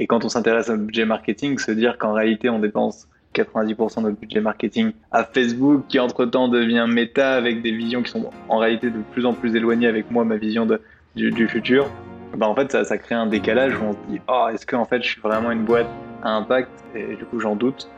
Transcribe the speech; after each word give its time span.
Et 0.00 0.06
quand 0.06 0.24
on 0.24 0.30
s'intéresse 0.30 0.70
au 0.70 0.78
budget 0.78 1.04
marketing, 1.04 1.58
se 1.58 1.70
dire 1.70 1.98
qu'en 1.98 2.14
réalité, 2.14 2.48
on 2.48 2.58
dépense 2.58 3.06
90% 3.34 3.98
de 3.98 4.02
notre 4.04 4.18
budget 4.18 4.40
marketing 4.40 4.92
à 5.12 5.24
Facebook, 5.24 5.84
qui 5.88 5.98
entre-temps 6.00 6.48
devient 6.48 6.86
méta 6.88 7.34
avec 7.34 7.60
des 7.60 7.70
visions 7.70 8.02
qui 8.02 8.10
sont 8.10 8.30
en 8.48 8.56
réalité 8.56 8.90
de 8.90 8.98
plus 9.12 9.26
en 9.26 9.34
plus 9.34 9.54
éloignées 9.54 9.86
avec 9.86 10.10
moi, 10.10 10.24
ma 10.24 10.36
vision 10.36 10.66
du, 11.14 11.48
futur, 11.48 11.86
bah 12.34 12.48
en 12.48 12.54
fait, 12.54 12.72
ça, 12.72 12.84
ça, 12.84 12.96
crée 12.96 13.14
un 13.14 13.26
décalage 13.26 13.74
où 13.76 13.84
on 13.84 13.92
se 13.92 13.98
dit, 14.08 14.20
oh, 14.26 14.46
est-ce 14.52 14.64
que 14.64 14.74
en 14.74 14.86
fait, 14.86 15.02
je 15.02 15.08
suis 15.08 15.20
vraiment 15.20 15.50
une 15.50 15.64
boîte 15.64 15.88
à 16.22 16.30
impact? 16.30 16.70
Et 16.94 17.16
du 17.16 17.24
coup, 17.26 17.38
j'en 17.38 17.54
doute. 17.54 17.90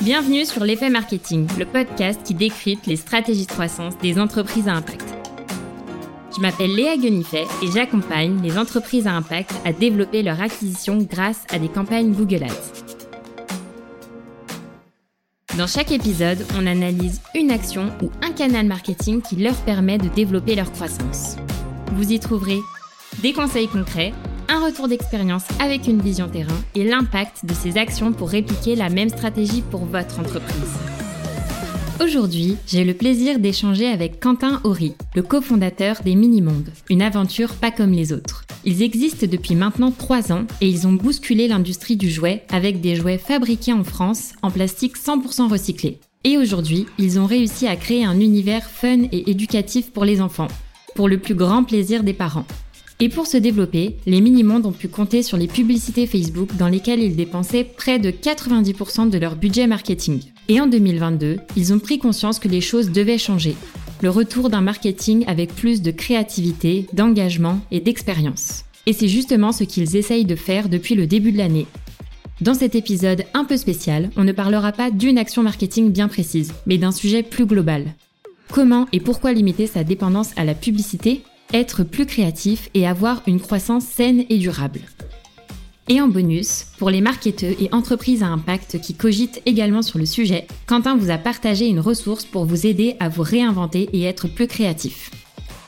Bienvenue 0.00 0.44
sur 0.44 0.64
l'effet 0.64 0.90
marketing, 0.90 1.46
le 1.58 1.64
podcast 1.64 2.20
qui 2.24 2.34
décrypte 2.34 2.86
les 2.86 2.96
stratégies 2.96 3.46
de 3.46 3.52
croissance 3.52 3.96
des 3.98 4.18
entreprises 4.18 4.68
à 4.68 4.74
impact. 4.74 5.27
Je 6.38 6.42
m'appelle 6.42 6.72
Léa 6.72 6.96
Guenifet 6.96 7.48
et 7.64 7.66
j'accompagne 7.74 8.40
les 8.44 8.58
entreprises 8.58 9.08
à 9.08 9.12
impact 9.12 9.52
à 9.64 9.72
développer 9.72 10.22
leur 10.22 10.40
acquisition 10.40 10.98
grâce 10.98 11.42
à 11.50 11.58
des 11.58 11.66
campagnes 11.66 12.12
Google 12.12 12.44
Ads. 12.44 12.84
Dans 15.56 15.66
chaque 15.66 15.90
épisode, 15.90 16.46
on 16.56 16.68
analyse 16.68 17.20
une 17.34 17.50
action 17.50 17.90
ou 18.00 18.12
un 18.22 18.30
canal 18.30 18.66
marketing 18.66 19.20
qui 19.20 19.34
leur 19.34 19.56
permet 19.62 19.98
de 19.98 20.06
développer 20.06 20.54
leur 20.54 20.70
croissance. 20.70 21.34
Vous 21.94 22.12
y 22.12 22.20
trouverez 22.20 22.60
des 23.20 23.32
conseils 23.32 23.66
concrets, 23.66 24.14
un 24.48 24.64
retour 24.64 24.86
d'expérience 24.86 25.44
avec 25.60 25.88
une 25.88 26.00
vision 26.00 26.28
terrain 26.28 26.62
et 26.76 26.84
l'impact 26.84 27.46
de 27.46 27.54
ces 27.54 27.78
actions 27.78 28.12
pour 28.12 28.30
répliquer 28.30 28.76
la 28.76 28.90
même 28.90 29.08
stratégie 29.08 29.62
pour 29.62 29.86
votre 29.86 30.20
entreprise. 30.20 30.97
Aujourd'hui, 32.00 32.56
j'ai 32.68 32.84
le 32.84 32.94
plaisir 32.94 33.40
d'échanger 33.40 33.88
avec 33.88 34.20
Quentin 34.20 34.60
Horry, 34.62 34.92
le 35.16 35.22
cofondateur 35.22 35.96
des 36.04 36.14
Mini-Mondes, 36.14 36.70
une 36.90 37.02
aventure 37.02 37.54
pas 37.54 37.72
comme 37.72 37.90
les 37.90 38.12
autres. 38.12 38.44
Ils 38.64 38.82
existent 38.82 39.26
depuis 39.28 39.56
maintenant 39.56 39.90
3 39.90 40.30
ans 40.30 40.46
et 40.60 40.68
ils 40.68 40.86
ont 40.86 40.92
bousculé 40.92 41.48
l'industrie 41.48 41.96
du 41.96 42.08
jouet 42.08 42.44
avec 42.50 42.80
des 42.80 42.94
jouets 42.94 43.18
fabriqués 43.18 43.72
en 43.72 43.82
France 43.82 44.34
en 44.42 44.52
plastique 44.52 44.96
100% 44.96 45.50
recyclé. 45.50 45.98
Et 46.22 46.38
aujourd'hui, 46.38 46.86
ils 46.98 47.18
ont 47.18 47.26
réussi 47.26 47.66
à 47.66 47.74
créer 47.74 48.04
un 48.04 48.20
univers 48.20 48.70
fun 48.70 49.02
et 49.10 49.30
éducatif 49.30 49.90
pour 49.90 50.04
les 50.04 50.20
enfants, 50.20 50.48
pour 50.94 51.08
le 51.08 51.18
plus 51.18 51.34
grand 51.34 51.64
plaisir 51.64 52.04
des 52.04 52.14
parents. 52.14 52.46
Et 53.00 53.08
pour 53.08 53.26
se 53.26 53.36
développer, 53.36 53.96
les 54.06 54.20
mini-mondes 54.20 54.66
ont 54.66 54.72
pu 54.72 54.86
compter 54.86 55.24
sur 55.24 55.36
les 55.36 55.48
publicités 55.48 56.06
Facebook 56.06 56.54
dans 56.56 56.68
lesquelles 56.68 57.02
ils 57.02 57.16
dépensaient 57.16 57.64
près 57.64 57.98
de 57.98 58.10
90% 58.12 59.10
de 59.10 59.18
leur 59.18 59.34
budget 59.34 59.66
marketing. 59.66 60.20
Et 60.50 60.60
en 60.60 60.66
2022, 60.66 61.40
ils 61.56 61.74
ont 61.74 61.78
pris 61.78 61.98
conscience 61.98 62.38
que 62.38 62.48
les 62.48 62.62
choses 62.62 62.90
devaient 62.90 63.18
changer. 63.18 63.54
Le 64.00 64.08
retour 64.08 64.48
d'un 64.48 64.62
marketing 64.62 65.24
avec 65.26 65.54
plus 65.54 65.82
de 65.82 65.90
créativité, 65.90 66.86
d'engagement 66.94 67.60
et 67.70 67.80
d'expérience. 67.80 68.64
Et 68.86 68.94
c'est 68.94 69.08
justement 69.08 69.52
ce 69.52 69.64
qu'ils 69.64 69.96
essayent 69.96 70.24
de 70.24 70.36
faire 70.36 70.70
depuis 70.70 70.94
le 70.94 71.06
début 71.06 71.32
de 71.32 71.38
l'année. 71.38 71.66
Dans 72.40 72.54
cet 72.54 72.74
épisode 72.74 73.24
un 73.34 73.44
peu 73.44 73.58
spécial, 73.58 74.08
on 74.16 74.24
ne 74.24 74.32
parlera 74.32 74.72
pas 74.72 74.90
d'une 74.90 75.18
action 75.18 75.42
marketing 75.42 75.92
bien 75.92 76.08
précise, 76.08 76.54
mais 76.64 76.78
d'un 76.78 76.92
sujet 76.92 77.22
plus 77.22 77.44
global. 77.44 77.84
Comment 78.50 78.86
et 78.94 79.00
pourquoi 79.00 79.34
limiter 79.34 79.66
sa 79.66 79.84
dépendance 79.84 80.30
à 80.36 80.46
la 80.46 80.54
publicité 80.54 81.22
être 81.52 81.82
plus 81.82 82.06
créatif 82.06 82.70
et 82.72 82.86
avoir 82.86 83.22
une 83.26 83.40
croissance 83.40 83.84
saine 83.84 84.24
et 84.30 84.38
durable? 84.38 84.80
Et 85.90 86.02
en 86.02 86.08
bonus, 86.08 86.66
pour 86.78 86.90
les 86.90 87.00
marketeurs 87.00 87.54
et 87.58 87.70
entreprises 87.72 88.22
à 88.22 88.26
impact 88.26 88.78
qui 88.78 88.94
cogitent 88.94 89.40
également 89.46 89.80
sur 89.80 89.98
le 89.98 90.04
sujet, 90.04 90.46
Quentin 90.66 90.98
vous 90.98 91.10
a 91.10 91.16
partagé 91.16 91.66
une 91.66 91.80
ressource 91.80 92.26
pour 92.26 92.44
vous 92.44 92.66
aider 92.66 92.96
à 93.00 93.08
vous 93.08 93.22
réinventer 93.22 93.88
et 93.94 94.02
être 94.02 94.28
plus 94.28 94.46
créatif. 94.46 95.10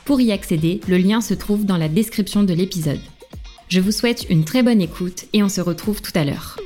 Pour 0.05 0.21
y 0.21 0.31
accéder, 0.31 0.79
le 0.87 0.97
lien 0.97 1.21
se 1.21 1.33
trouve 1.33 1.65
dans 1.65 1.77
la 1.77 1.89
description 1.89 2.43
de 2.43 2.53
l'épisode. 2.53 3.01
Je 3.67 3.79
vous 3.79 3.91
souhaite 3.91 4.29
une 4.29 4.45
très 4.45 4.61
bonne 4.61 4.81
écoute 4.81 5.25
et 5.33 5.41
on 5.41 5.49
se 5.49 5.61
retrouve 5.61 6.03
tout 6.03 6.11
à 6.13 6.23
l'heure. 6.23 6.59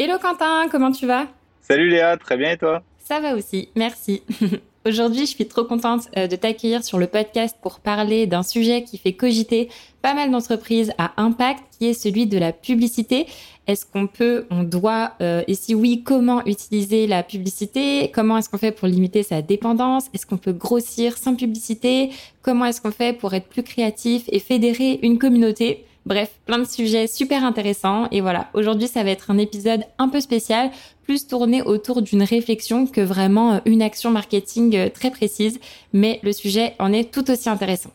Hello 0.00 0.18
Quentin, 0.20 0.66
comment 0.72 0.90
tu 0.90 1.06
vas? 1.06 1.28
Salut 1.60 1.88
Léa, 1.88 2.16
très 2.16 2.36
bien 2.36 2.50
et 2.50 2.58
toi? 2.58 2.82
Ça 2.98 3.20
va 3.20 3.36
aussi, 3.36 3.68
merci. 3.76 4.22
Aujourd'hui, 4.86 5.22
je 5.22 5.32
suis 5.32 5.46
trop 5.46 5.64
contente 5.64 6.02
euh, 6.16 6.28
de 6.28 6.36
t'accueillir 6.36 6.84
sur 6.84 6.98
le 6.98 7.08
podcast 7.08 7.56
pour 7.60 7.80
parler 7.80 8.28
d'un 8.28 8.44
sujet 8.44 8.84
qui 8.84 8.98
fait 8.98 9.14
cogiter 9.14 9.68
pas 10.00 10.14
mal 10.14 10.30
d'entreprises 10.30 10.92
à 10.96 11.10
impact, 11.20 11.64
qui 11.76 11.86
est 11.86 11.92
celui 11.92 12.28
de 12.28 12.38
la 12.38 12.52
publicité. 12.52 13.26
Est-ce 13.66 13.84
qu'on 13.84 14.06
peut, 14.06 14.46
on 14.48 14.62
doit, 14.62 15.14
euh, 15.20 15.42
et 15.48 15.54
si 15.54 15.74
oui, 15.74 16.04
comment 16.04 16.44
utiliser 16.46 17.08
la 17.08 17.24
publicité? 17.24 18.12
Comment 18.14 18.38
est-ce 18.38 18.48
qu'on 18.48 18.58
fait 18.58 18.70
pour 18.70 18.86
limiter 18.86 19.24
sa 19.24 19.42
dépendance? 19.42 20.04
Est-ce 20.14 20.24
qu'on 20.24 20.36
peut 20.36 20.52
grossir 20.52 21.18
sans 21.18 21.34
publicité? 21.34 22.10
Comment 22.42 22.66
est-ce 22.66 22.80
qu'on 22.80 22.92
fait 22.92 23.12
pour 23.12 23.34
être 23.34 23.48
plus 23.48 23.64
créatif 23.64 24.22
et 24.28 24.38
fédérer 24.38 25.00
une 25.02 25.18
communauté? 25.18 25.85
Bref, 26.06 26.30
plein 26.46 26.60
de 26.60 26.64
sujets 26.64 27.08
super 27.08 27.42
intéressants. 27.42 28.06
Et 28.12 28.20
voilà, 28.20 28.48
aujourd'hui, 28.54 28.86
ça 28.86 29.02
va 29.02 29.10
être 29.10 29.32
un 29.32 29.38
épisode 29.38 29.82
un 29.98 30.08
peu 30.08 30.20
spécial, 30.20 30.70
plus 31.02 31.26
tourné 31.26 31.62
autour 31.62 32.00
d'une 32.00 32.22
réflexion 32.22 32.86
que 32.86 33.00
vraiment 33.00 33.54
euh, 33.54 33.58
une 33.66 33.82
action 33.82 34.12
marketing 34.12 34.76
euh, 34.76 34.88
très 34.88 35.10
précise. 35.10 35.58
Mais 35.92 36.20
le 36.22 36.30
sujet 36.30 36.74
en 36.78 36.92
est 36.92 37.12
tout 37.12 37.28
aussi 37.28 37.48
intéressant. 37.48 37.90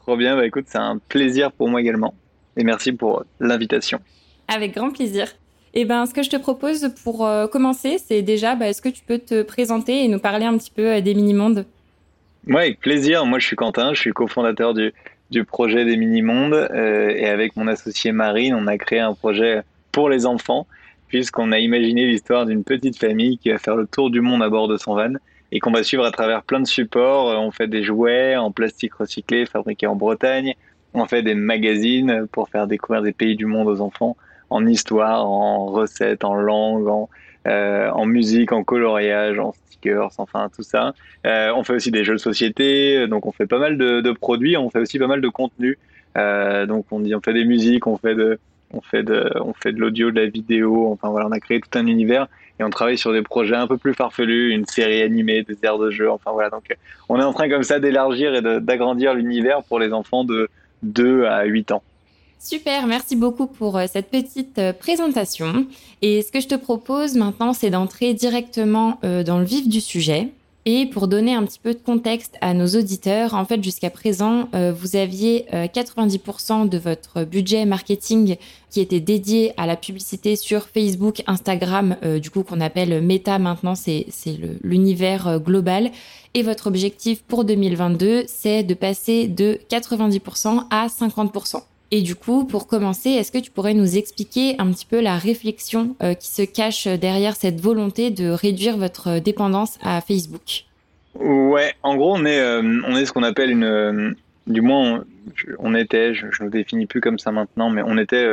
Trop 0.00 0.16
bien, 0.16 0.34
bah 0.34 0.46
écoute, 0.46 0.64
c'est 0.66 0.78
un 0.78 0.96
plaisir 0.96 1.52
pour 1.52 1.68
moi 1.68 1.82
également. 1.82 2.14
Et 2.56 2.64
merci 2.64 2.90
pour 2.92 3.24
l'invitation. 3.38 4.00
Avec 4.48 4.74
grand 4.74 4.90
plaisir. 4.90 5.26
Et 5.74 5.82
eh 5.82 5.84
ben, 5.84 6.06
ce 6.06 6.14
que 6.14 6.22
je 6.22 6.30
te 6.30 6.36
propose 6.36 6.90
pour 7.04 7.26
euh, 7.26 7.46
commencer, 7.46 7.98
c'est 7.98 8.22
déjà, 8.22 8.54
bah, 8.54 8.68
est-ce 8.68 8.80
que 8.80 8.88
tu 8.88 9.02
peux 9.04 9.18
te 9.18 9.42
présenter 9.42 10.04
et 10.04 10.08
nous 10.08 10.18
parler 10.18 10.46
un 10.46 10.56
petit 10.56 10.72
peu 10.72 11.02
des 11.02 11.14
mini-mondes? 11.14 11.66
Oui, 12.46 12.56
avec 12.56 12.80
plaisir. 12.80 13.26
Moi, 13.26 13.38
je 13.38 13.46
suis 13.46 13.56
Quentin, 13.56 13.92
je 13.92 14.00
suis 14.00 14.10
cofondateur 14.12 14.72
du, 14.72 14.92
du 15.30 15.44
projet 15.44 15.84
des 15.84 15.96
mini-mondes. 15.96 16.54
Euh, 16.54 17.10
et 17.10 17.26
avec 17.26 17.56
mon 17.56 17.66
associé 17.66 18.12
Marine, 18.12 18.54
on 18.54 18.66
a 18.66 18.76
créé 18.78 19.00
un 19.00 19.14
projet 19.14 19.62
pour 19.92 20.08
les 20.08 20.26
enfants, 20.26 20.66
puisqu'on 21.08 21.52
a 21.52 21.58
imaginé 21.58 22.06
l'histoire 22.06 22.46
d'une 22.46 22.64
petite 22.64 22.98
famille 22.98 23.38
qui 23.38 23.50
va 23.50 23.58
faire 23.58 23.76
le 23.76 23.86
tour 23.86 24.10
du 24.10 24.20
monde 24.20 24.42
à 24.42 24.48
bord 24.48 24.68
de 24.68 24.76
son 24.76 24.94
van 24.94 25.14
et 25.52 25.58
qu'on 25.58 25.72
va 25.72 25.82
suivre 25.82 26.04
à 26.04 26.10
travers 26.10 26.42
plein 26.42 26.60
de 26.60 26.66
supports. 26.66 27.30
Euh, 27.30 27.36
on 27.36 27.50
fait 27.50 27.68
des 27.68 27.82
jouets 27.82 28.36
en 28.36 28.50
plastique 28.50 28.94
recyclé 28.94 29.46
fabriqués 29.46 29.86
en 29.86 29.96
Bretagne. 29.96 30.54
On 30.94 31.06
fait 31.06 31.22
des 31.22 31.34
magazines 31.34 32.26
pour 32.32 32.48
faire 32.48 32.66
découvrir 32.66 33.02
des 33.02 33.12
pays 33.12 33.36
du 33.36 33.46
monde 33.46 33.68
aux 33.68 33.80
enfants 33.80 34.16
en 34.50 34.66
histoire, 34.66 35.24
en 35.24 35.66
recettes, 35.66 36.24
en 36.24 36.34
langue, 36.34 36.88
en, 36.88 37.08
euh, 37.46 37.90
en 37.90 38.06
musique, 38.06 38.52
en 38.52 38.64
coloriage, 38.64 39.38
en 39.38 39.52
stickers, 39.52 40.10
enfin 40.18 40.50
tout 40.54 40.62
ça. 40.62 40.92
Euh, 41.26 41.52
on 41.54 41.64
fait 41.64 41.74
aussi 41.74 41.90
des 41.90 42.04
jeux 42.04 42.14
de 42.14 42.18
société, 42.18 43.06
donc 43.08 43.26
on 43.26 43.32
fait 43.32 43.46
pas 43.46 43.58
mal 43.58 43.78
de, 43.78 44.12
produits, 44.12 44.56
on 44.56 44.68
fait 44.70 44.80
aussi 44.80 44.98
pas 44.98 45.06
mal 45.06 45.20
de 45.20 45.28
contenu. 45.28 45.78
Euh, 46.18 46.66
donc 46.66 46.86
on 46.90 47.02
fait 47.20 47.32
des 47.32 47.44
musiques, 47.44 47.86
on 47.86 47.96
fait 47.96 48.14
de 48.14 48.38
on 48.72 48.80
fait 48.80 49.02
de 49.02 49.30
on 49.40 49.52
fait 49.54 49.72
de 49.72 49.80
l'audio, 49.80 50.10
de 50.10 50.20
la 50.20 50.26
vidéo. 50.26 50.88
Enfin 50.92 51.08
voilà, 51.08 51.26
on 51.26 51.32
a 51.32 51.40
créé 51.40 51.60
tout 51.60 51.78
un 51.78 51.86
univers 51.86 52.28
et 52.58 52.64
on 52.64 52.70
travaille 52.70 52.98
sur 52.98 53.12
des 53.12 53.22
projets 53.22 53.56
un 53.56 53.66
peu 53.66 53.78
plus 53.78 53.94
farfelus, 53.94 54.52
une 54.52 54.66
série 54.66 55.02
animée, 55.02 55.42
des 55.42 55.56
aires 55.62 55.78
de 55.78 55.90
jeu. 55.90 56.10
Enfin 56.10 56.32
voilà, 56.32 56.50
donc 56.50 56.64
on 57.08 57.18
est 57.18 57.24
en 57.24 57.32
train 57.32 57.48
comme 57.48 57.62
ça 57.62 57.80
d'élargir 57.80 58.34
et 58.34 58.42
d'agrandir 58.60 59.14
l'univers 59.14 59.62
pour 59.62 59.78
les 59.78 59.92
enfants 59.92 60.24
de 60.24 60.50
2 60.82 61.24
à 61.24 61.44
8 61.44 61.72
ans. 61.72 61.82
Super, 62.42 62.86
merci 62.86 63.16
beaucoup 63.16 63.46
pour 63.46 63.76
euh, 63.76 63.84
cette 63.86 64.08
petite 64.08 64.58
euh, 64.58 64.72
présentation. 64.72 65.66
Et 66.00 66.22
ce 66.22 66.32
que 66.32 66.40
je 66.40 66.48
te 66.48 66.54
propose 66.54 67.14
maintenant, 67.14 67.52
c'est 67.52 67.68
d'entrer 67.68 68.14
directement 68.14 68.98
euh, 69.04 69.22
dans 69.22 69.38
le 69.38 69.44
vif 69.44 69.68
du 69.68 69.82
sujet. 69.82 70.32
Et 70.64 70.86
pour 70.86 71.06
donner 71.06 71.34
un 71.34 71.44
petit 71.44 71.58
peu 71.58 71.74
de 71.74 71.78
contexte 71.78 72.36
à 72.40 72.54
nos 72.54 72.66
auditeurs, 72.66 73.34
en 73.34 73.44
fait, 73.44 73.62
jusqu'à 73.62 73.88
présent, 73.88 74.46
vous 74.52 74.94
aviez 74.94 75.46
90% 75.50 76.68
de 76.68 76.76
votre 76.76 77.24
budget 77.24 77.64
marketing 77.64 78.36
qui 78.68 78.80
était 78.80 79.00
dédié 79.00 79.54
à 79.56 79.64
la 79.64 79.76
publicité 79.76 80.36
sur 80.36 80.68
Facebook, 80.68 81.22
Instagram, 81.26 81.96
du 82.20 82.28
coup 82.28 82.42
qu'on 82.42 82.60
appelle 82.60 83.00
Meta 83.00 83.38
maintenant, 83.38 83.74
c'est 83.74 84.06
l'univers 84.62 85.40
global. 85.40 85.90
Et 86.34 86.42
votre 86.42 86.66
objectif 86.66 87.22
pour 87.22 87.46
2022, 87.46 88.24
c'est 88.26 88.62
de 88.62 88.74
passer 88.74 89.28
de 89.28 89.58
90% 89.70 90.64
à 90.68 90.88
50%. 90.88 91.62
Et 91.92 92.02
du 92.02 92.14
coup, 92.14 92.44
pour 92.44 92.68
commencer, 92.68 93.10
est-ce 93.10 93.32
que 93.32 93.38
tu 93.38 93.50
pourrais 93.50 93.74
nous 93.74 93.96
expliquer 93.96 94.54
un 94.58 94.70
petit 94.70 94.86
peu 94.86 95.00
la 95.00 95.18
réflexion 95.18 95.96
euh, 96.02 96.14
qui 96.14 96.28
se 96.28 96.42
cache 96.42 96.86
derrière 96.86 97.34
cette 97.34 97.60
volonté 97.60 98.10
de 98.10 98.30
réduire 98.30 98.76
votre 98.76 99.18
dépendance 99.18 99.76
à 99.82 100.00
Facebook? 100.00 100.66
Ouais, 101.14 101.74
en 101.82 101.96
gros, 101.96 102.14
on 102.14 102.24
est, 102.24 102.38
euh, 102.38 102.62
on 102.86 102.96
est 102.96 103.06
ce 103.06 103.12
qu'on 103.12 103.24
appelle 103.24 103.50
une, 103.50 103.64
euh, 103.64 104.12
du 104.46 104.60
moins, 104.60 105.04
on, 105.58 105.74
était, 105.74 106.14
je 106.14 106.26
ne 106.26 106.44
nous 106.44 106.50
définis 106.50 106.86
plus 106.86 107.00
comme 107.00 107.18
ça 107.18 107.32
maintenant, 107.32 107.70
mais 107.70 107.82
on 107.84 107.98
était 107.98 108.24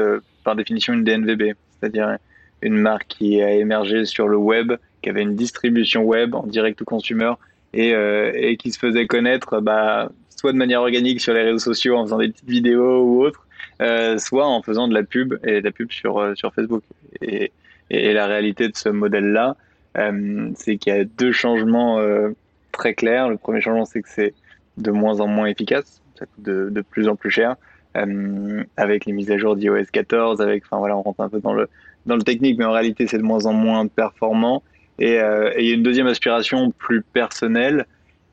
par 0.44 0.56
définition 0.56 0.94
une 0.94 1.04
DNVB, 1.04 1.56
c'est-à-dire 1.80 2.18
une 2.62 2.76
marque 2.76 3.08
qui 3.08 3.42
a 3.42 3.54
émergé 3.54 4.06
sur 4.06 4.28
le 4.28 4.38
web, 4.38 4.74
qui 5.02 5.10
avait 5.10 5.24
une 5.24 5.36
distribution 5.36 6.04
web 6.04 6.36
en 6.36 6.46
direct 6.46 6.78
to 6.78 6.86
consumer 6.86 7.34
et, 7.74 7.90
et 8.36 8.58
qui 8.58 8.72
se 8.72 8.80
faisait 8.80 9.06
connaître 9.06 9.60
bah, 9.62 10.10
soit 10.36 10.54
de 10.54 10.58
manière 10.58 10.82
organique 10.82 11.22
sur 11.22 11.34
les 11.34 11.44
réseaux 11.44 11.60
sociaux 11.60 11.98
en 11.98 12.04
faisant 12.04 12.18
des 12.18 12.30
petites 12.30 12.50
vidéos 12.50 13.04
ou 13.04 13.24
autres, 13.24 13.47
euh, 13.82 14.18
soit 14.18 14.48
en 14.48 14.62
faisant 14.62 14.88
de 14.88 14.94
la 14.94 15.04
pub 15.04 15.36
et 15.44 15.62
de 15.62 15.66
la 15.66 15.72
pub 15.72 15.92
sur, 15.92 16.20
euh, 16.20 16.36
sur 16.36 16.54
Facebook. 16.54 16.84
Et, 17.22 17.52
et, 17.90 18.14
la 18.14 18.28
réalité 18.28 18.68
de 18.68 18.76
ce 18.76 18.90
modèle-là, 18.90 19.56
euh, 19.98 20.50
c'est 20.56 20.78
qu'il 20.78 20.94
y 20.94 21.00
a 21.00 21.04
deux 21.04 21.32
changements 21.32 22.00
très 22.72 22.94
clairs. 22.94 23.30
Le 23.30 23.38
premier 23.38 23.62
changement, 23.62 23.86
c'est 23.86 24.02
que 24.02 24.10
c'est 24.10 24.34
de 24.78 24.92
moins 24.92 25.20
en 25.20 25.28
moins 25.28 25.48
efficace 25.48 26.02
ça 26.18 26.26
coûte 26.26 26.44
de, 26.44 26.70
de 26.70 26.82
plus 26.82 27.08
en 27.08 27.16
plus 27.16 27.32
cher. 27.32 27.56
Euh, 27.96 28.64
avec 28.76 29.06
les 29.06 29.14
mises 29.14 29.32
à 29.32 29.38
jour 29.38 29.56
d'iOS 29.56 29.86
14, 29.92 30.42
avec, 30.42 30.64
enfin 30.66 30.78
voilà, 30.78 30.98
on 30.98 31.02
rentre 31.02 31.22
un 31.22 31.30
peu 31.30 31.40
dans 31.40 31.54
le, 31.54 31.68
dans 32.06 32.16
le 32.16 32.22
technique, 32.22 32.58
mais 32.58 32.66
en 32.66 32.72
réalité, 32.72 33.08
c'est 33.08 33.18
de 33.18 33.24
moins 33.24 33.46
en 33.46 33.54
moins 33.54 33.88
performant. 33.88 34.62
Et, 35.00 35.20
euh, 35.20 35.52
et 35.56 35.64
il 35.64 35.70
y 35.70 35.72
a 35.72 35.76
une 35.76 35.84
deuxième 35.84 36.08
aspiration 36.08 36.72
plus 36.72 37.02
personnelle, 37.02 37.86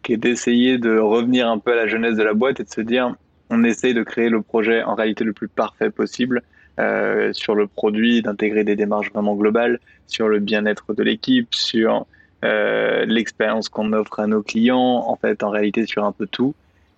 qui 0.02 0.12
est 0.12 0.18
d'essayer 0.18 0.76
de 0.76 0.98
revenir 0.98 1.48
un 1.48 1.58
peu 1.58 1.72
à 1.72 1.76
la 1.76 1.86
jeunesse 1.86 2.16
de 2.16 2.22
la 2.22 2.34
boîte 2.34 2.60
et 2.60 2.64
de 2.64 2.68
se 2.68 2.82
dire, 2.82 3.14
on 3.54 3.64
essaye 3.64 3.94
de 3.94 4.02
créer 4.02 4.28
le 4.28 4.42
projet 4.42 4.82
en 4.82 4.94
réalité 4.94 5.24
le 5.24 5.32
plus 5.32 5.48
parfait 5.48 5.90
possible 5.90 6.42
euh, 6.80 7.32
sur 7.32 7.54
le 7.54 7.66
produit, 7.66 8.20
d'intégrer 8.20 8.64
des 8.64 8.76
démarches 8.76 9.12
vraiment 9.12 9.34
globales, 9.36 9.78
sur 10.06 10.28
le 10.28 10.40
bien-être 10.40 10.92
de 10.92 11.02
l'équipe, 11.02 11.54
sur 11.54 12.06
euh, 12.44 13.04
l'expérience 13.06 13.68
qu'on 13.68 13.92
offre 13.92 14.20
à 14.20 14.26
nos 14.26 14.42
clients, 14.42 15.04
en 15.06 15.16
fait, 15.16 15.42
en 15.42 15.50
réalité, 15.50 15.86
sur 15.86 16.04
un 16.04 16.12
peu 16.12 16.26
tout. 16.26 16.54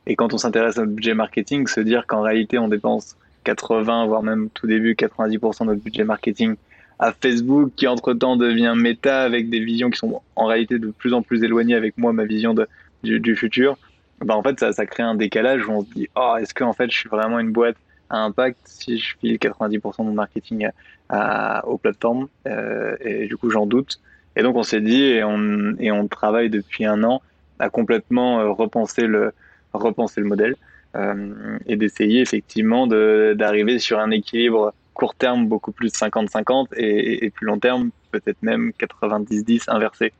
Et 0.07 0.17
quand 0.17 0.33
on 0.33 0.39
s'intéresse 0.39 0.79
au 0.79 0.87
budget 0.87 1.15
marketing, 1.15 1.67
se 1.67 1.81
dire 1.81 2.07
qu'en 2.07 2.23
réalité, 2.23 2.59
on 2.59 2.69
dépense 2.69 3.17
80, 3.45 4.07
voire 4.07 4.23
même 4.23 4.49
tout 4.51 4.67
début, 4.67 4.95
90% 4.95 5.61
de 5.61 5.65
notre 5.67 5.83
budget 5.83 6.05
marketing 6.05 6.57
à 6.99 7.13
Facebook, 7.13 7.73
qui 7.77 7.87
entre-temps 7.87 8.37
devient 8.37 8.75
méta 8.77 9.23
avec 9.23 9.51
des 9.51 9.61
visions 9.61 9.91
qui 9.91 9.99
sont 9.99 10.23
en 10.35 10.47
réalité 10.47 10.79
de 10.79 10.89
plus 10.89 11.13
en 11.13 11.23
plus 11.23 11.43
éloignées 11.45 11.75
avec 11.75 11.99
moi, 11.99 12.13
ma 12.13 12.25
vision 12.25 12.55
du, 13.03 13.37
futur. 13.37 13.77
Bah 14.21 14.37
en 14.37 14.43
fait, 14.43 14.59
ça, 14.59 14.73
ça 14.73 14.87
crée 14.87 15.03
un 15.03 15.15
décalage 15.15 15.67
où 15.67 15.73
on 15.73 15.83
se 15.83 15.93
dit, 15.93 16.09
oh, 16.17 16.37
est-ce 16.41 16.55
que 16.55 16.65
en 16.65 16.73
fait, 16.73 16.91
je 16.91 16.97
suis 16.97 17.09
vraiment 17.09 17.39
une 17.39 17.53
boîte 17.53 17.77
à 18.09 18.19
impact 18.19 18.59
si 18.65 18.99
je 18.99 19.17
file 19.19 19.37
90% 19.37 19.99
de 19.99 20.03
mon 20.05 20.13
marketing 20.13 20.69
à, 21.09 21.67
aux 21.67 21.79
plateformes 21.79 22.29
euh, 22.47 22.97
Et 23.01 23.27
du 23.27 23.37
coup, 23.37 23.51
j'en 23.51 23.67
doute. 23.67 24.01
Et 24.37 24.43
donc, 24.43 24.57
on 24.57 24.63
s'est 24.63 24.81
dit, 24.81 25.03
et 25.03 25.25
on, 25.25 25.75
et 25.79 25.91
on 25.91 26.07
travaille 26.09 26.51
depuis 26.51 26.85
un 26.85 27.03
an 27.05 27.23
à 27.59 27.71
complètement 27.71 28.41
euh, 28.41 28.51
repenser 28.51 29.07
le, 29.07 29.33
repenser 29.73 30.21
le 30.21 30.27
modèle 30.27 30.57
euh, 30.95 31.59
et 31.67 31.77
d'essayer 31.77 32.21
effectivement 32.21 32.87
d'arriver 32.87 33.79
sur 33.79 33.99
un 33.99 34.11
équilibre 34.11 34.75
court 34.95 35.15
terme 35.15 35.47
beaucoup 35.47 35.73
plus 35.73 35.93
50-50 35.93 36.69
et, 36.77 37.31
plus 37.31 37.47
long 37.47 37.59
terme 37.59 37.91
peut-être 38.11 38.43
même 38.43 38.73
90-10 38.81 39.65
inversé. 39.69 40.13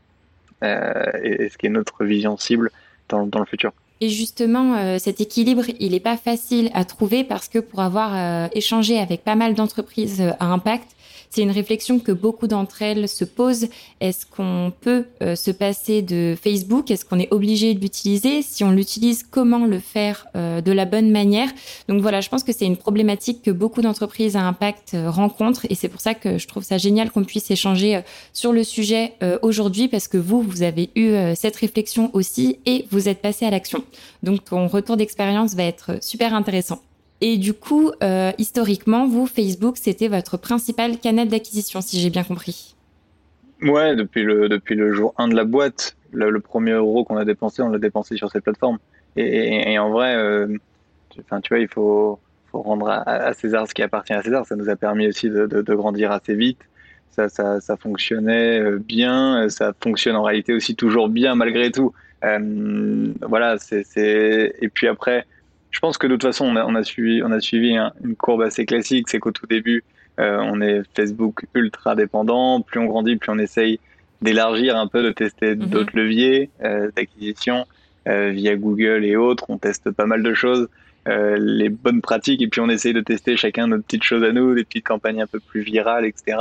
Euh, 0.65 1.11
et, 1.23 1.49
ce 1.49 1.59
qui 1.59 1.67
est 1.67 1.71
notre 1.71 2.05
vision 2.05 2.37
cible 2.37 2.71
dans, 3.09 3.27
dans 3.27 3.41
le 3.41 3.47
futur. 3.47 3.73
Et 4.01 4.11
justement, 4.11 4.77
euh, 4.77 4.99
cet 4.99 5.21
équilibre, 5.21 5.65
il 5.81 5.93
n'est 5.93 6.01
pas 6.01 6.17
facile 6.17 6.71
à 6.75 6.85
trouver 6.85 7.25
parce 7.25 7.49
que 7.49 7.59
pour 7.59 7.81
avoir 7.81 8.49
échangé 8.55 8.99
avec 8.99 9.25
pas 9.25 9.37
mal 9.37 9.55
d'entreprises 9.55 10.23
à 10.39 10.47
impact, 10.47 10.96
c'est 11.31 11.43
une 11.43 11.51
réflexion 11.51 11.99
que 11.99 12.13
beaucoup 12.13 12.47
d'entre 12.47 12.83
elles 12.83 13.09
se 13.09 13.25
posent. 13.25 13.69
Est-ce 14.01 14.27
qu'on 14.27 14.73
peut 14.81 15.07
euh, 15.23 15.37
se 15.37 15.51
passer 15.51 16.03
de 16.03 16.37
Facebook? 16.41 16.91
Est-ce 16.91 17.05
qu'on 17.05 17.19
est 17.19 17.33
obligé 17.33 17.75
de 17.75 17.81
l'utiliser? 17.81 18.43
Si 18.43 18.65
on 18.65 18.71
l'utilise, 18.71 19.23
comment 19.23 19.67
le 19.67 19.79
faire 19.79 20.27
euh, 20.37 20.61
de 20.61 20.73
la 20.73 20.85
bonne 20.85 21.11
manière? 21.11 21.49
Donc 21.89 22.01
voilà, 22.03 22.21
je 22.21 22.29
pense 22.29 22.43
que 22.43 22.53
c'est 22.53 22.67
une 22.67 22.77
problématique 22.77 23.43
que 23.43 23.51
beaucoup 23.51 23.83
d'entreprises 23.83 24.37
à 24.37 24.43
impact 24.43 24.95
euh, 24.95 25.11
rencontrent 25.11 25.67
et 25.71 25.75
c'est 25.75 25.89
pour 25.89 26.01
ça 26.01 26.15
que 26.15 26.39
je 26.39 26.47
trouve 26.47 26.63
ça 26.63 26.79
génial 26.79 27.11
qu'on 27.11 27.25
puisse 27.25 27.51
échanger 27.51 28.01
sur 28.33 28.53
le 28.53 28.65
sujet 28.65 29.13
aujourd'hui 29.43 29.89
parce 29.89 30.09
que 30.09 30.19
vous, 30.19 30.43
vous 30.43 30.63
avez 30.63 30.91
eu 30.95 31.15
cette 31.35 31.57
réflexion 31.57 32.11
aussi 32.13 32.59
et 32.67 32.87
vous 32.91 33.09
êtes 33.09 33.21
passé 33.21 33.47
à 33.47 33.51
l'action. 33.51 33.85
Donc 34.23 34.45
ton 34.45 34.67
retour 34.67 34.97
d'expérience 34.97 35.55
va 35.55 35.65
être 35.65 36.03
super 36.03 36.35
intéressant. 36.35 36.81
Et 37.21 37.39
du 37.39 37.55
coup, 37.55 37.93
euh, 38.03 38.33
historiquement, 38.39 39.07
vous, 39.07 39.27
Facebook, 39.27 39.77
c'était 39.79 40.09
votre 40.09 40.37
principal 40.37 40.99
canal 40.99 41.29
d'acquisition, 41.29 41.81
si 41.81 41.99
j'ai 41.99 42.11
bien 42.11 42.25
compris. 42.25 42.75
Ouais, 43.63 43.97
depuis 43.97 44.23
le, 44.23 44.49
depuis 44.49 44.75
le 44.75 44.93
jour 44.93 45.15
1 45.17 45.29
de 45.29 45.35
la 45.35 45.45
boîte, 45.45 45.97
le, 46.13 46.41
premier 46.41 46.73
euro 46.73 47.05
qu'on 47.05 47.17
a 47.17 47.25
dépensé, 47.25 47.63
on 47.63 47.71
l'a 47.71 47.79
dépensé 47.79 48.17
sur 48.17 48.31
cette 48.31 48.45
plateforme. 48.45 48.79
Et, 49.17 49.79
en 49.79 49.91
vrai, 49.91 50.15
euh, 50.17 50.47
tu 51.11 51.49
vois, 51.49 51.59
il 51.59 51.69
faut, 51.69 52.19
faut 52.53 52.61
rendre 52.61 52.89
à, 52.89 53.33
César 53.33 53.67
ce 53.67 53.73
qui 53.73 53.83
appartient 53.83 54.13
à 54.13 54.23
César. 54.23 54.45
Ça 54.47 54.57
nous 54.57 54.69
a 54.69 54.77
permis 54.77 55.07
aussi 55.09 55.31
de, 55.31 55.47
de, 55.47 55.75
grandir 55.75 56.13
assez 56.13 56.35
vite. 56.35 56.61
Ça, 57.11 57.31
ça, 57.31 57.63
ça, 57.63 57.79
fonctionnait 57.79 58.61
euh, 58.61 58.79
bien. 58.79 59.49
Ça 59.49 59.73
fonctionne 59.81 60.17
en 60.17 60.23
réalité 60.23 60.53
aussi 60.53 60.77
toujours 60.77 61.09
bien 61.09 61.35
malgré 61.35 61.71
tout. 61.71 61.95
Euh, 62.25 63.13
voilà, 63.23 63.57
c'est. 63.59 64.55
Et 64.61 64.69
puis 64.69 64.87
après, 64.87 65.25
je 65.77 65.81
pense 65.81 65.99
que 65.99 66.07
de 66.07 66.15
toute 66.15 66.23
façon, 66.23 66.47
on 66.47 66.75
a, 66.75 66.83
suivi, 66.85 67.23
on 67.23 67.31
a 67.31 67.39
suivi 67.39 67.77
une 68.03 68.17
courbe 68.17 68.41
assez 68.41 68.65
classique. 68.65 69.11
C'est 69.11 69.19
qu'au 69.19 69.31
tout 69.31 69.47
début, 69.47 69.85
euh, 70.19 70.39
on 70.43 70.63
est 70.63 70.81
Facebook 70.97 71.45
ultra 71.53 71.95
dépendant. 71.95 72.63
Plus 72.63 72.81
on 72.81 72.87
grandit, 72.87 73.17
plus 73.17 73.31
on 73.31 73.39
essaye 73.39 73.79
d'élargir 74.23 74.75
un 74.75 74.87
peu, 74.87 75.03
de 75.03 75.11
tester 75.11 75.55
mhm. 75.55 75.67
d'autres 75.67 75.95
leviers 75.95 76.49
euh, 76.65 76.91
d'acquisition 76.97 77.67
euh, 78.09 78.31
via 78.31 78.57
Google 78.57 79.05
et 79.05 79.17
autres. 79.17 79.51
On 79.51 79.59
teste 79.59 79.91
pas 79.91 80.07
mal 80.07 80.23
de 80.23 80.33
choses, 80.33 80.67
les 81.05 81.69
bonnes 81.69 82.01
pratiques, 82.01 82.41
et 82.41 82.49
puis 82.49 82.63
on 82.63 82.71
essaye 82.71 82.95
de 82.95 83.03
tester 83.03 83.37
chacun 83.37 83.67
notre 83.67 83.85
petites 83.85 84.03
choses 84.03 84.25
à 84.25 84.33
nous, 84.33 84.55
des 84.55 84.65
petites 84.65 84.87
campagnes 84.87 85.21
un 85.21 85.27
peu 85.27 85.41
plus 85.41 85.61
virales, 85.61 86.07
etc. 86.07 86.39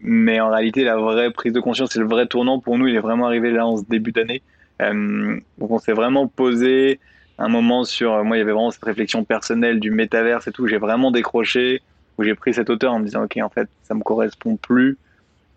mais 0.00 0.38
en 0.38 0.50
réalité, 0.50 0.84
la 0.84 0.98
vraie 0.98 1.30
prise 1.30 1.54
de 1.54 1.60
conscience 1.60 1.96
et 1.96 1.98
le 1.98 2.06
vrai 2.06 2.26
tournant 2.26 2.60
pour 2.60 2.76
nous, 2.76 2.88
il 2.88 2.94
est 2.94 3.00
vraiment 3.00 3.24
arrivé 3.24 3.52
là 3.52 3.66
en 3.66 3.78
ce 3.78 3.84
début 3.88 4.12
d'année. 4.12 4.42
donc 4.78 5.70
on 5.70 5.78
s'est 5.78 5.94
vraiment 5.94 6.26
posé 6.26 7.00
un 7.38 7.48
moment 7.48 7.84
sur, 7.84 8.14
euh, 8.14 8.22
moi, 8.22 8.36
il 8.36 8.40
y 8.40 8.42
avait 8.42 8.52
vraiment 8.52 8.70
cette 8.70 8.84
réflexion 8.84 9.24
personnelle 9.24 9.80
du 9.80 9.90
métaverse 9.90 10.46
et 10.46 10.52
tout. 10.52 10.66
J'ai 10.66 10.78
vraiment 10.78 11.10
décroché, 11.10 11.82
où 12.18 12.24
j'ai 12.24 12.34
pris 12.34 12.54
cette 12.54 12.70
hauteur 12.70 12.92
en 12.92 12.98
me 12.98 13.04
disant, 13.04 13.24
OK, 13.24 13.36
en 13.42 13.48
fait, 13.48 13.68
ça 13.82 13.94
me 13.94 14.02
correspond 14.02 14.56
plus. 14.56 14.96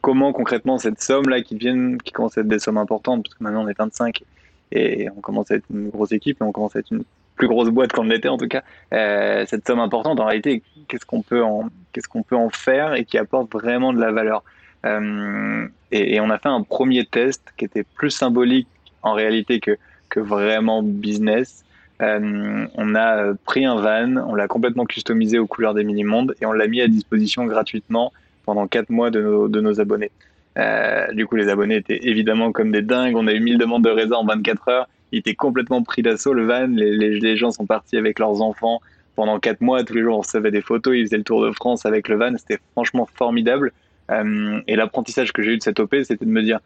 Comment 0.02 0.32
concrètement 0.32 0.78
cette 0.78 1.02
somme-là 1.02 1.42
qui 1.42 1.56
vient, 1.56 1.98
qui 1.98 2.12
commence 2.12 2.38
à 2.38 2.42
être 2.42 2.48
des 2.48 2.60
sommes 2.60 2.78
importantes, 2.78 3.24
parce 3.24 3.36
que 3.36 3.44
maintenant 3.44 3.66
on 3.66 3.68
est 3.68 3.78
25 3.78 4.24
et 4.72 5.10
on 5.10 5.20
commence 5.20 5.52
à 5.52 5.56
être 5.56 5.66
une 5.74 5.90
grosse 5.90 6.14
équipe 6.14 6.38
et 6.40 6.44
on 6.44 6.54
commence 6.54 6.76
à 6.76 6.80
être 6.80 6.92
une 6.92 7.04
plus 7.36 7.48
grosse 7.48 7.70
boîte 7.70 7.92
qu'on 7.92 8.04
l'était 8.04 8.30
en 8.30 8.38
tout 8.38 8.48
cas, 8.48 8.64
euh, 8.94 9.46
cette 9.48 9.68
somme 9.68 9.80
importante, 9.80 10.20
en 10.20 10.26
réalité, 10.26 10.62
qu'est-ce 10.88 11.06
qu'on 11.06 11.22
peut 11.22 11.44
en, 11.44 11.70
qu'est-ce 11.92 12.08
qu'on 12.08 12.24
peut 12.24 12.36
en 12.36 12.50
faire 12.50 12.94
et 12.94 13.04
qui 13.04 13.18
apporte 13.18 13.52
vraiment 13.52 13.92
de 13.92 14.00
la 14.00 14.12
valeur? 14.12 14.44
Euh, 14.86 15.68
et, 15.92 16.16
et, 16.16 16.22
on 16.22 16.30
a 16.30 16.38
fait 16.38 16.48
un 16.48 16.62
premier 16.62 17.06
test 17.06 17.44
qui 17.58 17.66
était 17.66 17.84
plus 17.84 18.12
symbolique 18.12 18.68
en 19.02 19.12
réalité 19.12 19.60
que, 19.60 19.78
que 20.08 20.22
vraiment 20.22 20.82
business, 20.84 21.66
euh, 22.02 22.66
on 22.76 22.96
a 22.96 23.34
pris 23.46 23.66
un 23.66 23.76
van, 23.76 24.16
on 24.28 24.36
l'a 24.36 24.48
complètement 24.48 24.86
customisé 24.86 25.38
aux 25.38 25.48
couleurs 25.48 25.74
des 25.74 25.84
mini-mondes 25.84 26.36
et 26.42 26.46
on 26.46 26.54
l'a 26.54 26.68
mis 26.68 26.82
à 26.82 26.88
disposition 26.88 27.46
gratuitement 27.46 28.14
pendant 28.46 28.68
4 28.68 28.90
mois 28.90 29.12
de 29.12 29.20
nos, 29.20 29.82
abonnés. 29.82 30.12
Euh, 30.58 31.12
du 31.14 31.28
coup, 31.28 31.36
les 31.36 31.50
abonnés 31.50 31.76
étaient 31.76 32.00
évidemment 32.04 32.52
comme 32.52 32.72
des 32.72 32.82
dingues. 32.82 33.16
On 33.16 33.28
a 33.28 33.34
eu 33.34 33.40
1000 33.40 33.58
demandes 33.58 33.84
de 33.84 33.90
réserve 33.90 34.22
en 34.22 34.26
24 34.26 34.70
heures. 34.70 34.90
Il 35.12 35.20
était 35.20 35.36
complètement 35.36 35.84
pris 35.84 36.02
d'assaut, 36.02 36.34
le 36.34 36.46
van. 36.46 36.68
Les, 36.68 37.38
gens 37.38 37.52
sont 37.52 37.66
partis 37.66 37.98
avec 37.98 38.20
leurs 38.20 38.42
enfants 38.42 38.82
pendant 39.16 39.40
4 39.40 39.62
mois. 39.62 39.84
Tous 39.84 39.94
les 39.94 40.02
jours, 40.02 40.18
on 40.18 40.22
recevait 40.22 40.52
des 40.52 40.62
photos. 40.62 40.96
Ils 40.96 41.06
faisaient 41.06 41.18
le 41.18 41.24
tour 41.24 41.44
de 41.44 41.52
France 41.52 41.86
avec 41.86 42.08
le 42.08 42.16
van. 42.16 42.36
C'était 42.38 42.60
franchement 42.74 43.08
formidable. 43.14 43.72
Euh, 44.10 44.62
et 44.68 44.76
l'apprentissage 44.76 45.34
que 45.34 45.44
j'ai 45.44 45.54
eu 45.54 45.58
de 45.58 45.64
cette 45.64 45.80
OP, 45.80 45.96
c'était 46.04 46.26
de 46.26 46.32
me 46.32 46.42
dire 46.42 46.60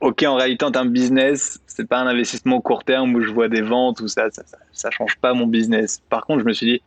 ok, 0.00 0.22
en 0.24 0.36
réalité, 0.36 0.64
en 0.64 0.70
termes 0.70 0.90
business, 0.90 1.60
c'est 1.66 1.88
pas 1.88 1.98
un 1.98 2.06
investissement 2.06 2.60
court 2.60 2.84
terme 2.84 3.14
où 3.14 3.20
je 3.20 3.30
vois 3.30 3.48
des 3.48 3.62
ventes 3.62 4.00
ou 4.00 4.08
ça, 4.08 4.30
ça, 4.30 4.42
ça, 4.72 4.90
change 4.90 5.16
pas 5.16 5.34
mon 5.34 5.46
business. 5.46 6.02
Par 6.08 6.26
contre, 6.26 6.40
je 6.40 6.44
me 6.44 6.52
suis 6.52 6.66
dit, 6.66 6.82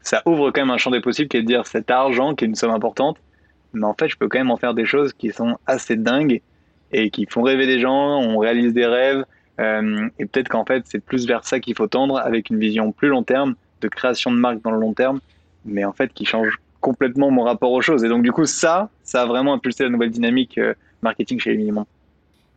ça 0.00 0.22
ouvre 0.26 0.50
quand 0.50 0.60
même 0.60 0.70
un 0.70 0.78
champ 0.78 0.90
des 0.90 1.00
possibles 1.00 1.28
qui 1.28 1.36
est 1.36 1.42
de 1.42 1.46
dire 1.46 1.66
cet 1.66 1.90
argent 1.90 2.34
qui 2.34 2.44
est 2.44 2.48
une 2.48 2.54
somme 2.54 2.70
importante, 2.70 3.18
mais 3.72 3.84
en 3.84 3.94
fait, 3.94 4.08
je 4.08 4.16
peux 4.16 4.28
quand 4.28 4.38
même 4.38 4.50
en 4.50 4.56
faire 4.56 4.74
des 4.74 4.86
choses 4.86 5.12
qui 5.12 5.30
sont 5.30 5.58
assez 5.66 5.96
dingues 5.96 6.40
et 6.92 7.10
qui 7.10 7.26
font 7.26 7.42
rêver 7.42 7.66
des 7.66 7.80
gens, 7.80 8.20
on 8.20 8.38
réalise 8.38 8.72
des 8.72 8.86
rêves, 8.86 9.24
euh, 9.58 10.08
et 10.18 10.26
peut-être 10.26 10.48
qu'en 10.48 10.64
fait, 10.64 10.84
c'est 10.86 11.00
plus 11.00 11.26
vers 11.26 11.44
ça 11.44 11.60
qu'il 11.60 11.74
faut 11.74 11.86
tendre 11.86 12.18
avec 12.18 12.50
une 12.50 12.58
vision 12.58 12.92
plus 12.92 13.08
long 13.08 13.22
terme, 13.22 13.54
de 13.80 13.88
création 13.88 14.30
de 14.30 14.36
marque 14.36 14.62
dans 14.62 14.70
le 14.70 14.80
long 14.80 14.94
terme, 14.94 15.20
mais 15.64 15.84
en 15.84 15.92
fait, 15.92 16.12
qui 16.12 16.24
change 16.24 16.58
complètement 16.80 17.30
mon 17.30 17.42
rapport 17.42 17.72
aux 17.72 17.82
choses. 17.82 18.04
Et 18.04 18.08
donc, 18.08 18.22
du 18.22 18.32
coup, 18.32 18.46
ça, 18.46 18.90
ça 19.02 19.22
a 19.22 19.26
vraiment 19.26 19.54
impulsé 19.54 19.84
la 19.84 19.90
nouvelle 19.90 20.10
dynamique 20.10 20.58
euh, 20.58 20.74
marketing 21.02 21.40
chez 21.40 21.50
les 21.50 21.56
Minimum. 21.56 21.84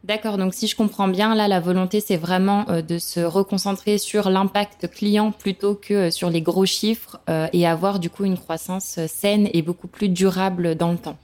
D'accord, 0.06 0.38
donc 0.38 0.54
si 0.54 0.68
je 0.68 0.78
comprends 0.78 1.10
bien, 1.10 1.36
là, 1.36 1.50
la 1.50 1.60
volonté, 1.60 2.00
c'est 2.00 2.16
vraiment 2.16 2.66
euh, 2.70 2.82
de 2.82 2.98
se 2.98 3.20
reconcentrer 3.20 3.98
sur 3.98 4.30
l'impact 4.30 4.90
client 4.90 5.32
plutôt 5.32 5.76
que 5.76 5.94
euh, 5.94 6.10
sur 6.10 6.30
les 6.30 6.42
gros 6.42 6.66
chiffres 6.66 7.20
euh, 7.30 7.48
et 7.52 7.68
avoir 7.68 8.00
du 8.00 8.10
coup 8.10 8.24
une 8.24 8.38
croissance 8.38 8.98
saine 9.08 9.50
et 9.54 9.62
beaucoup 9.62 9.88
plus 9.88 10.08
durable 10.08 10.76
dans 10.76 10.94
le 10.94 10.98
temps. 10.98 11.18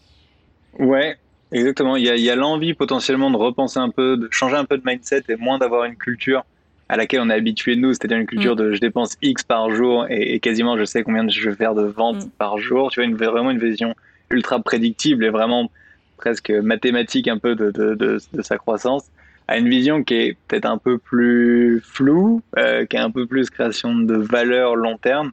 Ouais, 0.77 1.15
exactement. 1.53 1.95
Il 1.95 2.03
y 2.03 2.29
a, 2.29 2.35
l'envie 2.35 2.73
potentiellement 2.73 3.31
de 3.31 3.37
repenser 3.37 3.79
un 3.79 3.89
peu, 3.89 4.17
de 4.17 4.27
changer 4.29 4.57
un 4.57 4.65
peu 4.65 4.77
de 4.77 4.83
mindset 4.85 5.23
et 5.29 5.37
moins 5.37 5.57
d'avoir 5.57 5.85
une 5.85 5.95
culture 5.95 6.43
à 6.89 6.97
laquelle 6.97 7.21
on 7.21 7.29
est 7.29 7.33
habitué 7.33 7.77
nous, 7.77 7.93
c'est-à-dire 7.93 8.17
une 8.17 8.27
culture 8.27 8.53
mm. 8.55 8.59
de 8.59 8.73
je 8.73 8.79
dépense 8.81 9.15
X 9.21 9.43
par 9.43 9.71
jour 9.71 10.05
et, 10.09 10.39
quasiment 10.41 10.77
je 10.77 10.83
sais 10.83 11.01
combien 11.01 11.27
je 11.29 11.49
vais 11.49 11.55
faire 11.55 11.75
de 11.75 11.83
ventes 11.83 12.25
mm. 12.25 12.29
par 12.37 12.57
jour. 12.57 12.91
Tu 12.91 12.99
vois, 12.99 13.07
une, 13.07 13.15
vraiment 13.15 13.51
une 13.51 13.59
vision 13.59 13.95
ultra 14.29 14.59
prédictible 14.59 15.23
et 15.23 15.29
vraiment 15.29 15.71
presque 16.17 16.49
mathématique 16.49 17.27
un 17.27 17.37
peu 17.37 17.55
de, 17.55 17.71
de, 17.71 17.95
de, 17.95 18.17
de, 18.33 18.41
sa 18.41 18.57
croissance, 18.57 19.05
à 19.47 19.57
une 19.57 19.69
vision 19.69 20.03
qui 20.03 20.15
est 20.15 20.37
peut-être 20.47 20.65
un 20.65 20.77
peu 20.77 20.97
plus 20.97 21.81
floue, 21.81 22.41
euh, 22.57 22.85
qui 22.85 22.95
est 22.95 22.99
un 22.99 23.11
peu 23.11 23.25
plus 23.27 23.49
création 23.49 23.95
de 23.95 24.15
valeur 24.15 24.75
long 24.75 24.97
terme, 24.97 25.31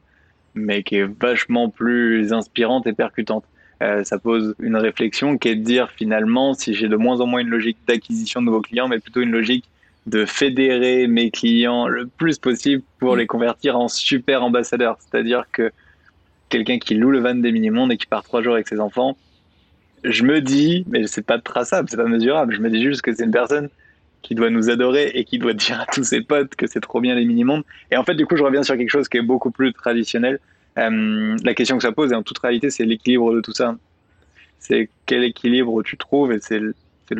mais 0.55 0.83
qui 0.83 0.97
est 0.97 1.09
vachement 1.19 1.69
plus 1.69 2.31
inspirante 2.33 2.85
et 2.85 2.93
percutante. 2.93 3.45
Euh, 3.81 4.03
ça 4.03 4.19
pose 4.19 4.55
une 4.59 4.75
réflexion 4.75 5.37
qui 5.37 5.49
est 5.49 5.55
de 5.55 5.63
dire 5.63 5.89
finalement 5.91 6.53
si 6.53 6.73
j'ai 6.73 6.87
de 6.87 6.95
moins 6.95 7.19
en 7.21 7.25
moins 7.25 7.41
une 7.41 7.49
logique 7.49 7.77
d'acquisition 7.87 8.39
de 8.41 8.45
nouveaux 8.45 8.61
clients, 8.61 8.87
mais 8.87 8.99
plutôt 8.99 9.21
une 9.21 9.31
logique 9.31 9.65
de 10.05 10.25
fédérer 10.25 11.07
mes 11.07 11.31
clients 11.31 11.87
le 11.87 12.07
plus 12.07 12.37
possible 12.37 12.83
pour 12.99 13.15
les 13.15 13.25
convertir 13.25 13.77
en 13.77 13.87
super 13.87 14.43
ambassadeurs. 14.43 14.97
C'est-à-dire 14.99 15.45
que 15.51 15.71
quelqu'un 16.49 16.77
qui 16.77 16.95
loue 16.95 17.09
le 17.09 17.19
van 17.19 17.35
des 17.35 17.51
mini-mondes 17.51 17.91
et 17.91 17.97
qui 17.97 18.05
part 18.05 18.23
trois 18.23 18.41
jours 18.41 18.53
avec 18.53 18.67
ses 18.67 18.79
enfants, 18.79 19.17
je 20.03 20.23
me 20.23 20.41
dis, 20.41 20.85
mais 20.87 21.07
c'est 21.07 21.25
pas 21.25 21.39
traçable, 21.39 21.89
c'est 21.89 21.97
pas 21.97 22.05
mesurable, 22.05 22.53
je 22.53 22.61
me 22.61 22.69
dis 22.69 22.83
juste 22.83 23.01
que 23.01 23.13
c'est 23.13 23.23
une 23.23 23.31
personne 23.31 23.69
qui 24.21 24.35
doit 24.35 24.49
nous 24.49 24.69
adorer 24.69 25.11
et 25.13 25.23
qui 25.25 25.37
doit 25.37 25.53
dire 25.53 25.81
à 25.81 25.85
tous 25.85 26.03
ses 26.03 26.21
potes 26.21 26.55
que 26.55 26.67
c'est 26.67 26.79
trop 26.79 27.01
bien 27.01 27.15
les 27.15 27.25
mini-mondes. 27.25 27.63
Et 27.91 27.97
en 27.97 28.03
fait, 28.03 28.15
du 28.15 28.25
coup, 28.25 28.35
je 28.35 28.43
reviens 28.43 28.63
sur 28.63 28.77
quelque 28.77 28.89
chose 28.89 29.07
qui 29.07 29.17
est 29.17 29.21
beaucoup 29.21 29.51
plus 29.51 29.73
traditionnel. 29.73 30.39
Euh, 30.79 31.37
la 31.43 31.53
question 31.53 31.77
que 31.77 31.83
ça 31.83 31.91
pose, 31.91 32.11
et 32.11 32.15
en 32.15 32.23
toute 32.23 32.39
réalité, 32.39 32.69
c'est 32.69 32.85
l'équilibre 32.85 33.33
de 33.33 33.41
tout 33.41 33.53
ça. 33.53 33.75
C'est 34.59 34.89
quel 35.05 35.23
équilibre 35.23 35.83
tu 35.83 35.97
trouves, 35.97 36.31
et 36.31 36.39
c'est 36.39 36.59
le, 36.59 36.73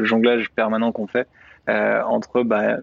jonglage 0.05 0.49
permanent 0.49 0.91
qu'on 0.91 1.05
fait 1.05 1.27
euh, 1.69 2.01
entre, 2.03 2.41
bah, 2.41 2.77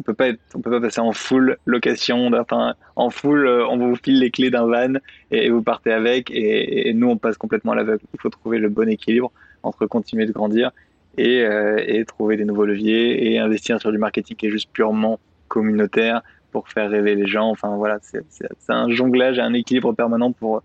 on 0.00 0.02
peut 0.02 0.14
pas 0.14 0.28
être, 0.28 0.40
on 0.54 0.60
peut 0.60 0.70
pas 0.70 0.80
passer 0.80 1.00
en 1.00 1.12
full 1.12 1.56
location, 1.66 2.30
enfin, 2.34 2.74
en 2.96 3.10
full, 3.10 3.46
euh, 3.46 3.66
on 3.68 3.76
vous 3.76 3.96
file 3.96 4.18
les 4.18 4.30
clés 4.30 4.50
d'un 4.50 4.66
van 4.66 4.94
et, 5.30 5.50
vous 5.50 5.62
partez 5.62 5.92
avec, 5.92 6.30
et, 6.30 6.88
et, 6.88 6.94
nous 6.94 7.08
on 7.08 7.16
passe 7.16 7.36
complètement 7.36 7.72
à 7.72 7.76
l'aveugle. 7.76 8.02
Il 8.14 8.20
faut 8.20 8.30
trouver 8.30 8.58
le 8.58 8.68
bon 8.68 8.88
équilibre 8.88 9.30
entre 9.62 9.86
continuer 9.86 10.26
de 10.26 10.32
grandir 10.32 10.72
et, 11.18 11.42
euh, 11.42 11.82
et, 11.86 12.04
trouver 12.04 12.36
des 12.36 12.44
nouveaux 12.44 12.64
leviers 12.64 13.32
et 13.32 13.38
investir 13.38 13.80
sur 13.80 13.92
du 13.92 13.98
marketing 13.98 14.36
qui 14.36 14.46
est 14.46 14.50
juste 14.50 14.70
purement 14.72 15.20
communautaire 15.48 16.22
pour 16.50 16.68
faire 16.68 16.90
rêver 16.90 17.14
les 17.14 17.26
gens. 17.26 17.48
Enfin 17.50 17.76
voilà, 17.76 17.98
c'est 18.02 18.24
un 18.68 18.90
jonglage 18.90 19.38
et 19.38 19.42
un 19.42 19.52
équilibre 19.52 19.92
permanent 19.92 20.32
pour 20.32 20.62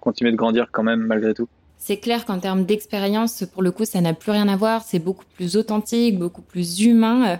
continuer 0.00 0.32
de 0.32 0.36
grandir 0.36 0.68
quand 0.72 0.82
même 0.82 1.00
malgré 1.00 1.34
tout. 1.34 1.48
C'est 1.78 1.98
clair 1.98 2.24
qu'en 2.24 2.38
termes 2.38 2.64
d'expérience, 2.64 3.44
pour 3.52 3.62
le 3.62 3.70
coup, 3.70 3.84
ça 3.84 4.00
n'a 4.00 4.14
plus 4.14 4.32
rien 4.32 4.48
à 4.48 4.56
voir. 4.56 4.82
C'est 4.82 4.98
beaucoup 4.98 5.24
plus 5.36 5.56
authentique, 5.56 6.18
beaucoup 6.18 6.42
plus 6.42 6.80
humain. 6.80 7.38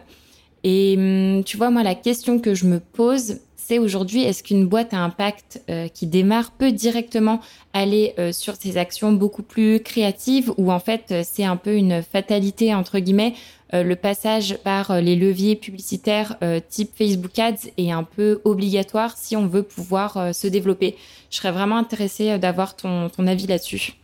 Et 0.68 0.96
hum, 0.98 1.44
tu 1.44 1.56
vois, 1.56 1.70
moi, 1.70 1.84
la 1.84 1.94
question 1.94 2.40
que 2.40 2.52
je 2.52 2.66
me 2.66 2.80
pose, 2.80 3.38
c'est 3.54 3.78
aujourd'hui, 3.78 4.22
est-ce 4.22 4.42
qu'une 4.42 4.66
boîte 4.66 4.92
à 4.92 4.98
impact 4.98 5.62
euh, 5.70 5.86
qui 5.86 6.08
démarre 6.08 6.50
peut 6.50 6.72
directement 6.72 7.40
aller 7.72 8.14
euh, 8.18 8.32
sur 8.32 8.56
ces 8.56 8.76
actions 8.76 9.12
beaucoup 9.12 9.44
plus 9.44 9.78
créatives 9.80 10.52
ou 10.56 10.72
en 10.72 10.80
fait 10.80 11.06
euh, 11.10 11.22
c'est 11.24 11.44
un 11.44 11.56
peu 11.56 11.74
une 11.74 12.02
fatalité 12.02 12.74
entre 12.74 12.98
guillemets 12.98 13.34
le 13.72 13.94
passage 13.94 14.58
par 14.58 15.00
les 15.00 15.16
leviers 15.16 15.56
publicitaires 15.56 16.36
type 16.68 16.90
Facebook 16.96 17.36
Ads 17.36 17.68
est 17.76 17.90
un 17.90 18.04
peu 18.04 18.40
obligatoire 18.44 19.16
si 19.16 19.34
on 19.34 19.48
veut 19.48 19.64
pouvoir 19.64 20.32
se 20.32 20.46
développer? 20.46 20.94
Je 21.32 21.38
serais 21.38 21.50
vraiment 21.50 21.76
intéressée 21.76 22.38
d'avoir 22.38 22.76
ton, 22.76 23.08
ton 23.08 23.26
avis 23.26 23.48
là-dessus. 23.48 23.94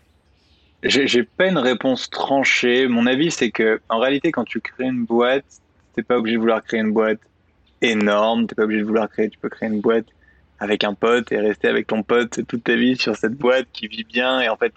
J'ai 0.82 1.22
pas 1.22 1.46
une 1.46 1.58
réponse 1.58 2.10
tranchée. 2.10 2.88
Mon 2.88 3.06
avis, 3.06 3.30
c'est 3.30 3.52
que 3.52 3.80
en 3.88 4.00
réalité, 4.00 4.32
quand 4.32 4.44
tu 4.44 4.60
crées 4.60 4.86
une 4.86 5.04
boîte, 5.04 5.61
t'es 5.94 6.02
pas 6.02 6.18
obligé 6.18 6.36
de 6.36 6.40
vouloir 6.40 6.62
créer 6.62 6.80
une 6.80 6.92
boîte 6.92 7.20
énorme. 7.80 8.46
T'es 8.46 8.54
pas 8.54 8.64
obligé 8.64 8.80
de 8.80 8.86
vouloir 8.86 9.08
créer. 9.08 9.28
Tu 9.28 9.38
peux 9.38 9.48
créer 9.48 9.68
une 9.68 9.80
boîte 9.80 10.06
avec 10.58 10.84
un 10.84 10.94
pote 10.94 11.32
et 11.32 11.40
rester 11.40 11.68
avec 11.68 11.88
ton 11.88 12.02
pote 12.02 12.46
toute 12.46 12.64
ta 12.64 12.76
vie 12.76 12.96
sur 12.96 13.16
cette 13.16 13.34
boîte 13.34 13.66
qui 13.72 13.88
vit 13.88 14.04
bien 14.04 14.40
et 14.40 14.48
en 14.48 14.56
fait 14.56 14.72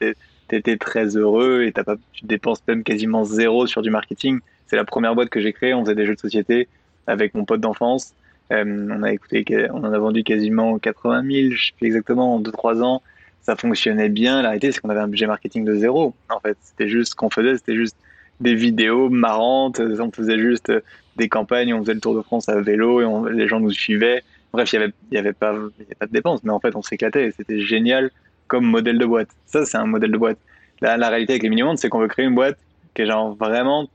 t'étais 0.47 0.77
très 0.77 1.15
heureux 1.15 1.63
et 1.63 1.71
t'as 1.71 1.83
pas, 1.83 1.95
tu 2.11 2.25
dépenses 2.25 2.61
même 2.67 2.83
quasiment 2.83 3.23
zéro 3.23 3.67
sur 3.67 3.81
du 3.81 3.91
marketing. 3.91 4.39
C'est 4.67 4.75
la 4.75 4.85
première 4.85 5.13
boîte 5.13 5.29
que 5.29 5.39
j'ai 5.39 5.53
créée. 5.53 5.73
On 5.73 5.83
faisait 5.83 5.95
des 5.95 6.05
jeux 6.05 6.15
de 6.15 6.19
société 6.19 6.67
avec 7.07 7.35
mon 7.35 7.45
pote 7.45 7.61
d'enfance. 7.61 8.13
Euh, 8.51 8.87
on 8.91 9.03
a 9.03 9.11
écouté, 9.11 9.45
on 9.71 9.83
en 9.83 9.93
a 9.93 9.97
vendu 9.99 10.23
quasiment 10.23 10.77
80 10.77 11.23
000, 11.23 11.51
je 11.51 11.65
sais 11.67 11.71
plus 11.77 11.87
exactement, 11.87 12.35
en 12.35 12.41
2-3 12.41 12.83
ans. 12.83 13.01
Ça 13.41 13.55
fonctionnait 13.55 14.09
bien. 14.09 14.41
La 14.41 14.49
réalité, 14.49 14.71
c'est 14.71 14.81
qu'on 14.81 14.89
avait 14.89 15.01
un 15.01 15.07
budget 15.07 15.27
marketing 15.27 15.65
de 15.65 15.75
zéro. 15.75 16.15
En 16.29 16.39
fait, 16.39 16.57
c'était 16.61 16.89
juste 16.89 17.11
ce 17.11 17.15
qu'on 17.15 17.29
faisait, 17.29 17.57
c'était 17.57 17.75
juste 17.75 17.97
des 18.39 18.55
vidéos 18.55 19.09
marrantes. 19.09 19.79
On 19.79 20.11
faisait 20.11 20.39
juste 20.39 20.71
des 21.17 21.29
campagnes, 21.29 21.73
on 21.73 21.81
faisait 21.81 21.93
le 21.93 21.99
Tour 21.99 22.15
de 22.15 22.21
France 22.21 22.49
à 22.49 22.59
vélo 22.59 23.01
et 23.01 23.33
les 23.33 23.47
gens 23.47 23.59
nous 23.59 23.71
suivaient. 23.71 24.23
Bref, 24.53 24.71
il 24.73 24.79
n'y 24.79 24.83
avait, 24.83 24.93
y 25.11 25.17
avait, 25.17 25.33
pas, 25.33 25.53
pas 25.99 26.05
de 26.05 26.11
dépenses, 26.11 26.43
mais 26.43 26.51
en 26.51 26.59
fait, 26.59 26.75
on 26.75 26.81
s'éclatait 26.81 27.27
et 27.27 27.31
c'était 27.31 27.59
génial 27.59 28.11
comme 28.47 28.65
modèle 28.65 28.97
de 28.97 29.05
boîte. 29.05 29.29
Ça, 29.45 29.65
c'est 29.65 29.77
un 29.77 29.85
modèle 29.85 30.11
de 30.11 30.17
boîte. 30.17 30.37
La, 30.81 31.09
réalité 31.09 31.33
avec 31.33 31.43
les 31.43 31.49
mini 31.49 31.63
c'est 31.77 31.89
qu'on 31.89 31.99
veut 31.99 32.07
créer 32.07 32.25
une 32.25 32.35
boîte 32.35 32.57
qui 32.93 33.03
est 33.03 33.05
genre 33.05 33.33
vraiment 33.35 33.87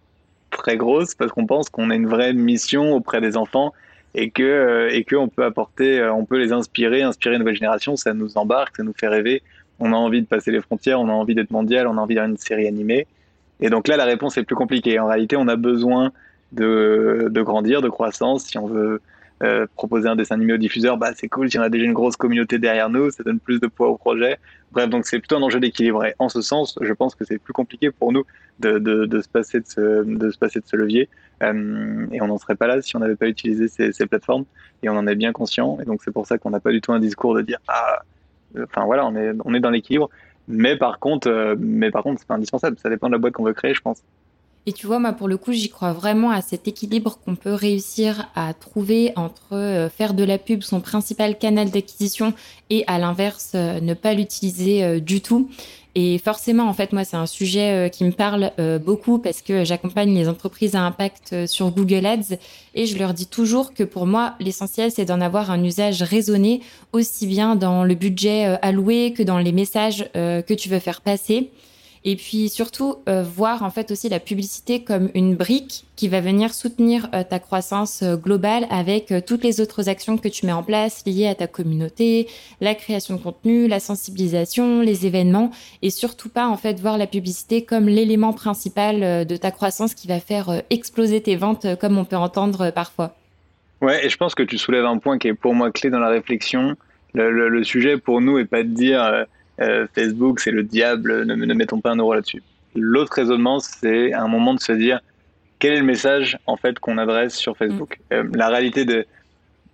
très 0.50 0.76
grosse 0.76 1.14
parce 1.14 1.30
qu'on 1.30 1.46
pense 1.46 1.68
qu'on 1.68 1.90
a 1.90 1.94
une 1.94 2.08
vraie 2.08 2.32
mission 2.32 2.94
auprès 2.94 3.20
des 3.20 3.36
enfants 3.36 3.72
et 4.14 4.30
que 4.30 4.42
euh, 4.42 4.90
et 4.90 5.04
on 5.14 5.28
peut 5.28 5.44
apporter, 5.44 6.00
euh, 6.00 6.12
on 6.12 6.24
peut 6.24 6.38
les 6.38 6.52
inspirer, 6.52 7.02
inspirer 7.02 7.34
une 7.34 7.40
nouvelle 7.40 7.54
génération. 7.54 7.96
Ça 7.96 8.14
nous 8.14 8.36
embarque, 8.38 8.76
ça 8.76 8.82
nous 8.82 8.94
fait 8.94 9.08
rêver. 9.08 9.42
On 9.78 9.92
a 9.92 9.96
envie 9.96 10.20
de 10.20 10.26
passer 10.26 10.50
les 10.50 10.60
frontières, 10.60 11.00
on 11.00 11.08
a 11.08 11.12
envie 11.12 11.34
d'être 11.34 11.50
mondial, 11.50 11.86
on 11.86 11.96
a 11.96 12.00
envie 12.00 12.14
d'avoir 12.14 12.30
une 12.30 12.38
série 12.38 12.66
animée. 12.66 13.06
Et 13.60 13.70
donc 13.70 13.88
là, 13.88 13.96
la 13.96 14.04
réponse 14.04 14.38
est 14.38 14.44
plus 14.44 14.56
compliquée. 14.56 14.98
En 14.98 15.06
réalité, 15.06 15.36
on 15.36 15.48
a 15.48 15.56
besoin 15.56 16.12
de, 16.52 17.28
de 17.30 17.42
grandir, 17.42 17.82
de 17.82 17.88
croissance. 17.88 18.44
Si 18.44 18.58
on 18.58 18.66
veut 18.66 19.00
euh, 19.42 19.66
proposer 19.74 20.08
un 20.08 20.16
dessin 20.16 20.34
animé 20.34 20.52
au 20.54 20.58
diffuseur, 20.58 20.96
bah, 20.96 21.12
c'est 21.14 21.28
cool. 21.28 21.50
Si 21.50 21.58
on 21.58 21.62
a 21.62 21.68
déjà 21.68 21.84
une 21.84 21.92
grosse 21.92 22.16
communauté 22.16 22.58
derrière 22.58 22.90
nous, 22.90 23.10
ça 23.10 23.22
donne 23.22 23.40
plus 23.40 23.60
de 23.60 23.66
poids 23.66 23.88
au 23.88 23.96
projet. 23.96 24.38
Bref, 24.72 24.88
donc 24.88 25.06
c'est 25.06 25.18
plutôt 25.18 25.36
un 25.36 25.42
enjeu 25.42 25.60
d'équilibre. 25.60 26.04
Et 26.04 26.14
en 26.18 26.28
ce 26.28 26.42
sens, 26.42 26.78
je 26.80 26.92
pense 26.92 27.14
que 27.14 27.24
c'est 27.24 27.38
plus 27.38 27.52
compliqué 27.52 27.90
pour 27.90 28.12
nous 28.12 28.24
de, 28.58 28.78
de, 28.78 29.06
de, 29.06 29.20
se 29.20 29.28
passer 29.28 29.60
de 29.60 29.66
ce, 29.66 30.04
de 30.04 30.30
se 30.30 30.38
passer 30.38 30.60
de 30.60 30.66
ce 30.66 30.76
levier. 30.76 31.08
Euh, 31.42 32.06
et 32.12 32.20
on 32.20 32.26
n'en 32.26 32.38
serait 32.38 32.54
pas 32.54 32.66
là 32.66 32.82
si 32.82 32.96
on 32.96 32.98
n'avait 32.98 33.16
pas 33.16 33.28
utilisé 33.28 33.68
ces, 33.68 33.92
ces, 33.92 34.06
plateformes. 34.06 34.44
Et 34.82 34.88
on 34.88 34.96
en 34.96 35.06
est 35.06 35.14
bien 35.14 35.32
conscient. 35.32 35.78
Et 35.80 35.84
donc 35.84 36.02
c'est 36.04 36.12
pour 36.12 36.26
ça 36.26 36.38
qu'on 36.38 36.50
n'a 36.50 36.60
pas 36.60 36.70
du 36.70 36.80
tout 36.80 36.92
un 36.92 37.00
discours 37.00 37.34
de 37.34 37.40
dire 37.40 37.58
ah, 37.68 38.02
enfin 38.62 38.84
voilà, 38.84 39.06
on 39.06 39.16
est, 39.16 39.32
on 39.44 39.54
est 39.54 39.60
dans 39.60 39.70
l'équilibre. 39.70 40.10
Mais 40.50 40.76
par 40.76 40.98
contre, 40.98 41.28
euh, 41.28 41.54
mais 41.58 41.90
c'est 41.92 42.26
pas 42.26 42.34
indispensable. 42.34 42.76
Ça 42.82 42.88
dépend 42.88 43.06
de 43.06 43.12
la 43.12 43.18
boîte 43.18 43.34
qu'on 43.34 43.44
veut 43.44 43.52
créer, 43.52 43.74
je 43.74 43.80
pense. 43.80 44.02
Et 44.66 44.72
tu 44.72 44.86
vois, 44.86 44.98
moi, 44.98 45.12
pour 45.12 45.26
le 45.26 45.38
coup, 45.38 45.52
j'y 45.52 45.70
crois 45.70 45.94
vraiment 45.94 46.30
à 46.30 46.42
cet 46.42 46.68
équilibre 46.68 47.18
qu'on 47.24 47.34
peut 47.34 47.54
réussir 47.54 48.28
à 48.34 48.52
trouver 48.52 49.12
entre 49.16 49.54
euh, 49.54 49.88
faire 49.88 50.12
de 50.12 50.22
la 50.22 50.36
pub 50.36 50.62
son 50.62 50.80
principal 50.80 51.38
canal 51.38 51.70
d'acquisition 51.70 52.34
et, 52.68 52.84
à 52.86 52.98
l'inverse, 52.98 53.52
euh, 53.54 53.80
ne 53.80 53.94
pas 53.94 54.12
l'utiliser 54.12 55.00
du 55.00 55.22
tout. 55.22 55.48
Et 56.02 56.16
forcément, 56.16 56.66
en 56.66 56.72
fait, 56.72 56.94
moi, 56.94 57.04
c'est 57.04 57.18
un 57.18 57.26
sujet 57.26 57.90
qui 57.92 58.04
me 58.04 58.10
parle 58.10 58.52
beaucoup 58.82 59.18
parce 59.18 59.42
que 59.42 59.64
j'accompagne 59.64 60.14
les 60.14 60.30
entreprises 60.30 60.74
à 60.74 60.80
impact 60.80 61.46
sur 61.46 61.70
Google 61.70 62.06
Ads 62.06 62.36
et 62.74 62.86
je 62.86 62.98
leur 62.98 63.12
dis 63.12 63.26
toujours 63.26 63.74
que 63.74 63.84
pour 63.84 64.06
moi, 64.06 64.34
l'essentiel, 64.40 64.90
c'est 64.90 65.04
d'en 65.04 65.20
avoir 65.20 65.50
un 65.50 65.62
usage 65.62 66.00
raisonné, 66.02 66.62
aussi 66.94 67.26
bien 67.26 67.54
dans 67.54 67.84
le 67.84 67.94
budget 67.94 68.58
alloué 68.62 69.12
que 69.12 69.22
dans 69.22 69.38
les 69.38 69.52
messages 69.52 70.08
que 70.14 70.54
tu 70.54 70.70
veux 70.70 70.78
faire 70.78 71.02
passer. 71.02 71.50
Et 72.02 72.16
puis 72.16 72.48
surtout, 72.48 72.96
euh, 73.08 73.22
voir 73.22 73.62
en 73.62 73.68
fait 73.68 73.90
aussi 73.90 74.08
la 74.08 74.20
publicité 74.20 74.82
comme 74.82 75.10
une 75.14 75.36
brique 75.36 75.84
qui 75.96 76.08
va 76.08 76.22
venir 76.22 76.54
soutenir 76.54 77.10
euh, 77.12 77.24
ta 77.28 77.38
croissance 77.38 78.02
euh, 78.02 78.16
globale 78.16 78.66
avec 78.70 79.12
toutes 79.26 79.44
les 79.44 79.60
autres 79.60 79.90
actions 79.90 80.16
que 80.16 80.28
tu 80.28 80.46
mets 80.46 80.52
en 80.52 80.62
place 80.62 81.02
liées 81.04 81.26
à 81.26 81.34
ta 81.34 81.46
communauté, 81.46 82.26
la 82.62 82.74
création 82.74 83.16
de 83.16 83.20
contenu, 83.20 83.68
la 83.68 83.80
sensibilisation, 83.80 84.80
les 84.80 85.06
événements, 85.06 85.50
et 85.82 85.90
surtout 85.90 86.30
pas 86.30 86.46
en 86.46 86.56
fait 86.56 86.80
voir 86.80 86.96
la 86.96 87.06
publicité 87.06 87.64
comme 87.64 87.86
l'élément 87.86 88.32
principal 88.32 89.26
de 89.26 89.36
ta 89.36 89.50
croissance 89.50 89.94
qui 89.94 90.08
va 90.08 90.20
faire 90.20 90.62
exploser 90.70 91.20
tes 91.20 91.36
ventes 91.36 91.66
comme 91.78 91.98
on 91.98 92.06
peut 92.06 92.16
entendre 92.16 92.70
parfois. 92.70 93.14
Ouais, 93.82 94.06
et 94.06 94.08
je 94.08 94.16
pense 94.16 94.34
que 94.34 94.42
tu 94.42 94.56
soulèves 94.56 94.86
un 94.86 94.98
point 94.98 95.18
qui 95.18 95.28
est 95.28 95.34
pour 95.34 95.54
moi 95.54 95.70
clé 95.70 95.90
dans 95.90 95.98
la 95.98 96.08
réflexion. 96.08 96.76
Le, 97.12 97.48
le, 97.48 97.64
sujet 97.64 97.96
pour 97.96 98.20
nous 98.20 98.38
est 98.38 98.44
pas 98.44 98.62
de 98.62 98.68
dire 98.68 99.26
euh, 99.60 99.86
Facebook, 99.94 100.40
c'est 100.40 100.50
le 100.50 100.62
diable, 100.62 101.24
ne, 101.24 101.34
ne, 101.34 101.54
mettons 101.54 101.80
pas 101.80 101.90
un 101.90 101.96
euro 101.96 102.14
là-dessus. 102.14 102.42
L'autre 102.74 103.12
raisonnement, 103.14 103.58
c'est 103.60 104.12
un 104.12 104.28
moment 104.28 104.54
de 104.54 104.60
se 104.60 104.72
dire 104.72 105.00
quel 105.58 105.74
est 105.74 105.80
le 105.80 105.84
message 105.84 106.38
en 106.46 106.56
fait 106.56 106.78
qu'on 106.78 106.98
adresse 106.98 107.34
sur 107.34 107.56
Facebook. 107.56 107.98
Mm. 108.10 108.14
Euh, 108.14 108.24
la 108.34 108.48
réalité 108.48 108.84
de, 108.84 109.06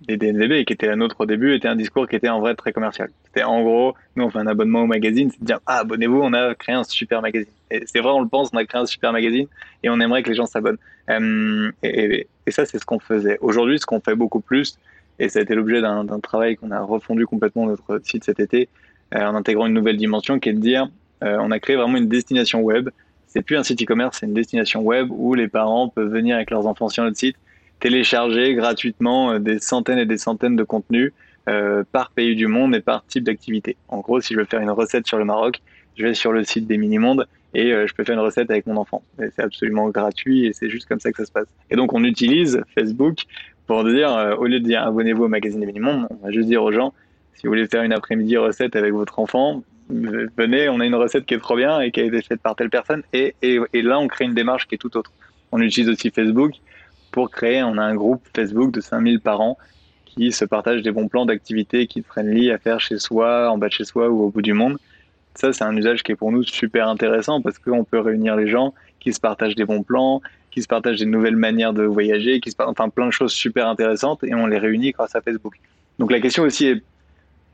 des 0.03 0.17
DNVB, 0.17 0.65
qui 0.65 0.73
était 0.73 0.87
la 0.87 0.97
nôtre 0.97 1.17
au 1.21 1.27
début, 1.27 1.55
était 1.55 1.69
un 1.69 1.77
discours 1.77 2.09
qui 2.09 2.17
était 2.17 2.29
en 2.29 2.41
vrai 2.41 2.55
très 2.55 2.73
commercial. 2.73 3.11
C'était 3.25 3.45
en 3.45 3.63
gros, 3.63 3.95
nous 4.17 4.25
on 4.25 4.31
fait 4.31 4.39
un 4.39 4.47
abonnement 4.47 4.83
au 4.83 4.87
magazine, 4.87 5.31
c'est 5.31 5.41
de 5.41 5.47
dire 5.47 5.61
ah 5.67 5.79
abonnez-vous, 5.79 6.21
on 6.21 6.33
a 6.33 6.55
créé 6.55 6.75
un 6.75 6.85
super 6.85 7.23
magazine. 7.23 7.51
Et 7.71 7.83
c'est 7.87 8.01
vrai, 8.01 8.11
on 8.11 8.21
le 8.21 8.29
pense, 8.29 8.51
on 8.53 8.57
a 8.57 8.65
créé 8.65 8.81
un 8.81 8.87
super 8.87 9.13
magazine 9.13 9.47
et 9.83 9.91
on 9.91 10.01
aimerait 10.01 10.23
que 10.23 10.31
les 10.31 10.37
gens 10.37 10.47
s'abonnent. 10.47 10.79
Euh, 11.11 11.71
et, 11.83 12.27
et, 12.47 12.51
ça, 12.51 12.67
c'est 12.67 12.79
ce 12.79 12.85
qu'on 12.85 12.99
faisait. 12.99 13.39
Aujourd'hui, 13.41 13.79
ce 13.79 13.87
qu'on 13.87 14.01
fait 14.01 14.15
beaucoup 14.15 14.41
plus, 14.41 14.79
et 15.19 15.29
ça 15.29 15.39
a 15.39 15.43
été 15.43 15.55
l'objet 15.55 15.81
d'un 15.81 16.21
travail 16.21 16.57
qu'on 16.57 16.71
a 16.71 16.81
refondu 16.81 17.27
complètement 17.27 17.67
notre 17.67 18.01
site 18.05 18.25
cet 18.25 18.41
été, 18.41 18.69
en 19.15 19.35
intégrant 19.35 19.67
une 19.67 19.75
nouvelle 19.75 19.97
dimension 19.97 20.39
qui 20.39 20.49
est 20.49 20.53
de 20.53 20.61
dire 20.61 20.89
euh, 21.23 21.37
on 21.41 21.51
a 21.51 21.59
créé 21.59 21.77
vraiment 21.77 21.97
une 21.97 22.09
destination 22.09 22.61
web. 22.61 22.91
C'est 23.27 23.43
plus 23.43 23.57
un 23.57 23.63
site 23.63 23.83
e-commerce, 23.83 24.19
c'est 24.21 24.27
une 24.27 24.35
destination 24.35 24.83
web 24.83 25.09
où 25.11 25.35
les 25.35 25.49
parents 25.49 25.89
peuvent 25.89 26.11
venir 26.11 26.37
avec 26.37 26.51
leurs 26.51 26.67
enfants 26.67 26.89
sur 26.89 27.05
notre 27.05 27.17
site, 27.17 27.37
télécharger 27.81 28.55
gratuitement 28.55 29.33
euh, 29.33 29.39
des 29.39 29.59
centaines 29.59 29.99
et 29.99 30.07
des 30.07 30.19
centaines 30.19 30.57
de 30.57 30.65
contenus 30.65 31.13
par 31.93 32.11
pays 32.11 32.35
du 32.35 32.49
monde 32.49 32.75
et 32.75 32.81
par 32.81 33.07
type 33.07 33.23
d'activité. 33.23 33.77
En 33.87 34.01
gros, 34.01 34.21
si 34.21 34.35
je 34.35 34.41
veux 34.41 34.47
faire 34.47 34.59
une 34.59 34.71
recette 34.71 35.07
sur 35.07 35.17
le 35.17 35.25
Maroc, 35.25 35.63
je 35.97 36.03
vais 36.03 36.13
sur 36.13 36.33
le 36.33 36.43
site 36.43 36.67
des 36.67 36.77
mini-mondes 36.77 37.29
et 37.55 37.71
je 37.71 37.95
peux 37.95 38.03
faire 38.03 38.17
une 38.17 38.25
recette 38.25 38.51
avec 38.51 38.67
mon 38.67 38.77
enfant. 38.77 39.05
C'est 39.17 39.45
absolument 39.45 39.89
gratuit 39.91 40.47
et 40.47 40.53
c'est 40.53 40.69
juste 40.69 40.89
comme 40.89 40.99
ça 40.99 41.13
que 41.13 41.19
ça 41.19 41.25
se 41.25 41.31
passe. 41.31 41.47
Et 41.71 41.77
donc, 41.77 41.93
on 41.93 42.03
utilise 42.03 42.61
Facebook 42.77 43.27
pour 43.69 43.85
dire, 43.85 44.37
au 44.41 44.47
lieu 44.47 44.59
de 44.59 44.65
dire 44.65 44.83
abonnez-vous 44.83 45.23
au 45.23 45.29
magazine 45.29 45.61
des 45.61 45.67
mini-mondes, 45.67 46.09
on 46.11 46.27
va 46.27 46.33
juste 46.33 46.49
dire 46.49 46.65
aux 46.65 46.73
gens, 46.73 46.93
si 47.37 47.47
vous 47.47 47.51
voulez 47.51 47.67
faire 47.67 47.83
une 47.83 47.93
après-midi 47.93 48.37
recette 48.37 48.77
avec 48.77 48.93
votre 48.93 49.19
enfant, 49.19 49.63
venez, 49.89 50.69
on 50.69 50.81
a 50.81 50.87
une 50.87 50.95
recette 50.95 51.27
qui 51.27 51.35
est 51.35 51.39
trop 51.39 51.57
bien 51.57 51.81
et 51.81 51.91
qui 51.91 52.01
a 52.01 52.05
été 52.05 52.23
faite 52.23 52.41
par 52.41 52.57
telle 52.57 52.71
personne. 52.71 53.03
Et, 53.13 53.35
là, 53.75 53.99
on 53.99 54.09
crée 54.09 54.25
une 54.25 54.35
démarche 54.35 54.67
qui 54.67 54.75
est 54.75 54.79
tout 54.79 54.97
autre. 54.97 55.13
On 55.53 55.61
utilise 55.61 55.89
aussi 55.89 56.11
Facebook 56.11 56.53
pour 57.13 57.31
créer, 57.31 57.63
on 57.63 57.79
a 57.79 57.83
un 57.83 57.95
groupe 57.95 58.23
Facebook 58.35 58.73
de 58.73 58.81
5000 58.81 59.21
parents 59.21 59.57
qui 60.05 60.33
se 60.33 60.45
partagent 60.45 60.83
des 60.83 60.93
bons 60.93 61.09
plans 61.09 61.27
d'activités 61.27 61.87
qui 61.87 62.03
friendly 62.03 62.51
à 62.51 62.59
faire 62.59 62.81
chez 62.81 62.99
soi, 62.99 63.51
en 63.51 63.59
bas 63.59 63.69
de 63.69 63.73
chez 63.73 63.85
soi 63.85 64.09
ou 64.09 64.23
au 64.25 64.31
bout 64.31 64.43
du 64.43 64.55
monde. 64.55 64.79
Ça, 65.35 65.53
c'est 65.53 65.65
un 65.65 65.77
usage 65.77 66.03
qui 66.03 66.13
est 66.13 66.17
pour 66.17 66.33
nous 66.33 66.43
super 66.43 66.89
intéressant 66.89 67.43
parce 67.43 67.59
qu'on 67.59 67.85
peut 67.85 68.01
réunir 68.01 68.37
les 68.37 68.49
gens 68.49 68.75
qui 68.99 69.13
se 69.13 69.21
partagent 69.21 69.55
des 69.55 69.67
bons 69.67 69.83
plans, 69.83 70.23
qui 70.51 70.63
se 70.63 70.67
partagent 70.67 70.99
des 70.99 71.07
nouvelles 71.07 71.37
manières 71.37 71.75
de 71.75 71.85
voyager, 71.85 72.41
qui 72.41 72.51
se 72.51 72.57
enfin 72.59 72.89
plein 72.89 73.07
de 73.07 73.13
choses 73.13 73.33
super 73.33 73.69
intéressantes 73.69 74.25
et 74.25 74.35
on 74.35 74.47
les 74.47 74.59
réunit 74.59 74.93
grâce 74.93 75.15
à 75.15 75.21
Facebook. 75.21 75.61
Donc 75.99 76.11
la 76.11 76.21
question 76.21 76.43
aussi 76.43 76.67
est 76.67 76.83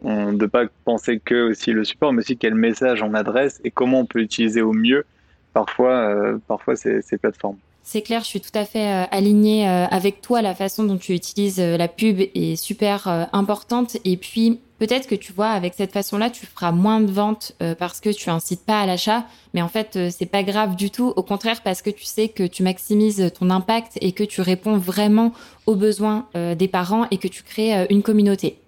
de 0.02 0.32
ne 0.32 0.46
pas 0.46 0.64
penser 0.84 1.20
que 1.20 1.50
aussi 1.50 1.72
le 1.72 1.84
support, 1.84 2.12
mais 2.12 2.20
aussi 2.20 2.36
quel 2.36 2.54
message 2.54 3.02
on 3.02 3.14
adresse 3.14 3.60
et 3.64 3.70
comment 3.70 4.00
on 4.00 4.06
peut 4.06 4.20
utiliser 4.20 4.62
au 4.62 4.72
mieux 4.72 5.04
parfois, 5.52 5.92
euh, 5.92 6.38
parfois 6.46 6.76
ces, 6.76 7.02
ces 7.02 7.18
plateformes. 7.18 7.56
C'est 7.84 8.02
clair, 8.02 8.20
je 8.20 8.26
suis 8.26 8.40
tout 8.40 8.56
à 8.56 8.64
fait 8.64 8.86
euh, 8.86 9.04
alignée 9.10 9.68
euh, 9.68 9.86
avec 9.86 10.20
toi. 10.20 10.40
La 10.40 10.54
façon 10.54 10.84
dont 10.84 10.98
tu 10.98 11.14
utilises 11.14 11.58
la 11.58 11.88
pub 11.88 12.20
est 12.20 12.56
super 12.56 13.28
importante. 13.32 13.96
Et 14.04 14.16
puis, 14.16 14.60
peut-être 14.78 15.08
que 15.08 15.16
tu 15.16 15.32
vois, 15.32 15.48
avec 15.48 15.74
cette 15.74 15.90
façon-là, 15.90 16.30
tu 16.30 16.46
feras 16.46 16.70
moins 16.70 17.00
de 17.00 17.10
ventes 17.10 17.56
parce 17.80 18.00
que 18.00 18.10
tu 18.10 18.30
incites 18.30 18.64
pas 18.64 18.80
à 18.80 18.86
l'achat. 18.86 19.26
Mais 19.52 19.62
en 19.62 19.68
fait, 19.68 19.98
c'est 20.10 20.26
pas 20.26 20.44
grave 20.44 20.76
du 20.76 20.90
tout. 20.90 21.12
Au 21.16 21.24
contraire, 21.24 21.60
parce 21.64 21.82
que 21.82 21.90
tu 21.90 22.04
sais 22.04 22.28
que 22.28 22.44
tu 22.44 22.62
maximises 22.62 23.32
ton 23.36 23.50
impact 23.50 23.98
et 24.00 24.12
que 24.12 24.22
tu 24.22 24.42
réponds 24.42 24.76
vraiment 24.76 25.32
aux 25.66 25.74
besoins 25.74 26.28
des 26.34 26.68
parents 26.68 27.08
et 27.10 27.18
que 27.18 27.28
tu 27.28 27.42
crées 27.42 27.88
une 27.90 28.04
communauté. 28.04 28.61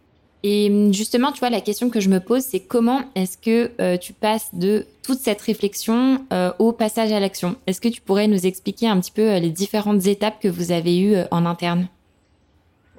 Et 0.47 0.69
hum, 0.71 0.93
justement, 0.93 1.33
tu 1.33 1.41
vois, 1.41 1.51
la 1.51 1.63
question 1.63 1.91
que 1.91 1.99
je 1.99 2.11
me 2.11 2.21
pose, 2.21 2.43
c'est 2.43 2.61
comment 2.61 3.01
est-ce 3.17 3.39
que 3.39 3.71
euh, 3.81 3.97
tu 3.97 4.13
passes 4.13 4.55
de 4.55 4.85
toute 5.03 5.19
cette 5.19 5.41
réflexion 5.41 6.25
euh, 6.33 6.53
au 6.59 6.73
passage 6.73 7.11
à 7.13 7.19
l'action? 7.19 7.57
Est-ce 7.67 7.81
que 7.81 7.89
tu 7.89 8.03
pourrais 8.03 8.29
nous 8.29 8.47
expliquer 8.47 8.87
un 8.87 9.01
petit 9.01 9.11
peu 9.11 9.23
euh, 9.23 9.39
les 9.39 9.49
différentes 9.49 10.07
étapes 10.07 10.39
que 10.41 10.49
vous 10.49 10.71
avez 10.71 11.01
eues 11.01 11.17
en 11.31 11.47
interne? 11.47 11.89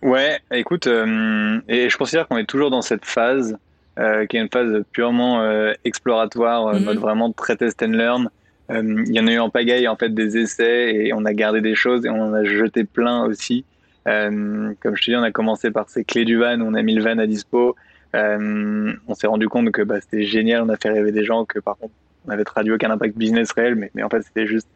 Ouais, 0.01 0.39
écoute, 0.51 0.87
et 0.87 1.89
je 1.89 1.97
considère 1.97 2.27
qu'on 2.27 2.37
est 2.37 2.45
toujours 2.45 2.69
dans 2.69 2.83
cette 2.83 3.05
phase, 3.05 3.57
qui 3.97 4.37
est 4.37 4.39
une 4.39 4.49
phase 4.51 4.83
purement 4.91 5.41
exploratoire, 5.83 6.75
mm 6.75 6.93
vraiment 6.99 7.31
très 7.31 7.55
test 7.55 7.81
and 7.81 7.87
learn. 7.87 8.29
Il 8.69 9.15
y 9.15 9.19
en 9.19 9.25
a 9.25 9.31
eu 9.31 9.39
en 9.39 9.49
pagaille 9.49 9.87
en 9.87 9.95
fait 9.95 10.13
des 10.13 10.37
essais 10.37 10.93
et 10.93 11.13
on 11.13 11.25
a 11.25 11.33
gardé 11.33 11.61
des 11.61 11.73
choses 11.73 12.05
et 12.05 12.09
on 12.09 12.21
en 12.21 12.33
a 12.33 12.43
jeté 12.43 12.83
plein 12.83 13.25
aussi. 13.25 13.65
Euh, 14.07 14.73
comme 14.81 14.95
je 14.95 15.03
te 15.03 15.11
dis, 15.11 15.15
on 15.15 15.23
a 15.23 15.31
commencé 15.31 15.71
par 15.71 15.89
ces 15.89 16.03
clés 16.03 16.25
du 16.25 16.37
van, 16.37 16.59
on 16.61 16.73
a 16.73 16.81
mis 16.81 16.95
le 16.95 17.03
van 17.03 17.17
à 17.17 17.25
dispo. 17.25 17.75
Euh, 18.15 18.93
on 19.07 19.15
s'est 19.15 19.27
rendu 19.27 19.49
compte 19.49 19.71
que 19.71 19.81
bah, 19.81 19.99
c'était 19.99 20.23
génial, 20.23 20.61
on 20.63 20.69
a 20.69 20.77
fait 20.77 20.89
rêver 20.89 21.11
des 21.11 21.25
gens, 21.25 21.45
que 21.45 21.59
par 21.59 21.77
contre, 21.77 21.93
on 22.27 22.31
avait 22.31 22.43
traduit 22.43 22.73
aucun 22.73 22.89
impact 22.91 23.17
business 23.17 23.51
réel, 23.51 23.75
mais, 23.93 24.03
en 24.03 24.09
fait, 24.09 24.21
c'était 24.21 24.47
juste 24.47 24.69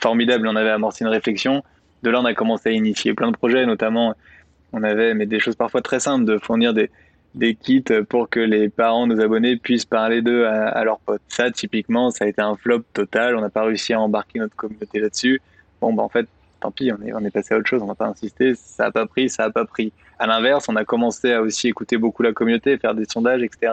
formidable. 0.00 0.48
On 0.48 0.56
avait 0.56 0.70
amorcé 0.70 1.04
une 1.04 1.10
réflexion. 1.10 1.62
De 2.02 2.10
là, 2.10 2.20
on 2.20 2.24
a 2.24 2.34
commencé 2.34 2.70
à 2.70 2.72
initier 2.72 3.14
plein 3.14 3.30
de 3.30 3.36
projets, 3.36 3.66
notamment, 3.66 4.14
on 4.72 4.82
avait 4.82 5.14
mais 5.14 5.26
des 5.26 5.40
choses 5.40 5.56
parfois 5.56 5.82
très 5.82 6.00
simples, 6.00 6.24
de 6.24 6.38
fournir 6.38 6.72
des, 6.74 6.90
kits 7.54 7.84
pour 8.08 8.28
que 8.28 8.40
les 8.40 8.68
parents, 8.68 9.06
nos 9.06 9.20
abonnés, 9.20 9.56
puissent 9.56 9.84
parler 9.84 10.22
d'eux 10.22 10.46
à, 10.46 10.68
à, 10.68 10.84
leurs 10.84 11.00
potes. 11.00 11.22
Ça, 11.28 11.50
typiquement, 11.50 12.10
ça 12.10 12.24
a 12.24 12.28
été 12.28 12.40
un 12.40 12.56
flop 12.56 12.82
total. 12.92 13.36
On 13.36 13.40
n'a 13.40 13.50
pas 13.50 13.64
réussi 13.64 13.92
à 13.92 14.00
embarquer 14.00 14.38
notre 14.38 14.56
communauté 14.56 14.98
là-dessus. 15.00 15.40
Bon, 15.80 15.92
bah, 15.92 16.02
en 16.02 16.08
fait, 16.08 16.26
tant 16.60 16.70
pis, 16.70 16.92
on 16.92 17.24
est, 17.24 17.30
passé 17.30 17.54
à 17.54 17.58
autre 17.58 17.66
chose, 17.66 17.82
on 17.82 17.86
n'a 17.86 17.94
pas 17.94 18.06
insisté, 18.06 18.54
ça 18.54 18.84
n'a 18.84 18.90
pas 18.90 19.06
pris, 19.06 19.28
ça 19.28 19.44
n'a 19.44 19.50
pas 19.50 19.64
pris. 19.64 19.92
À 20.18 20.26
l'inverse, 20.26 20.66
on 20.68 20.76
a 20.76 20.84
commencé 20.84 21.32
à 21.32 21.42
aussi 21.42 21.68
écouter 21.68 21.96
beaucoup 21.96 22.22
la 22.22 22.32
communauté, 22.32 22.76
faire 22.78 22.94
des 22.94 23.06
sondages, 23.06 23.42
etc. 23.42 23.72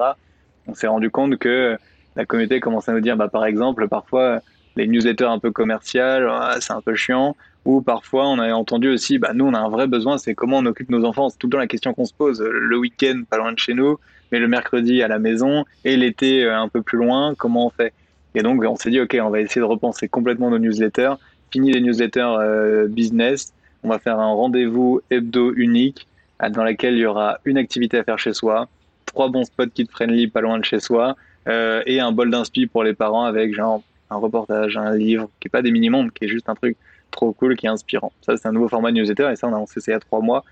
On 0.68 0.74
s'est 0.74 0.88
rendu 0.88 1.10
compte 1.10 1.38
que 1.38 1.78
la 2.16 2.26
communauté 2.26 2.60
commençait 2.60 2.92
à 2.92 2.94
nous 2.94 3.02
dire, 3.02 3.18
bah, 3.18 3.28
par 3.28 3.46
exemple, 3.46 3.88
parfois, 3.88 4.42
les 4.76 4.88
newsletters 4.88 5.26
un 5.26 5.40
peu 5.40 5.52
commerciales, 5.52 6.30
c'est 6.60 6.74
un 6.74 6.82
peu 6.82 6.96
chiant. 6.96 7.36
Ou 7.66 7.82
parfois, 7.82 8.28
on 8.28 8.40
avait 8.40 8.54
entendu 8.54 8.88
aussi, 8.88 9.20
bah, 9.20 9.32
nous, 9.34 9.46
on 9.46 9.54
a 9.54 9.60
un 9.60 9.70
vrai 9.70 9.88
besoin, 9.88 10.18
c'est 10.18 10.34
comment 10.34 10.60
on 10.60 10.66
occupe 10.66 10.90
nos 10.90 11.04
enfants. 11.04 11.30
C'est 11.30 11.38
tout 11.38 11.48
le 11.48 11.52
temps 11.52 11.58
la 11.58 11.68
question 11.68 11.94
qu'on 11.94 12.06
se 12.06 12.14
pose. 12.14 12.42
Le 12.42 12.78
week-end, 12.78 13.24
pas 13.30 13.38
loin 13.38 13.52
de 13.52 13.60
chez 13.60 13.74
nous, 13.74 14.00
mais 14.32 14.40
le 14.40 14.48
mercredi 14.48 15.04
à 15.04 15.10
la 15.10 15.20
maison, 15.20 15.66
et 15.84 15.98
l'été 15.98 16.46
euh, 16.46 16.58
un 16.58 16.70
peu 16.70 16.82
plus 16.82 16.98
loin, 16.98 17.36
comment 17.36 17.66
on 17.68 17.70
fait? 17.70 17.94
Et 18.36 18.42
donc, 18.42 18.64
on 18.64 18.76
s'est 18.76 18.90
dit, 18.90 19.02
OK, 19.02 19.18
on 19.22 19.30
va 19.30 19.42
essayer 19.42 19.60
de 19.60 19.66
repenser 19.66 20.08
complètement 20.08 20.50
nos 20.50 20.60
newsletters 20.60 21.14
fini 21.52 21.72
les 21.72 21.82
newsletters 21.82 22.36
euh, 22.40 22.88
business, 22.88 23.54
on 23.84 23.90
va 23.90 24.00
faire 24.00 24.20
un 24.20 24.34
rendez-vous 24.34 25.02
hebdo 25.10 25.54
unique 25.56 26.08
euh, 26.42 26.50
dans 26.50 26.64
lequel 26.64 26.96
il 26.96 27.00
y 27.00 27.06
aura 27.06 27.40
une 27.46 27.58
activité 27.58 27.98
à 27.98 28.04
faire 28.04 28.20
chez 28.20 28.34
soi, 28.34 28.68
trois 29.06 29.30
bons 29.30 29.46
spots 29.46 29.68
kid 29.74 29.90
friendly 29.90 30.28
pas 30.28 30.42
loin 30.42 30.60
de 30.60 30.66
chez 30.66 30.80
soi 30.80 31.16
euh, 31.48 31.82
et 31.86 32.00
un 32.00 32.12
bol 32.12 32.30
d'inspi 32.30 32.68
pour 32.68 32.84
les 32.84 32.94
parents 32.94 33.24
avec 33.24 33.54
genre 33.54 33.82
un 34.10 34.18
reportage, 34.18 34.78
un 34.78 34.96
livre 34.96 35.30
qui 35.40 35.48
est 35.48 35.50
pas 35.50 35.62
des 35.62 35.72
mini-mondes, 35.72 36.12
qui 36.12 36.26
est 36.26 36.30
juste 36.30 36.50
un 36.50 36.56
truc 36.56 36.78
trop 37.12 37.32
cool, 37.34 37.56
qui 37.56 37.66
est 37.66 37.70
inspirant. 37.70 38.12
Ça, 38.22 38.38
c'est 38.38 38.48
un 38.48 38.52
nouveau 38.52 38.70
format 38.70 38.92
de 38.92 38.98
newsletter 38.98 39.30
et 39.32 39.36
ça, 39.36 39.48
on 39.48 39.54
a 39.54 39.58
lancé 39.58 39.80
ça 39.80 39.92
il 39.92 39.94
y 39.94 39.98
a 39.98 40.00
trois 40.00 40.22
mois. 40.22 40.44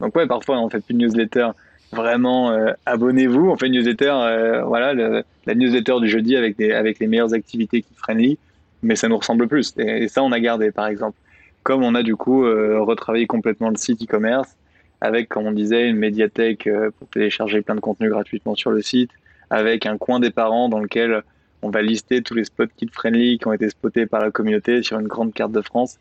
Donc 0.00 0.14
ouais, 0.16 0.26
parfois, 0.26 0.58
on 0.58 0.68
fait 0.68 0.80
plus 0.80 0.94
de 0.94 0.98
newsletter. 0.98 1.50
Vraiment, 1.92 2.52
abonnez-vous. 2.84 3.48
On 3.48 3.56
fait 3.56 3.68
une 3.68 3.74
newsletter, 3.74 4.62
voilà, 4.66 4.92
la 4.92 5.54
newsletter 5.54 6.00
du 6.00 6.08
jeudi 6.08 6.36
avec, 6.36 6.56
des, 6.56 6.72
avec 6.72 6.98
les 6.98 7.06
meilleures 7.06 7.32
activités 7.32 7.82
kid 7.82 7.96
friendly 7.96 8.38
mais 8.86 8.96
ça 8.96 9.08
nous 9.08 9.18
ressemble 9.18 9.48
plus. 9.48 9.74
Et, 9.78 10.08
ça, 10.08 10.22
on 10.22 10.32
a 10.32 10.40
gardé, 10.40 10.70
par 10.70 10.86
exemple. 10.86 11.18
Comme 11.62 11.82
on 11.82 11.94
a 11.94 12.02
du 12.02 12.14
coup 12.14 12.44
euh, 12.44 12.80
retravaillé 12.80 13.26
complètement 13.26 13.70
le 13.70 13.76
site 13.76 14.02
e-commerce, 14.02 14.56
avec, 15.00 15.28
comme 15.28 15.46
on 15.46 15.52
disait, 15.52 15.88
une 15.88 15.96
médiathèque 15.96 16.66
euh, 16.68 16.90
pour 16.96 17.08
télécharger 17.08 17.60
plein 17.60 17.74
de 17.74 17.80
contenus 17.80 18.10
gratuitement 18.10 18.54
sur 18.54 18.70
le 18.70 18.82
site, 18.82 19.10
avec 19.50 19.84
un 19.84 19.98
coin 19.98 20.20
des 20.20 20.30
parents 20.30 20.68
dans 20.68 20.78
lequel 20.78 21.22
on 21.62 21.70
va 21.70 21.82
lister 21.82 22.22
tous 22.22 22.34
les 22.34 22.44
spots 22.44 22.66
kid-friendly 22.76 23.38
qui 23.38 23.48
ont 23.48 23.52
été 23.52 23.68
spotés 23.68 24.06
par 24.06 24.20
la 24.20 24.30
communauté 24.30 24.82
sur 24.82 24.98
une 25.00 25.08
grande 25.08 25.34
carte 25.34 25.52
de 25.52 25.60
France. 25.60 25.98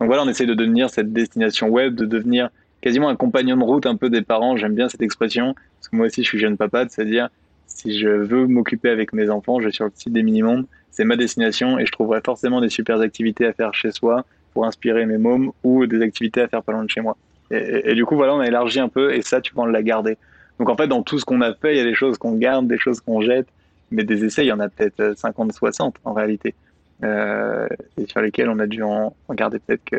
Donc 0.00 0.08
voilà, 0.08 0.24
on 0.24 0.28
essaie 0.28 0.46
de 0.46 0.54
devenir 0.54 0.90
cette 0.90 1.12
destination 1.12 1.68
web, 1.68 1.94
de 1.94 2.04
devenir 2.04 2.50
quasiment 2.80 3.08
un 3.08 3.16
compagnon 3.16 3.56
de 3.56 3.62
route 3.62 3.86
un 3.86 3.96
peu 3.96 4.10
des 4.10 4.22
parents. 4.22 4.56
J'aime 4.56 4.74
bien 4.74 4.88
cette 4.88 5.02
expression, 5.02 5.54
parce 5.78 5.88
que 5.88 5.96
moi 5.96 6.06
aussi 6.06 6.24
je 6.24 6.28
suis 6.28 6.38
jeune 6.38 6.56
papa, 6.56 6.86
c'est-à-dire 6.88 7.28
si 7.74 7.98
je 7.98 8.08
veux 8.08 8.46
m'occuper 8.46 8.88
avec 8.88 9.12
mes 9.12 9.28
enfants, 9.28 9.60
je 9.60 9.66
vais 9.66 9.72
sur 9.72 9.84
le 9.84 9.92
site 9.94 10.12
des 10.12 10.22
Minimondes, 10.22 10.66
c'est 10.90 11.04
ma 11.04 11.16
destination 11.16 11.78
et 11.78 11.86
je 11.86 11.92
trouverai 11.92 12.20
forcément 12.24 12.60
des 12.60 12.68
super 12.68 13.00
activités 13.00 13.46
à 13.46 13.52
faire 13.52 13.74
chez 13.74 13.90
soi 13.90 14.24
pour 14.52 14.64
inspirer 14.64 15.04
mes 15.06 15.18
mômes 15.18 15.50
ou 15.64 15.84
des 15.86 16.00
activités 16.00 16.40
à 16.40 16.48
faire 16.48 16.62
pas 16.62 16.72
loin 16.72 16.84
de 16.84 16.90
chez 16.90 17.00
moi. 17.00 17.16
Et, 17.50 17.94
du 17.94 18.06
coup, 18.06 18.16
voilà, 18.16 18.34
on 18.34 18.40
a 18.40 18.46
élargi 18.46 18.80
un 18.80 18.88
peu 18.88 19.12
et 19.12 19.22
ça, 19.22 19.40
tu 19.40 19.54
vas 19.54 19.66
la 19.66 19.82
garder. 19.82 20.16
Donc 20.58 20.70
en 20.70 20.76
fait, 20.76 20.86
dans 20.86 21.02
tout 21.02 21.18
ce 21.18 21.24
qu'on 21.24 21.40
a 21.40 21.52
fait, 21.52 21.74
il 21.74 21.76
y 21.76 21.80
a 21.80 21.84
des 21.84 21.94
choses 21.94 22.16
qu'on 22.16 22.36
garde, 22.36 22.68
des 22.68 22.78
choses 22.78 23.00
qu'on 23.00 23.20
jette, 23.20 23.48
mais 23.90 24.04
des 24.04 24.24
essais, 24.24 24.44
il 24.44 24.48
y 24.48 24.52
en 24.52 24.60
a 24.60 24.68
peut-être 24.68 25.18
50, 25.18 25.52
60 25.52 25.96
en 26.04 26.12
réalité, 26.14 26.54
euh, 27.02 27.66
et 27.98 28.06
sur 28.06 28.20
lesquels 28.20 28.48
on 28.48 28.58
a 28.60 28.66
dû 28.66 28.82
en, 28.82 29.14
en 29.28 29.34
garder 29.34 29.58
peut-être 29.58 29.84
que, 29.84 29.96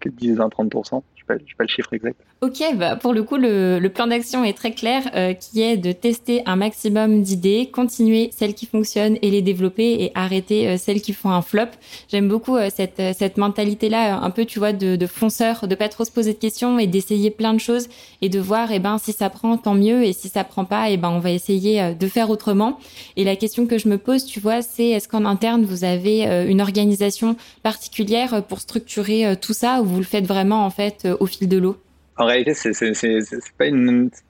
que 0.00 0.08
10, 0.08 0.36
20, 0.36 0.48
30% 0.48 1.02
sais 1.38 1.54
pas 1.56 1.64
le 1.64 1.68
chiffre 1.68 1.92
exact. 1.92 2.20
Ok, 2.42 2.62
bah 2.76 2.96
pour 2.96 3.12
le 3.12 3.22
coup, 3.22 3.36
le, 3.36 3.86
plan 3.88 4.06
d'action 4.06 4.44
est 4.44 4.54
très 4.54 4.72
clair, 4.72 5.02
euh, 5.14 5.34
qui 5.34 5.60
est 5.60 5.76
de 5.76 5.92
tester 5.92 6.42
un 6.46 6.56
maximum 6.56 7.20
d'idées, 7.20 7.68
continuer 7.70 8.30
celles 8.34 8.54
qui 8.54 8.64
fonctionnent 8.64 9.18
et 9.20 9.30
les 9.30 9.42
développer 9.42 10.02
et 10.02 10.10
arrêter 10.14 10.66
euh, 10.66 10.76
celles 10.78 11.02
qui 11.02 11.12
font 11.12 11.28
un 11.28 11.42
flop. 11.42 11.66
J'aime 12.08 12.28
beaucoup 12.28 12.56
euh, 12.56 12.70
cette, 12.74 13.02
cette 13.18 13.36
mentalité-là, 13.36 14.16
un 14.22 14.30
peu, 14.30 14.46
tu 14.46 14.58
vois, 14.58 14.72
de, 14.72 14.96
de 14.96 15.06
fonceur, 15.06 15.68
de 15.68 15.74
pas 15.74 15.90
trop 15.90 16.06
se 16.06 16.10
poser 16.10 16.32
de 16.32 16.38
questions 16.38 16.78
et 16.78 16.86
d'essayer 16.86 17.30
plein 17.30 17.52
de 17.52 17.60
choses 17.60 17.88
et 18.22 18.30
de 18.30 18.40
voir, 18.40 18.72
eh 18.72 18.78
ben, 18.78 18.96
si 18.96 19.12
ça 19.12 19.28
prend, 19.28 19.58
tant 19.58 19.74
mieux, 19.74 20.02
et 20.04 20.14
si 20.14 20.30
ça 20.30 20.42
prend 20.42 20.64
pas, 20.64 20.88
eh 20.88 20.96
ben, 20.96 21.10
on 21.10 21.18
va 21.18 21.32
essayer 21.32 21.94
de 21.94 22.06
faire 22.06 22.30
autrement. 22.30 22.78
Et 23.16 23.24
la 23.24 23.36
question 23.36 23.66
que 23.66 23.76
je 23.76 23.86
me 23.88 23.98
pose, 23.98 24.24
tu 24.24 24.40
vois, 24.40 24.62
c'est 24.62 24.88
est-ce 24.88 25.08
qu'en 25.08 25.26
interne, 25.26 25.64
vous 25.66 25.84
avez 25.84 26.24
une 26.48 26.62
organisation 26.62 27.36
particulière 27.62 28.42
pour 28.44 28.60
structurer 28.60 29.36
tout 29.36 29.52
ça 29.52 29.82
ou 29.82 29.84
vous 29.84 29.98
le 29.98 30.04
faites 30.04 30.26
vraiment, 30.26 30.64
en 30.64 30.70
fait, 30.70 31.06
au 31.20 31.26
fil 31.26 31.48
de 31.48 31.58
l'eau 31.58 31.76
En 32.16 32.26
réalité, 32.26 32.54
c'est 32.54 33.42
pas, 33.56 33.66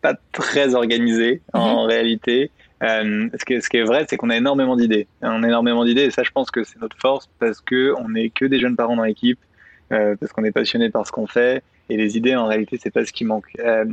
pas 0.03 0.15
très 0.33 0.75
organisé 0.75 1.41
en 1.55 1.85
mhm. 1.85 1.89
réalité. 1.89 2.51
Euh, 2.83 3.29
ce, 3.39 3.45
qui 3.45 3.55
est, 3.55 3.61
ce, 3.61 3.69
qui 3.69 3.77
est, 3.77 3.85
vrai, 3.85 4.07
c'est 4.09 4.17
qu'on 4.17 4.31
a 4.31 4.37
énormément 4.37 4.77
d'idées. 4.77 5.07
On 5.23 5.43
a 5.43 5.47
énormément 5.47 5.85
d'idées 5.85 6.05
et 6.05 6.11
ça, 6.11 6.23
je 6.23 6.31
pense 6.31 6.51
que 6.51 6.65
c'est 6.65 6.81
notre 6.81 6.97
force 6.99 7.29
parce 7.39 7.61
que 7.61 7.95
on 7.99 8.11
n'est 8.11 8.31
que 8.31 8.45
des 8.45 8.59
jeunes 8.59 8.77
parents 8.77 8.97
dans 8.97 9.05
l'équipe, 9.05 9.39
euh, 9.93 10.17
parce 10.19 10.33
qu'on 10.33 10.45
est 10.45 10.53
passionné 10.53 10.91
par 10.91 11.07
ce 11.07 11.13
qu'on 11.13 11.27
fait 11.27 11.63
et 11.89 11.97
les 11.97 12.17
idées, 12.17 12.37
en 12.37 12.47
réalité, 12.47 12.79
c'est 12.81 12.91
pas 12.91 13.05
ce 13.05 13.13
qui 13.13 13.25
manque. 13.25 13.47
Euh, 13.59 13.85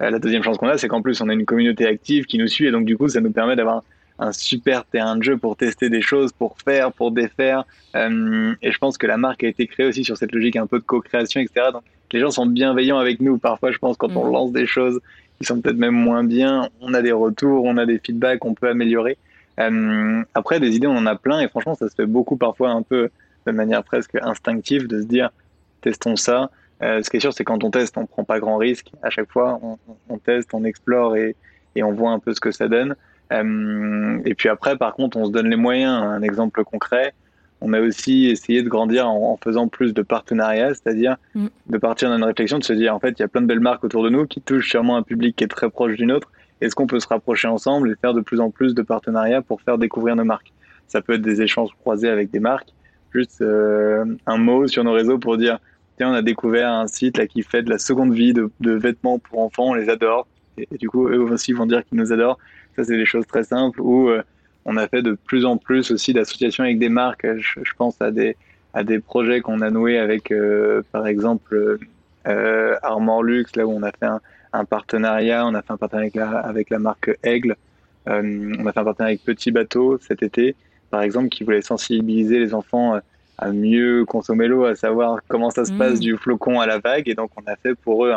la 0.00 0.18
deuxième 0.18 0.42
chance 0.42 0.58
qu'on 0.58 0.68
a, 0.68 0.76
c'est 0.76 0.88
qu'en 0.88 1.02
plus, 1.02 1.20
on 1.20 1.28
a 1.28 1.32
une 1.32 1.46
communauté 1.46 1.86
active 1.86 2.24
qui 2.24 2.38
nous 2.38 2.48
suit 2.48 2.66
et 2.66 2.70
donc 2.70 2.84
du 2.84 2.96
coup, 2.96 3.08
ça 3.08 3.20
nous 3.20 3.32
permet 3.32 3.56
d'avoir 3.56 3.82
un 4.18 4.32
super 4.32 4.84
terrain 4.86 5.16
de 5.16 5.22
jeu 5.22 5.36
pour 5.36 5.56
tester 5.56 5.88
des 5.88 6.00
choses, 6.00 6.32
pour 6.32 6.56
faire, 6.64 6.92
pour 6.92 7.12
défaire. 7.12 7.64
Et 7.94 8.72
je 8.72 8.78
pense 8.78 8.98
que 8.98 9.06
la 9.06 9.18
marque 9.18 9.44
a 9.44 9.48
été 9.48 9.66
créée 9.66 9.86
aussi 9.86 10.04
sur 10.04 10.16
cette 10.16 10.32
logique 10.32 10.56
un 10.56 10.66
peu 10.66 10.78
de 10.78 10.84
co-création, 10.84 11.40
etc. 11.40 11.68
Donc 11.72 11.82
les 12.12 12.20
gens 12.20 12.30
sont 12.30 12.46
bienveillants 12.46 12.98
avec 12.98 13.20
nous. 13.20 13.38
Parfois, 13.38 13.72
je 13.72 13.78
pense, 13.78 13.96
quand 13.96 14.14
on 14.16 14.28
mm. 14.28 14.32
lance 14.32 14.52
des 14.52 14.66
choses 14.66 15.00
qui 15.38 15.46
sont 15.46 15.60
peut-être 15.60 15.76
même 15.76 15.94
moins 15.94 16.24
bien, 16.24 16.68
on 16.80 16.94
a 16.94 17.02
des 17.02 17.12
retours, 17.12 17.64
on 17.64 17.76
a 17.76 17.86
des 17.86 17.98
feedbacks, 17.98 18.44
on 18.44 18.54
peut 18.54 18.68
améliorer. 18.68 19.18
Euh, 19.60 20.22
après, 20.34 20.60
des 20.60 20.76
idées, 20.76 20.86
on 20.86 20.96
en 20.96 21.06
a 21.06 21.16
plein 21.16 21.40
et 21.40 21.48
franchement, 21.48 21.74
ça 21.74 21.88
se 21.88 21.94
fait 21.94 22.06
beaucoup 22.06 22.36
parfois 22.36 22.70
un 22.70 22.82
peu 22.82 23.10
de 23.46 23.52
manière 23.52 23.82
presque 23.84 24.16
instinctive 24.20 24.86
de 24.86 25.00
se 25.00 25.06
dire 25.06 25.30
testons 25.80 26.16
ça. 26.16 26.50
Euh, 26.82 27.02
ce 27.02 27.08
qui 27.08 27.16
est 27.16 27.20
sûr, 27.20 27.32
c'est 27.32 27.44
quand 27.44 27.64
on 27.64 27.70
teste, 27.70 27.96
on 27.96 28.06
prend 28.06 28.24
pas 28.24 28.38
grand 28.38 28.56
risque. 28.56 28.90
À 29.02 29.10
chaque 29.10 29.30
fois, 29.30 29.58
on, 29.62 29.78
on 30.08 30.18
teste, 30.18 30.50
on 30.52 30.64
explore 30.64 31.16
et, 31.16 31.36
et, 31.74 31.82
on 31.82 31.92
voit 31.92 32.10
un 32.10 32.18
peu 32.18 32.34
ce 32.34 32.40
que 32.40 32.50
ça 32.50 32.68
donne. 32.68 32.96
Euh, 33.32 34.20
et 34.24 34.34
puis 34.34 34.48
après, 34.48 34.76
par 34.76 34.94
contre, 34.94 35.16
on 35.16 35.26
se 35.26 35.30
donne 35.30 35.48
les 35.48 35.56
moyens. 35.56 36.02
Un 36.02 36.22
exemple 36.22 36.64
concret, 36.64 37.14
on 37.60 37.72
a 37.72 37.80
aussi 37.80 38.26
essayé 38.26 38.62
de 38.62 38.68
grandir 38.68 39.08
en, 39.08 39.38
faisant 39.42 39.68
plus 39.68 39.94
de 39.94 40.02
partenariats, 40.02 40.74
c'est-à-dire 40.74 41.16
mm. 41.34 41.46
de 41.68 41.78
partir 41.78 42.14
d'une 42.14 42.24
réflexion, 42.24 42.58
de 42.58 42.64
se 42.64 42.72
dire 42.72 42.94
en 42.94 43.00
fait, 43.00 43.18
il 43.18 43.22
y 43.22 43.24
a 43.24 43.28
plein 43.28 43.40
de 43.40 43.46
belles 43.46 43.60
marques 43.60 43.84
autour 43.84 44.04
de 44.04 44.10
nous 44.10 44.26
qui 44.26 44.40
touchent 44.40 44.68
sûrement 44.68 44.96
un 44.96 45.02
public 45.02 45.36
qui 45.36 45.44
est 45.44 45.48
très 45.48 45.70
proche 45.70 45.96
d'une 45.96 46.12
autre. 46.12 46.30
Est-ce 46.60 46.74
qu'on 46.74 46.86
peut 46.86 47.00
se 47.00 47.08
rapprocher 47.08 47.48
ensemble 47.48 47.90
et 47.90 47.94
faire 48.00 48.14
de 48.14 48.20
plus 48.20 48.40
en 48.40 48.50
plus 48.50 48.74
de 48.74 48.82
partenariats 48.82 49.42
pour 49.42 49.60
faire 49.60 49.78
découvrir 49.78 50.16
nos 50.16 50.24
marques? 50.24 50.52
Ça 50.86 51.00
peut 51.00 51.14
être 51.14 51.22
des 51.22 51.42
échanges 51.42 51.70
croisés 51.80 52.08
avec 52.08 52.30
des 52.30 52.40
marques, 52.40 52.72
juste 53.12 53.42
euh, 53.42 54.04
un 54.26 54.38
mot 54.38 54.66
sur 54.66 54.84
nos 54.84 54.92
réseaux 54.92 55.18
pour 55.18 55.36
dire 55.36 55.58
tiens, 55.96 56.10
on 56.10 56.14
a 56.14 56.22
découvert 56.22 56.70
un 56.70 56.86
site 56.86 57.18
là 57.18 57.26
qui 57.26 57.42
fait 57.42 57.62
de 57.62 57.70
la 57.70 57.78
seconde 57.78 58.12
vie 58.12 58.32
de, 58.32 58.50
vêtements 58.60 59.18
pour 59.18 59.40
enfants, 59.40 59.70
on 59.70 59.74
les 59.74 59.88
adore. 59.88 60.26
Et, 60.58 60.68
du 60.78 60.88
coup, 60.88 61.08
eux 61.08 61.20
aussi 61.20 61.52
vont 61.52 61.66
dire 61.66 61.84
qu'ils 61.84 61.98
nous 61.98 62.12
adorent. 62.12 62.38
Ça, 62.76 62.84
c'est 62.84 62.96
des 62.96 63.06
choses 63.06 63.26
très 63.26 63.44
simples. 63.44 63.80
Ou 63.80 64.08
euh, 64.08 64.22
on 64.66 64.76
a 64.76 64.88
fait 64.88 65.00
de 65.00 65.12
plus 65.12 65.46
en 65.46 65.56
plus 65.56 65.92
aussi 65.92 66.12
d'associations 66.12 66.64
avec 66.64 66.78
des 66.78 66.88
marques. 66.88 67.26
Je, 67.38 67.72
pense 67.78 68.00
à 68.02 68.10
des, 68.10 68.36
à 68.74 68.82
des 68.82 68.98
projets 68.98 69.40
qu'on 69.40 69.60
a 69.60 69.70
noués 69.70 69.98
avec, 69.98 70.32
euh, 70.32 70.82
par 70.90 71.06
exemple, 71.06 71.78
euh, 72.26 72.74
Armor 72.82 73.22
Luxe, 73.22 73.54
là 73.54 73.64
où 73.64 73.70
on 73.70 73.82
a 73.84 73.92
fait 73.92 74.06
un, 74.06 74.20
un 74.52 74.64
partenariat. 74.64 75.46
On 75.46 75.54
a 75.54 75.62
fait 75.62 75.72
un 75.72 75.76
partenariat 75.76 76.30
avec 76.40 76.70
la, 76.70 76.80
marque 76.80 77.16
Aigle. 77.22 77.54
Euh, 78.08 78.54
on 78.58 78.66
a 78.66 78.72
fait 78.72 78.80
un 78.80 78.84
partenariat 78.84 79.14
avec 79.14 79.24
Petit 79.24 79.52
Bateau 79.52 79.98
cet 80.00 80.24
été, 80.24 80.56
par 80.90 81.02
exemple, 81.02 81.28
qui 81.28 81.44
voulait 81.44 81.62
sensibiliser 81.62 82.40
les 82.40 82.52
enfants 82.52 83.00
à 83.38 83.52
mieux 83.52 84.04
consommer 84.04 84.48
l'eau, 84.48 84.64
à 84.64 84.74
savoir 84.74 85.20
comment 85.28 85.50
ça 85.50 85.64
se 85.64 85.72
passe 85.74 85.98
mmh. 85.98 86.00
du 86.00 86.16
flocon 86.16 86.58
à 86.58 86.66
la 86.66 86.78
vague. 86.78 87.08
Et 87.08 87.14
donc, 87.14 87.30
on 87.36 87.48
a 87.48 87.54
fait 87.54 87.76
pour 87.76 88.04
eux 88.04 88.14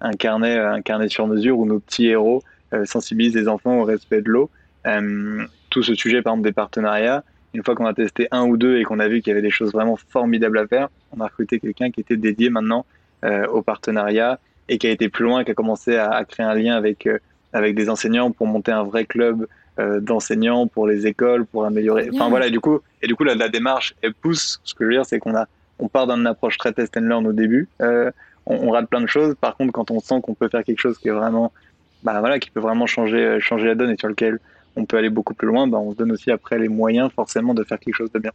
un, 0.00 0.12
carnet, 0.12 0.56
un 0.56 0.80
carnet 0.80 1.10
sur 1.10 1.26
mesure 1.26 1.58
où 1.58 1.66
nos 1.66 1.78
petits 1.78 2.06
héros 2.06 2.42
sensibilisent 2.84 3.34
les 3.34 3.48
enfants 3.48 3.80
au 3.80 3.84
respect 3.84 4.22
de 4.22 4.30
l'eau 4.30 4.50
tout 5.70 5.82
ce 5.82 5.94
sujet, 5.94 6.22
par 6.22 6.34
exemple, 6.34 6.48
des 6.48 6.52
partenariats, 6.52 7.24
une 7.54 7.64
fois 7.64 7.74
qu'on 7.74 7.86
a 7.86 7.94
testé 7.94 8.28
un 8.30 8.44
ou 8.44 8.56
deux 8.56 8.78
et 8.78 8.84
qu'on 8.84 9.00
a 9.00 9.08
vu 9.08 9.20
qu'il 9.20 9.30
y 9.30 9.32
avait 9.32 9.42
des 9.42 9.50
choses 9.50 9.72
vraiment 9.72 9.96
formidables 9.96 10.58
à 10.58 10.66
faire, 10.66 10.88
on 11.16 11.20
a 11.20 11.26
recruté 11.26 11.58
quelqu'un 11.58 11.90
qui 11.90 12.00
était 12.00 12.16
dédié 12.16 12.50
maintenant 12.50 12.86
euh, 13.24 13.46
au 13.48 13.62
partenariat 13.62 14.38
et 14.68 14.78
qui 14.78 14.86
a 14.86 14.90
été 14.90 15.08
plus 15.08 15.24
loin, 15.24 15.42
qui 15.42 15.50
a 15.50 15.54
commencé 15.54 15.96
à, 15.96 16.24
créer 16.24 16.46
un 16.46 16.54
lien 16.54 16.76
avec, 16.76 17.06
euh, 17.06 17.18
avec 17.52 17.74
des 17.74 17.90
enseignants 17.90 18.30
pour 18.30 18.46
monter 18.46 18.70
un 18.70 18.84
vrai 18.84 19.04
club 19.04 19.46
euh, 19.78 20.00
d'enseignants 20.00 20.68
pour 20.68 20.86
les 20.86 21.06
écoles, 21.06 21.44
pour 21.44 21.64
améliorer. 21.64 22.08
Enfin 22.14 22.28
voilà, 22.28 22.46
et 22.46 22.50
du 22.50 22.60
coup, 22.60 22.80
et 23.02 23.08
du 23.08 23.16
coup 23.16 23.24
la, 23.24 23.34
la 23.34 23.48
démarche, 23.48 23.94
elle 24.02 24.14
pousse. 24.14 24.60
Ce 24.62 24.74
que 24.74 24.84
je 24.84 24.88
veux 24.88 24.94
dire, 24.94 25.06
c'est 25.06 25.18
qu'on 25.18 25.34
a, 25.34 25.46
on 25.80 25.88
part 25.88 26.06
d'une 26.06 26.26
approche 26.26 26.56
très 26.56 26.72
test 26.72 26.96
and 26.96 27.02
learn 27.02 27.26
au 27.26 27.32
début. 27.32 27.68
On, 27.80 28.12
on, 28.46 28.70
rate 28.70 28.88
plein 28.88 29.00
de 29.00 29.06
choses. 29.06 29.34
Par 29.40 29.56
contre, 29.56 29.72
quand 29.72 29.90
on 29.90 30.00
sent 30.00 30.20
qu'on 30.22 30.34
peut 30.34 30.48
faire 30.48 30.64
quelque 30.64 30.80
chose 30.80 30.98
qui 30.98 31.08
est 31.08 31.12
vraiment, 31.12 31.52
bah 32.02 32.20
voilà, 32.20 32.38
qui 32.38 32.50
peut 32.50 32.60
vraiment 32.60 32.86
changer, 32.86 33.38
changer 33.40 33.66
la 33.66 33.74
donne 33.74 33.90
et 33.90 33.96
sur 33.96 34.08
lequel 34.08 34.38
on 34.76 34.84
peut 34.84 34.96
aller 34.96 35.10
beaucoup 35.10 35.34
plus 35.34 35.48
loin, 35.48 35.66
bah, 35.66 35.78
on 35.78 35.92
se 35.92 35.96
donne 35.96 36.12
aussi 36.12 36.30
après 36.30 36.58
les 36.58 36.68
moyens 36.68 37.10
forcément 37.12 37.54
de 37.54 37.64
faire 37.64 37.78
quelque 37.78 37.96
chose 37.96 38.12
de 38.12 38.18
bien. 38.18 38.32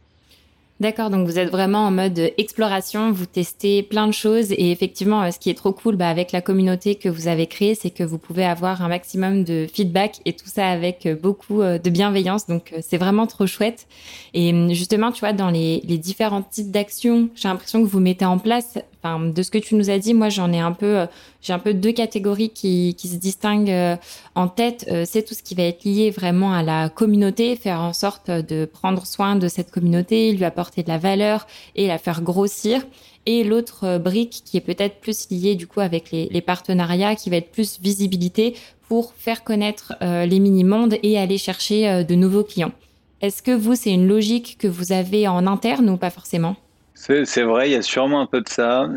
D'accord, 0.78 1.08
donc 1.08 1.26
vous 1.26 1.38
êtes 1.38 1.48
vraiment 1.48 1.86
en 1.86 1.90
mode 1.90 2.18
exploration, 2.36 3.10
vous 3.10 3.24
testez 3.24 3.82
plein 3.82 4.06
de 4.06 4.12
choses 4.12 4.52
et 4.52 4.70
effectivement, 4.70 5.22
euh, 5.22 5.30
ce 5.30 5.38
qui 5.38 5.48
est 5.48 5.54
trop 5.54 5.72
cool 5.72 5.96
bah, 5.96 6.10
avec 6.10 6.32
la 6.32 6.42
communauté 6.42 6.96
que 6.96 7.08
vous 7.08 7.28
avez 7.28 7.46
créée, 7.46 7.74
c'est 7.74 7.88
que 7.88 8.02
vous 8.04 8.18
pouvez 8.18 8.44
avoir 8.44 8.82
un 8.82 8.88
maximum 8.88 9.42
de 9.42 9.66
feedback 9.72 10.20
et 10.26 10.34
tout 10.34 10.48
ça 10.48 10.68
avec 10.68 11.06
euh, 11.06 11.14
beaucoup 11.14 11.62
euh, 11.62 11.78
de 11.78 11.88
bienveillance. 11.88 12.46
Donc 12.46 12.74
c'est 12.82 12.98
vraiment 12.98 13.26
trop 13.26 13.46
chouette. 13.46 13.86
Et 14.34 14.52
hum, 14.52 14.68
justement, 14.74 15.12
tu 15.12 15.20
vois, 15.20 15.32
dans 15.32 15.48
les, 15.48 15.80
les 15.88 15.96
différents 15.96 16.42
types 16.42 16.70
d'actions, 16.70 17.30
j'ai 17.34 17.48
l'impression 17.48 17.82
que 17.82 17.88
vous 17.88 18.00
mettez 18.00 18.26
en 18.26 18.36
place, 18.36 18.76
de 19.18 19.42
ce 19.42 19.50
que 19.50 19.58
tu 19.58 19.74
nous 19.74 19.90
as 19.90 19.98
dit, 19.98 20.14
moi 20.14 20.28
j'en 20.28 20.52
ai 20.52 20.58
un 20.58 20.72
peu, 20.72 21.06
j'ai 21.40 21.52
un 21.52 21.58
peu 21.58 21.74
deux 21.74 21.92
catégories 21.92 22.50
qui, 22.50 22.94
se 22.98 23.16
distinguent 23.16 23.98
en 24.34 24.48
tête. 24.48 24.88
C'est 25.04 25.22
tout 25.22 25.34
ce 25.34 25.42
qui 25.42 25.54
va 25.54 25.64
être 25.64 25.84
lié 25.84 26.10
vraiment 26.10 26.52
à 26.52 26.62
la 26.62 26.88
communauté, 26.88 27.56
faire 27.56 27.80
en 27.80 27.92
sorte 27.92 28.30
de 28.30 28.64
prendre 28.64 29.06
soin 29.06 29.36
de 29.36 29.48
cette 29.48 29.70
communauté, 29.70 30.32
lui 30.32 30.44
apporter 30.44 30.82
de 30.82 30.88
la 30.88 30.98
valeur 30.98 31.46
et 31.74 31.86
la 31.86 31.98
faire 31.98 32.22
grossir. 32.22 32.82
Et 33.26 33.42
l'autre 33.42 33.84
euh, 33.84 33.98
brique 33.98 34.42
qui 34.44 34.56
est 34.56 34.60
peut-être 34.60 35.00
plus 35.00 35.28
liée 35.30 35.56
du 35.56 35.66
coup 35.66 35.80
avec 35.80 36.10
les, 36.12 36.40
partenariats, 36.40 37.16
qui 37.16 37.28
va 37.28 37.36
être 37.36 37.50
plus 37.50 37.80
visibilité 37.80 38.54
pour 38.88 39.12
faire 39.14 39.42
connaître 39.42 39.94
euh, 40.00 40.24
les 40.26 40.38
mini-mondes 40.38 40.96
et 41.02 41.18
aller 41.18 41.38
chercher 41.38 41.88
euh, 41.88 42.04
de 42.04 42.14
nouveaux 42.14 42.44
clients. 42.44 42.72
Est-ce 43.20 43.42
que 43.42 43.50
vous, 43.50 43.74
c'est 43.74 43.92
une 43.92 44.06
logique 44.06 44.56
que 44.58 44.68
vous 44.68 44.92
avez 44.92 45.26
en 45.26 45.46
interne 45.46 45.90
ou 45.90 45.96
pas 45.96 46.10
forcément? 46.10 46.54
C'est 46.96 47.42
vrai, 47.42 47.68
il 47.68 47.72
y 47.72 47.76
a 47.76 47.82
sûrement 47.82 48.20
un 48.20 48.26
peu 48.26 48.40
de 48.40 48.48
ça. 48.48 48.88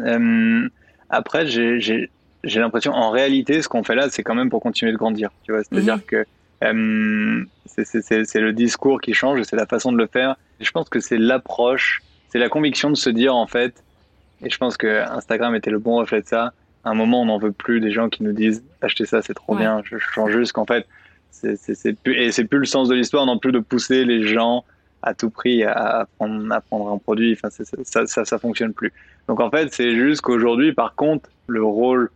après, 1.10 1.46
j'ai 1.48 2.10
l'impression, 2.44 2.94
en 2.94 3.12
réalité, 3.12 3.62
ce 3.62 3.68
qu'on 3.68 3.84
fait 3.84 3.96
là, 3.96 4.10
c'est 4.10 4.24
quand 4.24 4.36
même 4.36 4.50
pour 4.50 4.62
continuer 4.62 4.92
de 4.92 4.98
grandir. 4.98 5.30
Tu 5.44 5.52
vois, 5.52 5.64
c'est-à-dire 5.64 5.98
mhm. 5.98 6.02
que 6.04 6.26
c'est 7.68 8.40
le 8.40 8.54
discours 8.54 9.02
qui 9.02 9.14
change, 9.14 9.42
c'est 9.44 9.56
la 9.56 9.66
façon 9.66 9.92
de 9.92 9.98
le 9.98 10.08
faire. 10.08 10.36
je 10.60 10.72
pense 10.72 10.90
que 10.90 11.00
c'est 11.00 11.18
l'approche, 11.18 12.02
c'est 12.30 12.40
la 12.40 12.50
conviction 12.50 12.90
de 12.90 12.96
se 12.96 13.10
dire 13.10 13.36
en 13.36 13.48
fait, 13.48 13.84
et 14.42 14.50
je 14.50 14.58
pense 14.58 14.78
que 14.78 15.04
Instagram 15.12 15.56
était 15.56 15.72
le 15.72 15.80
bon 15.80 15.98
reflet 15.98 16.22
de 16.22 16.28
ça. 16.28 16.54
À 16.86 16.92
un 16.92 16.94
moment, 16.94 17.22
on 17.22 17.26
n'en 17.26 17.38
veut 17.38 17.52
plus 17.52 17.82
des 17.82 17.92
gens 17.92 18.08
qui 18.08 18.24
nous 18.24 18.32
disent 18.32 18.64
achetez 18.82 19.06
ça, 19.06 19.22
c'est 19.22 19.34
trop 19.34 19.56
bien. 19.56 19.82
Je 19.84 19.98
change 19.98 20.32
juste 20.32 20.54
qu'en 20.54 20.66
fait, 20.66 20.88
c'est 21.32 21.94
plus 22.02 22.16
et 22.16 22.32
c'est 22.32 22.46
plus 22.46 22.60
le 22.60 22.66
sens 22.66 22.88
de 22.88 22.96
l'histoire 22.96 23.26
non 23.26 23.38
plus 23.38 23.52
de 23.52 23.60
pousser 23.60 24.06
les 24.06 24.26
gens 24.26 24.64
à 25.02 25.14
tout 25.14 25.30
prix 25.30 25.64
à 25.64 26.08
prendre, 26.18 26.52
à 26.52 26.62
prendre 26.62 26.92
un 26.92 26.98
produit. 26.98 27.34
Enfin, 27.34 27.50
ça, 27.50 28.06
ça, 28.08 28.26
ça 28.26 28.40
fonctionne 28.40 28.74
plus. 28.74 28.94
Donc 29.28 29.40
en 29.40 29.50
fait, 29.50 29.74
c'est 29.74 29.96
juste 29.96 30.22
qu'aujourd'hui, 30.22 30.74
par 30.74 30.96
contre, 30.96 31.30
le 31.48 31.64
rôle 31.64 32.10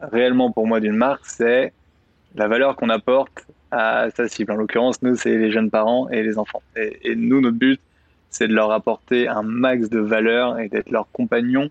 réellement 0.00 0.50
pour 0.50 0.66
moi 0.66 0.80
d'une 0.80 0.96
marque, 0.96 1.24
c'est 1.24 1.72
la 2.34 2.48
valeur 2.48 2.76
qu'on 2.76 2.88
apporte 2.88 3.46
à 3.70 4.08
sa 4.14 4.28
cible. 4.28 4.52
En 4.52 4.56
l'occurrence, 4.56 5.02
nous, 5.02 5.16
c'est 5.16 5.36
les 5.36 5.50
jeunes 5.50 5.70
parents 5.70 6.08
et 6.10 6.22
les 6.22 6.38
enfants. 6.38 6.62
Et, 6.76 7.14
nous, 7.16 7.40
notre 7.40 7.56
but, 7.56 7.80
c'est 8.30 8.48
de 8.48 8.54
leur 8.54 8.70
apporter 8.70 9.28
un 9.28 9.42
max 9.42 9.90
de 9.90 9.98
valeur 9.98 10.58
et 10.58 10.68
d'être 10.68 10.90
leur 10.90 11.06
compagnon, 11.12 11.70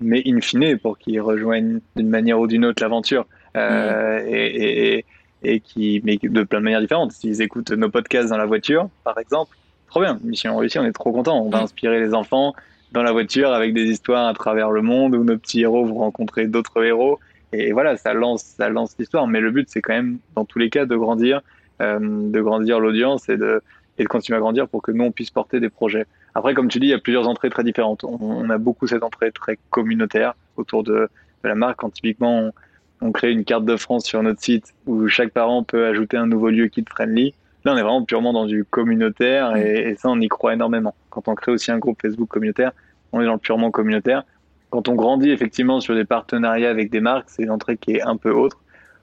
mais 0.00 0.22
in 0.26 0.40
fine, 0.40 0.78
pour 0.78 0.98
qu'ils 0.98 1.20
rejoignent 1.20 1.80
d'une 1.96 2.08
manière 2.08 2.40
ou 2.40 2.46
d'une 2.46 2.64
autre 2.64 2.82
l'aventure. 2.82 3.26
Euh, 3.56 4.20
et, 4.28 5.04
et, 5.42 5.60
qui, 5.60 6.00
mais 6.04 6.18
de 6.22 6.42
plein 6.42 6.60
de 6.60 6.64
manières 6.64 6.80
différentes. 6.80 7.12
S'ils 7.12 7.42
écoutent 7.42 7.72
nos 7.72 7.88
podcasts 7.88 8.28
dans 8.28 8.36
la 8.36 8.46
voiture, 8.46 8.88
par 9.04 9.18
exemple, 9.18 9.56
trop 9.90 10.00
bien, 10.00 10.18
mission 10.22 10.56
réussie, 10.56 10.78
on 10.78 10.84
est 10.84 10.92
trop 10.92 11.12
content. 11.12 11.44
On 11.44 11.50
va 11.50 11.60
inspirer 11.62 12.00
les 12.00 12.14
enfants 12.14 12.54
dans 12.92 13.02
la 13.02 13.12
voiture 13.12 13.52
avec 13.52 13.74
des 13.74 13.84
histoires 13.84 14.26
à 14.26 14.34
travers 14.34 14.70
le 14.70 14.82
monde 14.82 15.14
où 15.14 15.24
nos 15.24 15.36
petits 15.36 15.60
héros 15.60 15.84
vont 15.84 15.98
rencontrer 15.98 16.46
d'autres 16.46 16.82
héros 16.82 17.20
et 17.52 17.72
voilà, 17.72 17.96
ça 17.96 18.14
lance, 18.14 18.42
ça 18.42 18.68
lance 18.68 18.94
l'histoire. 18.98 19.26
Mais 19.26 19.40
le 19.40 19.50
but, 19.50 19.68
c'est 19.68 19.80
quand 19.80 19.92
même, 19.92 20.18
dans 20.36 20.44
tous 20.44 20.58
les 20.58 20.70
cas, 20.70 20.86
de 20.86 20.96
grandir, 20.96 21.40
euh, 21.82 21.98
de 22.00 22.40
grandir 22.40 22.78
l'audience 22.80 23.28
et 23.28 23.36
de, 23.36 23.62
et 23.98 24.04
de 24.04 24.08
continuer 24.08 24.36
à 24.36 24.40
grandir 24.40 24.68
pour 24.68 24.82
que 24.82 24.92
nous, 24.92 25.04
on 25.04 25.12
puisse 25.12 25.30
porter 25.30 25.60
des 25.60 25.68
projets. 25.68 26.06
Après, 26.34 26.54
comme 26.54 26.68
tu 26.68 26.78
dis, 26.78 26.86
il 26.86 26.90
y 26.90 26.94
a 26.94 26.98
plusieurs 26.98 27.26
entrées 27.26 27.50
très 27.50 27.64
différentes. 27.64 28.04
On, 28.04 28.48
a 28.50 28.58
beaucoup 28.58 28.86
cette 28.86 29.02
entrée 29.02 29.32
très 29.32 29.58
communautaire 29.70 30.34
autour 30.56 30.84
de, 30.84 31.08
de 31.42 31.48
la 31.48 31.56
marque. 31.56 31.80
Quand 31.80 31.90
typiquement, 31.90 32.38
on, 32.38 32.52
on, 33.00 33.12
crée 33.12 33.32
une 33.32 33.44
carte 33.44 33.64
de 33.64 33.76
France 33.76 34.04
sur 34.04 34.22
notre 34.22 34.40
site 34.40 34.72
où 34.86 35.08
chaque 35.08 35.30
parent 35.30 35.64
peut 35.64 35.86
ajouter 35.86 36.16
un 36.16 36.26
nouveau 36.26 36.50
lieu 36.50 36.68
kid-friendly. 36.68 37.34
Là, 37.64 37.74
on 37.74 37.76
est 37.76 37.82
vraiment 37.82 38.04
purement 38.04 38.32
dans 38.32 38.46
du 38.46 38.64
communautaire 38.64 39.56
et, 39.56 39.90
et, 39.90 39.96
ça, 39.96 40.08
on 40.08 40.20
y 40.20 40.28
croit 40.28 40.54
énormément. 40.54 40.94
Quand 41.10 41.28
on 41.28 41.34
crée 41.34 41.52
aussi 41.52 41.70
un 41.70 41.78
groupe 41.78 42.00
Facebook 42.00 42.28
communautaire, 42.28 42.72
on 43.12 43.20
est 43.20 43.26
dans 43.26 43.34
le 43.34 43.38
purement 43.38 43.70
communautaire 43.70 44.24
quand 44.70 44.88
on 44.88 44.94
grandit 44.94 45.30
effectivement 45.30 45.80
sur 45.80 45.94
des 45.94 46.04
partenariats 46.04 46.70
avec 46.70 46.90
des 46.90 47.00
marques, 47.00 47.28
c'est 47.28 47.42
une 47.42 47.50
entrée 47.50 47.76
qui 47.76 47.92
est 47.92 48.02
un 48.02 48.16
peu 48.16 48.30
autre, 48.30 48.60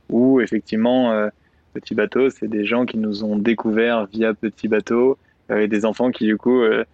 où 0.10 0.42
effectivement, 0.42 1.12
euh, 1.12 1.28
Petit 1.74 1.94
Bateau, 1.94 2.30
c'est 2.30 2.48
des 2.48 2.66
gens 2.66 2.86
qui 2.86 2.98
nous 2.98 3.24
ont 3.24 3.38
découvert 3.38 4.06
via 4.08 4.34
Petit 4.34 4.70
Bateau, 4.70 5.18
euh, 5.52 5.60
et 5.60 5.68
des 5.68 5.86
enfants 5.86 6.12
qui 6.12 6.26
du 6.26 6.38
coup 6.38 6.62
euh, 6.62 6.86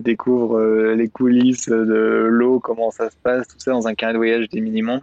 découvrent 0.00 0.92
les 0.94 1.08
coulisses 1.08 1.68
de 1.68 2.26
l'eau, 2.28 2.58
comment 2.58 2.90
ça 2.90 3.10
se 3.10 3.16
passe, 3.22 3.48
tout 3.48 3.58
ça 3.58 3.72
dans 3.72 3.86
un 3.86 3.94
carré 3.94 4.14
de 4.14 4.18
voyage 4.18 4.48
des 4.48 4.60
minimums. 4.60 5.00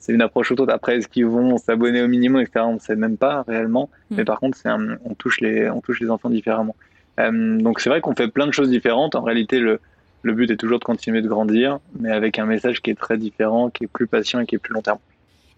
C'est 0.00 0.12
une 0.12 0.22
approche 0.22 0.50
autre. 0.50 0.66
Après, 0.68 0.96
est-ce 0.96 1.08
qu'ils 1.08 1.26
vont 1.26 1.56
s'abonner 1.58 2.02
au 2.02 2.08
minimum, 2.08 2.40
etc. 2.40 2.64
On 2.66 2.74
ne 2.74 2.78
sait 2.78 2.96
même 2.96 3.16
pas 3.16 3.44
réellement. 3.46 3.90
Mais 4.10 4.24
par 4.24 4.40
contre, 4.40 4.58
on, 4.66 5.14
touche 5.14 5.40
les, 5.40 5.70
on 5.70 5.80
touche 5.80 6.00
les 6.00 6.10
enfants 6.10 6.30
différemment. 6.30 6.74
donc 7.18 7.80
c'est 7.80 7.90
vrai 7.90 8.00
qu'on 8.00 8.14
fait 8.14 8.28
plein 8.28 8.46
de 8.46 8.52
choses 8.52 8.70
différentes. 8.70 9.14
En 9.14 9.22
réalité, 9.22 9.60
le, 9.60 9.78
le 10.22 10.32
but 10.32 10.50
est 10.50 10.56
toujours 10.56 10.78
de 10.78 10.84
continuer 10.84 11.22
de 11.22 11.28
grandir, 11.28 11.78
mais 11.98 12.10
avec 12.10 12.38
un 12.38 12.46
message 12.46 12.82
qui 12.82 12.90
est 12.90 12.98
très 12.98 13.18
différent, 13.18 13.70
qui 13.70 13.84
est 13.84 13.88
plus 13.88 14.06
patient 14.06 14.40
et 14.40 14.46
qui 14.46 14.54
est 14.54 14.58
plus 14.58 14.74
long 14.74 14.82
terme. 14.82 14.98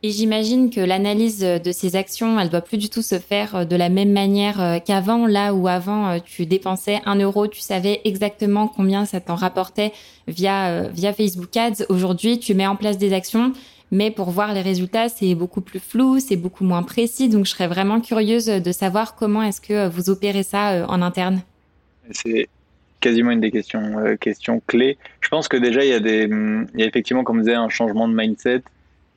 Et 0.05 0.11
j'imagine 0.11 0.71
que 0.71 0.81
l'analyse 0.81 1.39
de 1.41 1.71
ces 1.71 1.95
actions, 1.95 2.41
elle 2.41 2.49
doit 2.49 2.61
plus 2.61 2.77
du 2.77 2.91
tout 2.91 3.03
se 3.03 3.21
faire 3.21 3.55
euh, 3.55 3.65
de 3.65 3.77
la 3.77 3.89
même 3.89 4.11
manière 4.11 4.61
euh, 4.61 4.79
qu'avant, 4.81 5.27
là 5.29 5.55
où 5.55 5.69
avant 5.69 6.09
euh, 6.09 6.19
tu 6.25 6.45
dépensais 6.45 7.01
un 7.07 7.17
euro, 7.17 7.47
tu 7.47 7.61
savais 7.61 8.01
exactement 8.05 8.67
combien 8.67 9.05
ça 9.05 9.21
t'en 9.21 9.37
rapportait 9.37 9.93
via 10.27 10.89
via 10.89 11.13
Facebook 11.13 11.57
Ads. 11.57 11.85
Aujourd'hui, 11.89 12.41
tu 12.41 12.55
mets 12.55 12.67
en 12.67 12.75
place 12.75 12.99
des 12.99 13.13
actions, 13.13 13.53
mais 13.93 14.11
pour 14.11 14.31
voir 14.31 14.55
les 14.55 14.63
résultats, 14.63 15.09
c'est 15.09 15.35
beaucoup 15.35 15.61
plus 15.61 15.79
flou, 15.79 16.19
c'est 16.19 16.37
beaucoup 16.37 16.65
moins 16.65 16.83
précis. 16.83 17.29
Donc, 17.29 17.45
je 17.45 17.51
serais 17.51 17.69
vraiment 17.69 18.01
curieuse 18.01 18.47
de 18.47 18.73
savoir 18.73 19.15
comment 19.15 19.43
est-ce 19.43 19.61
que 19.61 19.87
vous 19.89 20.09
opérez 20.09 20.43
ça 20.43 20.87
en 20.89 21.03
interne. 21.03 21.43
C'est 22.11 22.49
quasiment 23.01 23.33
une 23.33 23.41
des 23.41 23.51
questions, 23.51 23.99
euh, 23.99 24.17
questions 24.17 24.63
clés. 24.67 24.97
Je 25.21 25.29
pense 25.29 25.47
que 25.47 25.59
déjà, 25.59 25.85
il 25.85 25.91
y, 25.91 25.95
a 25.95 26.01
des, 26.01 26.23
il 26.25 26.81
y 26.81 26.83
a 26.83 26.87
effectivement, 26.87 27.23
comme 27.23 27.37
je 27.37 27.43
disais, 27.43 27.55
un 27.55 27.69
changement 27.69 28.09
de 28.09 28.15
mindset. 28.15 28.63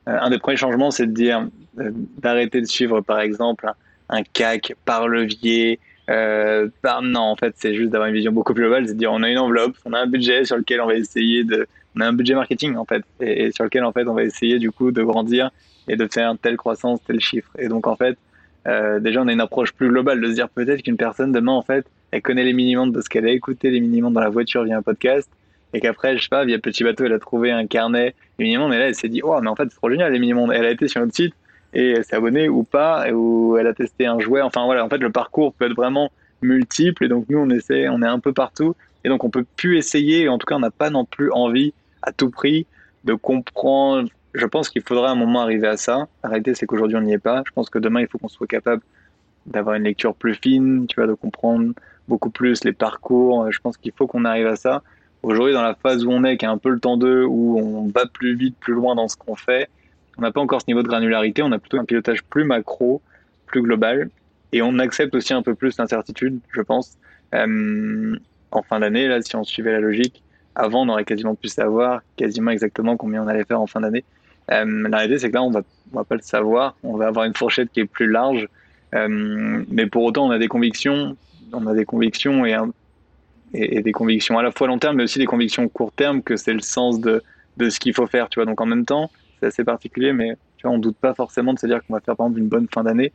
Euh, 0.08 0.18
un 0.20 0.28
des 0.28 0.38
premiers 0.38 0.58
changements, 0.58 0.90
c'est 0.90 1.06
de 1.06 1.12
dire, 1.12 1.48
euh, 1.80 1.90
d'arrêter 2.18 2.60
de 2.60 2.66
suivre, 2.66 3.00
par 3.00 3.20
exemple, 3.20 3.66
un, 4.10 4.22
CAC 4.22 4.74
par 4.84 5.08
levier, 5.08 5.80
euh, 6.10 6.68
non, 7.02 7.20
en 7.20 7.36
fait, 7.36 7.54
c'est 7.56 7.74
juste 7.74 7.90
d'avoir 7.90 8.08
une 8.08 8.14
vision 8.14 8.30
beaucoup 8.30 8.54
plus 8.54 8.62
globale, 8.62 8.86
c'est 8.86 8.92
de 8.92 8.98
dire 8.98 9.10
on 9.12 9.22
a 9.22 9.30
une 9.30 9.38
enveloppe, 9.38 9.76
on 9.84 9.92
a 9.92 9.98
un 9.98 10.06
budget 10.06 10.44
sur 10.44 10.56
lequel 10.56 10.80
on 10.80 10.86
va 10.86 10.94
essayer 10.94 11.42
de, 11.42 11.66
on 11.96 12.00
a 12.00 12.06
un 12.06 12.12
budget 12.12 12.34
marketing 12.34 12.76
en 12.76 12.84
fait, 12.84 13.02
et, 13.20 13.50
sur 13.52 13.64
lequel 13.64 13.84
en 13.84 13.92
fait 13.92 14.06
on 14.06 14.14
va 14.14 14.24
essayer 14.24 14.58
du 14.58 14.70
coup 14.70 14.92
de 14.92 15.02
grandir 15.02 15.50
et 15.88 15.96
de 15.96 16.06
faire 16.12 16.34
telle 16.40 16.56
croissance, 16.56 17.00
tel 17.06 17.20
chiffre. 17.20 17.50
Et 17.58 17.68
donc 17.68 17.86
en 17.86 17.96
fait, 17.96 18.18
euh, 18.66 19.00
déjà 19.00 19.22
on 19.22 19.28
a 19.28 19.32
une 19.32 19.40
approche 19.40 19.72
plus 19.72 19.88
globale 19.88 20.20
de 20.20 20.26
se 20.28 20.32
dire 20.32 20.48
peut-être 20.48 20.82
qu'une 20.82 20.96
personne 20.96 21.32
demain 21.32 21.52
en 21.52 21.62
fait, 21.62 21.86
elle 22.10 22.22
connaît 22.22 22.44
les 22.44 22.52
mini-mondes 22.52 22.92
parce 22.92 23.08
qu'elle 23.08 23.26
a 23.26 23.30
écouté 23.30 23.70
les 23.70 23.80
mini-mondes 23.80 24.14
dans 24.14 24.20
la 24.20 24.28
voiture 24.28 24.64
via 24.64 24.76
un 24.76 24.82
podcast, 24.82 25.30
et 25.72 25.80
qu'après 25.80 26.16
je 26.16 26.22
sais 26.22 26.28
pas 26.28 26.44
via 26.44 26.58
Petit 26.58 26.84
Bateau 26.84 27.04
elle 27.04 27.12
a 27.12 27.18
trouvé 27.18 27.50
un 27.50 27.66
carnet 27.66 28.14
des 28.38 28.44
mini-mondes 28.44 28.74
et 28.74 28.78
là 28.78 28.88
elle 28.88 28.94
s'est 28.94 29.08
dit 29.08 29.20
oh 29.24 29.38
mais 29.40 29.48
en 29.48 29.56
fait 29.56 29.68
c'est 29.70 29.76
trop 29.76 29.90
génial 29.90 30.12
les 30.12 30.18
mini-mondes. 30.18 30.52
Elle 30.52 30.66
a 30.66 30.70
été 30.70 30.88
sur 30.88 31.00
notre 31.00 31.14
site 31.14 31.34
et 31.72 31.92
elle 31.92 32.04
s'est 32.04 32.16
abonnée 32.16 32.48
ou 32.48 32.62
pas, 32.62 33.10
ou 33.10 33.56
elle 33.58 33.66
a 33.66 33.74
testé 33.74 34.06
un 34.06 34.18
jouet. 34.18 34.40
Enfin 34.42 34.64
voilà, 34.64 34.84
en 34.84 34.88
fait 34.88 34.98
le 34.98 35.10
parcours 35.10 35.54
peut 35.54 35.66
être 35.66 35.76
vraiment 35.76 36.10
multiples 36.42 37.04
et 37.04 37.08
donc 37.08 37.26
nous 37.28 37.38
on 37.38 37.48
essaie, 37.50 37.88
on 37.88 38.02
est 38.02 38.06
un 38.06 38.18
peu 38.18 38.32
partout 38.32 38.74
et 39.04 39.08
donc 39.08 39.22
on 39.24 39.30
peut 39.30 39.44
plus 39.56 39.78
essayer, 39.78 40.28
en 40.28 40.36
tout 40.36 40.46
cas 40.46 40.56
on 40.56 40.60
n'a 40.60 40.70
pas 40.70 40.90
non 40.90 41.04
plus 41.04 41.30
envie 41.30 41.72
à 42.02 42.12
tout 42.12 42.30
prix 42.30 42.66
de 43.04 43.14
comprendre. 43.14 44.08
Je 44.34 44.46
pense 44.46 44.68
qu'il 44.68 44.82
faudra 44.82 45.10
un 45.10 45.14
moment 45.14 45.40
arriver 45.40 45.68
à 45.68 45.76
ça. 45.76 46.08
La 46.22 46.30
réalité 46.30 46.54
c'est 46.54 46.66
qu'aujourd'hui 46.66 46.96
on 46.96 47.02
n'y 47.02 47.12
est 47.12 47.18
pas. 47.18 47.42
Je 47.46 47.52
pense 47.52 47.70
que 47.70 47.78
demain 47.78 48.00
il 48.00 48.08
faut 48.08 48.18
qu'on 48.18 48.28
soit 48.28 48.46
capable 48.46 48.82
d'avoir 49.46 49.76
une 49.76 49.84
lecture 49.84 50.14
plus 50.14 50.34
fine, 50.34 50.86
tu 50.88 50.96
vois, 50.96 51.06
de 51.06 51.14
comprendre 51.14 51.72
beaucoup 52.08 52.30
plus 52.30 52.64
les 52.64 52.72
parcours. 52.72 53.50
Je 53.50 53.60
pense 53.60 53.76
qu'il 53.76 53.92
faut 53.92 54.06
qu'on 54.06 54.24
arrive 54.24 54.46
à 54.46 54.56
ça. 54.56 54.82
Aujourd'hui, 55.22 55.54
dans 55.54 55.62
la 55.62 55.74
phase 55.74 56.04
où 56.04 56.10
on 56.10 56.24
est, 56.24 56.36
qui 56.36 56.44
est 56.44 56.48
un 56.48 56.58
peu 56.58 56.68
le 56.68 56.78
temps 56.78 56.96
2, 56.96 57.24
où 57.24 57.58
on 57.58 57.88
va 57.88 58.06
plus 58.06 58.36
vite, 58.36 58.56
plus 58.60 58.74
loin 58.74 58.94
dans 58.94 59.08
ce 59.08 59.16
qu'on 59.16 59.34
fait, 59.34 59.68
on 60.18 60.22
n'a 60.22 60.30
pas 60.30 60.40
encore 60.40 60.60
ce 60.60 60.66
niveau 60.68 60.82
de 60.82 60.88
granularité, 60.88 61.42
on 61.42 61.52
a 61.52 61.58
plutôt 61.58 61.78
un 61.78 61.84
pilotage 61.84 62.22
plus 62.24 62.44
macro, 62.44 63.02
plus 63.46 63.62
global. 63.62 64.10
Et 64.52 64.62
on 64.62 64.78
accepte 64.78 65.14
aussi 65.14 65.34
un 65.34 65.42
peu 65.42 65.54
plus 65.54 65.76
l'incertitude, 65.78 66.38
je 66.52 66.60
pense. 66.60 66.96
Euh, 67.34 68.16
en 68.50 68.62
fin 68.62 68.80
d'année, 68.80 69.08
là, 69.08 69.20
si 69.20 69.34
on 69.36 69.44
suivait 69.44 69.72
la 69.72 69.80
logique, 69.80 70.22
avant, 70.56 70.86
on 70.86 70.88
aurait 70.88 71.04
quasiment 71.04 71.34
pu 71.34 71.48
savoir 71.48 72.02
quasiment 72.16 72.50
exactement 72.50 72.96
combien 72.96 73.22
on 73.22 73.28
allait 73.28 73.44
faire 73.44 73.60
en 73.60 73.66
fin 73.66 73.80
d'année. 73.80 74.04
Euh, 74.50 74.88
la 74.88 74.98
réalité, 74.98 75.18
c'est 75.20 75.28
que 75.28 75.34
là, 75.34 75.42
on 75.42 75.50
va, 75.50 75.62
on 75.92 75.96
va 75.98 76.04
pas 76.04 76.14
le 76.14 76.22
savoir. 76.22 76.76
On 76.82 76.96
va 76.96 77.06
avoir 77.08 77.26
une 77.26 77.34
fourchette 77.34 77.70
qui 77.72 77.80
est 77.80 77.86
plus 77.86 78.10
large. 78.10 78.48
Euh, 78.94 79.64
mais 79.68 79.86
pour 79.86 80.04
autant, 80.04 80.26
on 80.26 80.30
a 80.30 80.38
des 80.38 80.48
convictions. 80.48 81.16
On 81.52 81.66
a 81.66 81.74
des 81.74 81.84
convictions 81.84 82.44
et, 83.54 83.82
des 83.82 83.92
convictions 83.92 84.38
à 84.38 84.42
la 84.42 84.50
fois 84.50 84.66
long 84.66 84.78
terme, 84.78 84.96
mais 84.96 85.04
aussi 85.04 85.18
des 85.18 85.26
convictions 85.26 85.68
court 85.68 85.92
terme 85.92 86.22
que 86.22 86.36
c'est 86.36 86.52
le 86.52 86.60
sens 86.60 87.00
de, 87.00 87.22
ce 87.58 87.78
qu'il 87.78 87.94
faut 87.94 88.06
faire. 88.06 88.28
Tu 88.28 88.40
vois, 88.40 88.46
donc 88.46 88.60
en 88.60 88.66
même 88.66 88.84
temps, 88.84 89.10
c'est 89.38 89.46
assez 89.46 89.64
particulier, 89.64 90.12
mais 90.12 90.36
on 90.64 90.78
doute 90.78 90.96
pas 90.96 91.14
forcément 91.14 91.54
de 91.54 91.58
se 91.60 91.66
dire 91.66 91.80
qu'on 91.86 91.94
va 91.94 92.00
faire 92.00 92.16
par 92.16 92.26
exemple 92.26 92.40
une 92.40 92.48
bonne 92.48 92.66
fin 92.72 92.82
d'année 92.82 93.12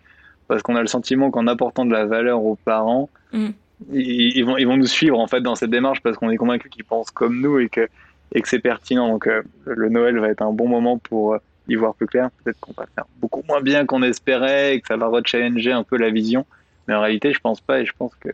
parce 0.48 0.62
qu'on 0.62 0.76
a 0.76 0.82
le 0.82 0.88
sentiment 0.88 1.32
qu'en 1.32 1.48
apportant 1.48 1.86
de 1.86 1.92
la 1.92 2.06
valeur 2.06 2.44
aux 2.44 2.56
parents, 2.56 3.10
mm. 3.34 3.50
Ils, 3.92 4.44
vont, 4.44 4.58
ils 4.58 4.68
vont 4.68 4.78
nous 4.78 4.88
suivre 4.88 5.20
en 5.20 5.28
fait 5.28 5.42
dans 5.42 5.56
cette 5.56 5.70
démarche 5.70 6.02
parce 6.02 6.18
qu'on 6.18 6.30
est 6.30 6.38
convaincu 6.38 6.70
qu'ils 6.70 6.84
pensent 6.84 7.12
comme 7.12 7.42
nous 7.42 7.60
et 7.60 7.70
que, 7.70 7.88
et 8.34 8.42
que 8.42 8.48
c'est 8.48 8.60
pertinent. 8.60 9.08
Donc 9.10 9.28
euh, 9.28 9.42
le 9.66 9.90
Noël 9.90 10.20
va 10.20 10.30
être 10.30 10.42
un 10.42 10.52
bon 10.52 10.68
moment 10.68 10.98
pour 10.98 11.34
euh, 11.34 11.38
y 11.68 11.76
voir 11.76 11.96
plus 11.96 12.08
clair. 12.08 12.30
Peut-être 12.44 12.60
qu'on 12.60 12.74
va 12.74 12.86
faire 12.94 13.06
beaucoup 13.20 13.44
moins 13.48 13.62
bien 13.62 13.86
qu'on 13.86 14.04
espérait 14.04 14.76
et 14.76 14.82
que 14.82 14.88
ça 14.88 14.98
va 14.98 15.08
rechallenger 15.08 15.72
un 15.72 15.84
peu 15.84 15.98
la 15.98 16.10
vision. 16.10 16.46
Mais 16.88 16.94
en 16.94 17.02
réalité, 17.02 17.34
je 17.34 17.40
pense 17.40 17.62
pas 17.62 17.80
et 17.80 17.86
je 17.86 17.94
pense 17.98 18.16
que, 18.16 18.30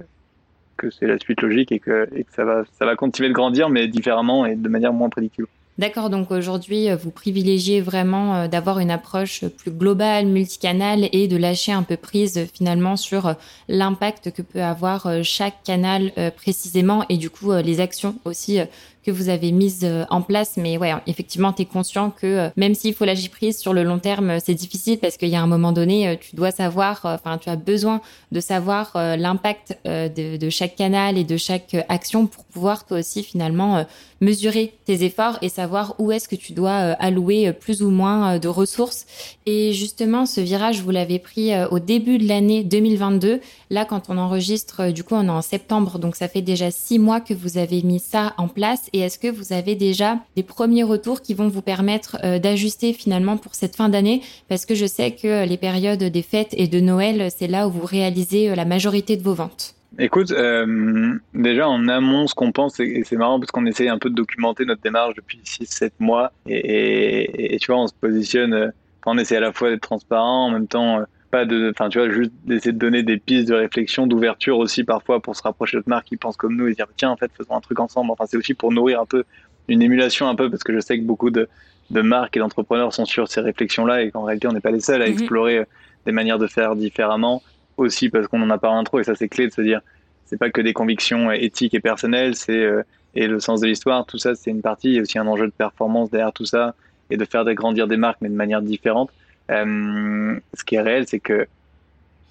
que 0.77 0.89
c'est 0.89 1.07
la 1.07 1.17
suite 1.19 1.41
logique 1.41 1.71
et 1.71 1.79
que, 1.79 2.07
et 2.15 2.23
que 2.23 2.31
ça, 2.31 2.43
va, 2.43 2.63
ça 2.77 2.85
va 2.85 2.95
continuer 2.95 3.29
de 3.29 3.33
grandir, 3.33 3.69
mais 3.69 3.87
différemment 3.87 4.45
et 4.45 4.55
de 4.55 4.69
manière 4.69 4.93
moins 4.93 5.09
prédictible. 5.09 5.47
D'accord, 5.77 6.09
donc 6.09 6.31
aujourd'hui, 6.31 6.89
euh, 6.89 6.95
vous 6.95 7.11
privilégiez 7.11 7.81
vraiment 7.81 8.35
euh, 8.35 8.47
d'avoir 8.47 8.79
une 8.79 8.89
approche 8.89 9.45
plus 9.45 9.69
globale, 9.69 10.25
multicanale 10.25 11.07
et 11.11 11.27
de 11.27 11.37
lâcher 11.37 11.71
un 11.71 11.83
peu 11.83 11.97
prise 11.97 12.39
euh, 12.39 12.45
finalement 12.51 12.95
sur 12.95 13.35
l'impact 13.67 14.31
que 14.31 14.41
peut 14.41 14.63
avoir 14.63 15.07
chaque 15.23 15.61
canal 15.63 16.11
précisément 16.35 17.05
et 17.09 17.17
du 17.17 17.29
coup 17.29 17.51
les 17.53 17.79
actions 17.79 18.15
aussi 18.25 18.59
que 19.07 19.11
vous 19.11 19.29
avez 19.29 19.53
mise 19.53 19.85
euh, 19.85 20.03
en 20.09 20.21
place. 20.21 20.57
Mais 20.57 20.77
ouais, 20.77 20.91
effectivement, 21.07 21.53
tu 21.53 21.61
es 21.61 21.65
conscient 21.65 22.11
que 22.11 22.27
euh, 22.27 22.49
même 22.57 22.75
s'il 22.75 22.93
faut 22.93 23.05
lâcher 23.05 23.29
prise 23.29 23.57
sur 23.57 23.71
le 23.71 23.83
long 23.83 23.99
terme, 23.99 24.39
c'est 24.43 24.53
difficile 24.53 24.97
parce 24.99 25.15
qu'il 25.15 25.29
y 25.29 25.35
a 25.37 25.41
un 25.41 25.47
moment 25.47 25.71
donné, 25.71 26.09
euh, 26.09 26.15
tu 26.19 26.35
dois 26.35 26.51
savoir, 26.51 26.99
enfin, 27.05 27.37
tu 27.37 27.49
as 27.49 27.55
besoin 27.55 28.01
de 28.33 28.41
savoir 28.41 28.91
l'impact 28.95 29.77
de, 29.85 30.49
chaque 30.49 30.75
canal 30.75 31.17
et 31.17 31.23
de 31.23 31.37
chaque 31.37 31.75
action 31.87 32.27
pour 32.27 32.43
pouvoir 32.43 32.85
toi 32.85 32.99
aussi 32.99 33.23
finalement 33.23 33.85
mesurer 34.19 34.73
tes 34.85 35.03
efforts 35.03 35.37
et 35.41 35.49
savoir 35.49 35.95
où 35.99 36.11
est-ce 36.11 36.27
que 36.27 36.35
tu 36.35 36.51
dois 36.51 36.75
allouer 36.75 37.53
plus 37.53 37.81
ou 37.81 37.89
moins 37.89 38.39
de 38.39 38.47
ressources. 38.47 39.05
Et 39.45 39.71
justement, 39.73 40.25
ce 40.25 40.41
virage, 40.41 40.81
vous 40.81 40.91
l'avez 40.91 41.19
pris 41.19 41.51
au 41.71 41.79
début 41.79 42.17
de 42.17 42.27
l'année 42.27 42.63
2022. 42.63 43.39
Là, 43.69 43.85
quand 43.85 44.09
on 44.09 44.17
enregistre, 44.17 44.91
du 44.91 45.03
coup, 45.03 45.15
on 45.15 45.25
est 45.25 45.29
en 45.29 45.41
septembre, 45.41 45.99
donc 45.99 46.15
ça 46.15 46.27
fait 46.27 46.41
déjà 46.41 46.71
six 46.71 46.99
mois 46.99 47.21
que 47.21 47.33
vous 47.33 47.57
avez 47.57 47.81
mis 47.83 47.99
ça 47.99 48.33
en 48.37 48.47
place 48.47 48.89
est-ce 48.99 49.19
que 49.19 49.27
vous 49.27 49.53
avez 49.53 49.75
déjà 49.75 50.19
des 50.35 50.43
premiers 50.43 50.83
retours 50.83 51.21
qui 51.21 51.33
vont 51.33 51.47
vous 51.47 51.61
permettre 51.61 52.17
euh, 52.23 52.39
d'ajuster 52.39 52.93
finalement 52.93 53.37
pour 53.37 53.55
cette 53.55 53.75
fin 53.75 53.89
d'année? 53.89 54.21
Parce 54.49 54.65
que 54.65 54.75
je 54.75 54.85
sais 54.85 55.11
que 55.11 55.47
les 55.47 55.57
périodes 55.57 56.03
des 56.03 56.21
fêtes 56.21 56.53
et 56.53 56.67
de 56.67 56.79
Noël, 56.79 57.29
c'est 57.35 57.47
là 57.47 57.67
où 57.67 57.71
vous 57.71 57.85
réalisez 57.85 58.49
euh, 58.49 58.55
la 58.55 58.65
majorité 58.65 59.17
de 59.17 59.23
vos 59.23 59.33
ventes. 59.33 59.75
Écoute, 59.99 60.31
euh, 60.31 61.15
déjà 61.33 61.67
en 61.67 61.87
amont, 61.87 62.27
ce 62.27 62.35
qu'on 62.35 62.51
pense, 62.51 62.79
et 62.79 63.03
c'est 63.05 63.15
marrant 63.15 63.39
parce 63.39 63.51
qu'on 63.51 63.65
essaye 63.65 63.89
un 63.89 63.97
peu 63.97 64.09
de 64.09 64.15
documenter 64.15 64.65
notre 64.65 64.81
démarche 64.81 65.15
depuis 65.15 65.39
6-7 65.43 65.91
mois, 65.99 66.31
et, 66.47 67.57
tu 67.59 67.71
vois, 67.71 67.81
on 67.81 67.87
se 67.87 67.93
positionne, 67.99 68.73
on 69.05 69.17
essaie 69.17 69.37
à 69.37 69.39
la 69.39 69.53
fois 69.53 69.69
d'être 69.69 69.81
transparent, 69.81 70.47
en 70.47 70.51
même 70.51 70.67
temps 70.67 71.03
pas 71.29 71.45
de, 71.45 71.71
enfin 71.71 71.89
tu 71.89 71.99
vois, 71.99 72.09
juste 72.09 72.31
d'essayer 72.45 72.71
de 72.71 72.77
donner 72.77 73.03
des 73.03 73.17
pistes 73.17 73.47
de 73.47 73.53
réflexion, 73.53 74.07
d'ouverture 74.07 74.57
aussi 74.57 74.83
parfois 74.83 75.21
pour 75.21 75.35
se 75.35 75.43
rapprocher 75.43 75.77
d'autres 75.77 75.89
marques 75.89 76.07
qui 76.07 76.17
pensent 76.17 76.37
comme 76.37 76.55
nous 76.55 76.67
et 76.67 76.73
dire 76.73 76.87
tiens 76.95 77.09
en 77.09 77.17
fait 77.17 77.31
faisons 77.37 77.55
un 77.55 77.61
truc 77.61 77.79
ensemble. 77.79 78.11
Enfin 78.11 78.25
c'est 78.27 78.37
aussi 78.37 78.53
pour 78.53 78.71
nourrir 78.71 79.01
un 79.01 79.05
peu 79.05 79.23
une 79.67 79.81
émulation 79.81 80.27
un 80.27 80.35
peu 80.35 80.49
parce 80.49 80.63
que 80.63 80.73
je 80.73 80.79
sais 80.79 80.97
que 80.97 81.03
beaucoup 81.03 81.29
de, 81.29 81.47
de 81.89 82.01
marques 82.01 82.37
et 82.37 82.39
d'entrepreneurs 82.39 82.93
sont 82.93 83.05
sur 83.05 83.27
ces 83.27 83.41
réflexions-là 83.41 84.03
et 84.03 84.11
qu'en 84.11 84.23
réalité 84.23 84.47
on 84.47 84.53
n'est 84.53 84.61
pas 84.61 84.71
les 84.71 84.79
seuls 84.79 85.01
à 85.01 85.05
mhm. 85.05 85.13
explorer 85.13 85.57
euh, 85.59 85.65
des 86.05 86.11
manières 86.11 86.39
de 86.39 86.47
faire 86.47 86.75
différemment 86.75 87.43
aussi 87.75 88.09
parce 88.09 88.27
qu'on 88.27 88.41
en 88.41 88.49
a 88.49 88.57
pas 88.57 88.71
un 88.71 88.83
trop 88.83 88.99
et 88.99 89.03
ça 89.03 89.15
c'est 89.15 89.27
clé 89.27 89.47
de 89.47 89.53
se 89.53 89.61
dire 89.61 89.81
c'est 90.25 90.37
pas 90.37 90.49
que 90.49 90.61
des 90.61 90.73
convictions 90.73 91.31
éthiques 91.31 91.73
et 91.73 91.79
personnelles, 91.79 92.35
c'est 92.35 92.57
euh, 92.57 92.83
et 93.15 93.27
le 93.27 93.39
sens 93.39 93.61
de 93.61 93.67
l'histoire, 93.67 94.05
tout 94.05 94.17
ça 94.17 94.35
c'est 94.35 94.51
une 94.51 94.61
partie, 94.61 94.89
il 94.89 94.95
y 94.95 94.99
a 94.99 95.01
aussi 95.01 95.17
un 95.19 95.27
enjeu 95.27 95.47
de 95.47 95.51
performance 95.51 96.09
derrière 96.09 96.33
tout 96.33 96.45
ça 96.45 96.75
et 97.09 97.17
de 97.17 97.25
faire 97.25 97.45
grandir 97.53 97.87
des 97.87 97.97
marques 97.97 98.19
mais 98.21 98.29
de 98.29 98.35
manière 98.35 98.61
différente. 98.61 99.09
Euh, 99.51 100.39
ce 100.53 100.63
qui 100.63 100.75
est 100.75 100.81
réel, 100.81 101.07
c'est 101.07 101.19
que 101.19 101.47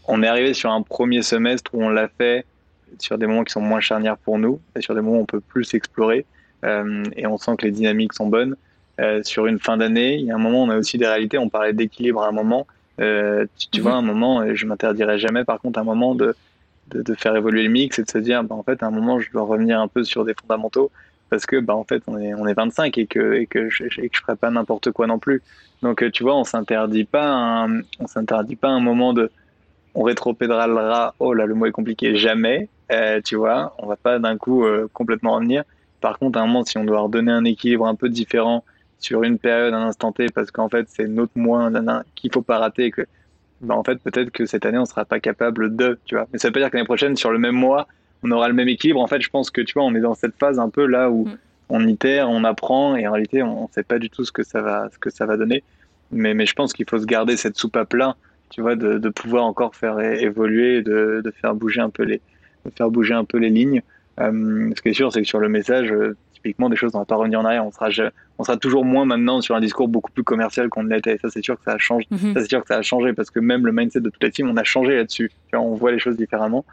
on 0.08 0.22
est 0.22 0.26
arrivé 0.26 0.54
sur 0.54 0.70
un 0.70 0.82
premier 0.82 1.22
semestre 1.22 1.70
où 1.74 1.82
on 1.82 1.88
l'a 1.88 2.08
fait 2.08 2.44
sur 2.98 3.18
des 3.18 3.26
moments 3.26 3.44
qui 3.44 3.52
sont 3.52 3.60
moins 3.60 3.80
charnières 3.80 4.16
pour 4.16 4.38
nous 4.38 4.60
et 4.76 4.80
sur 4.80 4.94
des 4.94 5.00
moments 5.00 5.18
où 5.18 5.22
on 5.22 5.26
peut 5.26 5.40
plus 5.40 5.74
explorer 5.74 6.24
euh, 6.64 7.02
et 7.16 7.26
on 7.26 7.38
sent 7.38 7.56
que 7.58 7.66
les 7.66 7.72
dynamiques 7.72 8.12
sont 8.12 8.26
bonnes. 8.26 8.56
Euh, 9.00 9.22
sur 9.22 9.46
une 9.46 9.58
fin 9.58 9.76
d'année, 9.76 10.14
il 10.14 10.26
y 10.26 10.30
a 10.30 10.36
un 10.36 10.38
moment, 10.38 10.62
on 10.62 10.70
a 10.70 10.76
aussi 10.76 10.96
des 10.96 11.06
réalités. 11.06 11.38
On 11.38 11.48
parlait 11.48 11.72
d'équilibre 11.72 12.22
à 12.22 12.28
un 12.28 12.32
moment. 12.32 12.66
Euh, 13.00 13.46
tu, 13.58 13.68
tu 13.68 13.80
vois, 13.80 13.92
mhm. 13.92 13.98
un 13.98 14.12
moment, 14.12 14.54
je 14.54 14.66
m'interdirais 14.66 15.18
jamais, 15.18 15.44
par 15.44 15.60
contre, 15.60 15.78
un 15.78 15.84
moment 15.84 16.14
de, 16.14 16.34
de, 16.88 17.02
de, 17.02 17.14
faire 17.14 17.36
évoluer 17.36 17.64
le 17.64 17.68
mix 17.68 17.98
et 17.98 18.04
de 18.04 18.10
se 18.10 18.18
dire, 18.18 18.42
bah, 18.42 18.54
en 18.54 18.62
fait, 18.62 18.82
à 18.82 18.86
un 18.86 18.90
moment, 18.90 19.20
je 19.20 19.30
dois 19.30 19.42
revenir 19.42 19.80
un 19.80 19.88
peu 19.88 20.02
sur 20.04 20.24
des 20.24 20.34
fondamentaux 20.34 20.90
parce 21.30 21.46
que 21.46 21.58
bah 21.60 21.74
en 21.74 21.84
fait 21.84 22.02
on 22.06 22.18
est 22.18 22.34
on 22.34 22.46
est 22.46 22.54
25 22.54 22.96
et 22.98 23.06
que 23.06 23.34
et 23.34 23.46
que 23.46 23.68
je 23.68 23.84
et 23.84 24.08
que 24.08 24.16
je 24.16 24.20
ferai 24.20 24.36
pas 24.36 24.50
n'importe 24.50 24.90
quoi 24.92 25.06
non 25.06 25.18
plus. 25.18 25.42
Donc 25.82 26.02
euh, 26.02 26.10
tu 26.10 26.22
vois, 26.22 26.36
on 26.36 26.44
s'interdit 26.44 27.04
pas 27.04 27.28
un, 27.28 27.80
on 27.98 28.06
s'interdit 28.06 28.56
pas 28.56 28.68
un 28.68 28.80
moment 28.80 29.12
de 29.12 29.30
on 29.94 30.02
rétropédalera. 30.02 31.14
Oh 31.18 31.32
là, 31.32 31.46
le 31.46 31.54
mot 31.54 31.66
est 31.66 31.72
compliqué. 31.72 32.16
Jamais, 32.16 32.68
euh, 32.92 33.20
tu 33.24 33.36
vois, 33.36 33.74
on 33.78 33.86
va 33.86 33.96
pas 33.96 34.18
d'un 34.18 34.36
coup 34.36 34.64
euh, 34.64 34.88
complètement 34.92 35.34
revenir. 35.34 35.64
Par 36.00 36.18
contre, 36.18 36.38
à 36.38 36.42
un 36.42 36.46
moment, 36.46 36.64
si 36.64 36.78
on 36.78 36.84
doit 36.84 37.00
redonner 37.00 37.32
un 37.32 37.44
équilibre 37.44 37.86
un 37.86 37.94
peu 37.94 38.08
différent 38.08 38.64
sur 38.98 39.22
une 39.22 39.38
période, 39.38 39.74
un 39.74 39.82
instant 39.82 40.12
T, 40.12 40.26
parce 40.34 40.50
qu'en 40.50 40.68
fait 40.68 40.86
c'est 40.88 41.06
notre 41.06 41.32
moins 41.36 41.70
qu'il 42.14 42.32
faut 42.32 42.42
pas 42.42 42.58
rater, 42.58 42.90
que 42.90 43.06
bah 43.60 43.74
en 43.74 43.84
fait 43.84 43.96
peut-être 43.96 44.30
que 44.30 44.46
cette 44.46 44.66
année 44.66 44.78
on 44.78 44.86
sera 44.86 45.04
pas 45.04 45.20
capable 45.20 45.76
de, 45.76 45.98
tu 46.04 46.14
vois. 46.14 46.26
Mais 46.32 46.38
ça 46.38 46.48
veut 46.48 46.52
pas 46.52 46.60
dire 46.60 46.70
que 46.70 46.76
l'année 46.76 46.86
prochaine 46.86 47.16
sur 47.16 47.30
le 47.30 47.38
même 47.38 47.54
mois 47.54 47.86
on 48.22 48.30
aura 48.30 48.48
le 48.48 48.54
même 48.54 48.68
équilibre. 48.68 49.00
En 49.00 49.06
fait, 49.06 49.20
je 49.20 49.30
pense 49.30 49.50
que 49.50 49.60
tu 49.60 49.74
vois, 49.74 49.84
on 49.84 49.94
est 49.94 50.00
dans 50.00 50.14
cette 50.14 50.36
phase 50.38 50.58
un 50.58 50.68
peu 50.68 50.86
là 50.86 51.10
où 51.10 51.26
mm. 51.26 51.38
on 51.70 51.86
itère, 51.86 52.30
on 52.30 52.44
apprend, 52.44 52.96
et 52.96 53.06
en 53.06 53.12
réalité, 53.12 53.42
on 53.42 53.62
ne 53.62 53.72
sait 53.72 53.82
pas 53.82 53.98
du 53.98 54.10
tout 54.10 54.24
ce 54.24 54.32
que 54.32 54.42
ça 54.42 54.62
va, 54.62 54.88
ce 54.92 54.98
que 54.98 55.10
ça 55.10 55.26
va 55.26 55.36
donner. 55.36 55.62
Mais, 56.12 56.34
mais 56.34 56.46
je 56.46 56.54
pense 56.54 56.72
qu'il 56.72 56.88
faut 56.88 56.98
se 56.98 57.06
garder 57.06 57.36
cette 57.36 57.56
soupe 57.56 57.76
à 57.76 57.84
plat, 57.84 58.16
tu 58.50 58.60
vois, 58.60 58.76
de, 58.76 58.98
de 58.98 59.08
pouvoir 59.08 59.44
encore 59.44 59.74
faire 59.74 60.00
évoluer, 60.00 60.82
de, 60.82 61.20
de, 61.24 61.30
faire 61.30 61.54
bouger 61.54 61.80
un 61.80 61.90
peu 61.90 62.04
les, 62.04 62.20
de 62.64 62.70
faire 62.76 62.90
bouger 62.90 63.14
un 63.14 63.24
peu 63.24 63.38
les 63.38 63.50
lignes. 63.50 63.82
Euh, 64.20 64.70
ce 64.74 64.82
qui 64.82 64.88
est 64.88 64.94
sûr, 64.94 65.12
c'est 65.12 65.22
que 65.22 65.28
sur 65.28 65.40
le 65.40 65.48
message, 65.48 65.90
euh, 65.90 66.16
typiquement, 66.34 66.70
des 66.70 66.76
choses, 66.76 66.92
on 66.94 67.00
va 67.00 67.04
pas 67.04 67.16
revenir 67.16 67.40
en 67.40 67.44
arrière. 67.44 67.66
On 67.66 67.72
sera, 67.72 67.88
on 68.38 68.44
sera 68.44 68.56
toujours 68.56 68.84
moins 68.84 69.04
maintenant 69.04 69.40
sur 69.40 69.56
un 69.56 69.60
discours 69.60 69.88
beaucoup 69.88 70.12
plus 70.12 70.22
commercial 70.22 70.68
qu'on 70.68 70.84
l'était. 70.84 71.18
Ça, 71.18 71.28
c'est 71.28 71.44
sûr 71.44 71.56
que 71.56 71.64
ça 71.64 71.72
a 71.72 71.78
changé. 71.78 72.06
Mm-hmm. 72.12 72.34
Ça, 72.34 72.40
c'est 72.40 72.48
sûr 72.48 72.60
que 72.62 72.68
ça 72.68 72.78
a 72.78 72.82
changé 72.82 73.12
parce 73.12 73.30
que 73.30 73.40
même 73.40 73.66
le 73.66 73.72
mindset 73.72 74.00
de 74.00 74.10
toute 74.10 74.22
la 74.22 74.30
team, 74.30 74.48
on 74.48 74.56
a 74.56 74.64
changé 74.64 74.96
là-dessus. 74.96 75.30
on 75.52 75.74
voit 75.74 75.92
les 75.92 75.98
choses 75.98 76.16
différemment. 76.16 76.64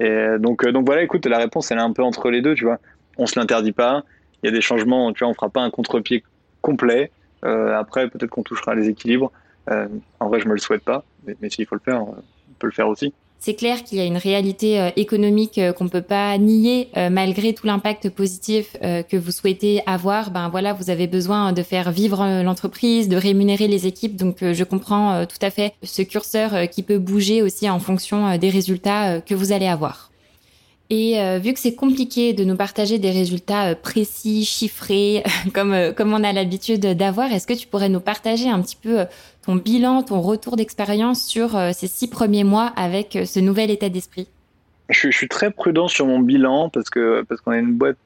Euh, 0.00 0.38
donc 0.38 0.64
voilà, 0.84 1.02
écoute, 1.02 1.26
la 1.26 1.38
réponse, 1.38 1.70
elle 1.70 1.78
est 1.78 1.82
un 1.82 1.92
peu 1.92 2.02
entre 2.02 2.30
les 2.30 2.42
deux, 2.42 2.54
tu 2.54 2.64
vois. 2.64 2.78
On 3.18 3.26
se 3.26 3.38
l'interdit 3.38 3.72
pas. 3.72 4.04
Il 4.42 4.46
y 4.46 4.48
a 4.48 4.52
des 4.52 4.60
changements, 4.60 5.12
tu 5.12 5.24
vois, 5.24 5.30
on 5.30 5.34
fera 5.34 5.50
pas 5.50 5.60
un 5.60 5.70
contre-pied 5.70 6.24
complet. 6.62 7.10
Euh, 7.44 7.76
après, 7.78 8.08
peut-être 8.08 8.30
qu'on 8.30 8.42
touchera 8.42 8.74
les 8.74 8.88
équilibres. 8.88 9.30
Euh, 9.70 9.88
en 10.18 10.28
vrai, 10.28 10.40
je 10.40 10.48
me 10.48 10.52
le 10.52 10.58
souhaite 10.58 10.84
pas, 10.84 11.04
mais, 11.26 11.50
s'il 11.50 11.66
faut 11.66 11.74
le 11.74 11.80
faire, 11.80 12.02
on 12.02 12.16
peut 12.58 12.66
le 12.66 12.72
faire 12.72 12.88
aussi. 12.88 13.12
C'est 13.42 13.54
clair 13.54 13.84
qu'il 13.84 13.96
y 13.96 14.02
a 14.02 14.04
une 14.04 14.18
réalité 14.18 14.78
euh, 14.78 14.90
économique 14.96 15.56
euh, 15.56 15.72
qu'on 15.72 15.88
peut 15.88 16.02
pas 16.02 16.36
nier 16.36 16.90
euh, 16.98 17.08
malgré 17.08 17.54
tout 17.54 17.66
l'impact 17.66 18.10
positif 18.10 18.76
que 18.80 19.16
vous 19.16 19.30
souhaitez 19.30 19.82
avoir. 19.86 20.30
Ben 20.30 20.50
voilà, 20.50 20.74
vous 20.74 20.90
avez 20.90 21.06
besoin 21.06 21.52
de 21.52 21.62
faire 21.62 21.90
vivre 21.90 22.42
l'entreprise, 22.42 23.08
de 23.08 23.16
rémunérer 23.16 23.66
les 23.66 23.86
équipes. 23.86 24.16
Donc 24.16 24.38
je 24.40 24.64
comprends 24.64 25.24
tout 25.26 25.38
à 25.40 25.50
fait 25.50 25.72
ce 25.82 26.02
curseur 26.02 26.68
qui 26.70 26.82
peut 26.82 26.98
bouger 26.98 27.42
aussi 27.42 27.70
en 27.70 27.78
fonction 27.78 28.36
des 28.36 28.50
résultats 28.50 29.20
que 29.20 29.34
vous 29.34 29.52
allez 29.52 29.66
avoir. 29.66 30.09
Et 30.92 31.20
euh, 31.20 31.38
vu 31.38 31.52
que 31.52 31.60
c'est 31.60 31.76
compliqué 31.76 32.32
de 32.32 32.42
nous 32.42 32.56
partager 32.56 32.98
des 32.98 33.12
résultats 33.12 33.70
euh, 33.70 33.74
précis, 33.80 34.44
chiffrés, 34.44 35.22
comme, 35.54 35.72
euh, 35.72 35.92
comme 35.92 36.12
on 36.12 36.24
a 36.24 36.32
l'habitude 36.32 36.80
d'avoir, 36.80 37.32
est-ce 37.32 37.46
que 37.46 37.54
tu 37.54 37.68
pourrais 37.68 37.88
nous 37.88 38.00
partager 38.00 38.48
un 38.48 38.60
petit 38.60 38.76
peu 38.76 39.04
ton 39.46 39.54
bilan, 39.54 40.02
ton 40.02 40.20
retour 40.20 40.56
d'expérience 40.56 41.24
sur 41.24 41.58
ces 41.72 41.86
six 41.86 42.08
premiers 42.08 42.44
mois 42.44 42.72
avec 42.76 43.16
ce 43.24 43.40
nouvel 43.40 43.70
état 43.70 43.88
d'esprit? 43.88 44.26
Je, 44.90 45.10
je, 45.10 45.16
suis 45.16 45.28
très 45.28 45.52
prudent 45.52 45.86
sur 45.86 46.06
mon 46.06 46.18
bilan 46.18 46.68
parce 46.68 46.90
que 46.90 47.22
parce 47.22 47.40
qu'on 47.40 47.52
est 47.52 47.60
une 47.60 47.74
boîte 47.74 47.96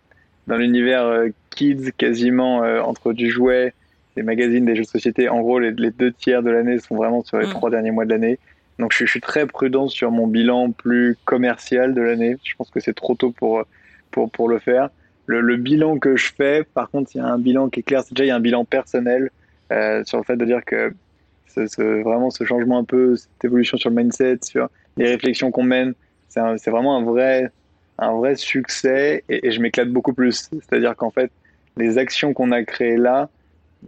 dans 0.46 0.56
l'univers 0.56 1.24
kids 1.50 1.90
quasiment 1.96 2.58
entre 2.58 3.12
du 3.12 3.30
jouet, 3.30 3.74
des 4.16 4.22
magazines, 4.22 4.64
des 4.64 4.76
jeux 4.76 4.84
de 4.84 4.88
société. 4.88 5.28
En 5.28 5.40
gros, 5.40 5.58
les, 5.58 5.72
les 5.72 5.90
deux 5.90 6.12
tiers 6.12 6.42
de 6.42 6.50
l'année 6.50 6.78
sont 6.78 6.94
vraiment 6.94 7.24
sur 7.24 7.38
les 7.38 7.48
mmh. 7.48 7.50
trois 7.50 7.70
derniers 7.70 7.90
mois 7.90 8.04
de 8.04 8.10
l'année. 8.10 8.38
Donc 8.78 8.92
je, 8.92 9.04
suis 9.04 9.20
très 9.20 9.46
prudent 9.46 9.88
sur 9.88 10.10
mon 10.10 10.26
bilan 10.26 10.72
plus 10.72 11.16
commercial 11.24 11.94
de 11.94 12.00
l'année. 12.00 12.36
Je 12.42 12.54
pense 12.56 12.70
que 12.70 12.80
c'est 12.80 12.94
trop 12.94 13.14
tôt 13.14 13.30
pour, 13.30 13.64
pour, 14.10 14.30
pour 14.30 14.48
le 14.48 14.58
faire. 14.58 14.90
Le, 15.26 15.40
le, 15.40 15.56
bilan 15.56 15.98
que 15.98 16.16
je 16.16 16.32
fais, 16.32 16.64
par 16.64 16.90
contre, 16.90 17.12
il 17.14 17.18
y 17.18 17.20
a 17.20 17.26
un 17.26 17.38
bilan 17.38 17.70
qui 17.70 17.80
est 17.80 17.82
clair. 17.82 18.02
C'est 18.02 18.14
déjà 18.14 18.24
il 18.24 18.28
y 18.28 18.30
a 18.30 18.36
un 18.36 18.40
bilan 18.40 18.64
personnel 18.64 19.30
euh, 19.72 20.04
sur 20.04 20.18
le 20.18 20.24
fait 20.24 20.36
de 20.36 20.44
dire 20.44 20.64
que 20.64 20.92
ce, 21.48 21.66
ce, 21.66 22.02
vraiment 22.02 22.30
ce 22.30 22.44
changement 22.44 22.78
un 22.78 22.84
peu, 22.84 23.16
cette 23.16 23.44
évolution 23.44 23.78
sur 23.78 23.90
le 23.90 23.96
mindset, 23.96 24.38
sur 24.42 24.68
les 24.96 25.06
réflexions 25.06 25.50
qu'on 25.50 25.62
mène, 25.62 25.94
c'est 26.28 26.70
vraiment 26.70 26.96
un 26.96 27.04
vrai, 27.04 27.50
un 27.98 28.12
vrai 28.12 28.34
succès 28.34 29.24
et 29.28 29.50
je 29.50 29.60
m'éclate 29.60 29.88
beaucoup 29.88 30.12
plus. 30.12 30.50
C'est-à-dire 30.50 30.96
qu'en 30.96 31.10
fait, 31.10 31.30
les 31.76 31.98
actions 31.98 32.34
qu'on 32.34 32.52
a 32.52 32.62
créées 32.64 32.96
là, 32.96 33.28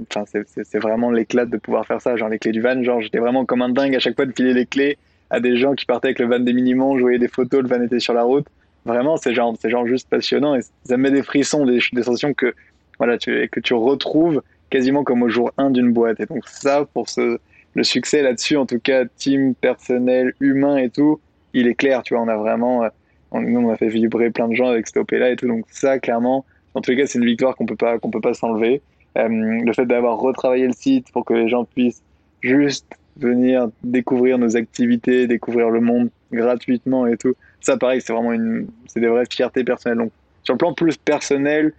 enfin, 0.02 0.24
c'est 0.26 0.78
vraiment 0.78 1.10
l'éclat 1.10 1.46
de 1.46 1.56
pouvoir 1.56 1.86
faire 1.86 2.00
ça. 2.00 2.16
Genre 2.16 2.28
les 2.28 2.38
clés 2.38 2.52
du 2.52 2.60
van, 2.60 2.82
genre 2.82 3.00
j'étais 3.00 3.18
vraiment 3.18 3.44
comme 3.44 3.62
un 3.62 3.68
dingue 3.68 3.94
à 3.94 3.98
chaque 3.98 4.16
fois 4.16 4.26
de 4.26 4.32
filer 4.32 4.54
les 4.54 4.66
clés 4.66 4.98
à 5.30 5.40
des 5.40 5.56
gens 5.56 5.74
qui 5.74 5.86
partaient 5.86 6.08
avec 6.08 6.18
le 6.18 6.26
van 6.26 6.38
des 6.38 6.52
minimums, 6.52 6.98
jouaient 6.98 7.18
des 7.18 7.28
photos, 7.28 7.62
le 7.62 7.68
van 7.68 7.82
était 7.82 8.00
sur 8.00 8.14
la 8.14 8.22
route. 8.22 8.46
Vraiment, 8.84 9.16
c'est 9.16 9.34
genre, 9.34 9.56
genre 9.64 9.86
juste 9.86 10.08
passionnant 10.08 10.54
et 10.54 10.60
ça 10.84 10.96
met 10.96 11.10
des 11.10 11.22
frissons, 11.22 11.66
des, 11.66 11.80
sensations 11.80 12.34
que, 12.34 12.54
voilà, 12.98 13.18
tu, 13.18 13.48
que 13.48 13.58
tu 13.58 13.74
retrouves 13.74 14.42
quasiment 14.70 15.02
comme 15.02 15.22
au 15.22 15.28
jour 15.28 15.52
1 15.58 15.70
d'une 15.70 15.92
boîte. 15.92 16.20
Et 16.20 16.26
donc 16.26 16.46
ça, 16.46 16.86
pour 16.94 17.08
ce, 17.08 17.38
le 17.74 17.84
succès 17.84 18.22
là-dessus, 18.22 18.56
en 18.56 18.66
tout 18.66 18.78
cas, 18.78 19.04
team, 19.16 19.54
personnel, 19.54 20.34
humain 20.40 20.76
et 20.76 20.90
tout, 20.90 21.20
il 21.52 21.66
est 21.66 21.74
clair, 21.74 22.02
tu 22.02 22.14
vois, 22.14 22.22
on 22.22 22.28
a 22.28 22.36
vraiment, 22.36 22.88
on, 23.32 23.40
nous, 23.40 23.60
on 23.60 23.70
a 23.70 23.76
fait 23.76 23.88
vibrer 23.88 24.30
plein 24.30 24.48
de 24.48 24.54
gens 24.54 24.68
avec 24.68 24.86
cette 24.86 24.98
OP-là 24.98 25.30
et 25.30 25.36
tout. 25.36 25.48
Donc 25.48 25.64
ça, 25.68 25.98
clairement, 25.98 26.44
en 26.74 26.80
les 26.86 26.96
cas, 26.96 27.06
c'est 27.06 27.18
une 27.18 27.24
victoire 27.24 27.56
qu'on 27.56 27.66
peut 27.66 27.76
pas, 27.76 27.98
qu'on 27.98 28.10
peut 28.10 28.20
pas 28.20 28.34
s'enlever. 28.34 28.82
Euh, 29.16 29.28
le 29.28 29.72
fait 29.72 29.86
d'avoir 29.86 30.18
retravaillé 30.18 30.66
le 30.66 30.72
site 30.72 31.10
pour 31.12 31.24
que 31.24 31.34
les 31.34 31.48
gens 31.48 31.64
puissent 31.64 32.02
juste 32.42 32.86
venir 33.16 33.68
découvrir 33.82 34.38
nos 34.38 34.56
activités, 34.56 35.26
découvrir 35.26 35.70
le 35.70 35.80
monde 35.80 36.10
gratuitement 36.32 37.06
et 37.06 37.16
tout. 37.16 37.34
Ça, 37.60 37.76
pareil, 37.76 38.00
c'est 38.02 38.12
vraiment 38.12 38.32
une, 38.32 38.68
c'est 38.86 39.00
des 39.00 39.08
vraies 39.08 39.24
fiertés 39.30 39.64
personnelles. 39.64 39.98
Donc, 39.98 40.12
sur 40.42 40.54
le 40.54 40.58
plan 40.58 40.74
plus 40.74 40.96
personnel, 40.96 41.72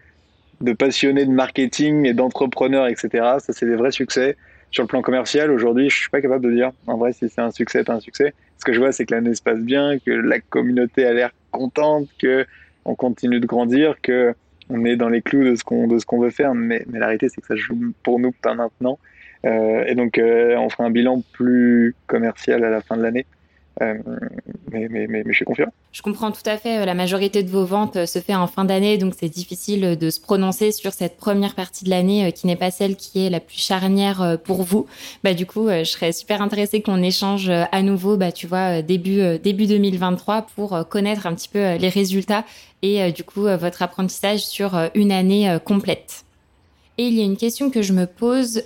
de 0.62 0.73
passionnés 0.73 1.26
de 1.26 1.32
marketing 1.32 2.06
et 2.06 2.13
d'entrepreneurs, 2.13 2.88
etc., 2.88 3.10
ça, 3.39 3.54
c'est 3.54 3.67
des 3.67 3.76
vrais 3.76 3.91
succès. 3.91 4.36
Sur 4.71 4.84
le 4.84 4.88
plan 4.88 5.02
commercial, 5.02 5.52
aujourd'hui, 5.52 5.89
je 5.89 5.95
suis 5.95 6.10
pas 6.10 6.21
capable 6.21 6.43
de 6.43 6.52
dire, 6.52 6.71
en 6.88 6.97
vrai, 6.97 7.13
si 7.13 7.30
c'est 7.30 7.41
un 7.41 7.52
succès, 7.52 7.84
pas 7.84 7.93
un 7.93 8.00
succès. 8.00 8.34
Ce 8.58 8.65
que 8.65 8.73
je 8.73 8.80
vois, 8.80 8.91
c'est 8.91 9.06
que 9.06 9.13
l'année 9.13 9.36
se 9.36 9.41
passe 9.41 9.60
bien, 9.60 10.00
que 10.00 10.12
la 10.12 10.39
communauté 10.39 11.06
a 11.06 11.13
l'air 11.13 11.32
contente, 11.52 12.10
que 12.19 12.45
on 12.84 12.95
continue 12.95 13.39
de 13.39 13.45
grandir, 13.45 14.02
que 14.02 14.34
on 14.69 14.86
est 14.86 14.95
dans 14.95 15.10
les 15.10 15.21
clous 15.21 15.43
de 15.43 15.56
ce 15.56 15.63
qu'on 15.63 15.88
de 15.88 15.99
ce 15.99 16.06
qu'on 16.06 16.19
veut 16.19 16.30
faire, 16.30 16.53
mais, 16.53 16.84
mais 16.88 16.99
la 16.99 17.08
réalité 17.08 17.30
c'est 17.30 17.41
que 17.41 17.47
ça 17.47 17.56
joue 17.56 17.93
pour 18.03 18.19
nous 18.19 18.32
pas 18.32 18.53
maintenant. 18.53 18.99
Euh, 19.45 19.86
et 19.86 19.95
donc 19.95 20.17
euh, 20.17 20.56
on 20.58 20.69
fera 20.69 20.86
un 20.86 20.91
bilan 20.91 21.21
plus 21.34 21.95
commercial 22.08 22.63
à 22.63 22.69
la 22.69 22.82
fin 22.82 22.97
de 22.97 23.03
l'année. 23.03 23.25
Euh, 23.82 23.94
mais, 24.72 24.88
mais, 24.90 25.08
mais, 25.08 25.24
mais, 25.24 25.32
je 25.32 25.36
suis 25.36 25.46
confiant. 25.46 25.68
Je 25.92 26.02
comprends 26.02 26.32
tout 26.32 26.48
à 26.48 26.58
fait. 26.58 26.86
La 26.86 26.94
majorité 26.94 27.44
de 27.44 27.50
vos 27.50 27.66
ventes 27.66 28.06
se 28.06 28.20
fait 28.20 28.36
en 28.36 28.48
fin 28.48 28.66
d'année, 28.66 28.98
donc 28.98 29.13
c'est 29.18 29.30
difficile 29.30 29.98
de 29.98 30.10
se 30.10 30.20
prononcer 30.20 30.72
sur 30.72 30.94
cette 30.94 31.18
première 31.18 31.56
partie 31.56 31.86
de 31.86 31.90
l'année 31.90 32.32
qui 32.34 32.48
n'est 32.48 32.56
pas 32.56 32.72
celle 32.72 32.96
qui 32.96 33.26
est 33.26 33.30
la 33.30 33.40
plus 33.40 33.60
charnière 33.60 34.38
pour 34.44 34.63
vous. 34.63 34.88
Bah, 35.24 35.34
du 35.34 35.46
coup, 35.46 35.70
je 35.70 35.84
serais 35.84 36.12
super 36.12 36.42
intéressée 36.42 36.82
qu'on 36.82 37.02
échange 37.02 37.50
à 37.50 37.82
nouveau, 37.82 38.18
bah, 38.18 38.32
tu 38.32 38.48
vois, 38.48 38.82
début, 38.82 39.40
début 39.40 39.68
2023 39.68 40.48
pour 40.56 40.88
connaître 40.90 41.28
un 41.28 41.34
petit 41.34 41.50
peu 41.50 41.76
les 41.76 41.90
résultats 41.90 42.44
et 42.82 43.02
euh, 43.02 43.12
du 43.12 43.24
coup 43.24 43.46
euh, 43.46 43.58
votre 43.58 43.82
apprentissage 43.82 44.46
sur 44.46 44.76
euh, 44.76 44.88
une 44.96 45.12
année 45.12 45.58
complète. 45.66 46.24
Et 46.99 47.07
il 47.07 47.13
y 47.13 47.21
a 47.21 47.23
une 47.23 47.38
question 47.38 47.69
que 47.69 47.81
je 47.83 47.93
me 47.93 48.07
pose, 48.07 48.63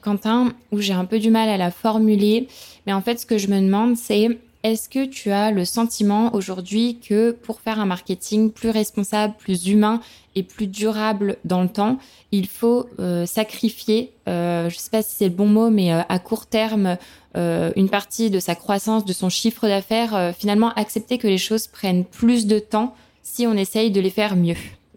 Quentin, 0.00 0.52
où 0.70 0.80
j'ai 0.80 0.92
un 0.92 1.04
peu 1.04 1.18
du 1.18 1.30
mal 1.30 1.48
à 1.48 1.56
la 1.56 1.70
formuler, 1.70 2.46
mais 2.86 2.92
en 2.92 3.02
fait 3.02 3.18
ce 3.18 3.26
que 3.26 3.38
je 3.38 3.48
me 3.48 3.60
demande 3.60 3.96
c'est 3.96 4.38
est-ce 4.62 4.88
que 4.88 5.04
tu 5.04 5.30
as 5.30 5.50
le 5.52 5.64
sentiment 5.64 6.34
aujourd'hui 6.34 6.98
que 6.98 7.30
pour 7.30 7.60
faire 7.60 7.78
un 7.78 7.86
marketing 7.86 8.50
plus 8.50 8.70
responsable, 8.70 9.34
plus 9.38 9.68
humain 9.68 10.00
et 10.34 10.42
plus 10.42 10.66
durable 10.66 11.36
dans 11.44 11.62
le 11.62 11.68
temps, 11.68 11.98
il 12.32 12.48
faut 12.48 12.88
sacrifier, 13.26 14.12
je 14.26 14.64
ne 14.64 14.70
sais 14.70 14.90
pas 14.90 15.02
si 15.02 15.16
c'est 15.16 15.28
le 15.28 15.34
bon 15.34 15.46
mot, 15.46 15.70
mais 15.70 15.92
à 15.92 16.18
court 16.18 16.46
terme, 16.46 16.96
une 17.34 17.88
partie 17.88 18.30
de 18.30 18.40
sa 18.40 18.54
croissance, 18.54 19.04
de 19.04 19.12
son 19.12 19.28
chiffre 19.28 19.68
d'affaires, 19.68 20.34
finalement 20.36 20.72
accepter 20.74 21.18
que 21.18 21.28
les 21.28 21.38
choses 21.38 21.66
prennent 21.66 22.04
plus 22.04 22.46
de 22.46 22.58
temps 22.58 22.94
si 23.22 23.46
on 23.46 23.54
essaye 23.54 23.90
de 23.90 24.00
les 24.00 24.10
faire 24.10 24.36
mieux? 24.36 24.56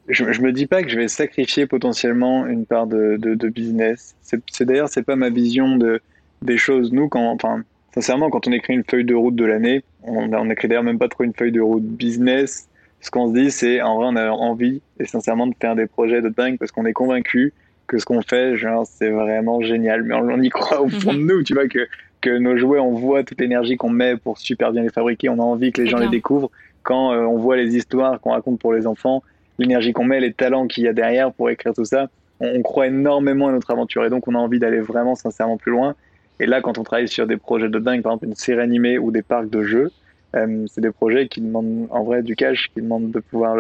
Je, 0.10 0.32
je 0.32 0.42
me 0.42 0.52
dis 0.52 0.66
pas 0.66 0.84
que 0.84 0.90
je 0.90 0.98
vais 0.98 1.08
sacrifier 1.08 1.66
potentiellement 1.68 2.46
une 2.48 2.66
part 2.66 2.88
de, 2.88 3.18
de, 3.18 3.36
de 3.36 3.50
business. 3.50 4.16
C'est 4.22 4.66
d'ailleurs 4.66 4.90
c'est 4.90 5.04
pas 5.04 5.16
ma 5.16 5.30
vision 5.30 5.78
de 5.78 6.02
des 6.42 6.58
choses. 6.58 6.92
Nous 6.92 7.08
quand 7.08 7.32
enfin 7.32 7.64
sincèrement 7.94 8.30
quand 8.30 8.48
on 8.48 8.52
écrit 8.52 8.74
une 8.74 8.84
feuille 8.84 9.06
de 9.06 9.16
route 9.16 9.36
de 9.36 9.46
l'année, 9.46 9.84
on, 10.04 10.34
on 10.34 10.50
écrit 10.50 10.68
d'ailleurs 10.68 10.84
même 10.84 11.00
pas 11.00 11.08
trop 11.08 11.24
une 11.24 11.34
feuille 11.34 11.52
de 11.52 11.62
route 11.62 11.84
business. 11.84 12.68
Ce 13.02 13.12
qu'on 13.12 13.30
se 13.30 13.40
dit 13.40 13.52
c'est 13.52 13.82
en 13.82 13.96
vrai 13.96 14.08
on 14.10 14.16
a 14.16 14.30
envie 14.30 14.82
et 15.00 15.06
sincèrement 15.06 15.48
de 15.48 15.54
faire 15.60 15.76
des 15.76 15.86
projets 15.86 16.22
de 16.22 16.30
dingue 16.30 16.58
parce 16.58 16.72
qu'on 16.72 16.86
est 16.86 16.94
convaincu 16.94 17.54
que 17.88 17.98
ce 17.98 18.06
qu'on 18.06 18.22
fait 18.22 18.58
genre 18.58 18.86
c'est 18.88 19.10
vraiment 19.12 19.62
génial. 19.62 20.04
Mais 20.04 20.16
on, 20.16 20.42
y 20.42 20.50
croit 20.50 20.82
au 20.82 20.90
fond 20.90 21.14
de 21.14 21.20
nous, 21.20 21.44
tu 21.44 21.54
vois 21.54 21.68
que 21.68 21.88
que 22.22 22.38
nos 22.38 22.58
jouets 22.58 22.80
on 22.80 22.94
voit 22.94 23.24
toute 23.24 23.40
l'énergie 23.40 23.78
qu'on 23.78 23.90
met 23.90 24.18
pour 24.18 24.38
super 24.40 24.72
bien 24.72 24.82
les 24.82 24.90
fabriquer. 24.90 25.30
On 25.30 25.40
a 25.40 25.44
envie 25.44 25.72
que 25.72 25.82
les 25.82 25.88
gens 25.88 26.00
les 26.00 26.10
découvrent 26.10 26.52
quand 26.84 27.14
euh, 27.14 27.22
on 27.22 27.38
voit 27.38 27.58
les 27.58 27.76
histoires 27.76 28.20
qu'on 28.20 28.32
raconte 28.32 28.60
pour 28.60 28.74
les 28.74 28.88
enfants, 28.88 29.24
l'énergie 29.60 29.94
qu'on 29.94 30.06
met, 30.06 30.20
les 30.20 30.34
talents 30.34 30.68
qu'il 30.68 30.86
y 30.86 30.88
a 30.88 30.94
derrière 30.94 31.32
pour 31.32 31.50
écrire 31.50 31.74
tout 31.74 31.86
ça, 31.86 32.10
on, 32.40 32.62
croit 32.62 32.88
énormément 32.88 33.50
à 33.50 33.52
notre 33.52 33.72
aventure 33.72 34.06
et 34.06 34.10
donc 34.10 34.28
on 34.28 34.36
a 34.36 34.38
envie 34.38 34.60
d'aller 34.60 34.80
vraiment 34.80 35.16
sincèrement 35.16 35.58
plus 35.58 35.72
loin. 35.72 35.96
Et 36.40 36.46
là, 36.46 36.62
quand 36.62 36.78
on 36.78 36.84
travaille 36.84 37.08
sur 37.08 37.28
des 37.28 37.38
projets 37.38 37.70
de 37.70 37.80
dingue, 37.80 38.02
par 38.02 38.14
exemple 38.14 38.28
une 38.28 38.36
série 38.36 38.62
animée 38.62 38.98
ou 38.98 39.12
des 39.12 39.22
parcs 39.22 39.50
de 39.50 39.64
jeux, 39.64 39.92
euh, 40.36 40.66
c'est 40.68 40.82
des 40.82 40.92
projets 40.92 41.28
qui 41.28 41.42
demandent 41.42 41.88
en 41.90 42.04
vrai 42.04 42.24
du 42.24 42.36
cash, 42.36 42.70
qui 42.74 42.82
demandent 42.82 43.12
de 43.12 43.20
pouvoir 43.20 43.56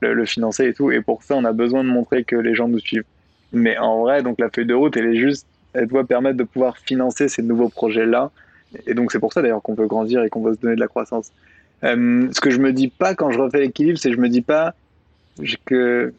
le, 0.00 0.24
financer 0.26 0.66
et 0.66 0.74
tout. 0.74 0.90
Et 0.90 1.00
pour 1.00 1.22
ça, 1.22 1.34
on 1.36 1.44
a 1.44 1.52
besoin 1.52 1.84
de 1.84 1.88
montrer 1.88 2.24
que 2.24 2.36
les 2.36 2.54
gens 2.54 2.68
nous 2.68 2.80
suivent. 2.80 3.04
Mais 3.52 3.78
en 3.78 4.00
vrai, 4.00 4.22
donc 4.22 4.40
la 4.40 4.50
feuille 4.50 4.66
de 4.66 4.74
route, 4.74 4.96
elle 4.96 5.06
est 5.06 5.16
juste, 5.16 5.46
elle 5.72 5.86
doit 5.86 6.04
permettre 6.04 6.36
de 6.36 6.44
pouvoir 6.44 6.76
financer 6.78 7.28
ces 7.28 7.42
nouveaux 7.42 7.68
projets-là. 7.68 8.30
Et 8.86 8.94
donc 8.94 9.12
c'est 9.12 9.20
pour 9.20 9.32
ça 9.32 9.40
d'ailleurs 9.40 9.62
qu'on 9.62 9.74
veut 9.74 9.86
grandir 9.86 10.24
et 10.24 10.28
qu'on 10.28 10.42
veut 10.42 10.54
se 10.54 10.60
donner 10.60 10.74
de 10.74 10.80
la 10.80 10.88
croissance. 10.88 11.30
Euh, 11.84 12.28
ce 12.32 12.40
que 12.40 12.50
je 12.50 12.58
me 12.58 12.72
dis 12.72 12.88
pas 12.88 13.14
quand 13.14 13.30
je 13.30 13.38
refais 13.38 13.60
l'équilibre, 13.60 13.98
c'est 13.98 14.10
que 14.10 14.16
je 14.16 14.20
me 14.20 14.28
dis 14.28 14.42
pas 14.42 14.74
que 15.64 16.12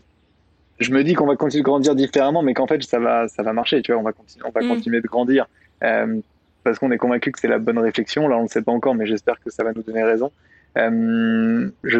je 0.80 0.91
me 0.91 1.04
dis 1.04 1.13
qu'on 1.13 1.25
va 1.25 1.36
continuer 1.36 1.62
de 1.62 1.65
grandir 1.65 1.95
différemment, 1.95 2.43
mais 2.43 2.54
qu'en 2.54 2.67
fait 2.67 2.84
ça 2.84 2.99
va 2.99 3.28
ça 3.28 3.43
va 3.43 3.54
marcher, 3.54 3.82
tu 3.82 3.91
vois, 3.91 4.01
on 4.01 4.04
va 4.04 4.13
continuer 4.13 4.45
on 4.45 4.51
va 4.51 4.65
mm. 4.65 4.67
continuer 4.67 5.01
de 5.01 5.08
grandir 5.08 5.47
euh, 5.84 6.19
parce 6.63 6.80
qu'on 6.80 6.91
est 6.91 6.97
convaincu 6.97 7.32
que 7.32 7.39
c'est 7.39 7.47
la 7.47 7.60
bonne 7.60 7.78
réflexion. 7.78 8.28
Là, 8.28 8.38
on 8.38 8.43
ne 8.43 8.47
sait 8.47 8.63
pas 8.63 8.71
encore, 8.71 8.95
mais 8.95 9.06
j'espère 9.06 9.39
que 9.39 9.51
ça 9.51 9.63
va 9.63 9.71
nous 9.71 9.84
donner 9.84 10.04
raison. 10.04 10.32
Euh, 10.78 11.69
je, 11.84 11.99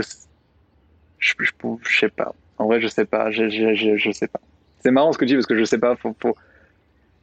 je, 1.20 1.34
je, 1.40 2.00
sais 2.00 2.10
pas. 2.10 2.34
En 2.58 2.66
vrai, 2.66 2.82
je 2.82 2.88
sais 2.88 3.06
pas. 3.06 3.30
Je, 3.30 3.48
je, 3.48 3.96
je, 3.96 4.12
sais 4.12 4.28
pas. 4.28 4.40
C'est 4.80 4.90
marrant 4.90 5.14
ce 5.14 5.20
que 5.20 5.26
tu 5.26 5.30
dis 5.30 5.34
parce 5.36 5.46
que 5.46 5.56
je 5.56 5.64
sais 5.64 5.78
pas. 5.78 5.96
Faut, 5.96 6.16
faut... 6.20 6.36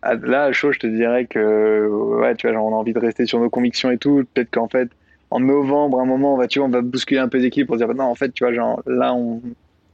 Là, 0.05 0.45
à 0.45 0.53
chaud, 0.53 0.71
je 0.71 0.79
te 0.79 0.87
dirais 0.87 1.27
que 1.27 1.89
ouais, 2.21 2.37
tu 2.37 2.47
vois, 2.47 2.55
genre, 2.55 2.67
on 2.67 2.75
a 2.75 2.79
envie 2.79 2.93
de 2.93 3.01
rester 3.01 3.27
sur 3.27 3.41
nos 3.41 3.51
convictions 3.51 3.91
et 3.91 3.99
tout. 3.99 4.25
Peut-être 4.35 4.51
qu'en 4.53 4.69
fait, 4.69 4.89
en 5.31 5.41
novembre, 5.41 5.99
à 5.99 6.03
un 6.03 6.07
moment, 6.07 6.35
on 6.35 6.37
va, 6.37 6.47
tu 6.47 6.61
vois, 6.61 6.69
on 6.69 6.71
va 6.71 6.81
bousculer 6.81 7.21
un 7.21 7.29
peu 7.29 7.41
d'équipe 7.41 7.67
pour 7.67 7.77
dire, 7.77 7.93
non, 7.93 8.05
en 8.05 8.15
fait, 8.15 8.33
tu 8.33 8.45
vois, 8.45 8.53
genre, 8.53 8.83
là, 8.87 9.15
on, 9.15 9.43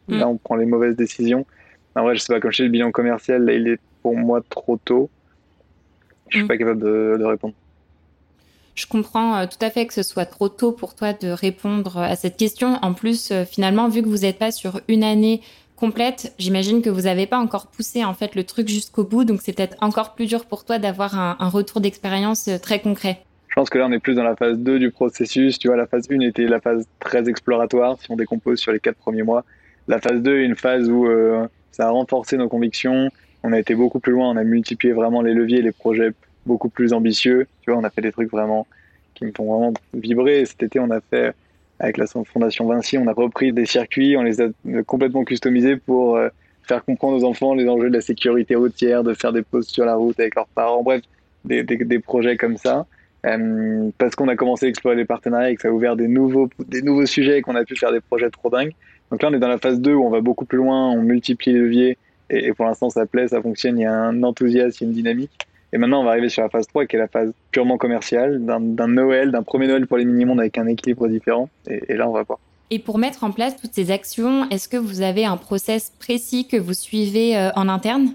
là, 0.08 0.26
mm. 0.26 0.28
on 0.28 0.36
prend 0.36 0.56
les 0.56 0.66
mauvaises 0.66 0.96
décisions. 0.96 1.46
En 1.94 2.02
vrai, 2.02 2.16
je 2.16 2.20
sais 2.20 2.32
pas, 2.32 2.40
comme 2.40 2.52
je 2.52 2.58
dis, 2.58 2.62
le 2.64 2.68
bilan 2.70 2.90
commercial, 2.90 3.44
là, 3.44 3.52
il 3.52 3.66
est 3.68 3.80
pour 4.02 4.16
moi 4.16 4.40
trop 4.48 4.78
tôt. 4.84 5.10
Je 6.28 6.38
suis 6.38 6.44
mm. 6.44 6.48
pas 6.48 6.56
capable 6.56 6.80
de, 6.80 7.24
répondre. 7.24 7.54
Je 8.74 8.86
comprends 8.86 9.36
euh, 9.36 9.46
tout 9.46 9.64
à 9.64 9.70
fait 9.70 9.86
que 9.86 9.94
ce 9.94 10.02
soit 10.02 10.26
trop 10.26 10.48
tôt 10.48 10.72
pour 10.72 10.94
toi 10.94 11.12
de 11.12 11.28
répondre 11.28 11.98
à 11.98 12.14
cette 12.14 12.36
question. 12.36 12.78
En 12.82 12.94
plus, 12.94 13.32
euh, 13.32 13.44
finalement, 13.44 13.88
vu 13.88 14.02
que 14.02 14.08
vous 14.08 14.18
n'êtes 14.18 14.38
pas 14.38 14.52
sur 14.52 14.80
une 14.86 15.02
année 15.02 15.40
complète, 15.74 16.32
j'imagine 16.38 16.82
que 16.82 16.90
vous 16.90 17.02
n'avez 17.02 17.26
pas 17.26 17.38
encore 17.38 17.68
poussé 17.68 18.04
en 18.04 18.14
fait 18.14 18.34
le 18.34 18.44
truc 18.44 18.68
jusqu'au 18.68 19.04
bout, 19.04 19.24
donc 19.24 19.40
c'est 19.42 19.52
peut-être 19.52 19.76
encore 19.80 20.14
plus 20.14 20.26
dur 20.26 20.44
pour 20.44 20.64
toi 20.64 20.78
d'avoir 20.78 21.18
un, 21.18 21.36
un 21.38 21.48
retour 21.48 21.80
d'expérience 21.80 22.48
euh, 22.48 22.58
très 22.58 22.80
concret. 22.80 23.22
Je 23.48 23.54
pense 23.54 23.70
que 23.70 23.78
là, 23.78 23.86
on 23.86 23.92
est 23.92 23.98
plus 23.98 24.14
dans 24.14 24.22
la 24.22 24.36
phase 24.36 24.58
2 24.58 24.78
du 24.78 24.90
processus. 24.92 25.58
Tu 25.58 25.68
vois, 25.68 25.76
la 25.76 25.86
phase 25.86 26.06
1 26.08 26.20
était 26.20 26.46
la 26.46 26.60
phase 26.60 26.86
très 27.00 27.28
exploratoire, 27.28 27.96
si 28.00 28.10
on 28.10 28.16
décompose 28.16 28.60
sur 28.60 28.70
les 28.70 28.78
quatre 28.78 28.98
premiers 28.98 29.24
mois. 29.24 29.44
La 29.88 30.00
phase 30.00 30.22
2 30.22 30.40
est 30.40 30.44
une 30.44 30.56
phase 30.56 30.88
où 30.90 31.06
euh, 31.06 31.46
ça 31.72 31.88
a 31.88 31.90
renforcé 31.90 32.36
nos 32.36 32.48
convictions. 32.48 33.10
On 33.42 33.52
a 33.52 33.58
été 33.58 33.74
beaucoup 33.74 34.00
plus 34.00 34.12
loin, 34.12 34.30
on 34.30 34.36
a 34.36 34.44
multiplié 34.44 34.92
vraiment 34.92 35.22
les 35.22 35.32
leviers, 35.32 35.62
les 35.62 35.72
projets 35.72 36.12
beaucoup 36.46 36.68
plus 36.68 36.92
ambitieux. 36.92 37.46
Tu 37.62 37.70
vois, 37.70 37.80
on 37.80 37.84
a 37.84 37.90
fait 37.90 38.02
des 38.02 38.12
trucs 38.12 38.30
vraiment 38.30 38.66
qui 39.14 39.24
me 39.24 39.32
font 39.34 39.46
vraiment 39.46 39.72
vibrer. 39.94 40.44
Cet 40.44 40.62
été, 40.62 40.78
on 40.78 40.90
a 40.90 41.00
fait, 41.00 41.32
avec 41.78 41.96
la 41.96 42.06
Fondation 42.06 42.66
Vinci, 42.66 42.98
on 42.98 43.06
a 43.06 43.12
repris 43.12 43.52
des 43.52 43.66
circuits, 43.66 44.16
on 44.16 44.22
les 44.22 44.42
a 44.42 44.48
complètement 44.86 45.24
customisés 45.24 45.76
pour 45.76 46.16
euh, 46.16 46.28
faire 46.62 46.84
comprendre 46.84 47.16
aux 47.16 47.24
enfants 47.24 47.54
les 47.54 47.68
enjeux 47.68 47.88
de 47.88 47.94
la 47.94 48.02
sécurité 48.02 48.56
routière, 48.56 49.02
de 49.02 49.14
faire 49.14 49.32
des 49.32 49.42
pauses 49.42 49.68
sur 49.68 49.86
la 49.86 49.94
route 49.94 50.20
avec 50.20 50.34
leurs 50.34 50.48
parents. 50.48 50.82
Bref, 50.82 51.02
des, 51.44 51.62
des, 51.62 51.76
des 51.78 51.98
projets 51.98 52.36
comme 52.36 52.58
ça. 52.58 52.86
Euh, 53.26 53.90
parce 53.98 54.14
qu'on 54.14 54.28
a 54.28 54.36
commencé 54.36 54.66
à 54.66 54.68
explorer 54.68 54.96
des 54.96 55.04
partenariats 55.04 55.50
et 55.50 55.56
que 55.56 55.62
ça 55.62 55.68
a 55.68 55.70
ouvert 55.72 55.96
des 55.96 56.06
nouveaux, 56.06 56.48
des 56.66 56.82
nouveaux 56.82 57.06
sujets 57.06 57.38
et 57.38 57.42
qu'on 57.42 57.56
a 57.56 57.64
pu 57.64 57.74
faire 57.74 57.92
des 57.92 58.00
projets 58.00 58.30
trop 58.30 58.50
dingues. 58.50 58.74
Donc 59.10 59.22
là, 59.22 59.28
on 59.30 59.34
est 59.34 59.38
dans 59.38 59.48
la 59.48 59.58
phase 59.58 59.80
2 59.80 59.94
où 59.94 60.04
on 60.04 60.10
va 60.10 60.20
beaucoup 60.20 60.44
plus 60.44 60.58
loin, 60.58 60.90
on 60.90 61.02
multiplie 61.02 61.52
les 61.52 61.60
leviers 61.60 61.98
et, 62.30 62.52
pour 62.52 62.66
l'instant, 62.66 62.90
ça 62.90 63.06
plaît, 63.06 63.28
ça 63.28 63.40
fonctionne, 63.40 63.78
il 63.78 63.82
y 63.82 63.86
a 63.86 63.92
un 63.92 64.22
enthousiasme, 64.22 64.76
il 64.80 64.84
y 64.84 64.86
a 64.86 64.88
une 64.88 64.94
dynamique. 64.94 65.48
Et 65.72 65.78
maintenant, 65.78 66.00
on 66.00 66.04
va 66.04 66.10
arriver 66.10 66.28
sur 66.28 66.42
la 66.42 66.48
phase 66.48 66.66
3 66.66 66.86
qui 66.86 66.96
est 66.96 66.98
la 66.98 67.08
phase 67.08 67.32
purement 67.50 67.78
commerciale, 67.78 68.44
d'un 68.44 68.88
Noël, 68.88 69.30
d'un 69.30 69.42
premier 69.42 69.66
Noël 69.66 69.86
pour 69.86 69.96
les 69.96 70.04
mini-mondes 70.04 70.40
avec 70.40 70.58
un 70.58 70.66
équilibre 70.66 71.08
différent. 71.08 71.48
Et, 71.68 71.92
et, 71.92 71.96
là, 71.96 72.08
on 72.08 72.12
va 72.12 72.22
voir. 72.22 72.38
Et 72.70 72.78
pour 72.78 72.98
mettre 72.98 73.24
en 73.24 73.30
place 73.30 73.56
toutes 73.56 73.72
ces 73.72 73.90
actions, 73.90 74.48
est-ce 74.50 74.68
que 74.68 74.76
vous 74.76 75.00
avez 75.00 75.24
un 75.24 75.36
process 75.36 75.92
précis 75.98 76.46
que 76.46 76.56
vous 76.56 76.74
suivez 76.74 77.36
euh, 77.36 77.50
en 77.54 77.68
interne? 77.68 78.10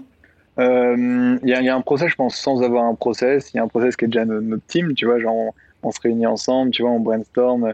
Il 0.56 0.62
euh, 0.62 1.38
y, 1.42 1.50
y, 1.50 1.68
a 1.68 1.74
un 1.74 1.80
process, 1.80 2.10
je 2.10 2.14
pense, 2.14 2.36
sans 2.36 2.62
avoir 2.62 2.84
un 2.84 2.94
process. 2.94 3.50
Il 3.52 3.56
y 3.56 3.60
a 3.60 3.64
un 3.64 3.68
process 3.68 3.96
qui 3.96 4.04
est 4.04 4.08
déjà 4.08 4.24
notre, 4.24 4.42
notre 4.42 4.66
team, 4.66 4.94
tu 4.94 5.06
vois, 5.06 5.18
genre 5.18 5.34
on, 5.34 5.50
on, 5.82 5.90
se 5.90 6.00
réunit 6.00 6.26
ensemble, 6.26 6.70
tu 6.70 6.82
vois, 6.82 6.92
on 6.92 7.00
brainstorm, 7.00 7.72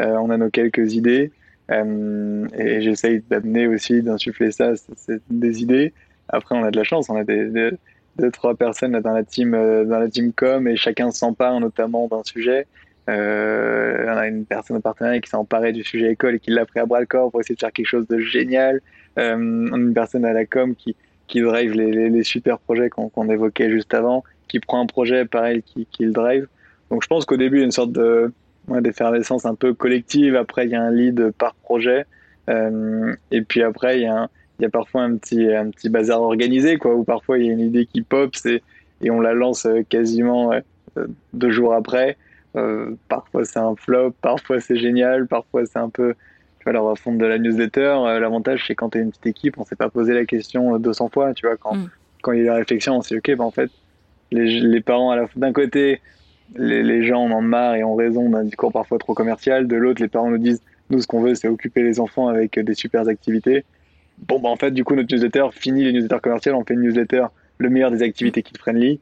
euh, 0.00 0.16
on 0.16 0.30
a 0.30 0.38
nos 0.38 0.48
quelques 0.48 0.94
idées. 0.94 1.30
Euh, 1.72 2.46
et 2.58 2.82
j'essaye 2.82 3.22
d'amener 3.28 3.66
aussi, 3.66 4.02
d'insuffler 4.02 4.52
ça, 4.52 4.72
c'est 4.96 5.20
des 5.30 5.62
idées. 5.62 5.92
Après, 6.28 6.54
on 6.54 6.64
a 6.64 6.70
de 6.70 6.76
la 6.76 6.84
chance, 6.84 7.08
on 7.10 7.16
a 7.16 7.24
deux, 7.24 7.78
trois 8.32 8.54
personnes 8.54 8.98
dans 9.00 9.12
la 9.12 9.24
team, 9.24 9.54
euh, 9.54 9.84
dans 9.84 9.98
la 9.98 10.08
team 10.08 10.32
com, 10.32 10.68
et 10.68 10.76
chacun 10.76 11.10
s'empare 11.10 11.58
notamment 11.60 12.08
d'un 12.08 12.22
sujet. 12.24 12.66
Euh, 13.08 14.04
on 14.06 14.16
a 14.16 14.28
une 14.28 14.44
personne 14.44 14.76
au 14.76 14.80
partenariat 14.80 15.20
qui 15.20 15.28
s'est 15.28 15.36
emparée 15.36 15.72
du 15.72 15.82
sujet 15.82 16.12
école 16.12 16.36
et 16.36 16.38
qui 16.38 16.50
l'a 16.52 16.64
pris 16.66 16.78
à 16.78 16.86
bras 16.86 17.00
le 17.00 17.06
corps 17.06 17.30
pour 17.30 17.40
essayer 17.40 17.56
de 17.56 17.60
faire 17.60 17.72
quelque 17.72 17.86
chose 17.86 18.06
de 18.06 18.18
génial. 18.18 18.80
On 19.16 19.22
a 19.22 19.76
une 19.76 19.92
personne 19.92 20.24
à 20.24 20.32
la 20.32 20.46
com 20.46 20.74
qui, 20.74 20.96
drive 21.34 21.72
les 21.72 22.22
super 22.24 22.58
projets 22.58 22.90
qu'on 22.90 23.28
évoquait 23.30 23.70
juste 23.70 23.94
avant, 23.94 24.22
qui 24.48 24.60
prend 24.60 24.80
un 24.80 24.86
projet 24.86 25.24
pareil, 25.24 25.62
qui, 25.62 25.86
qui 25.86 26.04
le 26.04 26.12
drive. 26.12 26.46
Donc 26.90 27.02
je 27.02 27.08
pense 27.08 27.24
qu'au 27.24 27.38
début, 27.38 27.56
il 27.56 27.60
y 27.60 27.62
a 27.62 27.66
une 27.66 27.72
sorte 27.72 27.92
de 27.92 28.32
ouais, 28.68 28.80
d'effervescence 28.80 29.44
un 29.44 29.54
peu 29.54 29.74
collective. 29.74 30.36
Après, 30.36 30.66
il 30.66 30.70
y 30.70 30.74
a 30.74 30.82
un 30.82 30.90
lead 30.90 31.32
par 31.38 31.54
projet. 31.54 32.06
Euh, 32.48 33.14
et 33.30 33.42
puis 33.42 33.62
après, 33.62 33.98
il 33.98 34.02
y, 34.02 34.06
a 34.06 34.22
un, 34.22 34.28
il 34.58 34.62
y 34.62 34.66
a 34.66 34.70
parfois 34.70 35.02
un 35.02 35.16
petit, 35.16 35.52
un 35.52 35.70
petit 35.70 35.88
bazar 35.88 36.22
organisé, 36.22 36.78
quoi, 36.78 36.94
où 36.94 37.04
parfois 37.04 37.38
il 37.38 37.46
y 37.46 37.50
a 37.50 37.52
une 37.52 37.60
idée 37.60 37.86
qui 37.86 38.02
pop 38.02 38.32
et, 38.44 38.62
et 39.02 39.10
on 39.10 39.20
la 39.20 39.32
lance 39.32 39.66
euh, 39.66 39.82
quasiment 39.88 40.52
euh, 40.52 41.06
deux 41.32 41.50
jours 41.50 41.74
après. 41.74 42.16
Euh, 42.54 42.94
parfois 43.08 43.44
c'est 43.44 43.58
un 43.58 43.74
flop, 43.76 44.12
parfois 44.20 44.60
c'est 44.60 44.76
génial, 44.76 45.26
parfois 45.26 45.64
c'est 45.64 45.78
un 45.78 45.88
peu 45.88 46.14
tu 46.58 46.64
vois, 46.64 46.74
la 46.74 46.80
refonte 46.80 47.18
de 47.18 47.24
la 47.24 47.38
newsletter, 47.38 47.96
l'avantage, 48.20 48.64
c'est 48.68 48.74
quand 48.76 48.90
tu 48.90 48.98
es 48.98 49.00
une 49.00 49.10
petite 49.10 49.26
équipe, 49.26 49.58
on 49.58 49.64
s'est 49.64 49.74
pas 49.74 49.88
posé 49.88 50.14
la 50.14 50.26
question 50.26 50.78
200 50.78 51.08
fois, 51.08 51.34
tu 51.34 51.46
vois, 51.46 51.56
quand, 51.56 51.74
mm. 51.74 51.90
quand 52.22 52.32
il 52.32 52.38
y 52.38 52.40
a 52.42 52.44
eu 52.44 52.46
la 52.46 52.54
réflexion, 52.54 52.98
on 52.98 53.02
s'est 53.02 53.16
dit, 53.16 53.18
ok, 53.18 53.36
bah, 53.36 53.44
en 53.44 53.50
fait, 53.50 53.70
les, 54.30 54.60
les 54.60 54.80
parents, 54.80 55.16
d'un 55.34 55.52
côté, 55.52 56.00
les, 56.56 57.04
gens 57.04 57.24
en 57.24 57.30
ont 57.32 57.42
marre 57.42 57.74
et 57.74 57.84
ont 57.84 57.94
raison 57.94 58.28
d'un 58.28 58.44
discours 58.44 58.72
parfois 58.72 58.98
trop 58.98 59.14
commercial, 59.14 59.66
de 59.66 59.76
l'autre, 59.76 60.02
les 60.02 60.08
parents 60.08 60.30
nous 60.30 60.38
disent, 60.38 60.62
nous, 60.90 61.00
ce 61.00 61.06
qu'on 61.06 61.20
veut, 61.20 61.34
c'est 61.34 61.48
occuper 61.48 61.82
les 61.82 62.00
enfants 62.00 62.28
avec 62.28 62.58
des 62.58 62.74
super 62.74 63.08
activités. 63.08 63.64
Bon, 64.18 64.38
bah, 64.38 64.48
en 64.48 64.56
fait, 64.56 64.70
du 64.70 64.84
coup, 64.84 64.94
notre 64.94 65.14
newsletter 65.14 65.46
finit 65.52 65.84
les 65.84 65.92
newsletters 65.92 66.20
commerciales, 66.20 66.54
on 66.54 66.64
fait 66.64 66.74
une 66.74 66.82
newsletter, 66.82 67.26
le 67.58 67.70
meilleur 67.70 67.90
des 67.90 68.02
activités 68.02 68.42
kid-friendly. 68.42 69.00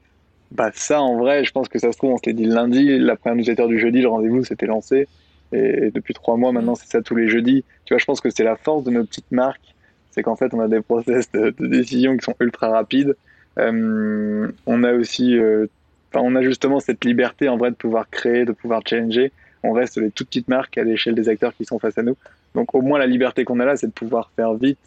Bah, 0.53 0.70
ça, 0.74 1.03
en 1.03 1.16
vrai, 1.16 1.44
je 1.44 1.53
pense 1.53 1.68
que 1.68 1.78
ça 1.78 1.92
se 1.92 1.98
trouve, 1.98 2.12
on 2.12 2.18
l'est 2.24 2.32
dit 2.32 2.46
lundi, 2.46 2.98
la 2.98 3.16
première 3.16 3.36
newsletter 3.36 3.66
du 3.66 3.78
jeudi, 3.78 4.01
le 4.01 4.09
rendez-vous, 4.09 4.44
c'était 4.44 4.66
lancé. 4.66 5.09
Et 5.53 5.90
depuis 5.90 6.14
trois 6.14 6.36
mois 6.36 6.53
maintenant, 6.53 6.76
c'est 6.76 6.88
ça 6.88 7.03
tous 7.03 7.16
les 7.16 7.28
jeudis. 7.28 7.64
Tu 7.84 7.94
vois, 7.94 7.98
je 7.98 8.05
pense 8.05 8.20
que 8.20 8.30
c'est 8.30 8.44
la 8.44 8.57
force 8.57 8.84
de 8.84 8.90
nos 8.90 9.05
petites 9.05 9.30
marques, 9.32 9.74
c'est 10.11 10.22
qu'en 10.22 10.36
fait, 10.36 10.55
on 10.55 10.61
a 10.61 10.68
des 10.68 10.80
process 10.80 11.30
de, 11.32 11.55
de, 11.59 11.66
décision 11.66 12.16
qui 12.16 12.24
sont 12.24 12.36
ultra 12.40 12.68
rapides. 12.68 13.16
Euh, 13.59 14.51
on 14.66 14.84
a 14.84 14.92
aussi, 14.92 15.36
euh, 15.36 15.66
on 16.15 16.35
a 16.35 16.43
justement 16.43 16.81
cette 16.81 17.05
liberté 17.05 17.49
en 17.49 17.57
vrai 17.57 17.71
de 17.71 17.77
pouvoir 17.77 18.09
créer, 18.11 18.45
de 18.45 18.53
pouvoir 18.53 18.83
challenger. 18.87 19.33
On 19.63 19.73
reste 19.73 19.99
les 19.99 20.11
toutes 20.11 20.29
petites 20.29 20.49
marques 20.49 20.79
à 20.79 20.85
l'échelle 20.85 21.15
des 21.15 21.29
acteurs 21.29 21.55
qui 21.55 21.65
sont 21.65 21.79
face 21.79 21.99
à 21.99 22.03
nous. 22.03 22.17
Donc, 22.55 22.75
au 22.75 22.83
moins, 22.83 22.99
la 22.99 23.07
liberté 23.07 23.45
qu'on 23.45 23.61
a 23.61 23.65
là, 23.65 23.77
c'est 23.77 23.87
de 23.87 23.93
pouvoir 23.93 24.31
faire 24.35 24.55
vite, 24.55 24.79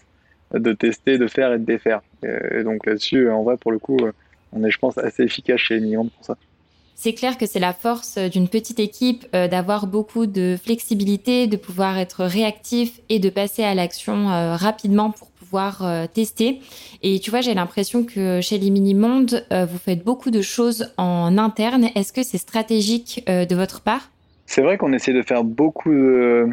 de 0.54 0.74
tester, 0.74 1.18
de 1.18 1.28
faire 1.28 1.54
et 1.54 1.60
de 1.60 1.66
défaire. 1.66 2.02
Et 2.24 2.64
donc 2.64 2.86
là-dessus, 2.86 3.30
en 3.30 3.44
vrai, 3.44 3.58
pour 3.58 3.72
le 3.72 3.80
coup, 3.80 3.98
on 4.52 4.64
est, 4.64 4.72
je 4.72 4.80
pense, 4.80 4.98
assez 4.98 5.24
efficace 5.24 5.60
chez 5.60 5.80
les 5.80 5.96
pour 5.96 6.10
ça. 6.22 6.38
C'est 6.96 7.14
clair 7.14 7.38
que 7.38 7.46
c'est 7.46 7.60
la 7.60 7.74
force 7.74 8.18
d'une 8.18 8.48
petite 8.48 8.80
équipe 8.80 9.26
euh, 9.34 9.48
d'avoir 9.48 9.88
beaucoup 9.88 10.26
de 10.26 10.56
flexibilité, 10.62 11.48
de 11.48 11.58
pouvoir 11.58 11.98
être 11.98 12.24
réactif 12.24 13.02
et 13.10 13.20
de 13.20 13.30
passer 13.30 13.64
à 13.64 13.74
l'action 13.74 14.30
euh, 14.30 14.56
rapidement 14.56 15.12
euh, 15.56 16.06
tester. 16.08 16.60
Et 17.01 17.20
tu 17.20 17.30
vois, 17.30 17.41
j'ai 17.41 17.54
l'impression 17.54 18.04
que 18.04 18.41
chez 18.41 18.58
les 18.58 18.70
mini-mondes, 18.70 19.45
euh, 19.51 19.66
vous 19.66 19.78
faites 19.78 20.04
beaucoup 20.04 20.32
de 20.32 20.41
choses 20.41 20.93
en 20.97 21.38
interne. 21.38 21.89
Est-ce 21.95 22.14
que 22.14 22.24
c'est 22.24 22.38
stratégique 22.38 23.24
euh, 23.30 23.45
de 23.45 23.56
votre 23.56 23.82
part? 23.82 24.12
C'est 24.45 24.62
vrai 24.62 24.78
qu'on 24.78 24.93
essaie 24.93 25.14
de 25.14 25.22
faire 25.22 25.43
beaucoup 25.43 25.91
de, 25.91 26.47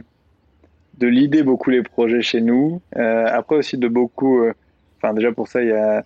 de 0.99 1.07
l'idée, 1.07 1.43
beaucoup 1.43 1.71
les 1.71 1.83
projets 1.83 2.23
chez 2.23 2.41
nous. 2.41 2.81
après 2.95 3.57
aussi 3.57 3.77
de 3.79 3.89
beaucoup... 3.89 4.45
Enfin 4.99 5.15
déjà 5.15 5.33
pour 5.33 5.49
ça, 5.49 5.63
il 5.63 5.69
y 5.69 5.73
a 5.73 6.05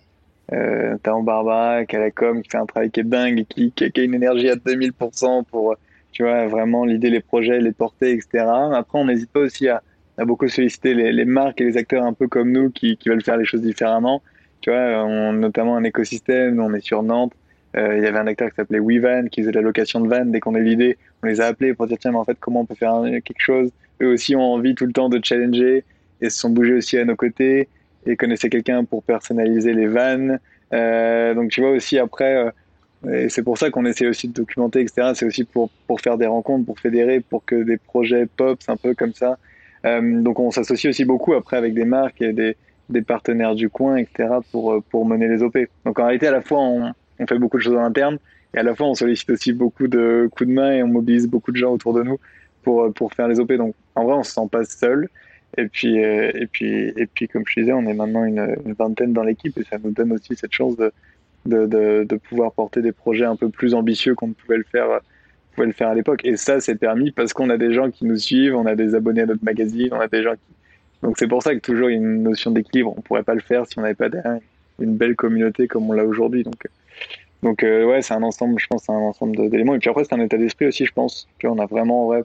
euh, 0.53 0.97
Barbara 1.03 1.85
qui 1.85 1.95
a 1.95 1.99
la 1.99 2.11
com, 2.11 2.41
qui 2.41 2.49
fait 2.49 2.57
un 2.57 2.65
travail 2.65 2.91
qui 2.91 2.99
est 2.99 3.03
dingue 3.03 3.39
et 3.39 3.45
qui, 3.45 3.71
qui, 3.71 3.91
qui 3.91 4.01
a 4.01 4.03
une 4.03 4.13
énergie 4.13 4.49
à 4.49 4.55
2000% 4.55 5.43
pour, 5.45 5.75
tu 6.11 6.23
vois, 6.23 6.47
vraiment 6.47 6.85
l'idée, 6.85 7.09
les 7.09 7.21
projets, 7.21 7.59
les 7.59 7.71
porter, 7.71 8.11
etc. 8.11 8.45
Après, 8.73 8.99
on 8.99 9.05
n'hésite 9.05 9.31
pas 9.31 9.41
aussi 9.41 9.67
à, 9.67 9.81
à 10.17 10.25
beaucoup 10.25 10.47
solliciter 10.47 10.93
les, 10.93 11.25
marques 11.25 11.61
et 11.61 11.65
les 11.65 11.77
acteurs 11.77 12.03
un 12.03 12.13
peu 12.13 12.27
comme 12.27 12.51
nous 12.51 12.69
qui, 12.69 12.97
veulent 13.05 13.23
faire 13.23 13.37
les 13.37 13.45
choses 13.45 13.61
différemment. 13.61 14.21
Tu 14.61 14.69
vois, 14.69 15.03
on, 15.03 15.33
notamment 15.33 15.75
un 15.75 15.83
écosystème, 15.83 16.59
on 16.59 16.73
est 16.73 16.83
sur 16.83 17.03
Nantes. 17.03 17.33
Euh, 17.75 17.97
il 17.97 18.03
y 18.03 18.07
avait 18.07 18.19
un 18.19 18.27
acteur 18.27 18.49
qui 18.49 18.55
s'appelait 18.55 18.79
WeVan 18.79 19.27
qui 19.29 19.41
faisait 19.41 19.51
de 19.51 19.57
la 19.57 19.61
location 19.61 19.99
de 19.99 20.07
van. 20.07 20.25
Dès 20.25 20.39
qu'on 20.39 20.55
a 20.55 20.59
eu 20.59 20.63
l'idée, 20.63 20.97
on 21.23 21.27
les 21.27 21.41
a 21.41 21.47
appelés 21.47 21.73
pour 21.73 21.87
dire 21.87 21.97
tiens, 21.99 22.11
mais 22.11 22.17
en 22.17 22.23
fait, 22.23 22.37
comment 22.39 22.61
on 22.61 22.65
peut 22.65 22.75
faire 22.75 23.01
quelque 23.23 23.39
chose? 23.39 23.69
Eux 24.01 24.13
aussi 24.13 24.35
ont 24.35 24.53
envie 24.53 24.75
tout 24.75 24.85
le 24.85 24.93
temps 24.93 25.09
de 25.09 25.19
challenger 25.21 25.83
et 26.21 26.29
se 26.29 26.39
sont 26.39 26.49
bougés 26.49 26.73
aussi 26.73 26.97
à 26.97 27.05
nos 27.05 27.15
côtés 27.15 27.67
et 28.05 28.15
connaissaient 28.15 28.49
quelqu'un 28.49 28.85
pour 28.85 29.03
personnaliser 29.03 29.73
les 29.73 29.87
vannes. 29.87 30.39
Euh, 30.73 31.33
donc 31.33 31.51
tu 31.51 31.61
vois 31.61 31.71
aussi 31.71 31.97
après, 31.97 32.35
euh, 32.35 32.51
et 33.11 33.29
c'est 33.29 33.43
pour 33.43 33.57
ça 33.57 33.69
qu'on 33.69 33.85
essaie 33.85 34.07
aussi 34.07 34.27
de 34.27 34.33
documenter, 34.33 34.81
etc. 34.81 35.11
C'est 35.13 35.25
aussi 35.25 35.43
pour, 35.43 35.69
pour 35.87 36.01
faire 36.01 36.17
des 36.17 36.25
rencontres, 36.25 36.65
pour 36.65 36.79
fédérer, 36.79 37.19
pour 37.19 37.45
que 37.45 37.63
des 37.63 37.77
projets 37.77 38.25
pop, 38.25 38.59
un 38.67 38.77
peu 38.77 38.93
comme 38.93 39.13
ça. 39.13 39.37
Euh, 39.85 40.21
donc 40.21 40.39
on 40.39 40.51
s'associe 40.51 40.89
aussi 40.89 41.05
beaucoup 41.05 41.33
après 41.33 41.57
avec 41.57 41.73
des 41.73 41.85
marques 41.85 42.21
et 42.21 42.33
des, 42.33 43.01
partenaires 43.01 43.55
du 43.55 43.69
coin, 43.69 43.97
etc. 43.97 44.29
pour, 44.51 44.81
pour 44.89 45.05
mener 45.05 45.27
les 45.27 45.43
OP. 45.43 45.57
Donc 45.85 45.99
en 45.99 46.05
réalité, 46.05 46.27
à 46.27 46.31
la 46.31 46.41
fois, 46.41 46.59
on, 46.59 46.93
fait 47.27 47.39
beaucoup 47.39 47.57
de 47.57 47.63
choses 47.63 47.75
en 47.75 47.83
interne 47.83 48.17
et 48.53 48.59
à 48.59 48.63
la 48.63 48.75
fois, 48.75 48.87
on 48.87 48.93
sollicite 48.93 49.29
aussi 49.29 49.53
beaucoup 49.53 49.87
de 49.87 50.29
coups 50.31 50.47
de 50.49 50.53
main 50.53 50.71
et 50.71 50.83
on 50.83 50.87
mobilise 50.87 51.27
beaucoup 51.27 51.51
de 51.51 51.57
gens 51.57 51.71
autour 51.71 51.93
de 51.93 52.03
nous 52.03 52.19
pour, 52.63 52.93
pour 52.93 53.13
faire 53.13 53.27
les 53.27 53.39
OP. 53.39 53.53
Donc 53.53 53.75
en 53.95 54.05
vrai, 54.05 54.13
on 54.13 54.23
se 54.23 54.31
sent 54.31 54.47
pas 54.51 54.63
seul. 54.65 55.09
Et 55.57 55.67
puis, 55.67 56.03
euh, 56.03 56.31
et 56.33 56.47
puis, 56.47 56.93
et 56.95 57.05
puis, 57.05 57.27
comme 57.27 57.43
je 57.47 57.61
disais, 57.61 57.71
on 57.71 57.85
est 57.87 57.93
maintenant 57.93 58.25
une, 58.25 58.55
vingtaine 58.77 59.13
dans 59.13 59.23
l'équipe 59.23 59.57
et 59.57 59.63
ça 59.63 59.77
nous 59.81 59.91
donne 59.91 60.11
aussi 60.11 60.35
cette 60.35 60.51
chance 60.51 60.75
de, 60.75 60.91
de, 61.45 62.03
de 62.03 62.15
pouvoir 62.17 62.51
porter 62.51 62.81
des 62.81 62.91
projets 62.91 63.25
un 63.25 63.35
peu 63.35 63.49
plus 63.49 63.73
ambitieux 63.73 64.15
qu'on 64.15 64.27
ne 64.27 64.33
pouvait 64.33 64.57
le 64.57 64.65
faire, 64.69 64.99
pouvait 65.55 65.67
le 65.67 65.73
faire 65.73 65.89
à 65.89 65.95
l'époque. 65.95 66.21
Et 66.23 66.37
ça, 66.37 66.59
c'est 66.59 66.75
permis 66.75 67.11
parce 67.11 67.33
qu'on 67.33 67.49
a 67.49 67.57
des 67.57 67.73
gens 67.73 67.89
qui 67.89 68.05
nous 68.05 68.17
suivent, 68.17 68.55
on 68.55 68.65
a 68.65 68.75
des 68.75 68.95
abonnés 68.95 69.21
à 69.21 69.25
notre 69.25 69.43
magazine, 69.43 69.89
on 69.91 69.99
a 69.99 70.07
des 70.07 70.23
gens 70.23 70.33
qui. 70.33 70.53
Donc 71.01 71.17
c'est 71.17 71.27
pour 71.27 71.43
ça 71.43 71.53
que 71.53 71.59
toujours 71.59 71.89
y 71.89 71.93
a 71.93 71.97
une 71.97 72.23
notion 72.23 72.51
d'équilibre. 72.51 72.93
On 72.97 73.01
pourrait 73.01 73.23
pas 73.23 73.35
le 73.35 73.41
faire 73.41 73.65
si 73.67 73.77
on 73.77 73.81
n'avait 73.81 73.95
pas 73.95 74.09
une 74.79 74.95
belle 74.95 75.15
communauté 75.15 75.67
comme 75.67 75.89
on 75.89 75.93
l'a 75.93 76.05
aujourd'hui. 76.05 76.43
Donc, 76.43 76.67
donc 77.43 77.63
euh, 77.63 77.85
ouais, 77.85 78.01
c'est 78.01 78.13
un 78.13 78.23
ensemble, 78.23 78.59
je 78.59 78.67
pense, 78.67 78.83
c'est 78.83 78.91
un 78.91 78.95
ensemble 78.95 79.49
d'éléments. 79.49 79.75
Et 79.75 79.79
puis 79.79 79.89
après, 79.89 80.03
c'est 80.03 80.13
un 80.13 80.21
état 80.21 80.37
d'esprit 80.37 80.67
aussi, 80.67 80.85
je 80.85 80.93
pense. 80.93 81.27
Tu 81.37 81.47
vois, 81.47 81.55
on 81.55 81.59
a 81.59 81.65
vraiment 81.65 82.07
ouais, 82.07 82.23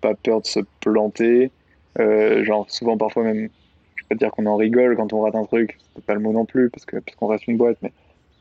pas 0.00 0.14
peur 0.14 0.40
de 0.42 0.46
se 0.46 0.60
planter. 0.80 1.50
Euh, 1.98 2.44
genre 2.44 2.70
souvent 2.70 2.96
parfois 2.96 3.24
même, 3.24 3.48
je 3.96 4.04
peux 4.08 4.14
dire 4.14 4.30
qu'on 4.30 4.46
en 4.46 4.56
rigole 4.56 4.96
quand 4.96 5.12
on 5.12 5.22
rate 5.22 5.34
un 5.34 5.44
truc, 5.44 5.76
c'est 5.96 6.04
pas 6.04 6.14
le 6.14 6.20
mot 6.20 6.32
non 6.32 6.44
plus 6.44 6.70
parce 6.70 6.84
que 6.84 6.98
parce 6.98 7.16
qu'on 7.16 7.26
reste 7.26 7.48
une 7.48 7.56
boîte, 7.56 7.78
mais 7.82 7.90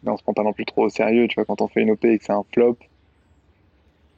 on 0.05 0.17
se 0.17 0.23
prend 0.23 0.33
pas 0.33 0.43
non 0.43 0.53
plus 0.53 0.65
trop 0.65 0.85
au 0.85 0.89
sérieux, 0.89 1.27
tu 1.27 1.35
vois, 1.35 1.45
quand 1.45 1.61
on 1.61 1.67
fait 1.67 1.81
une 1.81 1.91
OP 1.91 2.05
et 2.05 2.19
que 2.19 2.23
c'est 2.23 2.31
un 2.31 2.43
flop 2.53 2.77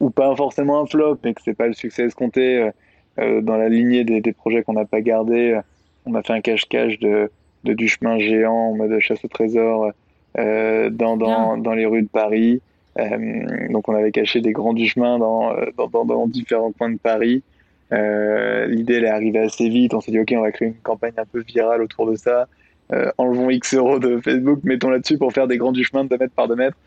ou 0.01 0.09
pas 0.09 0.35
forcément 0.35 0.81
un 0.81 0.85
flop, 0.87 1.19
mais 1.23 1.33
que 1.33 1.41
c'est 1.45 1.53
pas 1.53 1.67
le 1.67 1.73
succès 1.73 2.05
escompté 2.05 2.57
euh, 2.57 2.71
euh, 3.19 3.41
dans 3.41 3.55
la 3.55 3.69
lignée 3.69 4.03
des, 4.03 4.19
des 4.19 4.33
projets 4.33 4.63
qu'on 4.63 4.73
n'a 4.73 4.85
pas 4.85 5.01
gardé. 5.01 5.59
On 6.05 6.15
a 6.15 6.23
fait 6.23 6.33
un 6.33 6.41
cache-cache 6.41 6.99
de, 6.99 7.31
de, 7.63 7.73
du 7.73 7.87
chemin 7.87 8.17
géant 8.17 8.71
en 8.71 8.75
mode 8.75 8.99
chasse 8.99 9.23
au 9.23 9.27
trésor 9.27 9.91
euh, 10.39 10.89
dans, 10.89 11.17
dans, 11.17 11.55
dans 11.57 11.73
les 11.73 11.85
rues 11.85 12.01
de 12.01 12.07
Paris. 12.07 12.61
donc 13.69 13.87
on 13.87 13.95
avait 13.95 14.11
caché 14.11 14.41
des 14.41 14.51
grands 14.51 14.73
du 14.73 14.87
chemin 14.87 15.19
dans, 15.19 15.53
dans, 15.77 16.05
dans, 16.05 16.27
différents 16.27 16.71
coins 16.71 16.89
de 16.89 16.97
Paris. 16.97 17.43
L'idée 17.91 18.95
elle 18.95 19.05
est 19.05 19.09
arrivée 19.09 19.39
assez 19.39 19.69
vite. 19.69 19.93
On 19.93 20.01
s'est 20.01 20.11
dit 20.11 20.19
ok, 20.19 20.33
on 20.35 20.41
va 20.41 20.51
créer 20.51 20.69
une 20.69 20.81
campagne 20.81 21.13
un 21.17 21.25
peu 21.25 21.41
virale 21.41 21.83
autour 21.83 22.09
de 22.09 22.15
ça. 22.15 22.47
enlevons 23.19 23.51
X 23.51 23.75
euros 23.75 23.99
de 23.99 24.19
Facebook, 24.19 24.61
mettons 24.63 24.89
là-dessus 24.89 25.19
pour 25.19 25.31
faire 25.31 25.47
des 25.47 25.57
grands 25.57 25.71
du 25.71 25.83
chemin 25.83 26.05
de 26.05 26.09
2 26.09 26.17
mètres 26.17 26.33
par 26.33 26.47
2 26.47 26.55
mètres. 26.55 26.77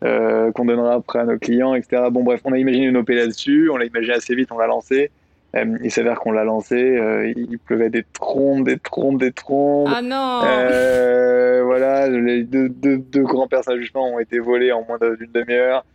Qu'on 0.00 0.64
donnera 0.64 0.94
après 0.94 1.18
à 1.20 1.24
nos 1.24 1.38
clients, 1.38 1.74
etc. 1.74 2.04
Bon 2.10 2.22
bref, 2.22 2.40
on 2.44 2.52
a 2.52 2.58
imaginé 2.58 2.86
une 2.86 2.96
OP 2.96 3.08
là-dessus, 3.10 3.70
on 3.70 3.76
l'a 3.76 3.86
imaginé 3.86 4.14
assez 4.14 4.34
vite, 4.34 4.50
on 4.52 4.58
l'a 4.58 4.66
lancé. 4.66 5.10
Euh, 5.56 5.78
il 5.82 5.90
s'avère 5.90 6.20
qu'on 6.20 6.32
l'a 6.32 6.44
lancé, 6.44 6.76
euh, 6.76 7.32
il 7.34 7.58
pleuvait 7.58 7.88
des 7.88 8.04
trompes, 8.12 8.66
des 8.66 8.78
trompes, 8.78 9.18
des 9.18 9.32
trompes. 9.32 9.88
Ah 9.90 10.02
non 10.02 10.42
euh, 10.44 11.62
Voilà, 11.64 12.08
les 12.08 12.44
deux, 12.44 12.68
deux, 12.68 12.98
deux 12.98 13.22
grands 13.22 13.48
personnages 13.48 13.80
justement 13.80 14.12
ont 14.12 14.18
été 14.18 14.40
volés 14.40 14.72
en 14.72 14.84
moins 14.84 14.98
d'une 14.98 15.32
demi-heure. 15.32 15.86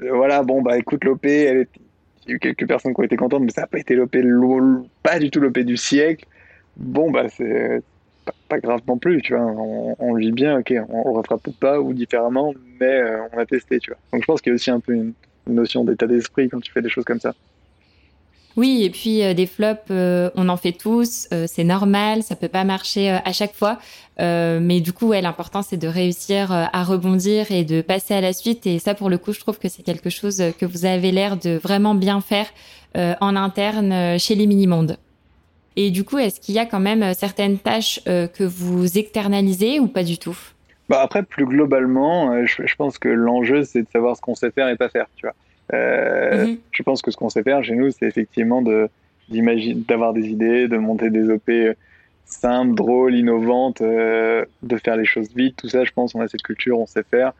voilà, 0.00 0.42
bon 0.42 0.62
bah 0.62 0.76
écoute, 0.78 1.04
l'OP, 1.04 1.24
elle 1.26 1.58
est... 1.58 1.68
il 2.26 2.30
y 2.30 2.32
a 2.32 2.36
eu 2.36 2.38
quelques 2.40 2.66
personnes 2.66 2.92
qui 2.92 3.00
ont 3.00 3.04
été 3.04 3.16
contentes, 3.16 3.42
mais 3.42 3.52
ça 3.52 3.62
n'a 3.62 3.66
pas 3.68 3.78
été 3.78 3.94
l'OP, 3.94 4.16
pas 5.04 5.20
du 5.20 5.30
tout 5.30 5.40
l'OP 5.40 5.58
du 5.60 5.76
siècle. 5.76 6.26
Bon 6.76 7.10
bah 7.10 7.28
c'est 7.28 7.82
pas, 8.48 8.58
grave 8.58 8.80
non 8.86 8.98
plus, 8.98 9.22
tu 9.22 9.34
vois. 9.34 9.44
On, 9.98 10.14
vit 10.14 10.32
bien, 10.32 10.58
ok, 10.58 10.74
on, 10.88 11.08
on 11.08 11.12
refera 11.12 11.38
pas 11.60 11.80
ou 11.80 11.92
différemment, 11.92 12.54
mais 12.80 13.02
on 13.32 13.38
a 13.38 13.46
testé, 13.46 13.78
tu 13.78 13.90
vois. 13.90 13.98
Donc 14.12 14.22
je 14.22 14.26
pense 14.26 14.40
qu'il 14.40 14.50
y 14.50 14.52
a 14.52 14.54
aussi 14.54 14.70
un 14.70 14.80
peu 14.80 14.94
une 14.94 15.12
notion 15.46 15.84
d'état 15.84 16.06
d'esprit 16.06 16.48
quand 16.48 16.60
tu 16.60 16.72
fais 16.72 16.82
des 16.82 16.88
choses 16.88 17.04
comme 17.04 17.20
ça. 17.20 17.34
Oui, 18.58 18.82
et 18.82 18.90
puis 18.90 19.22
euh, 19.22 19.34
des 19.34 19.46
flops, 19.46 19.82
euh, 19.92 20.30
on 20.34 20.48
en 20.48 20.56
fait 20.56 20.72
tous, 20.72 21.28
euh, 21.32 21.44
c'est 21.46 21.62
normal, 21.62 22.24
ça 22.24 22.34
peut 22.34 22.48
pas 22.48 22.64
marcher 22.64 23.08
à 23.08 23.32
chaque 23.32 23.54
fois, 23.54 23.78
mais 24.18 24.80
du 24.80 24.92
coup, 24.92 25.12
l'important 25.12 25.62
c'est 25.62 25.76
de 25.76 25.86
réussir 25.86 26.50
à 26.50 26.82
rebondir 26.82 27.52
et 27.52 27.62
de 27.62 27.82
passer 27.82 28.14
à 28.14 28.20
la 28.20 28.32
suite. 28.32 28.66
Et 28.66 28.80
ça, 28.80 28.94
pour 28.94 29.10
le 29.10 29.16
coup, 29.16 29.32
je 29.32 29.38
trouve 29.38 29.60
que 29.60 29.68
c'est 29.68 29.84
quelque 29.84 30.10
chose 30.10 30.42
que 30.58 30.66
vous 30.66 30.86
avez 30.86 31.12
l'air 31.12 31.36
de 31.36 31.50
vraiment 31.50 31.94
bien 31.94 32.20
faire 32.20 32.46
en 32.96 33.36
interne 33.36 34.18
chez 34.18 34.34
les 34.34 34.48
mini-mondes. 34.48 34.96
Et 35.80 35.90
du 35.90 36.02
coup, 36.02 36.18
est-ce 36.18 36.40
qu'il 36.40 36.54
y 36.56 36.58
a 36.58 36.66
quand 36.66 36.80
même 36.80 37.14
certaines 37.14 37.58
tâches 37.58 38.00
que 38.04 38.42
vous 38.42 38.98
externalisez 38.98 39.78
ou 39.78 39.86
pas 39.86 40.02
du 40.02 40.18
tout? 40.18 40.36
Bah 40.88 41.00
Après, 41.02 41.22
plus 41.22 41.44
globalement, 41.44 42.44
je, 42.44 42.66
je 42.66 42.74
pense 42.74 42.98
que 42.98 43.08
l'enjeu, 43.08 43.62
c'est 43.62 43.82
de 43.82 43.88
savoir 43.88 44.16
ce 44.16 44.20
qu'on 44.20 44.34
sait 44.34 44.50
faire 44.50 44.68
et 44.68 44.76
pas 44.76 44.88
faire, 44.88 45.06
tu 45.14 45.26
vois. 45.26 45.34
Euh, 45.74 46.46
mhm. 46.46 46.58
Je 46.70 46.82
pense 46.82 47.02
que 47.02 47.10
ce 47.10 47.16
qu'on 47.16 47.28
sait 47.28 47.42
faire 47.42 47.62
chez 47.62 47.74
nous, 47.74 47.90
c'est 47.90 48.06
effectivement 48.06 48.62
de 48.62 48.88
d'avoir 49.86 50.14
des 50.14 50.28
idées, 50.28 50.68
de 50.68 50.78
monter 50.78 51.10
des 51.10 51.28
OP 51.28 51.50
simples, 52.24 52.74
drôles, 52.74 53.14
innovantes, 53.14 53.82
euh, 53.82 54.42
de 54.62 54.76
faire 54.78 54.96
les 54.96 55.04
choses 55.04 55.28
vite. 55.36 55.56
Tout 55.56 55.68
ça, 55.68 55.84
je 55.84 55.92
pense, 55.92 56.14
on 56.14 56.20
a 56.22 56.28
cette 56.28 56.42
culture, 56.42 56.78
on 56.78 56.86
sait 56.86 57.02
faire. 57.02 57.32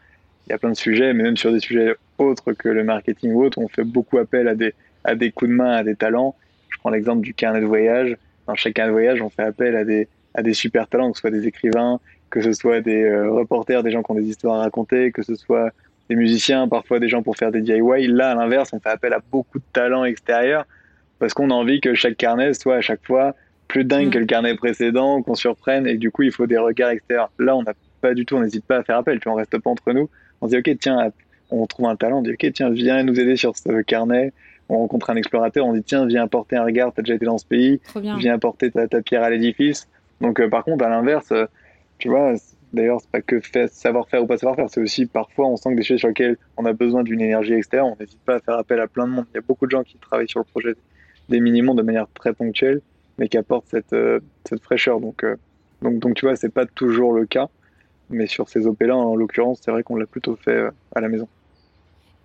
Il 0.45 0.51
y 0.51 0.53
a 0.53 0.59
plein 0.59 0.69
de 0.69 0.75
sujets, 0.75 1.13
mais 1.13 1.23
même 1.23 1.37
sur 1.37 1.51
des 1.51 1.59
sujets 1.59 1.95
autres 2.19 2.53
que 2.53 2.69
le 2.69 2.83
marketing 2.83 3.31
ou 3.31 3.43
autre, 3.43 3.57
on 3.57 3.67
fait 3.67 3.83
beaucoup 3.83 4.19
appel 4.19 4.47
à 4.47 4.53
des, 4.53 4.75
à 5.03 5.15
des 5.15 5.31
coups 5.31 5.49
de 5.49 5.55
main, 5.55 5.71
à 5.71 5.83
des 5.83 5.95
talents. 5.95 6.35
Je 6.69 6.77
prends 6.77 6.91
l'exemple 6.91 7.21
du 7.21 7.33
carnet 7.33 7.61
de 7.61 7.65
voyage. 7.65 8.15
Dans 8.55 8.85
de 8.85 8.91
voyage, 8.91 9.21
on 9.21 9.29
fait 9.29 9.43
appel 9.43 9.75
à 9.75 9.83
des, 9.83 10.07
à 10.33 10.41
des 10.41 10.53
super 10.53 10.87
talents, 10.87 11.11
que 11.11 11.17
ce 11.17 11.21
soit 11.21 11.31
des 11.31 11.47
écrivains, 11.47 11.99
que 12.29 12.41
ce 12.41 12.51
soit 12.51 12.81
des 12.81 13.03
euh, 13.03 13.31
reporters, 13.31 13.83
des 13.83 13.91
gens 13.91 14.03
qui 14.03 14.11
ont 14.11 14.15
des 14.15 14.27
histoires 14.27 14.55
à 14.55 14.63
raconter, 14.63 15.11
que 15.11 15.23
ce 15.23 15.35
soit 15.35 15.71
des 16.09 16.15
musiciens, 16.15 16.67
parfois 16.67 16.99
des 16.99 17.09
gens 17.09 17.21
pour 17.21 17.37
faire 17.37 17.51
des 17.51 17.61
DIY. 17.61 18.07
Là, 18.07 18.31
à 18.31 18.35
l'inverse, 18.35 18.71
on 18.73 18.79
fait 18.79 18.89
appel 18.89 19.13
à 19.13 19.19
beaucoup 19.31 19.59
de 19.59 19.63
talents 19.73 20.05
extérieurs 20.05 20.65
parce 21.19 21.33
qu'on 21.33 21.51
a 21.51 21.53
envie 21.53 21.81
que 21.81 21.93
chaque 21.93 22.17
carnet 22.17 22.53
soit 22.53 22.77
à 22.77 22.81
chaque 22.81 23.05
fois 23.05 23.35
plus 23.67 23.83
dingue 23.83 24.07
mm. 24.07 24.11
que 24.11 24.17
le 24.17 24.25
carnet 24.25 24.55
précédent, 24.55 25.21
qu'on 25.21 25.35
surprenne 25.35 25.85
et 25.85 25.97
du 25.97 26.11
coup, 26.11 26.23
il 26.23 26.31
faut 26.31 26.47
des 26.47 26.57
regards 26.57 26.89
extérieurs. 26.89 27.31
Là, 27.37 27.55
on 27.55 27.63
n'a 27.63 27.73
pas 28.01 28.13
du 28.13 28.25
tout, 28.25 28.35
on 28.35 28.41
n'hésite 28.41 28.65
pas 28.65 28.77
à 28.77 28.83
faire 28.83 28.97
appel, 28.97 29.19
tu 29.19 29.27
on 29.29 29.35
reste 29.35 29.57
pas 29.57 29.69
entre 29.69 29.93
nous. 29.93 30.09
On 30.41 30.47
se 30.47 30.51
dit, 30.51 30.57
OK, 30.57 30.77
tiens, 30.79 31.11
on 31.51 31.67
trouve 31.67 31.87
un 31.87 31.95
talent, 31.95 32.19
on 32.19 32.21
dit, 32.21 32.31
OK, 32.31 32.51
tiens, 32.53 32.69
viens 32.71 33.03
nous 33.03 33.19
aider 33.19 33.35
sur 33.35 33.55
ce 33.55 33.81
carnet. 33.81 34.33
On 34.69 34.77
rencontre 34.77 35.09
un 35.09 35.15
explorateur, 35.15 35.65
on 35.65 35.73
dit, 35.73 35.83
tiens, 35.83 36.05
viens 36.05 36.23
apporter 36.23 36.55
un 36.55 36.63
regard, 36.63 36.93
t'as 36.93 37.01
déjà 37.01 37.15
été 37.15 37.25
dans 37.25 37.37
ce 37.37 37.45
pays, 37.45 37.81
viens 38.17 38.35
apporter 38.35 38.71
ta, 38.71 39.01
pierre 39.01 39.23
à 39.23 39.29
l'édifice. 39.29 39.87
Donc, 40.21 40.39
euh, 40.39 40.49
par 40.49 40.63
contre, 40.63 40.85
à 40.85 40.89
l'inverse, 40.89 41.31
euh, 41.31 41.45
tu 41.97 42.09
vois, 42.09 42.35
D'ailleurs, 42.71 43.01
c'est 43.01 43.09
pas 43.09 43.21
que 43.21 43.41
savoir 43.71 44.07
faire 44.09 44.21
ou 44.21 44.27
pas 44.27 44.37
savoir 44.37 44.55
faire, 44.55 44.69
c'est 44.69 44.81
aussi 44.81 45.07
parfois 45.07 45.47
on 45.47 45.57
sent 45.57 45.71
que 45.71 45.75
des 45.75 45.81
choses 45.81 45.97
sur 45.97 46.09
lesquelles 46.09 46.37
on 46.55 46.65
a 46.65 46.73
besoin 46.73 47.01
d'une 47.01 47.19
énergie 47.19 47.53
extérieure, 47.53 47.87
on 47.87 47.97
n'hésite 47.99 48.19
pas 48.19 48.35
à 48.35 48.39
faire 48.39 48.59
appel 48.59 48.79
à 48.79 48.87
plein 48.87 49.07
de 49.07 49.11
monde. 49.11 49.25
Il 49.33 49.35
y 49.35 49.37
a 49.39 49.41
beaucoup 49.41 49.65
de 49.65 49.71
gens 49.71 49.83
qui 49.83 49.97
travaillent 49.97 50.29
sur 50.29 50.39
le 50.39 50.45
projet 50.45 50.75
des 51.29 51.39
minimums 51.39 51.75
de 51.75 51.81
manière 51.81 52.05
très 52.13 52.31
ponctuelle, 52.31 52.81
mais 53.17 53.27
qui 53.27 53.37
apportent 53.37 53.65
cette, 53.69 53.93
euh, 53.93 54.19
cette 54.47 54.61
fraîcheur. 54.61 54.99
Donc, 54.99 55.25
donc, 55.81 55.97
donc, 55.97 56.13
tu 56.13 56.27
vois, 56.27 56.35
c'est 56.35 56.53
pas 56.53 56.67
toujours 56.67 57.13
le 57.13 57.25
cas, 57.25 57.47
mais 58.11 58.27
sur 58.27 58.49
ces 58.49 58.67
OP-là, 58.67 58.95
en 58.95 59.15
l'occurrence, 59.15 59.61
c'est 59.63 59.71
vrai 59.71 59.81
qu'on 59.81 59.95
l'a 59.95 60.05
plutôt 60.05 60.35
fait 60.35 60.67
à 60.95 61.01
la 61.01 61.09
maison. 61.09 61.27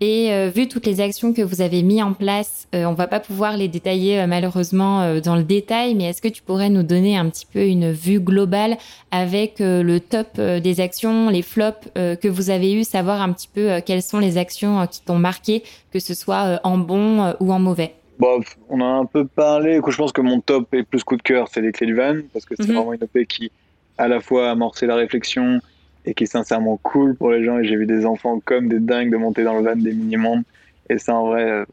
Et 0.00 0.32
euh, 0.32 0.50
vu 0.54 0.66
toutes 0.66 0.86
les 0.86 1.00
actions 1.00 1.32
que 1.32 1.40
vous 1.40 1.60
avez 1.60 1.82
mis 1.82 2.02
en 2.02 2.12
place, 2.14 2.68
euh, 2.74 2.84
on 2.84 2.94
va 2.94 3.06
pas 3.06 3.20
pouvoir 3.20 3.56
les 3.56 3.68
détailler 3.68 4.20
euh, 4.20 4.26
malheureusement 4.26 5.20
dans 5.20 5.36
le 5.36 5.44
détail, 5.44 5.94
mais 5.94 6.04
est-ce 6.04 6.20
que 6.20 6.28
tu 6.28 6.42
pourrais 6.42 6.68
nous 6.68 6.82
donner 6.82 7.16
un 7.16 7.28
petit 7.30 7.46
peu 7.46 7.64
une 7.64 7.92
vue 7.92 8.20
globale 8.20 8.76
avec 9.12 9.56
le 9.60 9.98
top 9.98 10.40
des 10.40 10.80
actions, 10.80 11.30
les 11.30 11.42
flops 11.42 11.88
que 11.94 12.28
vous 12.28 12.50
avez 12.50 12.74
eu, 12.74 12.84
savoir 12.84 13.22
un 13.22 13.32
petit 13.32 13.48
peu 13.48 13.80
quelles 13.84 14.02
sont 14.02 14.18
les 14.18 14.36
actions 14.36 14.86
qui 14.86 15.02
t'ont 15.02 15.18
marqué, 15.18 15.62
que 15.92 15.98
ce 15.98 16.14
soit 16.14 16.60
en 16.64 16.78
bon 16.78 17.34
ou 17.40 17.52
en 17.52 17.58
mauvais? 17.58 17.94
Bon, 18.18 18.40
on 18.68 18.80
a 18.80 18.84
un 18.84 19.04
peu 19.06 19.24
parlé. 19.24 19.80
Je 19.86 19.96
pense 19.96 20.12
que 20.12 20.20
mon 20.20 20.40
top 20.40 20.72
et 20.74 20.82
plus 20.82 21.02
coup 21.04 21.16
de 21.16 21.22
cœur, 21.22 21.48
c'est 21.50 21.60
les 21.60 21.72
clés 21.72 21.86
du 21.86 21.94
van, 21.94 22.16
parce 22.32 22.44
que 22.44 22.54
c'est 22.56 22.68
mhm. 22.68 22.74
vraiment 22.74 22.92
une 22.92 23.02
OP 23.02 23.24
qui, 23.28 23.50
à 23.98 24.08
la 24.08 24.20
fois, 24.20 24.50
amorcé 24.50 24.86
la 24.86 24.96
réflexion, 24.96 25.60
et 26.06 26.14
qui 26.14 26.24
est 26.24 26.28
sincèrement 26.28 26.78
cool 26.82 27.14
pour 27.16 27.30
les 27.30 27.44
gens. 27.44 27.58
Et 27.58 27.64
j'ai 27.64 27.76
vu 27.76 27.86
des 27.86 28.06
enfants 28.06 28.40
comme 28.44 28.68
des 28.68 28.80
dingues 28.80 29.10
de 29.10 29.16
monter 29.16 29.44
dans 29.44 29.58
le 29.58 29.64
van 29.64 29.76
des 29.76 29.92
mini-mondes. 29.92 30.42
Et 30.90 30.98
ça, 30.98 31.14
en 31.14 31.28
vrai, 31.28 31.50
euh, 31.50 31.64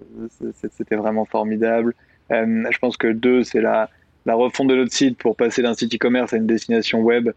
c'était 0.71 0.95
vraiment 0.95 1.25
formidable. 1.25 1.93
Euh, 2.32 2.63
je 2.69 2.77
pense 2.79 2.95
que 2.97 3.07
deux, 3.07 3.43
c'est 3.43 3.61
la, 3.61 3.89
la 4.25 4.36
refonte 4.36 4.69
de 4.69 4.75
notre 4.75 4.93
site 4.93 5.17
pour 5.17 5.36
passer 5.36 5.61
d'un 5.61 5.73
site 5.73 5.93
e-commerce 5.95 6.34
à 6.34 6.38
une 6.38 6.47
destination 6.47 7.01
web. 7.01 7.32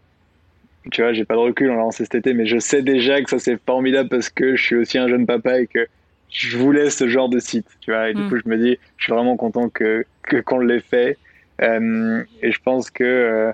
Tu 0.91 1.01
vois, 1.01 1.13
j'ai 1.13 1.25
pas 1.25 1.33
de 1.33 1.39
recul, 1.39 1.69
on 1.71 1.75
l'a 1.75 1.81
lancé 1.81 2.03
cet 2.05 2.15
été, 2.15 2.33
mais 2.33 2.45
je 2.45 2.59
sais 2.59 2.83
déjà 2.83 3.21
que 3.21 3.29
ça 3.29 3.39
c'est 3.39 3.59
formidable 3.65 4.07
parce 4.07 4.29
que 4.29 4.55
je 4.55 4.63
suis 4.63 4.75
aussi 4.75 4.99
un 4.99 5.07
jeune 5.07 5.25
papa 5.25 5.59
et 5.59 5.67
que 5.67 5.87
je 6.29 6.57
voulais 6.57 6.91
ce 6.91 7.07
genre 7.07 7.27
de 7.27 7.39
site. 7.39 7.67
Tu 7.81 7.91
vois, 7.91 8.09
et 8.09 8.13
du 8.13 8.21
mm. 8.21 8.29
coup, 8.29 8.37
je 8.37 8.49
me 8.49 8.57
dis, 8.57 8.77
je 8.97 9.03
suis 9.03 9.13
vraiment 9.13 9.35
content 9.35 9.67
que 9.69 10.05
qu'on 10.45 10.59
l'ait 10.59 10.79
fait. 10.79 11.17
Euh, 11.61 12.23
et 12.41 12.51
je 12.51 12.61
pense 12.61 12.91
que 12.91 13.51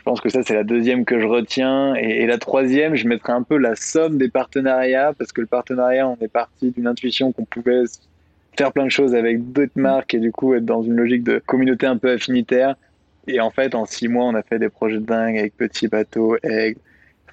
je 0.00 0.04
pense 0.04 0.22
que 0.22 0.30
ça, 0.30 0.42
c'est 0.42 0.54
la 0.54 0.64
deuxième 0.64 1.04
que 1.04 1.20
je 1.20 1.26
retiens. 1.26 1.94
Et, 1.94 2.24
la 2.26 2.38
troisième, 2.38 2.94
je 2.94 3.06
mettrai 3.06 3.34
un 3.34 3.42
peu 3.42 3.58
la 3.58 3.76
somme 3.76 4.16
des 4.16 4.30
partenariats, 4.30 5.12
parce 5.12 5.30
que 5.30 5.42
le 5.42 5.46
partenariat, 5.46 6.08
on 6.08 6.16
est 6.22 6.32
parti 6.32 6.70
d'une 6.70 6.86
intuition 6.86 7.32
qu'on 7.32 7.44
pouvait 7.44 7.84
faire 8.56 8.72
plein 8.72 8.84
de 8.84 8.90
choses 8.90 9.14
avec 9.14 9.52
d'autres 9.52 9.78
marques 9.78 10.14
et 10.14 10.18
du 10.18 10.32
coup 10.32 10.54
être 10.54 10.64
dans 10.64 10.82
une 10.82 10.96
logique 10.96 11.22
de 11.22 11.38
communauté 11.44 11.86
un 11.86 11.98
peu 11.98 12.12
affinitaire. 12.12 12.76
Et 13.26 13.40
en 13.40 13.50
fait, 13.50 13.74
en 13.74 13.84
six 13.84 14.08
mois, 14.08 14.24
on 14.24 14.34
a 14.34 14.42
fait 14.42 14.58
des 14.58 14.70
projets 14.70 14.96
de 14.96 15.04
dingue 15.04 15.36
avec 15.36 15.54
Petit 15.54 15.86
Bateau, 15.86 16.34
Aigle, 16.44 16.80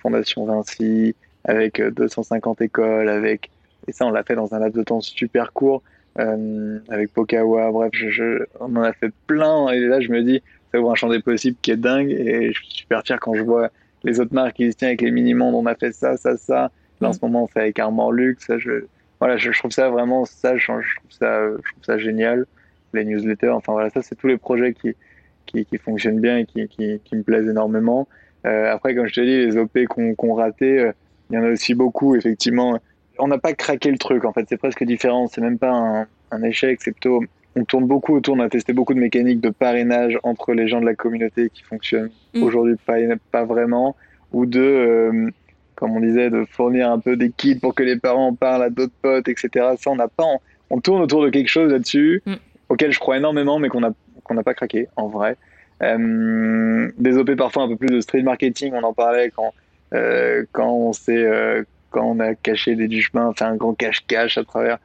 Fondation 0.01 0.45
Vinci, 0.45 1.15
avec 1.45 1.81
250 1.81 2.59
euh, 2.59 2.65
écoles, 2.65 3.07
avec 3.07 3.49
et 3.87 3.93
ça, 3.93 4.05
on 4.05 4.11
l'a 4.11 4.23
fait 4.23 4.35
dans 4.35 4.53
un 4.53 4.59
laps 4.59 4.77
de 4.77 4.83
temps 4.83 4.99
super 4.99 5.53
court, 5.53 5.83
euh, 6.19 6.79
avec 6.89 7.13
Pokawa. 7.13 7.71
Bref, 7.71 7.91
je, 7.93 8.43
on 8.59 8.75
en 8.75 8.83
a 8.83 8.91
fait 8.91 9.13
plein. 9.25 9.69
Et 9.69 9.79
là, 9.79 10.01
je 10.01 10.11
me 10.11 10.21
dis, 10.21 10.41
ça 10.71 10.79
ouvre 10.79 10.91
un 10.91 10.95
champ 10.95 11.09
des 11.09 11.21
possibles 11.21 11.57
qui 11.61 11.71
est 11.71 11.77
dingue 11.77 12.11
et 12.11 12.51
je 12.51 12.59
suis 12.59 12.71
super 12.71 13.03
fier 13.03 13.19
quand 13.19 13.33
je 13.33 13.43
vois 13.43 13.69
les 14.03 14.19
autres 14.19 14.33
marques 14.33 14.55
qui 14.55 14.71
se 14.71 14.77
tiennent 14.77 14.89
avec 14.89 15.01
les 15.01 15.11
mini-mondes, 15.11 15.55
on 15.55 15.65
a 15.65 15.75
fait 15.75 15.91
ça, 15.91 16.17
ça, 16.17 16.37
ça. 16.37 16.71
Là, 17.01 17.09
en 17.09 17.13
ce 17.13 17.19
moment, 17.21 17.43
on 17.43 17.47
fait 17.47 17.59
avec 17.59 17.79
Armand 17.79 18.11
Luxe. 18.11 18.45
Ça, 18.45 18.57
je, 18.57 18.85
voilà, 19.19 19.37
je, 19.37 19.51
trouve 19.51 19.71
ça 19.71 19.89
vraiment, 19.89 20.25
ça, 20.25 20.57
je, 20.57 20.65
trouve 20.65 20.81
ça, 21.09 21.49
je 21.49 21.71
trouve 21.71 21.83
ça 21.83 21.97
génial. 21.97 22.45
Les 22.93 23.03
newsletters, 23.03 23.49
enfin 23.49 23.73
voilà, 23.73 23.89
ça, 23.89 24.01
c'est 24.01 24.15
tous 24.15 24.27
les 24.27 24.37
projets 24.37 24.73
qui, 24.73 24.95
qui, 25.45 25.65
qui, 25.65 25.77
fonctionnent 25.77 26.21
bien 26.21 26.37
et 26.37 26.45
qui, 26.45 26.67
qui, 26.67 27.01
qui 27.03 27.15
me 27.15 27.23
plaisent 27.23 27.49
énormément. 27.49 28.07
Euh, 28.45 28.71
après, 28.71 28.95
comme 28.95 29.07
je 29.07 29.13
te 29.13 29.21
dis, 29.21 29.45
les 29.45 29.57
OP 29.57 29.77
qu'on 29.89 30.15
qu 30.15 30.31
raté, 30.31 30.79
euh, 30.79 30.91
il 31.29 31.35
y 31.35 31.37
en 31.37 31.43
a 31.43 31.49
aussi 31.49 31.73
beaucoup, 31.73 32.15
effectivement. 32.15 32.79
On 33.19 33.27
n'a 33.27 33.37
pas 33.37 33.53
craqué 33.53 33.91
le 33.91 33.97
truc, 33.97 34.25
en 34.25 34.31
fait, 34.31 34.45
c'est 34.47 34.57
presque 34.57 34.83
différent. 34.83 35.27
C'est 35.27 35.41
même 35.41 35.59
pas 35.59 35.71
un, 35.71 36.07
un 36.31 36.43
échec, 36.43 36.79
c'est 36.81 36.91
plutôt 36.91 37.21
on 37.57 37.65
tourne 37.65 37.85
beaucoup 37.85 38.15
autour, 38.15 38.35
on 38.35 38.39
a 38.39 38.49
testé 38.49 38.73
beaucoup 38.73 38.93
de 38.93 38.99
mécaniques 38.99 39.41
de 39.41 39.49
parrainage 39.49 40.17
entre 40.23 40.53
les 40.53 40.67
gens 40.67 40.79
de 40.79 40.85
la 40.85 40.95
communauté 40.95 41.49
qui 41.49 41.63
fonctionnent 41.63 42.11
mm. 42.33 42.43
aujourd'hui 42.43 42.75
pas, 42.85 42.95
pas 43.31 43.45
vraiment, 43.45 43.95
ou 44.31 44.45
de, 44.45 44.61
euh, 44.61 45.29
comme 45.75 45.91
on 45.91 45.99
disait, 45.99 46.29
de 46.29 46.45
fournir 46.45 46.91
un 46.91 46.99
peu 46.99 47.15
des 47.15 47.31
kits 47.31 47.55
pour 47.55 47.73
que 47.73 47.83
les 47.83 47.97
parents 47.97 48.33
parlent 48.33 48.63
à 48.63 48.69
d'autres 48.69 48.93
potes, 49.01 49.27
etc. 49.27 49.49
Ça, 49.79 49.89
on 49.89 49.95
n'a 49.95 50.07
pas, 50.07 50.25
on, 50.69 50.79
tourne 50.79 51.01
autour 51.01 51.23
de 51.23 51.29
quelque 51.29 51.49
chose 51.49 51.71
là-dessus, 51.71 52.21
mm. 52.25 52.35
auquel 52.69 52.91
je 52.91 52.99
crois 52.99 53.17
énormément, 53.17 53.59
mais 53.59 53.69
qu'on 53.69 53.81
n'a 53.81 54.43
pas 54.43 54.53
craqué, 54.53 54.87
en 54.95 55.07
vrai. 55.07 55.35
Euh, 55.81 56.91
des 56.97 57.17
OP 57.17 57.35
parfois 57.35 57.63
un 57.63 57.67
peu 57.67 57.75
plus 57.75 57.89
de 57.89 58.01
street 58.01 58.23
marketing, 58.23 58.73
on 58.73 58.83
en 58.83 58.93
parlait 58.93 59.31
quand, 59.35 59.53
euh, 59.93 60.43
quand 60.51 60.71
on 60.71 60.93
s'est, 60.93 61.25
quand 61.89 62.03
on 62.03 62.19
a 62.19 62.35
caché 62.35 62.75
des 62.75 62.87
du 62.87 63.01
chemin, 63.01 63.33
fait 63.33 63.45
un 63.45 63.55
grand 63.55 63.73
cache-cache 63.73 64.37
à 64.37 64.43
travers 64.43 64.77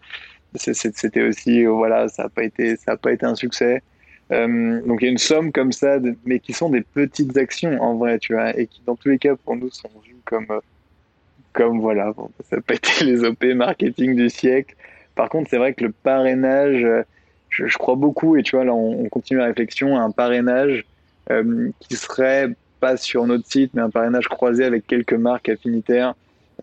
c'était 0.55 1.23
aussi, 1.23 1.65
euh, 1.65 1.71
voilà, 1.71 2.09
ça 2.09 2.25
n'a 2.25 2.29
pas 2.29 2.45
été, 2.45 2.77
ça 2.77 2.93
a 2.93 2.97
pas 2.97 3.13
été 3.13 3.27
un 3.27 3.35
succès. 3.35 3.83
Euh, 4.31 4.81
donc 4.87 5.03
il 5.03 5.07
y 5.07 5.09
a 5.09 5.11
une 5.11 5.19
somme 5.19 5.53
comme 5.53 5.73
ça, 5.73 5.99
mais 6.25 6.39
qui 6.39 6.53
sont 6.53 6.71
des 6.71 6.83
petites 6.83 7.37
actions 7.37 7.81
en 7.83 7.97
vrai, 7.97 8.19
tu 8.19 8.35
vois, 8.35 8.57
et 8.59 8.67
qui 8.67 8.83
dans 8.87 8.97
tous 8.97 9.09
les 9.09 9.19
cas 9.19 9.37
pour 9.37 9.57
nous 9.57 9.71
sont 9.71 9.91
vues 10.05 10.17
comme 10.25 10.47
euh, 10.51 10.61
comme 11.53 11.81
voilà, 11.81 12.13
ça 12.49 12.57
n'a 12.57 12.63
pas 12.63 12.75
été 12.75 13.05
les 13.05 13.25
OP 13.25 13.45
marketing 13.45 14.17
du 14.17 14.31
siècle. 14.31 14.75
Par 15.15 15.29
contre, 15.29 15.51
c'est 15.51 15.59
vrai 15.59 15.75
que 15.75 15.85
le 15.85 15.93
parrainage, 15.93 16.87
je, 17.51 17.79
crois 17.79 17.97
beaucoup, 17.97 18.37
et 18.37 18.43
tu 18.43 18.57
vois, 18.57 18.65
là, 18.65 18.73
on, 18.73 19.07
continue 19.11 19.41
la 19.41 19.47
réflexion, 19.47 19.99
un 19.99 20.11
parrainage 20.11 20.87
qui 21.81 21.97
serait 21.97 22.49
pas 22.81 22.97
sur 22.97 23.27
notre 23.27 23.47
site, 23.47 23.73
mais 23.75 23.83
un 23.83 23.91
parrainage 23.91 24.29
croisé 24.29 24.65
avec 24.65 24.87
quelques 24.87 25.13
marques 25.13 25.51
affinitaires. 25.51 26.15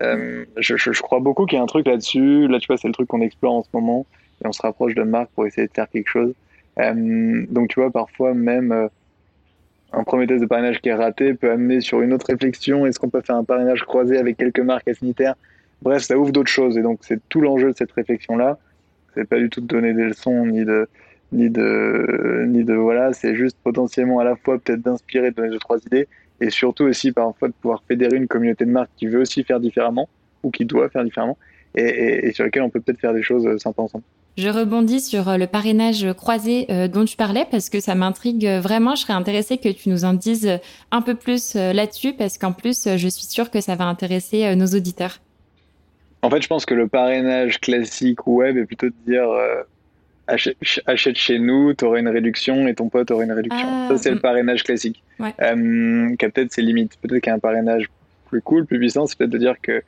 Euh, 0.01 0.45
je, 0.57 1.01
crois 1.01 1.19
beaucoup 1.19 1.45
qu'il 1.45 1.57
y 1.57 1.59
a 1.59 1.63
un 1.63 1.67
truc 1.67 1.87
là-dessus. 1.87 2.47
Là, 2.47 2.59
tu 2.59 2.67
vois, 2.67 2.77
c'est 2.77 2.87
le 2.87 2.93
truc 2.93 3.07
qu'on 3.07 3.21
explore 3.21 3.53
en 3.53 3.63
ce 3.63 3.69
moment, 3.73 4.05
et 4.43 4.47
on 4.47 4.51
se 4.51 4.61
rapproche 4.61 4.95
de 4.95 5.03
marques 5.03 5.29
pour 5.35 5.45
essayer 5.45 5.67
de 5.67 5.73
faire 5.73 5.89
quelque 5.89 6.09
chose. 6.09 6.33
Euh, 6.79 7.45
donc, 7.49 7.69
tu 7.69 7.79
vois, 7.79 7.91
parfois 7.91 8.33
même 8.33 8.71
euh, 8.71 8.87
un 9.91 10.03
premier 10.03 10.27
test 10.27 10.41
de 10.41 10.45
parrainage 10.45 10.79
qui 10.79 10.89
est 10.89 10.93
raté 10.93 11.33
peut 11.33 11.51
amener 11.51 11.81
sur 11.81 12.01
une 12.01 12.13
autre 12.13 12.27
réflexion. 12.27 12.85
Est-ce 12.85 12.99
qu'on 12.99 13.09
peut 13.09 13.21
faire 13.21 13.35
un 13.35 13.43
parrainage 13.43 13.83
croisé 13.83 14.17
avec 14.17 14.37
quelques 14.37 14.59
marques 14.59 14.87
affinitaires? 14.87 15.35
Bref, 15.81 16.03
ça 16.03 16.17
ouvre 16.17 16.31
d'autres 16.31 16.51
choses. 16.51 16.77
Et 16.77 16.81
donc, 16.81 16.99
c'est 17.01 17.19
tout 17.29 17.41
l'enjeu 17.41 17.71
de 17.71 17.77
cette 17.77 17.91
réflexion-là. 17.91 18.57
C'est 19.15 19.27
pas 19.27 19.37
du 19.37 19.49
tout 19.49 19.61
de 19.61 19.65
donner 19.65 19.93
des 19.93 20.03
leçons 20.03 20.45
ni 20.45 20.63
de, 20.63 20.87
ni 21.31 21.49
de, 21.49 22.45
ni 22.47 22.63
de 22.63 22.73
voilà. 22.73 23.11
C'est 23.11 23.35
juste 23.35 23.57
potentiellement 23.63 24.19
à 24.19 24.23
la 24.23 24.35
fois 24.35 24.59
peut-être 24.59 24.81
d'inspirer, 24.81 25.31
de 25.31 25.35
donner 25.35 25.49
deux, 25.49 25.59
trois 25.59 25.79
idées. 25.85 26.07
Et 26.41 26.49
surtout 26.49 26.85
aussi 26.85 27.11
parfois 27.11 27.49
de 27.49 27.53
pouvoir 27.53 27.83
fédérer 27.87 28.17
une 28.17 28.27
communauté 28.27 28.65
de 28.65 28.71
marques 28.71 28.91
qui 28.97 29.07
veut 29.07 29.21
aussi 29.21 29.43
faire 29.43 29.59
différemment 29.59 30.07
ou 30.43 30.51
qui 30.51 30.65
doit 30.65 30.89
faire 30.89 31.03
différemment 31.03 31.37
et, 31.75 32.27
et, 32.27 32.31
sur 32.33 32.45
lesquelles 32.45 32.63
on 32.63 32.69
peut 32.69 32.81
peut-être 32.81 32.99
faire 32.99 33.13
des 33.13 33.21
choses 33.21 33.45
euh, 33.45 33.57
sympas 33.57 33.83
ensemble. 33.83 34.03
Je 34.37 34.49
rebondis 34.49 35.01
sur 35.01 35.27
euh, 35.27 35.37
le 35.37 35.47
parrainage 35.47 36.11
croisé 36.13 36.65
euh, 36.69 36.87
dont 36.87 37.05
tu 37.05 37.17
parlais 37.17 37.45
parce 37.51 37.69
que 37.69 37.79
ça 37.79 37.95
m'intrigue 37.95 38.47
vraiment. 38.47 38.95
Je 38.95 39.01
serais 39.01 39.13
intéressée 39.13 39.57
que 39.57 39.69
tu 39.69 39.89
nous 39.89 40.05
en 40.05 40.13
dises 40.13 40.59
un 40.91 41.01
peu 41.01 41.15
plus 41.15 41.55
là-dessus 41.55 42.13
parce 42.13 42.37
qu'en 42.37 42.53
plus, 42.53 42.87
je 42.87 43.07
suis 43.07 43.25
sûre 43.25 43.51
que 43.51 43.61
ça 43.61 43.75
va 43.75 43.85
intéresser 43.85 44.55
nos 44.55 44.67
auditeurs. 44.67 45.19
En 46.21 46.29
fait, 46.29 46.41
je 46.41 46.47
pense 46.47 46.65
que 46.65 46.73
le 46.73 46.87
parrainage 46.87 47.59
classique 47.59 48.27
web 48.27 48.57
est 48.57 48.65
plutôt 48.65 48.87
de 48.87 48.93
dire 49.05 49.27
achète, 50.29 51.15
chez 51.15 51.39
nous, 51.39 51.73
tu 51.73 51.85
auras 51.85 51.99
une 51.99 52.07
réduction 52.07 52.67
et 52.67 52.75
ton 52.75 52.89
pote 52.89 53.11
aura 53.11 53.23
une 53.23 53.31
réduction. 53.31 53.67
Ah, 53.67 53.87
ça, 53.89 53.97
c'est 53.97 54.09
le 54.09 54.17
mm. 54.17 54.21
parrainage 54.21 54.63
classique. 54.63 55.03
Ouais. 55.19 55.33
Euh, 55.41 56.15
qui 56.15 56.25
a 56.25 56.29
peut-être 56.29 56.51
ses 56.51 56.61
limites. 56.61 56.97
Peut-être 57.01 57.21
qu'un 57.21 57.39
parrainage 57.39 57.89
plus 58.27 58.41
cool, 58.41 58.65
plus 58.65 58.79
puissant, 58.79 59.05
c'est 59.05 59.17
peut-être 59.17 59.31
de 59.31 59.37
dire 59.37 59.55
que 59.61 59.81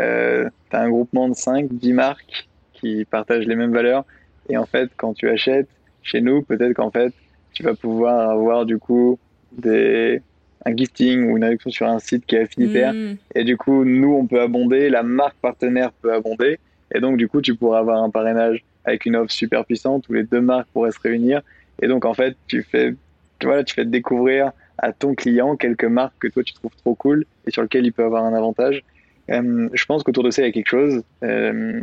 euh, 0.00 0.48
tu 0.70 0.76
as 0.76 0.80
un 0.80 0.88
groupement 0.88 1.28
de 1.28 1.34
5, 1.34 1.68
10 1.70 1.92
marques 1.92 2.48
qui 2.72 3.04
partagent 3.04 3.46
les 3.46 3.56
mêmes 3.56 3.72
valeurs. 3.72 4.04
Et 4.48 4.56
en 4.56 4.66
fait, 4.66 4.90
quand 4.96 5.14
tu 5.14 5.28
achètes 5.28 5.68
chez 6.02 6.20
nous, 6.20 6.42
peut-être 6.42 6.74
qu'en 6.74 6.90
fait, 6.90 7.12
tu 7.52 7.62
vas 7.62 7.74
pouvoir 7.74 8.30
avoir 8.30 8.66
du 8.66 8.78
coup 8.78 9.18
des, 9.52 10.20
un 10.66 10.76
gifting 10.76 11.30
ou 11.30 11.36
une 11.36 11.44
réduction 11.44 11.70
sur 11.70 11.86
un 11.86 11.98
site 11.98 12.26
qui 12.26 12.36
est 12.36 12.42
affinitaire. 12.42 12.92
Mm. 12.92 13.16
Et 13.34 13.44
du 13.44 13.56
coup, 13.56 13.84
nous, 13.84 14.12
on 14.12 14.26
peut 14.26 14.40
abonder, 14.40 14.90
la 14.90 15.02
marque 15.02 15.36
partenaire 15.36 15.92
peut 15.92 16.12
abonder. 16.12 16.58
Et 16.94 17.00
donc, 17.00 17.16
du 17.16 17.28
coup, 17.28 17.42
tu 17.42 17.54
pourras 17.54 17.80
avoir 17.80 18.02
un 18.02 18.10
parrainage 18.10 18.64
avec 18.84 19.04
une 19.04 19.16
offre 19.16 19.32
super 19.32 19.64
puissante 19.64 20.08
où 20.08 20.12
les 20.12 20.22
deux 20.22 20.40
marques 20.40 20.68
pourraient 20.72 20.92
se 20.92 21.00
réunir. 21.00 21.42
Et 21.82 21.88
donc, 21.88 22.04
en 22.04 22.14
fait, 22.14 22.36
tu 22.46 22.62
fais, 22.62 22.94
vois, 23.42 23.64
tu 23.64 23.74
fais 23.74 23.84
découvrir 23.84 24.52
à 24.78 24.92
ton 24.92 25.14
client 25.14 25.56
quelques 25.56 25.84
marques 25.84 26.14
que 26.18 26.28
toi 26.28 26.42
tu 26.42 26.52
trouves 26.54 26.74
trop 26.76 26.94
cool 26.94 27.26
et 27.46 27.50
sur 27.50 27.62
lesquelles 27.62 27.86
il 27.86 27.92
peut 27.92 28.04
avoir 28.04 28.24
un 28.24 28.34
avantage. 28.34 28.82
Euh, 29.30 29.68
je 29.72 29.84
pense 29.86 30.02
qu'autour 30.02 30.24
de 30.24 30.30
ça, 30.30 30.42
il 30.42 30.46
y 30.46 30.48
a 30.48 30.52
quelque 30.52 30.68
chose. 30.68 31.02
Euh, 31.22 31.80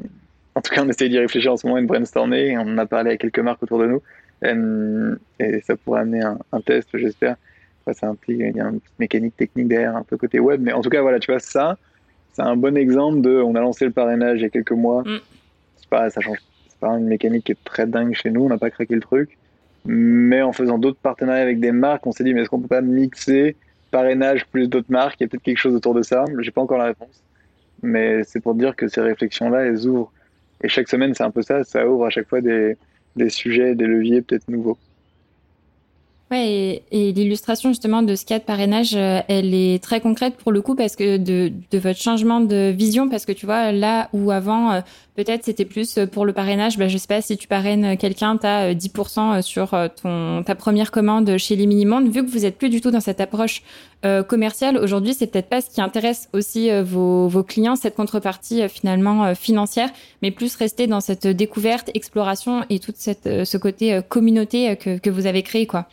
en 0.55 0.61
tout 0.61 0.73
cas, 0.73 0.83
on 0.83 0.89
essaie 0.89 1.09
d'y 1.09 1.17
réfléchir 1.17 1.53
en 1.53 1.57
ce 1.57 1.65
moment, 1.65 1.79
une 1.79 1.87
brainstormer, 1.87 2.49
et 2.49 2.57
on 2.57 2.77
a 2.77 2.85
parlé 2.85 3.11
à 3.11 3.17
quelques 3.17 3.39
marques 3.39 3.63
autour 3.63 3.79
de 3.79 3.87
nous. 3.87 4.01
Euh, 4.43 5.15
et 5.39 5.61
ça 5.61 5.75
pourrait 5.75 6.01
amener 6.01 6.21
un, 6.21 6.61
test, 6.61 6.89
j'espère. 6.93 7.35
ça 7.93 8.07
implique, 8.07 8.39
il 8.39 8.55
y 8.55 8.59
a 8.59 8.65
une 8.65 8.79
mécanique 8.99 9.35
technique 9.37 9.67
derrière, 9.67 9.95
un 9.95 10.03
peu 10.03 10.17
côté 10.17 10.39
web. 10.39 10.61
Mais 10.61 10.73
en 10.73 10.81
tout 10.81 10.89
cas, 10.89 11.01
voilà, 11.01 11.19
tu 11.19 11.31
vois, 11.31 11.39
ça, 11.39 11.77
c'est 12.33 12.41
un 12.41 12.55
bon 12.55 12.77
exemple 12.77 13.21
de, 13.21 13.41
on 13.41 13.55
a 13.55 13.61
lancé 13.61 13.85
le 13.85 13.91
parrainage 13.91 14.39
il 14.39 14.43
y 14.43 14.45
a 14.45 14.49
quelques 14.49 14.71
mois. 14.71 15.03
Mm. 15.03 15.19
C'est 15.77 15.89
pas, 15.89 16.09
ça 16.09 16.21
change 16.21 16.37
pas 16.79 16.89
une 16.97 17.05
mécanique 17.05 17.45
qui 17.45 17.51
est 17.53 17.63
très 17.63 17.85
dingue 17.85 18.13
chez 18.13 18.31
nous, 18.31 18.43
on 18.43 18.49
n'a 18.49 18.57
pas 18.57 18.71
craqué 18.71 18.95
le 18.95 19.01
truc. 19.01 19.37
Mais 19.85 20.41
en 20.41 20.51
faisant 20.51 20.77
d'autres 20.77 20.99
partenariats 20.99 21.43
avec 21.43 21.59
des 21.59 21.71
marques, 21.71 22.05
on 22.05 22.11
s'est 22.11 22.23
dit, 22.23 22.33
mais 22.33 22.41
est-ce 22.41 22.49
qu'on 22.49 22.59
peut 22.59 22.67
pas 22.67 22.81
mixer 22.81 23.55
parrainage 23.89 24.45
plus 24.47 24.67
d'autres 24.67 24.91
marques? 24.91 25.19
Il 25.19 25.23
y 25.23 25.25
a 25.25 25.27
peut-être 25.29 25.43
quelque 25.43 25.57
chose 25.57 25.75
autour 25.75 25.93
de 25.93 26.01
ça. 26.01 26.25
J'ai 26.39 26.51
pas 26.51 26.61
encore 26.61 26.77
la 26.77 26.85
réponse. 26.85 27.23
Mais 27.81 28.23
c'est 28.23 28.41
pour 28.41 28.55
dire 28.55 28.75
que 28.75 28.87
ces 28.87 29.01
réflexions-là, 29.01 29.65
elles 29.65 29.87
ouvrent. 29.87 30.11
Et 30.63 30.69
chaque 30.69 30.87
semaine, 30.87 31.13
c'est 31.15 31.23
un 31.23 31.31
peu 31.31 31.41
ça. 31.41 31.63
Ça 31.63 31.87
ouvre 31.87 32.05
à 32.05 32.09
chaque 32.11 32.27
fois 32.27 32.41
des, 32.41 32.77
des 33.15 33.29
sujets, 33.29 33.73
des 33.73 33.85
leviers 33.85 34.21
peut-être 34.21 34.47
nouveaux. 34.49 34.77
Ouais, 36.31 36.81
et, 36.93 37.11
l'illustration 37.11 37.71
justement 37.71 38.03
de 38.03 38.15
ce 38.15 38.25
cas 38.25 38.39
de 38.39 38.45
parrainage, 38.45 38.95
euh, 38.95 39.19
elle 39.27 39.53
est 39.53 39.83
très 39.83 39.99
concrète 39.99 40.37
pour 40.37 40.53
le 40.53 40.61
coup 40.61 40.75
parce 40.75 40.95
que 40.95 41.17
de, 41.17 41.51
de 41.71 41.77
votre 41.77 41.99
changement 41.99 42.39
de 42.39 42.71
vision, 42.73 43.09
parce 43.09 43.25
que 43.25 43.33
tu 43.33 43.45
vois, 43.45 43.73
là 43.73 44.07
où 44.13 44.31
avant, 44.31 44.71
euh, 44.71 44.79
peut-être 45.17 45.43
c'était 45.43 45.65
plus 45.65 45.99
pour 46.09 46.25
le 46.25 46.31
parrainage, 46.31 46.77
bah, 46.77 46.87
je 46.87 46.97
sais 46.97 47.07
pas 47.09 47.21
si 47.21 47.35
tu 47.35 47.49
parraines 47.49 47.97
quelqu'un, 47.97 48.37
tu 48.37 48.47
as 48.47 48.73
10% 48.73 49.41
sur 49.41 49.73
euh, 49.73 49.89
ton, 50.01 50.41
ta 50.43 50.55
première 50.55 50.91
commande 50.91 51.37
chez 51.37 51.57
les 51.57 51.67
mini-mondes. 51.67 52.07
Vu 52.07 52.25
que 52.25 52.31
vous 52.31 52.45
êtes 52.45 52.57
plus 52.57 52.69
du 52.69 52.79
tout 52.79 52.91
dans 52.91 53.01
cette 53.01 53.19
approche 53.19 53.61
commerciale, 54.27 54.77
aujourd'hui, 54.77 55.13
c'est 55.13 55.27
peut-être 55.27 55.47
pas 55.47 55.61
ce 55.61 55.69
qui 55.69 55.79
intéresse 55.79 56.27
aussi 56.33 56.71
vos, 56.81 57.27
vos 57.27 57.43
clients, 57.43 57.75
cette 57.75 57.95
contrepartie 57.95 58.67
finalement 58.67 59.35
financière, 59.35 59.89
mais 60.23 60.31
plus 60.31 60.55
rester 60.55 60.87
dans 60.87 61.01
cette 61.01 61.27
découverte, 61.27 61.91
exploration 61.93 62.65
et 62.71 62.79
tout 62.79 62.93
cette, 62.95 63.45
ce 63.45 63.57
côté 63.57 63.99
communauté 64.09 64.75
que, 64.75 64.97
que 64.97 65.11
vous 65.11 65.27
avez 65.27 65.43
créé, 65.43 65.67
quoi. 65.67 65.87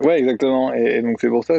Ouais, 0.00 0.18
exactement. 0.18 0.72
Et, 0.72 1.02
donc 1.02 1.18
c'est 1.20 1.28
pour 1.28 1.44
ça, 1.44 1.54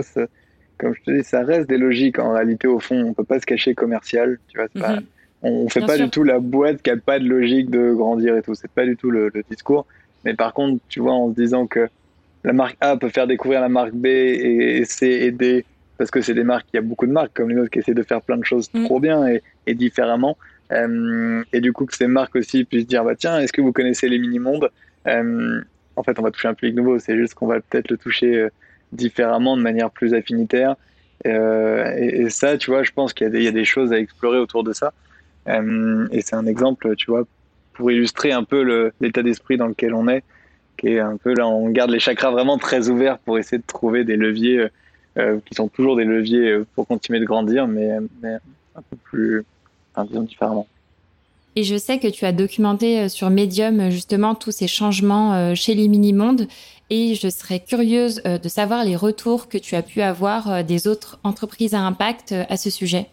comme 0.77 0.93
je 0.93 1.01
te 1.03 1.11
dis, 1.17 1.23
ça 1.23 1.41
reste 1.41 1.69
des 1.69 1.77
logiques. 1.77 2.19
En 2.19 2.33
réalité, 2.33 2.67
au 2.67 2.79
fond, 2.79 3.01
on 3.01 3.13
peut 3.13 3.23
pas 3.23 3.39
se 3.39 3.45
cacher 3.45 3.75
commercial. 3.75 4.39
Tu 4.47 4.57
vois, 4.57 4.67
pas, 4.69 4.95
mhm. 4.97 5.05
on, 5.43 5.69
fait 5.69 5.81
pas 5.81 5.97
du 5.97 6.09
tout 6.09 6.23
la 6.23 6.39
boîte 6.39 6.81
qui 6.81 6.89
a 6.89 6.97
pas 6.97 7.19
de 7.19 7.25
logique 7.25 7.69
de 7.69 7.93
grandir 7.93 8.35
et 8.37 8.41
tout. 8.41 8.55
C'est 8.55 8.71
pas 8.71 8.85
du 8.85 8.95
tout 8.95 9.11
le, 9.11 9.31
discours. 9.49 9.85
Mais 10.25 10.33
par 10.33 10.53
contre, 10.53 10.81
tu 10.89 10.99
vois, 10.99 11.13
en 11.13 11.29
se 11.29 11.35
disant 11.35 11.67
que 11.67 11.87
la 12.43 12.53
marque 12.53 12.77
A 12.81 12.97
peut 12.97 13.09
faire 13.09 13.27
découvrir 13.27 13.61
la 13.61 13.69
marque 13.69 13.93
B 13.93 14.05
et, 14.05 14.83
C 14.85 15.07
et 15.07 15.31
D, 15.31 15.65
parce 15.97 16.11
que 16.11 16.21
c'est 16.21 16.33
des 16.33 16.43
marques, 16.43 16.67
il 16.73 16.77
y 16.77 16.79
a 16.79 16.81
beaucoup 16.81 17.07
de 17.07 17.11
marques 17.11 17.31
comme 17.33 17.49
les 17.49 17.55
nôtres 17.55 17.69
qui 17.69 17.79
essaient 17.79 17.93
de 17.93 18.03
faire 18.03 18.21
plein 18.21 18.37
de 18.37 18.45
choses 18.45 18.69
mhm. 18.73 18.85
trop 18.85 18.99
bien 18.99 19.27
et, 19.27 19.43
et 19.67 19.75
différemment. 19.75 20.37
Euh, 20.71 21.43
et 21.51 21.61
du 21.61 21.73
coup, 21.73 21.85
que 21.85 21.95
ces 21.95 22.07
marques 22.07 22.35
aussi 22.35 22.63
puissent 22.63 22.87
dire, 22.87 23.03
bah 23.03 23.15
tiens, 23.15 23.39
est-ce 23.39 23.53
que 23.53 23.61
vous 23.61 23.73
connaissez 23.73 24.07
les 24.07 24.19
mini-mondes? 24.19 24.69
Euh, 25.07 25.61
en 25.99 26.03
fait, 26.03 26.17
on 26.17 26.21
va 26.21 26.31
toucher 26.31 26.47
un 26.47 26.53
public 26.53 26.75
nouveau. 26.75 26.97
C'est 26.97 27.17
juste 27.17 27.33
qu'on 27.33 27.47
va 27.47 27.59
peut-être 27.59 27.91
le 27.91 27.97
toucher 27.97 28.33
euh, 28.35 28.49
différemment, 28.93 29.57
de 29.57 29.61
manière 29.61 29.91
plus 29.91 30.13
affinitaire. 30.13 30.75
Euh, 31.27 31.93
et, 31.97 32.29
ça, 32.29 32.57
tu 32.57 32.71
vois, 32.71 32.83
je 32.83 32.91
pense 32.91 33.13
qu'il 33.13 33.27
y, 33.35 33.47
a 33.47 33.51
des 33.51 33.65
choses 33.65 33.91
à 33.91 33.99
explorer 33.99 34.39
autour 34.39 34.63
de 34.63 34.71
ça. 34.71 34.93
Euh, 35.49 36.07
et 36.11 36.21
c'est 36.21 36.37
un 36.37 36.45
exemple, 36.45 36.95
tu 36.95 37.11
vois, 37.11 37.23
pour 37.73 37.91
illustrer 37.91 38.31
un 38.31 38.45
peu 38.45 38.91
l'état 39.01 39.23
d'esprit 39.23 39.57
dans 39.57 39.67
lequel 39.67 39.93
on 39.93 40.07
est, 40.07 40.23
qui 40.77 40.87
est 40.87 40.99
un 40.99 41.17
peu 41.17 41.33
là, 41.33 41.45
on 41.47 41.69
garde 41.69 41.91
les 41.91 41.99
chakras 41.99 42.31
vraiment 42.31 42.57
très 42.57 42.87
ouverts 42.87 43.19
pour 43.19 43.37
essayer 43.37 43.57
de 43.57 43.67
trouver 43.67 44.05
des 44.05 44.15
leviers 44.15 44.67
qui 45.17 45.53
sont 45.53 45.67
toujours 45.67 45.97
des 45.97 46.05
leviers 46.05 46.59
pour 46.75 46.87
continuer 46.87 47.19
de 47.19 47.25
grandir, 47.25 47.67
mais, 47.67 47.91
un 47.91 48.81
peu 48.89 48.95
plus, 49.03 49.43
disons 50.07 50.23
différemment. 50.23 50.67
Et 51.55 51.63
je 51.63 51.75
sais 51.75 51.99
que 51.99 52.07
tu 52.07 52.25
as 52.25 52.31
documenté 52.31 52.99
euh, 52.99 53.09
sur 53.09 53.29
Medium 53.29 53.79
euh, 53.79 53.89
justement 53.89 54.35
tous 54.35 54.51
ces 54.51 54.67
changements 54.67 55.33
euh, 55.33 55.55
chez 55.55 55.73
les 55.73 55.87
mini-mondes. 55.87 56.47
Et 56.91 57.15
je 57.15 57.29
serais 57.29 57.59
curieuse 57.59 58.23
de 58.23 58.49
savoir 58.49 58.83
les 58.83 58.95
retours 58.95 59.47
que 59.47 59.59
tu 59.59 59.75
as 59.75 59.83
pu 59.83 60.01
avoir 60.01 60.63
des 60.63 60.87
autres 60.87 61.19
entreprises 61.23 61.75
à 61.75 61.81
impact 61.81 62.33
à 62.49 62.57
ce 62.57 62.71
sujet. 62.71 63.05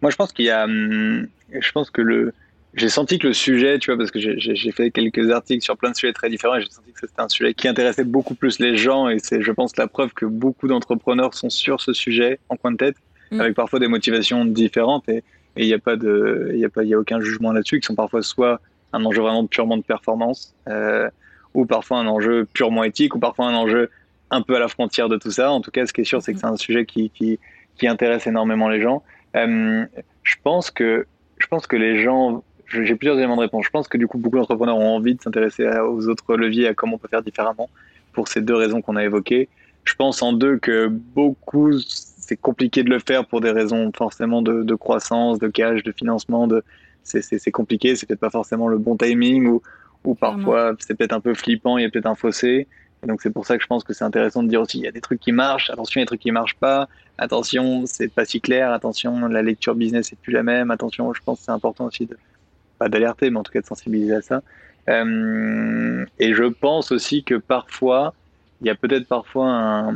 Moi, 0.00 0.10
je 0.10 0.16
pense 0.16 0.32
qu'il 0.32 0.46
y 0.46 0.50
a, 0.50 0.64
hum, 0.64 1.28
je 1.52 1.72
pense 1.72 1.90
que 1.90 2.00
le, 2.00 2.32
j'ai 2.72 2.88
senti 2.88 3.18
que 3.18 3.26
le 3.26 3.34
sujet, 3.34 3.78
tu 3.78 3.90
vois, 3.90 3.98
parce 3.98 4.10
que 4.10 4.18
j'ai 4.18 4.72
fait 4.72 4.90
quelques 4.90 5.30
articles 5.30 5.62
sur 5.62 5.76
plein 5.76 5.90
de 5.90 5.96
sujets 5.96 6.14
très 6.14 6.30
différents 6.30 6.56
et 6.56 6.62
j'ai 6.62 6.70
senti 6.70 6.90
que 6.92 7.00
c'était 7.00 7.20
un 7.20 7.28
sujet 7.28 7.52
qui 7.52 7.68
intéressait 7.68 8.04
beaucoup 8.04 8.34
plus 8.34 8.58
les 8.58 8.78
gens 8.78 9.10
et 9.10 9.18
c'est, 9.18 9.42
je 9.42 9.52
pense, 9.52 9.76
la 9.76 9.86
preuve 9.86 10.14
que 10.14 10.24
beaucoup 10.24 10.66
d'entrepreneurs 10.66 11.34
sont 11.34 11.50
sur 11.50 11.82
ce 11.82 11.92
sujet 11.92 12.38
en 12.48 12.56
coin 12.56 12.72
de 12.72 12.78
tête, 12.78 12.96
mmh. 13.32 13.40
avec 13.42 13.54
parfois 13.54 13.80
des 13.80 13.88
motivations 13.88 14.46
différentes 14.46 15.06
et, 15.10 15.22
et 15.56 15.64
il 15.64 15.66
n'y 15.66 15.74
a 15.74 15.78
pas 15.78 15.96
de, 15.96 16.50
il 16.52 16.60
y 16.60 16.64
a 16.64 16.68
pas, 16.68 16.84
il 16.84 16.94
a 16.94 16.98
aucun 16.98 17.20
jugement 17.20 17.52
là-dessus, 17.52 17.80
qui 17.80 17.86
sont 17.86 17.94
parfois 17.94 18.22
soit 18.22 18.60
un 18.92 19.04
enjeu 19.04 19.22
vraiment 19.22 19.46
purement 19.46 19.76
de 19.76 19.82
performance, 19.82 20.54
euh, 20.68 21.08
ou 21.54 21.66
parfois 21.66 21.98
un 21.98 22.06
enjeu 22.06 22.46
purement 22.52 22.84
éthique, 22.84 23.14
ou 23.14 23.18
parfois 23.18 23.46
un 23.46 23.54
enjeu 23.54 23.90
un 24.30 24.42
peu 24.42 24.56
à 24.56 24.58
la 24.58 24.68
frontière 24.68 25.08
de 25.08 25.16
tout 25.16 25.30
ça. 25.30 25.50
En 25.50 25.60
tout 25.60 25.70
cas, 25.70 25.86
ce 25.86 25.92
qui 25.92 26.02
est 26.02 26.04
sûr, 26.04 26.22
c'est 26.22 26.32
que 26.32 26.38
c'est 26.38 26.46
un 26.46 26.56
sujet 26.56 26.84
qui, 26.86 27.10
qui, 27.10 27.38
qui, 27.76 27.88
intéresse 27.88 28.26
énormément 28.26 28.68
les 28.68 28.80
gens. 28.80 29.02
Euh, 29.36 29.84
je 30.22 30.36
pense 30.42 30.70
que, 30.70 31.06
je 31.38 31.46
pense 31.46 31.66
que 31.66 31.76
les 31.76 32.02
gens, 32.02 32.42
j'ai 32.68 32.94
plusieurs 32.94 33.18
éléments 33.18 33.36
de 33.36 33.42
réponse. 33.42 33.64
Je 33.64 33.70
pense 33.70 33.88
que 33.88 33.96
du 33.96 34.06
coup, 34.06 34.18
beaucoup 34.18 34.36
d'entrepreneurs 34.36 34.76
ont 34.76 34.96
envie 34.96 35.14
de 35.14 35.22
s'intéresser 35.22 35.66
aux 35.66 36.08
autres 36.08 36.36
leviers, 36.36 36.68
à 36.68 36.74
comment 36.74 36.96
on 36.96 36.98
peut 36.98 37.08
faire 37.08 37.22
différemment, 37.22 37.70
pour 38.12 38.28
ces 38.28 38.40
deux 38.40 38.56
raisons 38.56 38.82
qu'on 38.82 38.96
a 38.96 39.04
évoquées. 39.04 39.48
Je 39.88 39.94
pense 39.94 40.20
en 40.20 40.34
deux 40.34 40.58
que 40.58 40.86
beaucoup 40.88 41.72
c'est 41.78 42.36
compliqué 42.36 42.82
de 42.82 42.90
le 42.90 42.98
faire 42.98 43.26
pour 43.26 43.40
des 43.40 43.50
raisons 43.50 43.90
forcément 43.96 44.42
de, 44.42 44.74
croissance, 44.74 45.38
de 45.38 45.48
cash, 45.48 45.82
de 45.82 45.92
financement. 45.92 46.46
De, 46.46 46.62
c'est 47.04 47.50
compliqué, 47.50 47.96
c'est 47.96 48.04
peut-être 48.04 48.20
pas 48.20 48.28
forcément 48.28 48.68
le 48.68 48.76
bon 48.76 48.98
timing 48.98 49.46
ou, 49.46 49.62
ou 50.04 50.14
parfois 50.14 50.74
c'est 50.78 50.94
peut-être 50.94 51.14
un 51.14 51.20
peu 51.20 51.32
flippant, 51.32 51.78
il 51.78 51.84
y 51.84 51.86
a 51.86 51.90
peut-être 51.90 52.04
un 52.04 52.14
fossé. 52.14 52.68
donc 53.06 53.22
c'est 53.22 53.30
pour 53.30 53.46
ça 53.46 53.56
que 53.56 53.62
je 53.62 53.66
pense 53.66 53.82
que 53.82 53.94
c'est 53.94 54.04
intéressant 54.04 54.42
de 54.42 54.48
dire 54.48 54.60
aussi, 54.60 54.76
il 54.76 54.84
y 54.84 54.88
a 54.88 54.92
des 54.92 55.00
trucs 55.00 55.20
qui 55.20 55.32
marchent, 55.32 55.70
attention, 55.70 56.00
il 56.00 56.02
y 56.02 56.02
a 56.02 56.04
des 56.04 56.08
trucs 56.08 56.20
qui 56.20 56.32
marchent 56.32 56.56
pas, 56.56 56.86
attention, 57.16 57.86
c'est 57.86 58.12
pas 58.12 58.26
si 58.26 58.42
clair, 58.42 58.72
attention, 58.72 59.26
la 59.26 59.40
lecture 59.40 59.74
business 59.74 60.12
est 60.12 60.16
plus 60.16 60.34
la 60.34 60.42
même, 60.42 60.70
attention, 60.70 61.14
je 61.14 61.22
pense 61.24 61.38
que 61.38 61.44
c'est 61.46 61.52
important 61.52 61.86
aussi 61.86 62.04
de, 62.04 62.18
pas 62.78 62.90
d'alerter, 62.90 63.30
mais 63.30 63.38
en 63.38 63.42
tout 63.42 63.52
cas 63.52 63.62
de 63.62 63.66
sensibiliser 63.66 64.16
à 64.16 64.20
ça. 64.20 64.42
Euh, 64.90 66.04
et 66.18 66.34
je 66.34 66.44
pense 66.44 66.92
aussi 66.92 67.24
que 67.24 67.36
parfois, 67.36 68.12
il 68.60 68.66
y 68.66 68.70
a 68.70 68.74
peut-être 68.74 69.06
parfois 69.06 69.92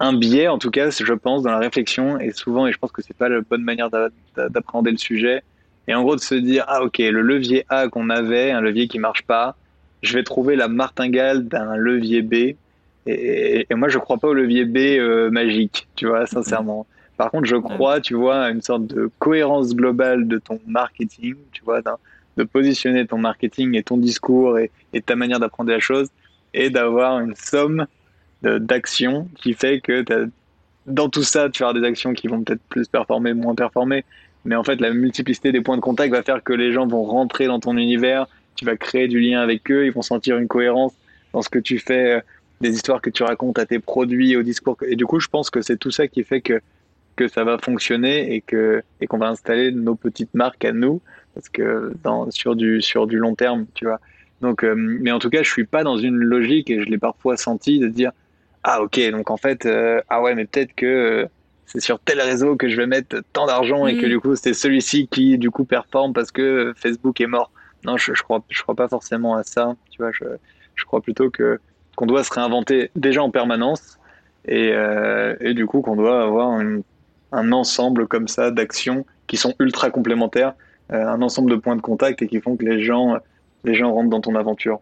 un, 0.00 0.12
biais, 0.14 0.48
en 0.48 0.58
tout 0.58 0.70
cas, 0.70 0.90
je 0.90 1.12
pense, 1.12 1.42
dans 1.42 1.50
la 1.50 1.58
réflexion, 1.58 2.18
et 2.18 2.32
souvent, 2.32 2.66
et 2.66 2.72
je 2.72 2.78
pense 2.78 2.92
que 2.92 3.02
c'est 3.02 3.16
pas 3.16 3.28
la 3.28 3.40
bonne 3.40 3.62
manière 3.62 3.88
d'appréhender 4.36 4.90
le 4.90 4.98
sujet, 4.98 5.42
et 5.88 5.94
en 5.94 6.02
gros 6.02 6.16
de 6.16 6.20
se 6.20 6.34
dire, 6.34 6.64
ah 6.68 6.82
ok, 6.82 6.98
le 6.98 7.22
levier 7.22 7.64
A 7.68 7.88
qu'on 7.88 8.10
avait, 8.10 8.50
un 8.50 8.60
levier 8.60 8.88
qui 8.88 8.98
marche 8.98 9.22
pas, 9.22 9.56
je 10.02 10.14
vais 10.14 10.24
trouver 10.24 10.56
la 10.56 10.68
martingale 10.68 11.46
d'un 11.46 11.76
levier 11.76 12.22
B. 12.22 12.56
Et, 13.06 13.66
moi, 13.74 13.88
je 13.88 13.98
crois 13.98 14.18
pas 14.18 14.28
au 14.28 14.34
levier 14.34 14.64
B 14.64 14.76
euh, 14.76 15.30
magique, 15.30 15.88
tu 15.96 16.06
vois, 16.06 16.26
sincèrement. 16.26 16.86
Par 17.16 17.30
contre, 17.30 17.46
je 17.46 17.56
crois, 17.56 18.00
tu 18.00 18.14
vois, 18.14 18.42
à 18.42 18.50
une 18.50 18.62
sorte 18.62 18.86
de 18.86 19.10
cohérence 19.18 19.74
globale 19.74 20.26
de 20.28 20.38
ton 20.38 20.60
marketing, 20.66 21.34
tu 21.52 21.62
vois, 21.64 21.80
de 22.36 22.44
positionner 22.44 23.06
ton 23.06 23.18
marketing 23.18 23.76
et 23.76 23.82
ton 23.82 23.96
discours 23.96 24.58
et, 24.58 24.70
ta 25.04 25.16
manière 25.16 25.40
d'apprendre 25.40 25.70
la 25.70 25.80
chose 25.80 26.08
et 26.54 26.70
d'avoir 26.70 27.20
une 27.20 27.34
somme 27.34 27.86
d'actions 28.42 29.28
qui 29.36 29.54
fait 29.54 29.80
que 29.80 30.04
dans 30.86 31.08
tout 31.08 31.22
ça, 31.22 31.48
tu 31.48 31.62
vas 31.62 31.72
des 31.72 31.84
actions 31.84 32.12
qui 32.12 32.28
vont 32.28 32.42
peut-être 32.42 32.62
plus 32.68 32.88
performer, 32.88 33.34
moins 33.34 33.54
performer. 33.54 34.04
Mais 34.44 34.56
en 34.56 34.64
fait, 34.64 34.80
la 34.80 34.92
multiplicité 34.92 35.52
des 35.52 35.60
points 35.60 35.76
de 35.76 35.82
contact 35.82 36.12
va 36.12 36.22
faire 36.22 36.42
que 36.42 36.52
les 36.52 36.72
gens 36.72 36.86
vont 36.86 37.04
rentrer 37.04 37.46
dans 37.46 37.60
ton 37.60 37.76
univers, 37.76 38.26
tu 38.56 38.64
vas 38.64 38.76
créer 38.76 39.08
du 39.08 39.20
lien 39.20 39.40
avec 39.40 39.70
eux, 39.70 39.86
ils 39.86 39.92
vont 39.92 40.02
sentir 40.02 40.36
une 40.38 40.48
cohérence 40.48 40.92
dans 41.32 41.42
ce 41.42 41.48
que 41.48 41.58
tu 41.58 41.78
fais, 41.78 42.14
euh, 42.14 42.20
des 42.60 42.70
histoires 42.74 43.00
que 43.00 43.10
tu 43.10 43.22
racontes 43.22 43.58
à 43.58 43.66
tes 43.66 43.78
produits, 43.78 44.36
au 44.36 44.42
discours. 44.42 44.76
Et 44.86 44.96
du 44.96 45.06
coup, 45.06 45.20
je 45.20 45.28
pense 45.28 45.50
que 45.50 45.62
c'est 45.62 45.76
tout 45.76 45.90
ça 45.90 46.08
qui 46.08 46.24
fait 46.24 46.40
que, 46.40 46.60
que 47.16 47.28
ça 47.28 47.44
va 47.44 47.58
fonctionner 47.58 48.34
et 48.34 48.40
que 48.40 48.82
et 49.00 49.06
qu'on 49.06 49.18
va 49.18 49.28
installer 49.28 49.70
nos 49.70 49.94
petites 49.94 50.34
marques 50.34 50.64
à 50.64 50.72
nous, 50.72 51.00
parce 51.34 51.48
que 51.48 51.92
dans, 52.02 52.30
sur, 52.30 52.56
du, 52.56 52.82
sur 52.82 53.06
du 53.06 53.18
long 53.18 53.34
terme, 53.34 53.66
tu 53.74 53.86
vois. 53.86 54.00
Donc, 54.42 54.64
euh, 54.64 54.74
mais 54.76 55.10
en 55.10 55.18
tout 55.18 55.30
cas, 55.30 55.42
je 55.42 55.50
suis 55.50 55.64
pas 55.64 55.84
dans 55.84 55.96
une 55.96 56.16
logique, 56.16 56.70
et 56.70 56.80
je 56.82 56.86
l'ai 56.86 56.98
parfois 56.98 57.36
senti, 57.36 57.78
de 57.78 57.88
dire 57.88 58.12
Ah, 58.62 58.82
ok, 58.82 59.00
donc 59.10 59.30
en 59.30 59.36
fait, 59.36 59.64
euh, 59.66 60.00
ah 60.08 60.20
ouais, 60.20 60.34
mais 60.34 60.44
peut-être 60.44 60.74
que 60.74 61.26
c'est 61.66 61.80
sur 61.80 61.98
tel 62.00 62.20
réseau 62.20 62.56
que 62.56 62.68
je 62.68 62.76
vais 62.76 62.86
mettre 62.86 63.22
tant 63.32 63.46
d'argent 63.46 63.86
et 63.86 63.96
que 63.96 64.06
mm. 64.06 64.10
du 64.10 64.20
coup, 64.20 64.36
c'est 64.36 64.52
celui-ci 64.52 65.08
qui, 65.08 65.38
du 65.38 65.50
coup, 65.50 65.64
performe 65.64 66.12
parce 66.12 66.30
que 66.30 66.74
Facebook 66.76 67.20
est 67.20 67.26
mort 67.26 67.50
non, 67.84 67.96
je, 67.96 68.14
je 68.14 68.22
crois, 68.22 68.42
je 68.48 68.62
crois 68.62 68.74
pas 68.74 68.88
forcément 68.88 69.34
à 69.34 69.42
ça. 69.42 69.74
Tu 69.90 69.98
vois, 69.98 70.12
je, 70.12 70.24
je 70.74 70.84
crois 70.84 71.00
plutôt 71.00 71.30
que 71.30 71.58
qu'on 71.96 72.06
doit 72.06 72.24
se 72.24 72.32
réinventer 72.32 72.90
déjà 72.96 73.22
en 73.22 73.30
permanence 73.30 73.98
et, 74.46 74.70
euh, 74.72 75.36
et 75.40 75.52
du 75.52 75.66
coup 75.66 75.82
qu'on 75.82 75.96
doit 75.96 76.22
avoir 76.22 76.58
une, 76.58 76.82
un 77.32 77.52
ensemble 77.52 78.06
comme 78.06 78.28
ça 78.28 78.50
d'actions 78.50 79.04
qui 79.26 79.36
sont 79.36 79.54
ultra 79.58 79.90
complémentaires, 79.90 80.54
euh, 80.90 81.06
un 81.06 81.20
ensemble 81.20 81.50
de 81.50 81.56
points 81.56 81.76
de 81.76 81.82
contact 81.82 82.22
et 82.22 82.28
qui 82.28 82.40
font 82.40 82.56
que 82.56 82.64
les 82.64 82.82
gens, 82.82 83.18
les 83.64 83.74
gens 83.74 83.92
rentrent 83.92 84.10
dans 84.10 84.20
ton 84.20 84.34
aventure. 84.34 84.80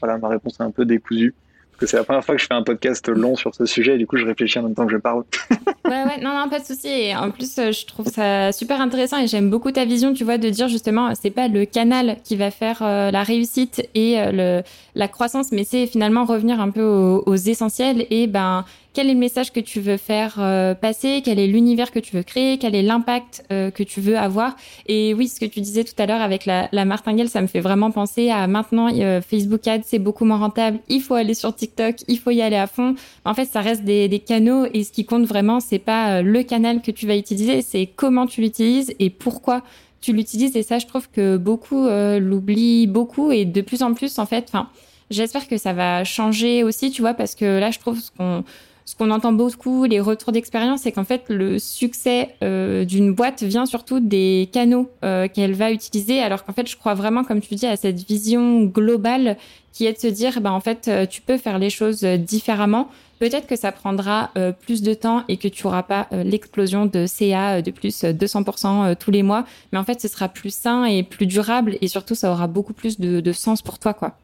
Voilà, 0.00 0.18
ma 0.18 0.28
réponse 0.28 0.58
est 0.60 0.62
un 0.62 0.70
peu 0.70 0.84
décousue 0.84 1.34
que 1.80 1.86
c'est 1.86 1.96
la 1.96 2.04
première 2.04 2.22
fois 2.22 2.36
que 2.36 2.40
je 2.40 2.46
fais 2.46 2.54
un 2.54 2.62
podcast 2.62 3.08
long 3.08 3.36
sur 3.36 3.54
ce 3.54 3.64
sujet 3.64 3.94
et 3.94 3.98
du 3.98 4.06
coup 4.06 4.18
je 4.18 4.26
réfléchis 4.26 4.58
en 4.58 4.64
même 4.64 4.74
temps 4.74 4.86
que 4.86 4.92
je 4.92 4.98
parle. 4.98 5.24
ouais, 5.86 6.04
ouais, 6.04 6.20
non, 6.20 6.38
non, 6.38 6.48
pas 6.48 6.60
de 6.60 6.64
souci. 6.64 7.12
En 7.16 7.30
plus, 7.30 7.58
euh, 7.58 7.72
je 7.72 7.86
trouve 7.86 8.06
ça 8.06 8.52
super 8.52 8.80
intéressant 8.80 9.18
et 9.18 9.26
j'aime 9.26 9.48
beaucoup 9.48 9.72
ta 9.72 9.86
vision, 9.86 10.12
tu 10.12 10.22
vois, 10.22 10.36
de 10.36 10.50
dire 10.50 10.68
justement, 10.68 11.14
c'est 11.14 11.30
pas 11.30 11.48
le 11.48 11.64
canal 11.64 12.18
qui 12.22 12.36
va 12.36 12.50
faire 12.50 12.82
euh, 12.82 13.10
la 13.10 13.22
réussite 13.22 13.88
et 13.94 14.20
euh, 14.20 14.60
la 14.94 15.08
croissance, 15.08 15.52
mais 15.52 15.64
c'est 15.64 15.86
finalement 15.86 16.26
revenir 16.26 16.60
un 16.60 16.70
peu 16.70 16.82
aux, 16.82 17.22
aux 17.24 17.36
essentiels 17.36 18.06
et 18.10 18.26
ben 18.26 18.64
quel 18.92 19.08
est 19.08 19.14
le 19.14 19.18
message 19.18 19.52
que 19.52 19.60
tu 19.60 19.80
veux 19.80 19.96
faire 19.96 20.36
euh, 20.38 20.74
passer, 20.74 21.22
quel 21.24 21.38
est 21.38 21.46
l'univers 21.46 21.92
que 21.92 21.98
tu 21.98 22.16
veux 22.16 22.22
créer, 22.22 22.58
quel 22.58 22.74
est 22.74 22.82
l'impact 22.82 23.44
euh, 23.52 23.70
que 23.70 23.82
tu 23.82 24.00
veux 24.00 24.18
avoir? 24.18 24.56
Et 24.86 25.14
oui, 25.14 25.28
ce 25.28 25.38
que 25.38 25.46
tu 25.46 25.60
disais 25.60 25.84
tout 25.84 25.94
à 25.98 26.06
l'heure 26.06 26.20
avec 26.20 26.44
la, 26.46 26.68
la, 26.72 26.84
martingale, 26.84 27.28
ça 27.28 27.40
me 27.40 27.46
fait 27.46 27.60
vraiment 27.60 27.90
penser 27.90 28.30
à 28.30 28.46
maintenant 28.46 28.88
euh, 28.92 29.20
Facebook 29.20 29.66
Ads, 29.66 29.82
c'est 29.84 29.98
beaucoup 29.98 30.24
moins 30.24 30.38
rentable. 30.38 30.80
Il 30.88 31.00
faut 31.00 31.14
aller 31.14 31.34
sur 31.34 31.54
TikTok, 31.54 31.96
il 32.08 32.18
faut 32.18 32.30
y 32.30 32.42
aller 32.42 32.56
à 32.56 32.66
fond. 32.66 32.94
En 33.24 33.34
fait, 33.34 33.44
ça 33.44 33.60
reste 33.60 33.84
des, 33.84 34.08
des 34.08 34.18
canaux 34.18 34.66
et 34.74 34.82
ce 34.82 34.90
qui 34.90 35.04
compte 35.04 35.24
vraiment, 35.24 35.60
c'est 35.60 35.78
pas 35.78 36.22
le 36.22 36.42
canal 36.42 36.82
que 36.82 36.90
tu 36.90 37.06
vas 37.06 37.16
utiliser, 37.16 37.62
c'est 37.62 37.86
comment 37.86 38.26
tu 38.26 38.40
l'utilises 38.40 38.92
et 38.98 39.10
pourquoi 39.10 39.62
tu 40.00 40.12
l'utilises. 40.12 40.56
Et 40.56 40.62
ça, 40.62 40.78
je 40.78 40.86
trouve 40.86 41.08
que 41.10 41.36
beaucoup 41.36 41.86
l'oublient 41.86 42.86
beaucoup 42.86 43.30
et 43.30 43.44
de 43.44 43.60
plus 43.60 43.82
en 43.82 43.94
plus, 43.94 44.18
en 44.18 44.26
fait, 44.26 44.46
enfin. 44.48 44.68
J'espère 45.10 45.48
que 45.48 45.56
ça 45.56 45.72
va 45.72 46.04
changer 46.04 46.62
aussi, 46.62 46.92
tu 46.92 47.02
vois, 47.02 47.14
parce 47.14 47.34
que 47.34 47.58
là, 47.58 47.72
je 47.72 47.80
trouve 47.80 47.98
qu'on 48.16 48.44
ce 48.90 48.96
qu'on 48.96 49.12
entend 49.12 49.32
beaucoup, 49.32 49.84
les 49.84 50.00
retours 50.00 50.32
d'expérience, 50.32 50.80
c'est 50.80 50.90
qu'en 50.90 51.04
fait, 51.04 51.22
le 51.28 51.60
succès 51.60 52.34
euh, 52.42 52.84
d'une 52.84 53.14
boîte 53.14 53.44
vient 53.44 53.64
surtout 53.64 54.00
des 54.00 54.48
canaux 54.52 54.90
euh, 55.04 55.28
qu'elle 55.28 55.54
va 55.54 55.70
utiliser, 55.70 56.20
alors 56.20 56.44
qu'en 56.44 56.52
fait, 56.52 56.68
je 56.68 56.76
crois 56.76 56.94
vraiment, 56.94 57.22
comme 57.22 57.40
tu 57.40 57.54
dis, 57.54 57.68
à 57.68 57.76
cette 57.76 58.00
vision 58.00 58.64
globale 58.64 59.36
qui 59.72 59.86
est 59.86 59.92
de 59.92 59.98
se 59.98 60.08
dire, 60.08 60.40
bah, 60.40 60.50
en 60.50 60.58
fait, 60.58 60.88
euh, 60.88 61.06
tu 61.06 61.20
peux 61.22 61.38
faire 61.38 61.60
les 61.60 61.70
choses 61.70 62.02
différemment. 62.02 62.88
Peut-être 63.20 63.46
que 63.46 63.54
ça 63.54 63.70
prendra 63.70 64.30
plus 64.62 64.80
de 64.82 64.94
temps 64.94 65.24
et 65.28 65.36
que 65.36 65.46
tu 65.46 65.66
auras 65.66 65.82
pas 65.82 66.08
l'explosion 66.10 66.86
de 66.86 67.04
CA 67.04 67.60
de 67.60 67.70
plus 67.70 68.02
200% 68.02 68.96
tous 68.96 69.10
les 69.10 69.22
mois, 69.22 69.44
mais 69.72 69.78
en 69.78 69.84
fait, 69.84 70.00
ce 70.00 70.08
sera 70.08 70.28
plus 70.28 70.54
sain 70.54 70.86
et 70.86 71.02
plus 71.02 71.26
durable 71.26 71.76
et 71.82 71.86
surtout, 71.86 72.14
ça 72.14 72.32
aura 72.32 72.46
beaucoup 72.46 72.72
plus 72.72 72.98
de, 72.98 73.20
de 73.20 73.32
sens 73.32 73.60
pour 73.60 73.78
toi, 73.78 73.92
quoi. 73.92 74.16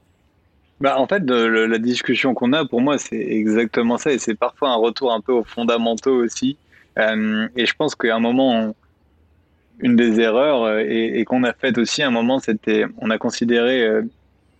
Bah, 0.80 0.98
en 0.98 1.06
fait, 1.06 1.22
la 1.28 1.78
discussion 1.78 2.34
qu'on 2.34 2.52
a, 2.52 2.66
pour 2.66 2.80
moi, 2.80 2.98
c'est 2.98 3.16
exactement 3.16 3.96
ça. 3.96 4.12
Et 4.12 4.18
c'est 4.18 4.34
parfois 4.34 4.70
un 4.70 4.76
retour 4.76 5.12
un 5.12 5.20
peu 5.20 5.32
aux 5.32 5.44
fondamentaux 5.44 6.22
aussi. 6.22 6.56
Euh, 6.98 7.48
et 7.56 7.66
je 7.66 7.74
pense 7.74 7.94
qu'à 7.94 8.14
un 8.14 8.20
moment, 8.20 8.74
une 9.80 9.96
des 9.96 10.20
erreurs, 10.20 10.64
euh, 10.64 10.84
et, 10.86 11.24
qu'on 11.24 11.44
a 11.44 11.52
fait 11.52 11.76
aussi 11.78 12.02
à 12.02 12.08
un 12.08 12.10
moment, 12.10 12.38
c'était, 12.38 12.84
on 12.98 13.10
a 13.10 13.18
considéré, 13.18 13.82
euh, 13.82 14.02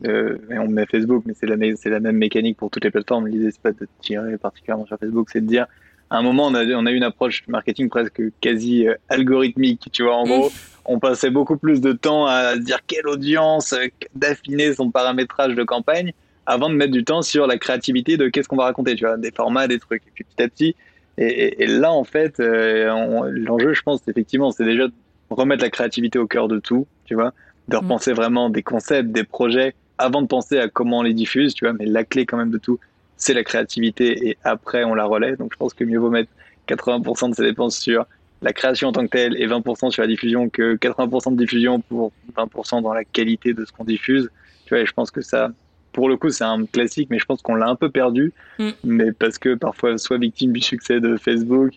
euh, 0.06 0.38
et 0.50 0.58
on 0.58 0.68
met 0.68 0.86
Facebook, 0.86 1.24
mais 1.26 1.34
c'est 1.34 1.46
la, 1.46 1.56
c'est 1.76 1.90
la 1.90 2.00
même 2.00 2.16
mécanique 2.16 2.56
pour 2.58 2.70
toutes 2.70 2.84
les 2.84 2.90
plateformes. 2.90 3.26
L'idée, 3.26 3.50
c'est 3.50 3.62
pas 3.62 3.72
de 3.72 3.88
tirer 4.00 4.36
particulièrement 4.36 4.86
sur 4.86 4.98
Facebook, 4.98 5.28
c'est 5.32 5.40
de 5.40 5.46
dire, 5.46 5.66
à 6.10 6.18
un 6.18 6.22
moment, 6.22 6.46
on 6.46 6.54
a, 6.54 6.64
on 6.64 6.86
a 6.86 6.92
eu 6.92 6.96
une 6.96 7.02
approche 7.02 7.44
marketing 7.48 7.88
presque 7.88 8.22
quasi 8.40 8.86
algorithmique. 9.08 9.88
Tu 9.90 10.02
vois, 10.02 10.16
en 10.16 10.24
gros, 10.24 10.52
on 10.87 10.99
passait 10.99 11.30
beaucoup 11.30 11.57
plus 11.57 11.80
de 11.80 11.93
temps 11.93 12.26
à 12.26 12.57
dire 12.57 12.80
quelle 12.87 13.07
audience, 13.07 13.74
d'affiner 14.14 14.74
son 14.74 14.91
paramétrage 14.91 15.55
de 15.55 15.64
campagne, 15.64 16.12
avant 16.47 16.68
de 16.68 16.74
mettre 16.74 16.93
du 16.93 17.05
temps 17.05 17.22
sur 17.22 17.47
la 17.47 17.59
créativité 17.59 18.16
de 18.16 18.28
qu'est-ce 18.28 18.49
qu'on 18.49 18.57
va 18.57 18.64
raconter, 18.64 18.95
tu 18.95 19.05
vois, 19.05 19.16
des 19.16 19.32
formats, 19.32 19.66
des 19.66 19.78
trucs. 19.78 20.03
Et 20.07 20.11
puis 20.14 20.24
petit 20.24 20.43
à 20.43 20.49
petit, 20.49 20.76
et, 21.18 21.66
là 21.66 21.93
en 21.93 22.05
fait, 22.05 22.41
euh, 22.41 23.30
l'enjeu, 23.30 23.72
je 23.72 23.82
pense, 23.82 24.07
effectivement, 24.07 24.51
c'est 24.51 24.64
déjà 24.64 24.87
de 24.89 24.93
remettre 25.30 25.62
la 25.62 25.70
créativité 25.70 26.18
au 26.18 26.26
cœur 26.26 26.47
de 26.47 26.59
tout, 26.59 26.87
tu 27.05 27.14
vois, 27.14 27.32
de 27.68 27.76
repenser 27.76 28.12
mm. 28.12 28.16
vraiment 28.16 28.51
des 28.51 28.62
concepts, 28.62 29.11
des 29.11 29.24
projets, 29.24 29.74
avant 29.99 30.22
de 30.22 30.26
penser 30.26 30.59
à 30.59 30.68
comment 30.68 30.99
on 30.99 31.03
les 31.03 31.14
diffuse, 31.14 31.55
tu 31.55 31.64
vois, 31.64 31.72
mais 31.72 31.87
la 31.87 32.05
clé 32.05 32.26
quand 32.26 32.37
même 32.37 32.51
de 32.51 32.59
tout, 32.59 32.78
c'est 33.16 33.32
la 33.32 33.45
créativité 33.45 34.28
et 34.28 34.37
après 34.45 34.84
on 34.84 34.95
la 34.95 35.05
relaie. 35.05 35.37
Donc 35.37 35.53
je 35.53 35.57
pense 35.57 35.72
que 35.72 35.84
mieux 35.84 35.99
vaut 35.99 36.11
mettre 36.11 36.30
80% 36.68 37.30
de 37.30 37.34
ses 37.34 37.43
dépenses 37.43 37.78
sur 37.78 38.07
la 38.43 38.53
création 38.53 38.89
en 38.89 38.93
tant 38.93 39.03
que 39.03 39.11
telle 39.11 39.41
et 39.41 39.47
20% 39.47 39.91
sur 39.91 40.03
la 40.03 40.09
diffusion 40.09 40.49
que 40.49 40.76
80% 40.76 41.32
de 41.32 41.37
diffusion 41.37 41.80
pour 41.80 42.12
20% 42.37 42.82
dans 42.82 42.93
la 42.93 43.05
qualité 43.05 43.55
de 43.55 43.64
ce 43.64 43.72
qu'on 43.72 43.84
diffuse. 43.84 44.30
Tu 44.66 44.74
vois, 44.74 44.80
et 44.80 44.87
je 44.87 44.93
pense 44.93 45.11
que 45.11 45.20
ça, 45.20 45.53
pour 45.93 46.09
le 46.09 46.16
coup, 46.16 46.30
c'est 46.30 46.45
un 46.45 46.66
classique, 46.66 47.09
mais 47.11 47.18
je 47.18 47.24
pense 47.24 47.41
qu'on 47.43 47.55
l'a 47.55 47.68
un 47.68 47.76
peu 47.76 47.91
perdu. 47.91 48.32
Mm. 48.59 48.70
Mais 48.84 49.12
parce 49.12 49.39
que 49.39 49.55
parfois, 49.55 49.97
soit 49.99 50.18
victime 50.18 50.53
du 50.53 50.61
succès 50.61 51.01
de 51.01 51.16
Facebook, 51.16 51.74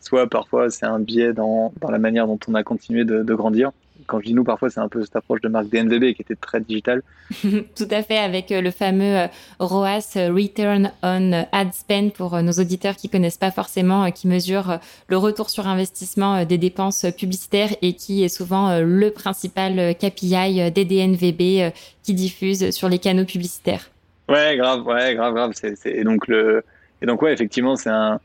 soit 0.00 0.28
parfois 0.28 0.70
c'est 0.70 0.86
un 0.86 1.00
biais 1.00 1.32
dans, 1.32 1.72
dans, 1.80 1.90
la 1.90 1.98
manière 1.98 2.26
dont 2.26 2.38
on 2.48 2.54
a 2.54 2.62
continué 2.62 3.04
de, 3.04 3.22
de 3.22 3.34
grandir 3.34 3.72
quand 4.06 4.20
je 4.20 4.26
dis 4.26 4.34
nous, 4.34 4.44
parfois, 4.44 4.70
c'est 4.70 4.80
un 4.80 4.88
peu 4.88 5.02
cette 5.02 5.16
approche 5.16 5.40
de 5.40 5.48
marque 5.48 5.68
DNVB 5.68 6.14
qui 6.14 6.22
était 6.22 6.36
très 6.36 6.60
digitale. 6.60 7.02
Tout 7.42 7.88
à 7.90 8.02
fait, 8.02 8.18
avec 8.18 8.52
euh, 8.52 8.60
le 8.60 8.70
fameux 8.70 9.16
euh, 9.16 9.26
ROAS, 9.58 10.14
euh, 10.16 10.32
Return 10.32 10.92
on 11.02 11.44
Ad 11.52 11.72
Spend, 11.72 12.10
pour 12.12 12.40
nos 12.42 12.52
auditeurs 12.52 12.96
qui 12.96 13.08
connaissent 13.08 13.36
pas 13.36 13.50
forcément, 13.50 14.10
qui 14.10 14.28
mesure 14.28 14.78
le 15.08 15.16
retour 15.16 15.50
sur 15.50 15.66
investissement 15.66 16.44
des 16.44 16.58
dépenses 16.58 17.06
publicitaires 17.16 17.70
et 17.82 17.94
qui 17.94 18.24
est 18.24 18.28
souvent 18.28 18.80
le 18.80 19.10
principal 19.10 19.94
KPI 19.94 20.70
des 20.70 20.84
DNVB 20.84 21.72
qui 22.02 22.14
diffusent 22.14 22.70
sur 22.70 22.88
les 22.88 22.98
canaux 22.98 23.24
publicitaires. 23.24 23.90
Ouais, 24.28 24.56
grave, 24.56 24.86
ouais, 24.86 25.14
grave, 25.14 25.34
grave. 25.34 25.52
Et 25.84 26.04
donc 26.04 26.26
le, 26.28 26.64
et 27.02 27.06
donc 27.06 27.22
ouais, 27.22 27.32
effectivement, 27.32 27.76
c'est 27.76 27.90
un, 27.90 28.20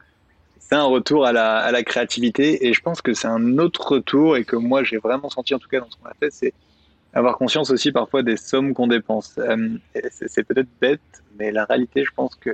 c'est 0.71 0.77
un 0.77 0.83
retour 0.83 1.25
à 1.25 1.33
la, 1.33 1.57
à 1.57 1.71
la, 1.71 1.83
créativité 1.83 2.65
et 2.65 2.73
je 2.73 2.79
pense 2.81 3.01
que 3.01 3.13
c'est 3.13 3.27
un 3.27 3.57
autre 3.57 3.91
retour 3.91 4.37
et 4.37 4.45
que 4.45 4.55
moi 4.55 4.83
j'ai 4.85 4.97
vraiment 4.97 5.29
senti 5.29 5.53
en 5.53 5.59
tout 5.59 5.67
cas 5.67 5.81
dans 5.81 5.89
ce 5.89 5.97
qu'on 5.97 6.07
a 6.07 6.13
fait, 6.17 6.31
c'est 6.31 6.53
avoir 7.13 7.37
conscience 7.37 7.71
aussi 7.71 7.91
parfois 7.91 8.23
des 8.23 8.37
sommes 8.37 8.73
qu'on 8.73 8.87
dépense. 8.87 9.35
Euh, 9.37 9.69
c'est 10.09 10.43
peut-être 10.43 10.69
bête, 10.79 11.01
mais 11.37 11.51
la 11.51 11.65
réalité, 11.65 12.05
je 12.05 12.11
pense 12.15 12.35
que 12.35 12.51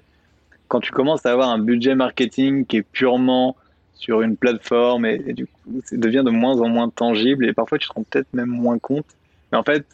quand 0.68 0.80
tu 0.80 0.92
commences 0.92 1.28
à 1.28 1.32
avoir 1.32 1.50
un 1.50 1.60
budget 1.60 1.94
marketing 1.94 2.66
qui 2.66 2.78
est 2.78 2.82
purement 2.82 3.56
sur 3.94 4.24
une 4.24 4.36
plateforme 4.36 5.06
et, 5.06 5.34
du 5.34 5.46
coup, 5.46 5.82
ça 5.84 5.96
devient 5.96 6.24
de 6.26 6.32
moins 6.32 6.60
en 6.60 6.70
moins 6.70 6.90
tangible 6.90 7.46
et 7.46 7.54
parfois 7.54 7.78
tu 7.78 7.88
te 7.88 7.94
rends 7.94 8.04
peut-être 8.04 8.34
même 8.34 8.50
moins 8.50 8.80
compte. 8.80 9.06
Mais 9.52 9.60
en 9.60 9.64
fait, 9.64 9.86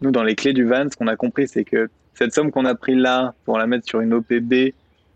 nous, 0.00 0.12
dans 0.12 0.22
les 0.22 0.36
clés 0.36 0.52
du 0.52 0.64
van, 0.64 0.88
ce 0.90 0.96
qu'on 0.96 1.08
a 1.08 1.16
compris, 1.16 1.48
c'est 1.48 1.64
que 1.64 1.90
cette 2.14 2.32
somme 2.32 2.52
qu'on 2.52 2.66
a 2.66 2.76
pris 2.76 2.94
là 2.94 3.34
pour 3.44 3.58
la 3.58 3.66
mettre 3.66 3.86
sur 3.86 4.00
une 4.00 4.14
OPB 4.14 4.72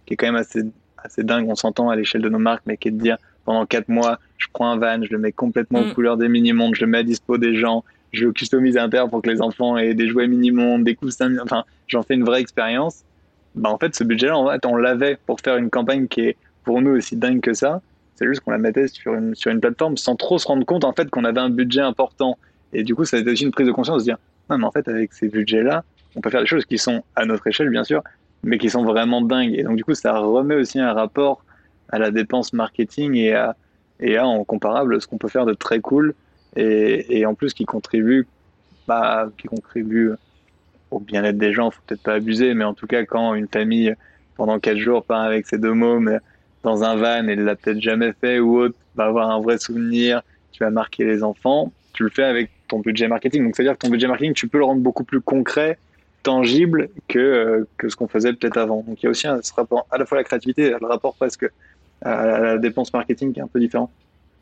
qui 0.06 0.14
est 0.14 0.16
quand 0.16 0.26
même 0.26 0.36
assez, 0.36 0.62
assez 1.02 1.22
dingue, 1.22 1.48
on 1.48 1.54
s'entend 1.54 1.90
à 1.90 1.96
l'échelle 1.96 2.22
de 2.22 2.28
nos 2.28 2.38
marques, 2.38 2.62
mais 2.66 2.76
qui 2.76 2.88
est 2.88 2.92
de 2.92 3.00
dire 3.00 3.16
pendant 3.44 3.64
quatre 3.66 3.88
mois, 3.88 4.18
je 4.36 4.46
prends 4.52 4.70
un 4.70 4.76
van, 4.76 5.02
je 5.02 5.10
le 5.10 5.18
mets 5.18 5.32
complètement 5.32 5.80
aux 5.80 5.86
mm. 5.86 5.94
couleurs 5.94 6.16
des 6.16 6.28
mini-mondes, 6.28 6.74
je 6.74 6.84
le 6.84 6.90
mets 6.90 6.98
à 6.98 7.02
dispo 7.02 7.38
des 7.38 7.56
gens, 7.56 7.84
je 8.12 8.28
customise 8.28 8.76
un 8.76 8.88
terre 8.88 9.08
pour 9.08 9.22
que 9.22 9.30
les 9.30 9.40
enfants 9.40 9.76
aient 9.76 9.94
des 9.94 10.08
jouets 10.08 10.28
mini-mondes, 10.28 10.84
des 10.84 10.94
coussins, 10.94 11.38
enfin, 11.42 11.64
j'en 11.86 12.02
fais 12.02 12.14
une 12.14 12.24
vraie 12.24 12.40
expérience. 12.40 13.04
Bah, 13.54 13.70
en 13.70 13.78
fait, 13.78 13.94
ce 13.94 14.04
budget-là, 14.04 14.36
en 14.36 14.50
fait, 14.50 14.64
on 14.66 14.76
l'avait 14.76 15.18
pour 15.26 15.40
faire 15.40 15.56
une 15.56 15.70
campagne 15.70 16.08
qui 16.08 16.20
est 16.20 16.36
pour 16.64 16.82
nous 16.82 16.90
aussi 16.90 17.16
dingue 17.16 17.40
que 17.40 17.54
ça. 17.54 17.80
C'est 18.14 18.26
juste 18.26 18.40
qu'on 18.40 18.50
la 18.50 18.58
mettait 18.58 18.88
sur 18.88 19.14
une, 19.14 19.34
sur 19.34 19.50
une 19.50 19.60
plateforme 19.60 19.96
sans 19.96 20.16
trop 20.16 20.38
se 20.38 20.46
rendre 20.46 20.66
compte 20.66 20.84
en 20.84 20.92
fait 20.92 21.08
qu'on 21.08 21.24
avait 21.24 21.40
un 21.40 21.50
budget 21.50 21.80
important. 21.80 22.36
Et 22.72 22.82
du 22.82 22.94
coup, 22.94 23.04
ça 23.04 23.16
a 23.16 23.20
été 23.20 23.30
aussi 23.30 23.44
une 23.44 23.52
prise 23.52 23.66
de 23.66 23.72
conscience 23.72 23.96
de 23.96 24.00
se 24.00 24.04
dire, 24.04 24.18
non, 24.50 24.58
mais 24.58 24.64
en 24.64 24.72
fait, 24.72 24.86
avec 24.88 25.12
ces 25.12 25.28
budgets-là, 25.28 25.84
on 26.16 26.20
peut 26.20 26.30
faire 26.30 26.40
des 26.40 26.46
choses 26.46 26.64
qui 26.64 26.78
sont 26.78 27.02
à 27.16 27.24
notre 27.24 27.46
échelle, 27.46 27.70
bien 27.70 27.84
sûr, 27.84 28.02
mais 28.42 28.58
qui 28.58 28.70
sont 28.70 28.84
vraiment 28.84 29.20
dingues. 29.20 29.54
Et 29.54 29.62
donc, 29.62 29.76
du 29.76 29.84
coup, 29.84 29.94
ça 29.94 30.18
remet 30.18 30.54
aussi 30.54 30.78
un 30.78 30.92
rapport 30.92 31.44
à 31.88 31.98
la 31.98 32.10
dépense 32.10 32.52
marketing 32.52 33.14
et 33.14 33.34
à, 33.34 33.56
et 34.00 34.16
à 34.16 34.26
en 34.26 34.44
comparable 34.44 35.00
ce 35.00 35.06
qu'on 35.06 35.18
peut 35.18 35.28
faire 35.28 35.46
de 35.46 35.54
très 35.54 35.80
cool 35.80 36.14
et, 36.56 37.18
et 37.18 37.26
en 37.26 37.34
plus 37.34 37.54
qui 37.54 37.64
contribue, 37.64 38.26
bah, 38.86 39.30
qui 39.38 39.48
contribue 39.48 40.12
au 40.90 41.00
bien-être 41.00 41.38
des 41.38 41.52
gens. 41.52 41.70
Faut 41.70 41.82
peut-être 41.86 42.02
pas 42.02 42.14
abuser, 42.14 42.54
mais 42.54 42.64
en 42.64 42.74
tout 42.74 42.86
cas, 42.86 43.04
quand 43.04 43.34
une 43.34 43.48
famille 43.48 43.94
pendant 44.36 44.58
quatre 44.58 44.78
jours 44.78 45.04
part 45.04 45.22
avec 45.22 45.46
ses 45.46 45.58
deux 45.58 45.72
mômes 45.72 46.20
dans 46.62 46.84
un 46.84 46.96
van 46.96 47.26
et 47.28 47.36
l'a 47.36 47.56
peut-être 47.56 47.80
jamais 47.80 48.12
fait 48.20 48.38
ou 48.38 48.58
autre, 48.58 48.76
va 48.94 49.04
avoir 49.04 49.30
un 49.30 49.40
vrai 49.40 49.58
souvenir, 49.58 50.22
tu 50.52 50.62
vas 50.62 50.70
marquer 50.70 51.04
les 51.04 51.22
enfants, 51.22 51.72
tu 51.92 52.04
le 52.04 52.10
fais 52.10 52.24
avec 52.24 52.50
ton 52.68 52.80
budget 52.80 53.08
marketing. 53.08 53.44
Donc, 53.44 53.56
c'est-à-dire 53.56 53.74
que 53.74 53.78
ton 53.78 53.90
budget 53.90 54.06
marketing, 54.06 54.34
tu 54.34 54.48
peux 54.48 54.58
le 54.58 54.64
rendre 54.64 54.80
beaucoup 54.80 55.04
plus 55.04 55.20
concret 55.20 55.78
tangible 56.22 56.88
que, 57.06 57.18
euh, 57.18 57.68
que 57.76 57.88
ce 57.88 57.96
qu'on 57.96 58.08
faisait 58.08 58.32
peut-être 58.32 58.56
avant. 58.56 58.84
Donc 58.86 59.02
il 59.02 59.04
y 59.04 59.06
a 59.06 59.10
aussi 59.10 59.26
un, 59.26 59.40
ce 59.42 59.52
rapport 59.52 59.86
à 59.90 59.98
la 59.98 60.06
fois 60.06 60.18
à 60.18 60.20
la 60.20 60.24
créativité 60.24 60.70
le 60.80 60.86
rapport 60.86 61.14
presque 61.14 61.46
à 62.02 62.38
la 62.38 62.58
dépense 62.58 62.92
marketing 62.92 63.32
qui 63.32 63.40
est 63.40 63.42
un 63.42 63.48
peu 63.48 63.60
différent. 63.60 63.90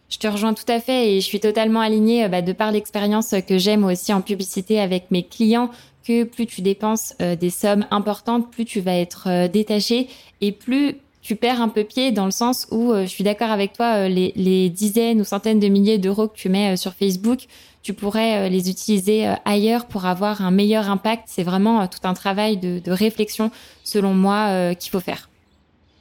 Je 0.08 0.18
te 0.18 0.28
rejoins 0.28 0.54
tout 0.54 0.70
à 0.70 0.78
fait 0.78 1.10
et 1.10 1.20
je 1.20 1.26
suis 1.26 1.40
totalement 1.40 1.80
alignée 1.80 2.24
euh, 2.24 2.28
bah, 2.28 2.42
de 2.42 2.52
par 2.52 2.72
l'expérience 2.72 3.34
que 3.46 3.58
j'aime 3.58 3.84
aussi 3.84 4.12
en 4.12 4.20
publicité 4.20 4.80
avec 4.80 5.10
mes 5.10 5.22
clients 5.22 5.70
que 6.06 6.22
plus 6.22 6.46
tu 6.46 6.60
dépenses 6.60 7.14
euh, 7.20 7.34
des 7.34 7.50
sommes 7.50 7.86
importantes, 7.90 8.50
plus 8.50 8.64
tu 8.64 8.80
vas 8.80 8.96
être 8.96 9.48
détaché 9.48 10.08
et 10.40 10.52
plus 10.52 10.96
tu 11.22 11.34
perds 11.34 11.60
un 11.60 11.68
peu 11.68 11.82
pied 11.82 12.12
dans 12.12 12.24
le 12.24 12.30
sens 12.30 12.68
où 12.70 12.94
je 12.94 13.06
suis 13.06 13.24
d'accord 13.24 13.50
avec 13.50 13.72
toi, 13.72 14.08
les, 14.08 14.70
dizaines 14.70 15.20
ou 15.20 15.24
centaines 15.24 15.58
de 15.58 15.66
milliers 15.66 15.98
d'euros 15.98 16.28
que 16.28 16.36
tu 16.36 16.48
mets 16.48 16.76
sur 16.76 16.94
Facebook, 16.94 17.48
tu 17.86 17.94
pourrais 17.94 18.46
euh, 18.46 18.48
les 18.48 18.68
utiliser 18.68 19.28
euh, 19.28 19.34
ailleurs 19.44 19.86
pour 19.86 20.06
avoir 20.06 20.42
un 20.42 20.50
meilleur 20.50 20.90
impact. 20.90 21.22
C'est 21.26 21.44
vraiment 21.44 21.82
euh, 21.82 21.86
tout 21.86 22.00
un 22.02 22.14
travail 22.14 22.56
de, 22.56 22.90
réflexion, 22.90 23.52
selon 23.84 24.12
moi, 24.12 24.74
qu'il 24.74 24.90
faut 24.90 24.98
faire. 24.98 25.30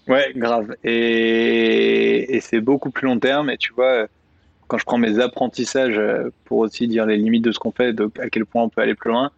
Ouais, 0.07 0.33
grave. 0.35 0.75
Et, 0.83 2.39
c'est 2.41 2.59
beaucoup 2.59 2.89
plus 2.89 3.05
long 3.05 3.19
terme. 3.19 3.51
Et 3.51 3.57
tu 3.57 3.71
vois, 3.73 4.07
quand 4.67 4.79
je 4.79 4.85
prends 4.85 4.97
mes 4.97 5.19
apprentissages 5.19 6.01
pour 6.45 6.57
aussi 6.59 6.87
dire 6.87 7.05
les 7.05 7.17
limites 7.17 7.43
de 7.43 7.51
ce 7.51 7.59
qu'on 7.59 7.71
fait, 7.71 7.93
donc 7.93 8.19
à 8.19 8.29
quel 8.29 8.47
point 8.47 8.63
on 8.63 8.69
peut 8.69 8.81
aller 8.81 8.95
plus 8.95 9.11
loin. 9.11 9.29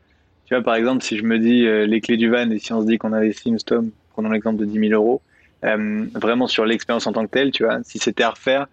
Tu 0.46 0.54
vois, 0.54 0.64
par 0.64 0.76
exemple, 0.76 1.04
si 1.04 1.18
je 1.18 1.24
me 1.24 1.40
dis 1.40 1.66
les 1.66 2.00
clés 2.00 2.18
du 2.18 2.30
van 2.30 2.50
et 2.50 2.60
si 2.60 2.72
on 2.72 2.82
se 2.82 2.88
dit 2.88 2.98
qu'on 2.98 3.12
avait 3.12 3.34
Simstom, 3.34 3.92
prenons 4.14 4.30
l'exemple 4.30 4.58
de 4.58 4.66
10 4.66 4.90
000 4.90 4.94
euros, 4.94 5.22
vraiment 5.64 6.48
sur 6.48 6.66
l'expérience 6.66 7.08
en 7.08 7.12
tant 7.12 7.26
que 7.26 7.32
telle, 7.32 7.52
tu 7.52 7.66
vois, 7.66 7.80
si 7.84 7.98
c'était 7.98 8.24
à 8.24 8.30
refaire, 8.30 8.68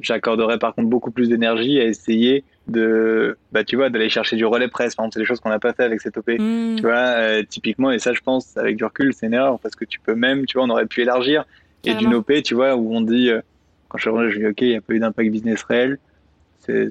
j'accorderais 0.00 0.58
par 0.58 0.74
contre 0.74 0.88
beaucoup 0.88 1.10
plus 1.10 1.28
d'énergie 1.28 1.80
à 1.80 1.84
essayer 1.84 2.44
de 2.68 3.38
bah 3.52 3.64
tu 3.64 3.76
vois 3.76 3.90
d'aller 3.90 4.08
chercher 4.08 4.36
du 4.36 4.44
relais 4.44 4.68
presse 4.68 4.94
par 4.94 5.04
exemple 5.04 5.14
c'est 5.14 5.20
des 5.20 5.26
choses 5.26 5.40
qu'on 5.40 5.48
n'a 5.48 5.58
pas 5.58 5.72
fait 5.72 5.84
avec 5.84 6.00
cette 6.00 6.16
OP 6.16 6.28
mm. 6.28 6.76
tu 6.76 6.82
vois 6.82 6.94
euh, 6.94 7.42
typiquement 7.48 7.90
et 7.92 7.98
ça 7.98 8.12
je 8.12 8.20
pense 8.20 8.56
avec 8.56 8.76
du 8.76 8.84
recul 8.84 9.14
c'est 9.14 9.26
une 9.26 9.34
erreur 9.34 9.58
parce 9.60 9.74
que 9.74 9.84
tu 9.84 10.00
peux 10.00 10.14
même 10.14 10.46
tu 10.46 10.58
vois 10.58 10.66
on 10.66 10.70
aurait 10.70 10.86
pu 10.86 11.02
élargir. 11.02 11.44
Et 11.84 11.94
d'une 11.94 12.14
OP 12.14 12.32
tu 12.42 12.54
vois 12.54 12.74
où 12.74 12.92
on 12.96 13.00
dit 13.00 13.30
euh, 13.30 13.40
quand 13.88 13.98
je 13.98 14.02
suis 14.02 14.10
revenu 14.10 14.32
je 14.32 14.38
dis 14.40 14.46
ok 14.46 14.60
il 14.62 14.68
n'y 14.70 14.76
a 14.76 14.80
pas 14.80 14.94
eu 14.94 14.98
d'impact 14.98 15.30
business 15.30 15.62
réel. 15.62 15.98
C'est 16.58 16.90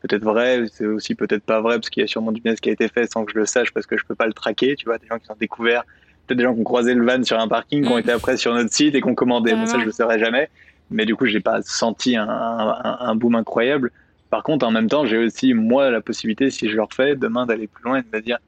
peut-être 0.00 0.24
vrai 0.24 0.64
c'est 0.72 0.84
aussi 0.84 1.14
peut-être 1.14 1.44
pas 1.44 1.60
vrai 1.60 1.76
parce 1.76 1.90
qu'il 1.90 2.00
y 2.00 2.04
a 2.04 2.08
sûrement 2.08 2.32
du 2.32 2.40
business 2.40 2.58
qui 2.58 2.70
a 2.70 2.72
été 2.72 2.88
fait 2.88 3.08
sans 3.10 3.24
que 3.24 3.30
je 3.32 3.38
le 3.38 3.46
sache 3.46 3.72
parce 3.72 3.86
que 3.86 3.96
je 3.96 4.04
peux 4.04 4.16
pas 4.16 4.26
le 4.26 4.32
traquer 4.32 4.74
tu 4.74 4.86
vois. 4.86 4.98
Des 4.98 5.06
gens 5.06 5.20
qui 5.20 5.30
ont 5.30 5.36
découvert 5.38 5.84
peut-être 6.26 6.38
des 6.38 6.42
gens 6.42 6.54
qui 6.54 6.60
ont 6.60 6.64
croisé 6.64 6.92
le 6.94 7.06
van 7.06 7.22
sur 7.22 7.38
un 7.38 7.46
parking 7.46 7.84
qui 7.84 7.88
ont 7.88 7.96
mm. 7.96 8.00
été 8.00 8.10
après 8.10 8.36
sur 8.36 8.52
notre 8.52 8.72
site 8.72 8.96
et 8.96 9.00
qui 9.00 9.08
ont 9.08 9.14
commandé. 9.14 9.52
Bon 9.52 9.66
ça 9.66 9.78
je 9.78 9.84
le 9.84 9.92
saurais 9.92 10.18
jamais 10.18 10.50
mais 10.90 11.06
du 11.06 11.16
coup 11.16 11.26
j'ai 11.26 11.40
pas 11.40 11.62
senti 11.62 12.16
un, 12.16 12.28
un, 12.28 12.98
un 13.00 13.14
boom 13.14 13.34
incroyable 13.34 13.90
par 14.32 14.42
contre, 14.42 14.66
en 14.66 14.70
même 14.70 14.88
temps, 14.88 15.04
j'ai 15.04 15.18
aussi, 15.18 15.52
moi, 15.52 15.90
la 15.90 16.00
possibilité, 16.00 16.50
si 16.50 16.70
je 16.70 16.74
le 16.74 16.82
refais, 16.82 17.16
demain 17.16 17.44
d'aller 17.44 17.66
plus 17.66 17.84
loin 17.84 17.98
et 17.98 18.00
de 18.00 18.06
me 18.10 18.22
dire, 18.22 18.38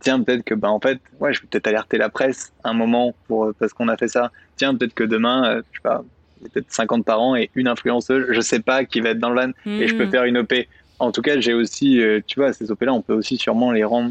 tiens, 0.00 0.20
peut-être 0.20 0.42
que, 0.42 0.56
bah, 0.56 0.72
en 0.72 0.80
fait, 0.80 0.98
ouais, 1.20 1.32
je 1.32 1.40
vais 1.40 1.46
peut-être 1.48 1.68
alerter 1.68 1.98
la 1.98 2.08
presse 2.08 2.52
un 2.64 2.72
moment 2.72 3.14
pour, 3.28 3.54
parce 3.56 3.72
qu'on 3.72 3.86
a 3.86 3.96
fait 3.96 4.08
ça. 4.08 4.32
Tiens, 4.56 4.74
peut-être 4.74 4.92
que 4.92 5.04
demain, 5.04 5.48
euh, 5.48 5.62
je 5.70 5.78
sais 5.78 5.82
pas, 5.84 6.02
peut-être 6.42 6.66
50 6.68 7.04
parents 7.04 7.36
et 7.36 7.48
une 7.54 7.68
influenceuse, 7.68 8.26
je 8.28 8.40
sais 8.40 8.58
pas, 8.58 8.84
qui 8.84 9.00
va 9.00 9.10
être 9.10 9.20
dans 9.20 9.30
le 9.30 9.40
van 9.40 9.52
et 9.66 9.86
je 9.86 9.94
peux 9.94 10.06
hmm. 10.06 10.10
faire 10.10 10.24
une 10.24 10.38
OP. 10.38 10.52
En 10.98 11.12
tout 11.12 11.22
cas, 11.22 11.38
j'ai 11.38 11.54
aussi, 11.54 12.02
euh, 12.02 12.18
tu 12.26 12.40
vois, 12.40 12.52
ces 12.52 12.72
OP-là, 12.72 12.92
on 12.92 13.00
peut 13.00 13.14
aussi 13.14 13.36
sûrement 13.36 13.70
les 13.70 13.84
rendre 13.84 14.10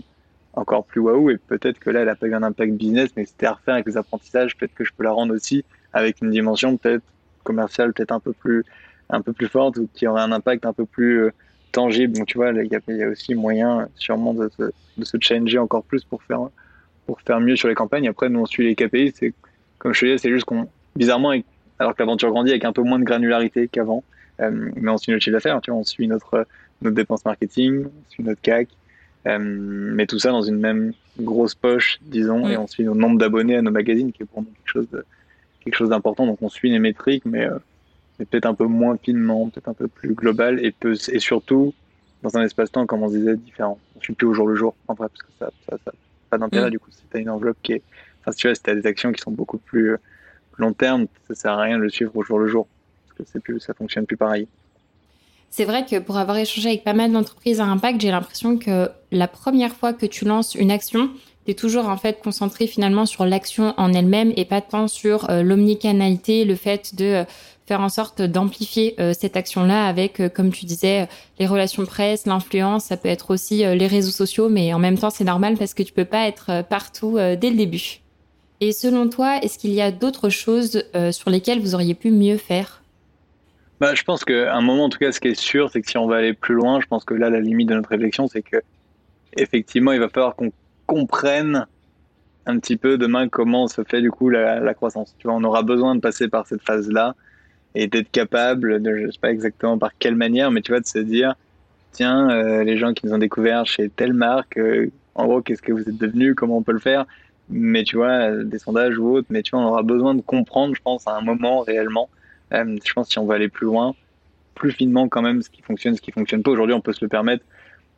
encore 0.53 0.85
plus 0.85 1.01
waouh 1.01 1.31
et 1.31 1.37
peut-être 1.37 1.79
que 1.79 1.89
là, 1.89 1.99
elle 2.03 2.09
a 2.09 2.15
pas 2.15 2.27
eu 2.27 2.33
un 2.33 2.43
impact 2.43 2.75
business, 2.75 3.09
mais 3.17 3.25
c'était 3.25 3.47
à 3.47 3.55
refaire 3.55 3.73
avec 3.73 3.87
les 3.87 3.97
apprentissages, 3.97 4.55
peut-être 4.55 4.73
que 4.73 4.85
je 4.85 4.93
peux 4.97 5.03
la 5.03 5.11
rendre 5.11 5.35
aussi 5.35 5.65
avec 5.91 6.21
une 6.21 6.31
dimension 6.31 6.77
peut-être 6.77 7.03
commerciale, 7.43 7.93
peut-être 7.93 8.11
un 8.11 8.19
peu 8.19 8.33
plus, 8.33 8.63
un 9.09 9.21
peu 9.21 9.33
plus 9.33 9.47
forte 9.47 9.77
ou 9.77 9.89
qui 9.93 10.07
aurait 10.07 10.21
un 10.21 10.31
impact 10.31 10.65
un 10.65 10.73
peu 10.73 10.85
plus 10.85 11.23
euh, 11.23 11.33
tangible. 11.71 12.17
Donc 12.17 12.27
tu 12.27 12.37
vois, 12.37 12.51
il 12.51 12.69
y, 12.71 13.03
a 13.03 13.07
aussi 13.07 13.35
moyen 13.35 13.87
sûrement 13.95 14.33
de 14.33 14.49
se, 14.57 14.63
de 14.97 15.05
se 15.05 15.17
changer 15.21 15.57
encore 15.57 15.83
plus 15.83 16.03
pour 16.03 16.23
faire, 16.23 16.41
pour 17.05 17.21
faire 17.21 17.39
mieux 17.39 17.55
sur 17.55 17.67
les 17.67 17.75
campagnes. 17.75 18.07
Après, 18.07 18.29
nous 18.29 18.39
on 18.39 18.45
suit 18.45 18.65
les 18.65 18.75
KPI, 18.75 19.13
c'est 19.15 19.33
comme 19.77 19.93
je 19.93 20.01
te 20.01 20.05
disais, 20.05 20.17
c'est 20.17 20.31
juste 20.31 20.45
qu'on 20.45 20.67
bizarrement, 20.95 21.33
alors 21.79 21.95
que 21.95 22.01
l'aventure 22.01 22.29
grandit 22.29 22.51
avec 22.51 22.65
un 22.65 22.73
peu 22.73 22.81
moins 22.81 22.99
de 22.99 23.05
granularité 23.05 23.67
qu'avant, 23.67 24.03
euh, 24.41 24.69
mais 24.75 24.91
on 24.91 24.97
suit 24.97 25.11
notre 25.11 25.23
chiffre 25.23 25.35
d'affaires, 25.35 25.61
tu 25.61 25.71
vois, 25.71 25.79
on 25.79 25.83
suit 25.83 26.07
notre 26.07 26.45
notre 26.81 26.95
dépense 26.95 27.25
marketing, 27.25 27.85
on 27.85 28.09
suit 28.09 28.23
notre 28.23 28.41
CAC, 28.41 28.69
euh, 29.27 29.37
mais 29.39 30.05
tout 30.05 30.19
ça 30.19 30.31
dans 30.31 30.41
une 30.41 30.59
même 30.59 30.93
grosse 31.19 31.55
poche, 31.55 31.99
disons, 32.01 32.47
et 32.47 32.57
on 32.57 32.67
suit 32.67 32.83
le 32.83 32.93
nombre 32.93 33.17
d'abonnés 33.17 33.57
à 33.57 33.61
nos 33.61 33.71
magazines, 33.71 34.11
qui 34.11 34.23
est 34.23 34.25
pour 34.25 34.41
nous 34.41 34.47
quelque 34.49 34.71
chose 34.71 34.89
de, 34.91 35.05
quelque 35.63 35.75
chose 35.75 35.89
d'important. 35.89 36.25
Donc 36.25 36.41
on 36.41 36.49
suit 36.49 36.69
les 36.69 36.79
métriques, 36.79 37.25
mais 37.25 37.47
mais 38.19 38.25
peut-être 38.25 38.45
un 38.45 38.53
peu 38.53 38.65
moins 38.65 38.97
finement, 38.97 39.49
peut-être 39.49 39.69
un 39.69 39.73
peu 39.73 39.87
plus 39.87 40.13
global 40.13 40.63
et, 40.63 40.71
peut, 40.71 40.97
et 41.11 41.19
surtout 41.19 41.73
dans 42.21 42.37
un 42.37 42.43
espace-temps, 42.43 42.85
comme 42.85 43.01
on 43.01 43.09
disait, 43.09 43.37
différent. 43.37 43.79
Je 43.99 44.05
suis 44.05 44.13
plus 44.13 44.27
au 44.27 44.33
jour 44.33 44.45
le 44.45 44.55
jour, 44.55 44.75
en 44.89 44.93
vrai, 44.93 45.07
parce 45.07 45.21
que 45.21 45.31
ça 45.39 45.51
n'a 45.71 45.93
pas 46.29 46.37
d'intérêt 46.37 46.67
mm. 46.67 46.71
du 46.71 46.79
coup. 46.79 46.91
Si 46.91 47.01
tu 47.09 47.17
as 47.17 47.21
une 47.21 47.29
enveloppe 47.29 47.57
qui 47.63 47.73
est. 47.73 47.81
Enfin, 48.21 48.33
si 48.33 48.39
tu 48.39 48.47
vois, 48.47 48.55
si 48.55 48.61
tu 48.61 48.69
as 48.69 48.75
des 48.75 48.85
actions 48.85 49.13
qui 49.13 49.21
sont 49.21 49.31
beaucoup 49.31 49.57
plus 49.57 49.91
euh, 49.91 49.97
long 50.57 50.73
terme, 50.73 51.07
ça 51.29 51.35
sert 51.35 51.53
à 51.53 51.61
rien 51.61 51.77
de 51.77 51.83
le 51.83 51.89
suivre 51.89 52.15
au 52.15 52.23
jour 52.23 52.37
le 52.39 52.47
jour, 52.47 52.67
parce 53.17 53.31
que 53.31 53.39
plus, 53.39 53.61
ça 53.61 53.73
fonctionne 53.73 54.05
plus 54.05 54.17
pareil. 54.17 54.47
C'est 55.49 55.65
vrai 55.65 55.85
que 55.85 55.97
pour 55.99 56.17
avoir 56.17 56.37
échangé 56.37 56.69
avec 56.69 56.83
pas 56.83 56.93
mal 56.93 57.11
d'entreprises 57.11 57.61
à 57.61 57.65
impact, 57.65 58.01
j'ai 58.01 58.11
l'impression 58.11 58.57
que 58.57 58.89
la 59.11 59.27
première 59.27 59.73
fois 59.73 59.93
que 59.93 60.05
tu 60.05 60.25
lances 60.25 60.53
une 60.53 60.69
action, 60.69 61.09
toujours 61.55 61.87
en 61.87 61.97
fait 61.97 62.19
concentré 62.21 62.67
finalement 62.67 63.05
sur 63.05 63.25
l'action 63.25 63.73
en 63.77 63.93
elle-même 63.93 64.33
et 64.35 64.45
pas 64.45 64.61
tant 64.61 64.87
sur 64.87 65.29
euh, 65.29 65.43
l'omnicanalité, 65.43 66.45
le 66.45 66.55
fait 66.55 66.95
de 66.95 67.05
euh, 67.05 67.23
faire 67.65 67.81
en 67.81 67.89
sorte 67.89 68.21
d'amplifier 68.21 68.95
euh, 68.99 69.13
cette 69.17 69.37
action-là 69.37 69.85
avec, 69.85 70.21
comme 70.33 70.51
tu 70.51 70.65
disais, 70.65 71.07
les 71.39 71.47
relations 71.47 71.85
presse, 71.85 72.25
l'influence, 72.25 72.85
ça 72.85 72.97
peut 72.97 73.09
être 73.09 73.31
aussi 73.31 73.57
les 73.57 73.87
réseaux 73.87 74.11
sociaux, 74.11 74.49
mais 74.49 74.73
en 74.73 74.79
même 74.79 74.97
temps, 74.97 75.11
c'est 75.11 75.23
normal 75.23 75.55
parce 75.57 75.73
que 75.73 75.83
tu 75.83 75.93
peux 75.93 76.05
pas 76.05 76.27
être 76.27 76.63
partout 76.67 77.17
dès 77.17 77.51
le 77.51 77.55
début. 77.55 77.99
Et 78.59 78.71
selon 78.71 79.07
toi, 79.07 79.37
est-ce 79.43 79.59
qu'il 79.59 79.71
y 79.71 79.81
a 79.81 79.91
d'autres 79.91 80.29
choses 80.29 80.83
sur 81.11 81.29
lesquelles 81.29 81.59
vous 81.59 81.75
auriez 81.75 81.93
pu 81.93 82.09
mieux 82.09 82.37
faire? 82.37 82.81
Bah, 83.79 83.93
Je 83.93 84.03
pense 84.03 84.25
qu'à 84.25 84.55
un 84.55 84.61
moment, 84.61 84.85
en 84.85 84.89
tout 84.89 84.97
cas, 84.97 85.11
ce 85.11 85.19
qui 85.19 85.29
est 85.29 85.39
sûr, 85.39 85.69
c'est 85.69 85.81
que 85.81 85.89
si 85.89 85.97
on 85.97 86.07
va 86.07 86.17
aller 86.17 86.33
plus 86.33 86.55
loin, 86.55 86.81
je 86.81 86.87
pense 86.87 87.05
que 87.05 87.13
là, 87.13 87.29
la 87.29 87.39
limite 87.39 87.69
de 87.69 87.75
notre 87.75 87.89
réflexion, 87.89 88.27
c'est 88.27 88.41
que 88.41 88.57
effectivement, 89.37 89.91
il 89.91 89.99
va 89.99 90.09
falloir 90.09 90.35
qu'on 90.35 90.51
comprenne 90.89 91.67
un 92.47 92.57
petit 92.57 92.75
peu 92.75 92.97
demain 92.97 93.29
comment 93.29 93.67
se 93.67 93.83
fait 93.83 94.01
du 94.01 94.09
coup 94.09 94.29
la, 94.29 94.73
croissance. 94.73 95.15
Tu 95.19 95.27
vois, 95.27 95.35
on 95.35 95.43
aura 95.43 95.61
besoin 95.61 95.93
de 95.93 95.99
passer 96.01 96.27
par 96.27 96.47
cette 96.47 96.63
phase-là 96.63 97.15
et 97.75 97.85
d'être 97.85 98.09
capable 98.09 98.81
de, 98.81 98.97
je 98.97 99.11
sais 99.11 99.19
pas 99.21 99.29
exactement 99.29 99.77
par 99.77 99.91
quelle 99.99 100.15
manière, 100.15 100.49
mais 100.49 100.61
tu 100.61 100.71
vois, 100.71 100.79
de 100.79 100.87
se 100.87 100.97
dire, 100.97 101.35
tiens, 101.91 102.31
euh, 102.31 102.63
les 102.63 102.77
gens 102.77 102.93
qui 102.93 103.05
nous 103.05 103.13
ont 103.13 103.19
découvert 103.19 103.67
chez 103.67 103.87
telle 103.89 104.13
marque, 104.13 104.57
euh, 104.57 104.89
en 105.13 105.27
gros, 105.27 105.41
qu'est-ce 105.43 105.61
que 105.61 105.71
vous 105.71 105.81
êtes 105.81 105.97
devenus, 105.97 106.33
comment 106.35 106.57
on 106.57 106.63
peut 106.63 106.71
le 106.71 106.79
faire, 106.79 107.05
mais 107.51 107.83
tu 107.83 107.97
vois, 107.97 108.31
des 108.43 108.57
sondages 108.57 108.97
ou 108.97 109.09
autres, 109.09 109.27
mais 109.29 109.43
tu 109.43 109.51
vois, 109.51 109.59
on 109.59 109.67
aura 109.67 109.83
besoin 109.83 110.15
de 110.15 110.21
comprendre, 110.21 110.73
je 110.75 110.81
pense, 110.81 111.07
à 111.07 111.15
un 111.15 111.21
moment 111.21 111.59
réellement. 111.59 112.09
Euh, 112.53 112.77
je 112.83 112.93
pense 112.93 113.09
si 113.09 113.19
on 113.19 113.27
veut 113.27 113.35
aller 113.35 113.49
plus 113.49 113.67
loin, 113.67 113.93
plus 114.55 114.71
finement 114.71 115.07
quand 115.07 115.21
même, 115.21 115.43
ce 115.43 115.51
qui 115.51 115.61
fonctionne, 115.61 115.95
ce 115.95 116.01
qui 116.01 116.11
fonctionne 116.11 116.41
pas. 116.41 116.49
Aujourd'hui, 116.49 116.73
on 116.73 116.81
peut 116.81 116.93
se 116.93 117.05
le 117.05 117.09
permettre 117.09 117.45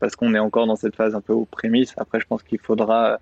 parce 0.02 0.16
qu'on 0.16 0.34
est 0.34 0.40
encore 0.40 0.66
dans 0.66 0.76
cette 0.76 0.96
phase 0.96 1.14
un 1.14 1.22
peu 1.22 1.32
aux 1.32 1.46
prémices. 1.46 1.94
Après, 1.96 2.20
je 2.20 2.26
pense 2.26 2.42
qu'il 2.42 2.58
faudra, 2.58 3.20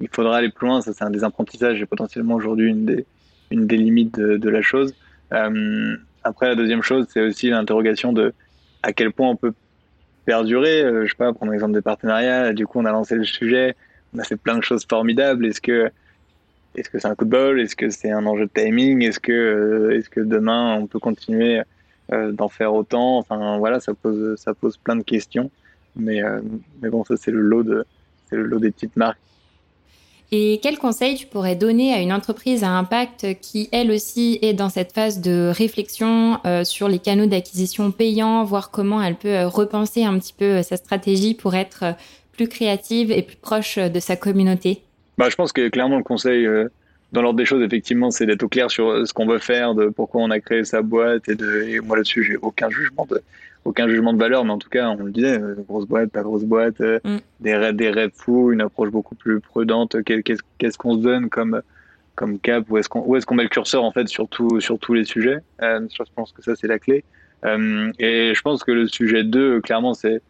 il 0.00 0.08
faudra 0.12 0.36
aller 0.36 0.50
plus 0.50 0.68
loin. 0.68 0.82
Ça, 0.82 0.92
c'est 0.92 1.02
un 1.02 1.10
des 1.10 1.24
apprentissages 1.24 1.80
et 1.80 1.86
potentiellement 1.86 2.34
aujourd'hui 2.34 2.68
une 2.68 2.84
des, 2.84 3.06
une 3.50 3.66
des 3.66 3.78
limites 3.78 4.20
de, 4.20 4.50
la 4.50 4.60
chose. 4.60 4.94
Euh, 5.32 5.96
après, 6.22 6.48
la 6.48 6.56
deuxième 6.56 6.82
chose, 6.82 7.06
c'est 7.08 7.22
aussi 7.22 7.48
l'interrogation 7.48 8.12
de 8.12 8.34
à 8.82 8.92
quel 8.92 9.12
point 9.12 9.30
on 9.30 9.36
peut 9.36 9.54
perdurer. 10.26 10.82
Euh, 10.82 11.06
je 11.06 11.10
sais 11.10 11.16
pas, 11.16 11.32
prendre 11.32 11.52
l'exemple 11.52 11.72
des 11.72 11.80
partenariats. 11.80 12.52
Du 12.52 12.66
coup, 12.66 12.80
on 12.80 12.84
a 12.84 12.92
lancé 12.92 13.14
le 13.14 13.24
sujet. 13.24 13.74
on 14.14 14.18
a 14.18 14.24
fait 14.24 14.36
plein 14.36 14.58
de 14.58 14.62
choses 14.62 14.84
formidables. 14.88 15.46
Est-ce 15.46 15.62
que 15.62 15.90
est-ce 16.74 16.90
que 16.90 16.98
c'est 16.98 17.08
un 17.08 17.14
coup 17.14 17.24
de 17.24 17.30
bol? 17.30 17.58
Est-ce 17.62 17.76
que 17.76 17.88
c'est 17.88 18.10
un 18.10 18.26
enjeu 18.26 18.44
de 18.44 18.52
timing? 18.52 19.02
Est-ce 19.02 19.20
que 19.20 19.90
est-ce 19.92 20.10
que 20.10 20.20
demain 20.20 20.74
on 20.74 20.86
peut 20.86 21.00
continuer 21.00 21.62
d'en 22.10 22.48
faire 22.50 22.74
autant? 22.74 23.16
Enfin 23.16 23.56
voilà, 23.56 23.80
ça 23.80 23.94
pose 23.94 24.38
ça 24.38 24.52
pose 24.52 24.76
plein 24.76 24.96
de 24.96 25.02
questions. 25.02 25.50
Mais 25.96 26.20
mais 26.80 26.88
bon, 26.88 27.04
ça 27.04 27.16
c'est 27.16 27.30
le 27.30 27.40
lot 27.40 27.62
de 27.62 27.84
c'est 28.28 28.36
le 28.36 28.44
lot 28.44 28.58
des 28.58 28.70
petites 28.70 28.96
marques 28.96 29.18
et 30.32 30.60
quel 30.62 30.78
conseil 30.78 31.16
tu 31.16 31.26
pourrais 31.26 31.56
donner 31.56 31.92
à 31.92 32.00
une 32.00 32.12
entreprise 32.12 32.62
à 32.62 32.68
impact 32.68 33.26
qui, 33.40 33.68
elle 33.72 33.90
aussi, 33.90 34.38
est 34.42 34.52
dans 34.52 34.68
cette 34.68 34.92
phase 34.92 35.20
de 35.20 35.50
réflexion 35.52 36.38
euh, 36.46 36.62
sur 36.62 36.88
les 36.88 37.00
canaux 37.00 37.26
d'acquisition 37.26 37.90
payants, 37.90 38.44
voir 38.44 38.70
comment 38.70 39.02
elle 39.02 39.16
peut 39.16 39.28
euh, 39.28 39.48
repenser 39.48 40.04
un 40.04 40.16
petit 40.20 40.32
peu 40.32 40.44
euh, 40.44 40.62
sa 40.62 40.76
stratégie 40.76 41.34
pour 41.34 41.56
être 41.56 41.96
plus 42.32 42.46
créative 42.46 43.10
et 43.10 43.22
plus 43.22 43.36
proche 43.36 43.76
de 43.76 43.98
sa 43.98 44.14
communauté? 44.14 44.82
Bah, 45.18 45.28
Je 45.28 45.34
pense 45.34 45.52
que 45.52 45.68
clairement 45.68 45.96
le 45.96 46.04
conseil, 46.04 46.46
dans 47.10 47.22
l'ordre 47.22 47.36
des 47.36 47.44
choses, 47.44 47.62
effectivement, 47.62 48.12
c'est 48.12 48.24
d'être 48.24 48.44
au 48.44 48.48
clair 48.48 48.70
sur 48.70 49.04
ce 49.06 49.12
qu'on 49.12 49.26
veut 49.26 49.40
faire, 49.40 49.74
de 49.74 49.88
pourquoi 49.88 50.22
on 50.22 50.30
a 50.30 50.38
créé 50.38 50.64
sa 50.64 50.80
boîte. 50.80 51.28
Et, 51.28 51.34
de, 51.34 51.64
et 51.64 51.80
moi 51.80 51.96
là-dessus, 51.96 52.22
j'ai 52.22 52.36
aucun 52.36 52.70
jugement 52.70 53.06
de, 53.10 53.20
aucun 53.64 53.88
jugement 53.88 54.12
de 54.12 54.18
valeur, 54.18 54.44
mais 54.44 54.52
en 54.52 54.58
tout 54.58 54.68
cas, 54.68 54.88
on 54.88 55.04
le 55.04 55.10
disait, 55.10 55.38
euh, 55.38 55.54
grosse 55.68 55.86
boîte, 55.86 56.10
pas 56.10 56.22
grosse 56.22 56.44
boîte, 56.44 56.80
euh, 56.80 56.98
mm. 57.04 57.16
des, 57.40 57.54
rêves, 57.54 57.76
des 57.76 57.90
rêves 57.90 58.12
fous, 58.14 58.52
une 58.52 58.60
approche 58.60 58.90
beaucoup 58.90 59.14
plus 59.14 59.40
prudente. 59.40 60.02
Qu'est-ce 60.02 60.78
qu'on 60.78 60.96
se 60.96 61.02
donne 61.02 61.28
comme, 61.28 61.62
comme 62.14 62.38
cap? 62.38 62.64
Où 62.70 62.78
est-ce 62.78 62.88
qu'on 62.88 63.14
est 63.14 63.24
qu'on 63.24 63.34
met 63.34 63.42
le 63.42 63.48
curseur 63.48 63.84
en 63.84 63.92
fait 63.92 64.08
sur, 64.08 64.28
sur 64.58 64.78
tous 64.78 64.94
les 64.94 65.04
sujets? 65.04 65.38
Euh, 65.62 65.86
Je 65.92 66.02
pense 66.14 66.32
que 66.32 66.42
ça, 66.42 66.56
c'est 66.56 66.68
la 66.68 66.78
clé. 66.78 67.04
et 67.44 68.32
je 68.34 68.40
pense 68.42 68.64
que 68.64 68.72
le 68.72 68.88
sujet 68.88 69.24
2, 69.24 69.60
clairement, 69.60 69.94
c'est 69.94 70.22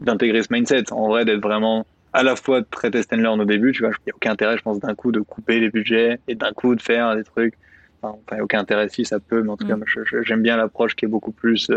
d'intégrer 0.00 0.42
ce 0.42 0.52
mindset. 0.52 0.92
En 0.92 1.08
vrai, 1.08 1.24
d'être 1.24 1.42
vraiment 1.42 1.86
à 2.12 2.22
la 2.22 2.36
fois 2.36 2.62
très 2.62 2.90
test 2.90 3.12
and 3.12 3.18
learn 3.18 3.40
au 3.40 3.44
début, 3.44 3.72
tu 3.72 3.80
vois, 3.80 3.90
il 3.90 4.02
n'y 4.06 4.12
a 4.12 4.16
aucun 4.16 4.32
intérêt, 4.32 4.56
je 4.56 4.62
pense, 4.62 4.80
d'un 4.80 4.94
coup 4.94 5.12
de 5.12 5.20
couper 5.20 5.60
les 5.60 5.70
budgets 5.70 6.18
et 6.26 6.34
d'un 6.34 6.52
coup 6.52 6.74
de 6.74 6.82
faire 6.82 7.14
des 7.16 7.24
trucs. 7.24 7.54
Enfin, 8.02 8.16
il 8.32 8.34
n'y 8.34 8.40
a 8.40 8.44
aucun 8.44 8.60
intérêt 8.60 8.88
si 8.88 9.04
ça 9.04 9.20
peut, 9.20 9.42
mais 9.42 9.50
en 9.50 9.56
tout 9.56 9.66
mm. 9.66 9.84
cas, 9.84 10.20
j'aime 10.22 10.42
bien 10.42 10.56
l'approche 10.56 10.96
qui 10.96 11.04
est 11.04 11.08
beaucoup 11.08 11.32
plus 11.32 11.70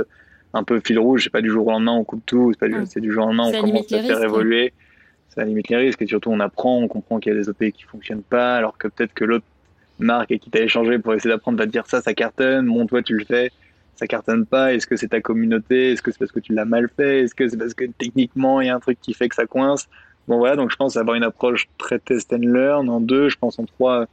un 0.54 0.64
peu 0.64 0.80
fil 0.80 0.99
rouge. 0.99 1.24
C'est 1.24 1.30
pas 1.30 1.41
du 1.41 1.49
jour 1.49 1.68
au 1.68 1.72
lendemain 1.72 1.93
on 1.93 2.04
coupe 2.04 2.26
tout, 2.26 2.54
c'est, 2.60 2.70
du, 2.70 3.01
du 3.01 3.12
jour 3.12 3.26
au 3.26 3.28
lendemain 3.28 3.51
on 3.54 3.62
commence 3.62 3.91
à 3.91 4.01
faire 4.01 4.24
évoluer. 4.24 4.74
Ça 5.30 5.43
limite 5.43 5.70
les 5.70 5.78
risques 5.78 6.01
et 6.01 6.06
surtout 6.06 6.30
on 6.30 6.39
apprend, 6.39 6.78
on 6.78 6.88
comprend 6.88 7.20
qu'il 7.20 7.34
y 7.34 7.36
a 7.36 7.39
des 7.39 7.49
OP 7.49 7.58
qui 7.72 7.84
fonctionnent 7.84 8.22
pas, 8.22 8.56
alors 8.56 8.78
que 8.78 8.88
peut-être 8.88 9.14
que 9.14 9.26
l'autre 9.26 9.45
marque 9.99 10.32
et 10.32 10.39
qui 10.39 10.49
t'a 10.49 10.62
échangé 10.62 10.99
pour 10.99 11.14
essayer 11.14 11.32
d'apprendre 11.32 11.58
va 11.58 11.66
te 11.66 11.72
dire 11.72 11.88
ça, 11.88 12.01
ça 12.01 12.14
cartonne, 12.14 12.68
bon 12.68 12.86
toi 12.86 13.01
tu 13.01 13.18
le 13.18 13.26
fais, 13.26 13.51
ça 13.95 14.08
cartonne 14.08 14.45
pas. 14.45 14.74
Est-ce 14.74 14.88
que 14.88 14.95
c'est 14.95 15.08
ta 15.08 15.22
communauté? 15.22 15.91
Est-ce 15.91 16.01
que 16.01 16.12
c'est 16.12 16.20
parce 16.20 16.32
que 16.32 16.39
tu 16.39 16.54
l'as 16.54 16.66
mal 16.66 16.89
fait? 16.95 17.22
Est-ce 17.22 17.36
que 17.36 17.47
c'est 17.47 17.58
parce 17.58 17.74
que 17.74 17.86
techniquement 17.86 18.62
il 18.62 18.68
y 18.68 18.70
a 18.70 18.76
un 18.76 18.80
truc 18.80 18.99
qui 19.01 19.14
fait 19.14 19.30
que 19.30 19.36
ça 19.36 19.45
coince? 19.45 19.88
Bon 20.28 20.38
voilà, 20.38 20.56
donc 20.56 20.72
je 20.72 20.76
pense 20.76 20.95
avoir 20.97 21.16
une 21.16 21.24
approche 21.24 21.68
très 21.78 21.99
test 21.99 22.32
and 22.32 22.38
learn. 22.38 22.89
En 22.89 23.01
deux, 23.01 23.30
je 23.30 23.38
pense 23.38 23.60
en 23.60 23.66
trois, 23.66 24.06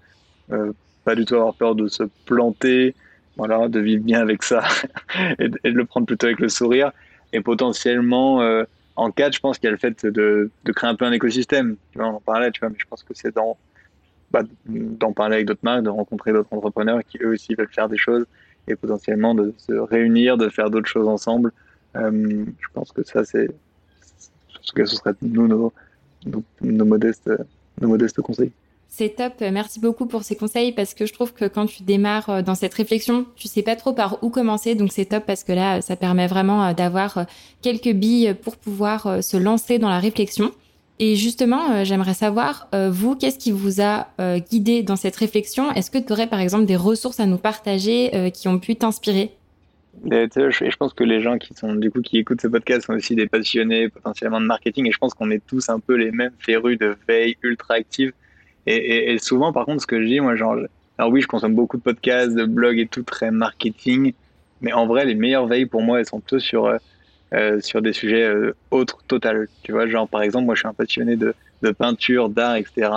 euh, 0.52 0.72
pas 1.04 1.14
du 1.14 1.24
tout 1.24 1.34
avoir 1.36 1.54
peur 1.54 1.74
de 1.74 1.86
se 1.88 2.02
planter, 2.26 2.94
voilà, 3.36 3.68
de 3.68 3.80
vivre 3.80 4.02
bien 4.02 4.20
avec 4.20 4.42
ça 4.42 4.64
et, 5.38 5.48
de, 5.48 5.58
le 5.64 5.84
prendre 5.84 6.06
plutôt 6.06 6.26
avec 6.26 6.40
le 6.40 6.48
sourire. 6.48 6.92
Et 7.32 7.40
potentiellement, 7.40 8.42
euh, 8.42 8.64
en 8.96 9.10
quatre, 9.10 9.34
je 9.34 9.40
pense 9.40 9.58
qu'il 9.58 9.66
y 9.66 9.68
a 9.68 9.72
le 9.72 9.78
fait 9.78 10.04
de, 10.04 10.50
de, 10.64 10.72
créer 10.72 10.90
un 10.90 10.94
peu 10.94 11.04
un 11.04 11.12
écosystème. 11.12 11.76
Tu 11.92 11.98
vois, 11.98 12.08
on 12.08 12.16
en 12.16 12.20
parlait, 12.20 12.50
tu 12.50 12.60
vois, 12.60 12.70
mais 12.70 12.78
je 12.78 12.86
pense 12.86 13.02
que 13.02 13.14
c'est 13.14 13.34
bah, 14.30 14.42
d'en 14.66 15.12
parler 15.12 15.36
avec 15.36 15.46
d'autres 15.46 15.60
marques, 15.62 15.84
de 15.84 15.90
rencontrer 15.90 16.32
d'autres 16.32 16.52
entrepreneurs 16.52 17.00
qui 17.08 17.18
eux 17.22 17.32
aussi 17.32 17.54
veulent 17.54 17.72
faire 17.72 17.88
des 17.88 17.98
choses 17.98 18.26
et 18.68 18.76
potentiellement 18.76 19.34
de 19.34 19.54
se 19.56 19.72
réunir, 19.72 20.36
de 20.36 20.48
faire 20.48 20.70
d'autres 20.70 20.88
choses 20.88 21.08
ensemble. 21.08 21.52
Euh, 21.96 22.44
je 22.60 22.66
pense 22.72 22.92
que 22.92 23.02
ça, 23.04 23.24
c'est 23.24 23.48
ce 24.60 24.72
que 24.72 24.84
ce 24.84 24.96
serait 24.96 25.14
nous 25.22 25.48
nos, 25.48 25.72
nos 26.60 26.84
modestes, 26.84 27.30
nos 27.80 27.88
modestes 27.88 28.20
conseils. 28.20 28.52
C'est 28.92 29.16
top. 29.16 29.34
Merci 29.40 29.78
beaucoup 29.78 30.06
pour 30.06 30.24
ces 30.24 30.34
conseils 30.34 30.72
parce 30.72 30.94
que 30.94 31.06
je 31.06 31.12
trouve 31.12 31.32
que 31.32 31.44
quand 31.44 31.66
tu 31.66 31.84
démarres 31.84 32.28
euh, 32.28 32.42
dans 32.42 32.56
cette 32.56 32.74
réflexion, 32.74 33.24
tu 33.36 33.46
sais 33.46 33.62
pas 33.62 33.76
trop 33.76 33.92
par 33.92 34.22
où 34.22 34.30
commencer. 34.30 34.74
Donc 34.74 34.90
c'est 34.92 35.04
top 35.04 35.24
parce 35.24 35.44
que 35.44 35.52
là, 35.52 35.80
ça 35.80 35.94
permet 35.94 36.26
vraiment 36.26 36.66
euh, 36.66 36.72
d'avoir 36.74 37.18
euh, 37.18 37.24
quelques 37.62 37.92
billes 37.92 38.34
pour 38.42 38.56
pouvoir 38.56 39.22
se 39.22 39.36
lancer 39.36 39.78
dans 39.78 39.88
la 39.88 40.00
réflexion. 40.00 40.50
Et 40.98 41.14
justement, 41.14 41.82
j'aimerais 41.82 42.12
savoir, 42.12 42.68
vous, 42.90 43.16
qu'est-ce 43.16 43.38
qui 43.38 43.52
vous 43.52 43.80
a 43.80 44.08
guidé 44.50 44.82
dans 44.82 44.96
cette 44.96 45.16
réflexion? 45.16 45.72
Est-ce 45.72 45.90
que 45.90 45.96
tu 45.96 46.12
aurais 46.12 46.26
par 46.26 46.40
exemple 46.40 46.66
des 46.66 46.76
ressources 46.76 47.20
à 47.20 47.24
nous 47.24 47.38
partager 47.38 48.30
qui 48.34 48.48
ont 48.48 48.58
pu 48.58 48.76
t'inspirer? 48.76 49.30
Je 50.04 50.76
pense 50.76 50.92
que 50.92 51.02
les 51.02 51.22
gens 51.22 51.38
qui 51.38 51.54
sont 51.54 51.74
du 51.74 51.90
coup 51.90 52.02
qui 52.02 52.18
écoutent 52.18 52.42
ce 52.42 52.48
podcast 52.48 52.84
sont 52.84 52.92
aussi 52.92 53.14
des 53.14 53.26
passionnés 53.26 53.88
potentiellement 53.88 54.42
de 54.42 54.46
marketing 54.46 54.88
et 54.88 54.92
je 54.92 54.98
pense 54.98 55.14
qu'on 55.14 55.30
est 55.30 55.42
tous 55.46 55.70
un 55.70 55.80
peu 55.80 55.94
les 55.94 56.10
mêmes 56.10 56.34
férus 56.38 56.76
de 56.76 56.94
veille 57.08 57.34
ultra 57.42 57.76
active 57.76 58.12
et, 58.66 59.18
souvent, 59.18 59.52
par 59.52 59.64
contre, 59.64 59.82
ce 59.82 59.86
que 59.86 60.00
je 60.00 60.06
dis, 60.06 60.20
moi, 60.20 60.36
genre, 60.36 60.56
alors 60.98 61.10
oui, 61.10 61.22
je 61.22 61.26
consomme 61.26 61.54
beaucoup 61.54 61.76
de 61.76 61.82
podcasts, 61.82 62.34
de 62.34 62.44
blogs 62.44 62.78
et 62.78 62.86
tout, 62.86 63.02
très 63.02 63.30
marketing, 63.30 64.12
mais 64.60 64.72
en 64.72 64.86
vrai, 64.86 65.04
les 65.04 65.14
meilleures 65.14 65.46
veilles 65.46 65.66
pour 65.66 65.82
moi, 65.82 65.98
elles 65.98 66.06
sont 66.06 66.20
plutôt 66.20 66.38
sur, 66.38 66.66
euh, 66.66 66.76
euh, 67.32 67.60
sur 67.60 67.80
des 67.80 67.92
sujets 67.92 68.24
euh, 68.24 68.54
autres, 68.70 69.02
total. 69.08 69.48
Tu 69.62 69.72
vois, 69.72 69.88
genre, 69.88 70.08
par 70.08 70.22
exemple, 70.22 70.44
moi, 70.44 70.54
je 70.54 70.60
suis 70.60 70.68
un 70.68 70.74
passionné 70.74 71.16
de, 71.16 71.34
de 71.62 71.70
peinture, 71.70 72.28
d'art, 72.28 72.56
etc. 72.56 72.90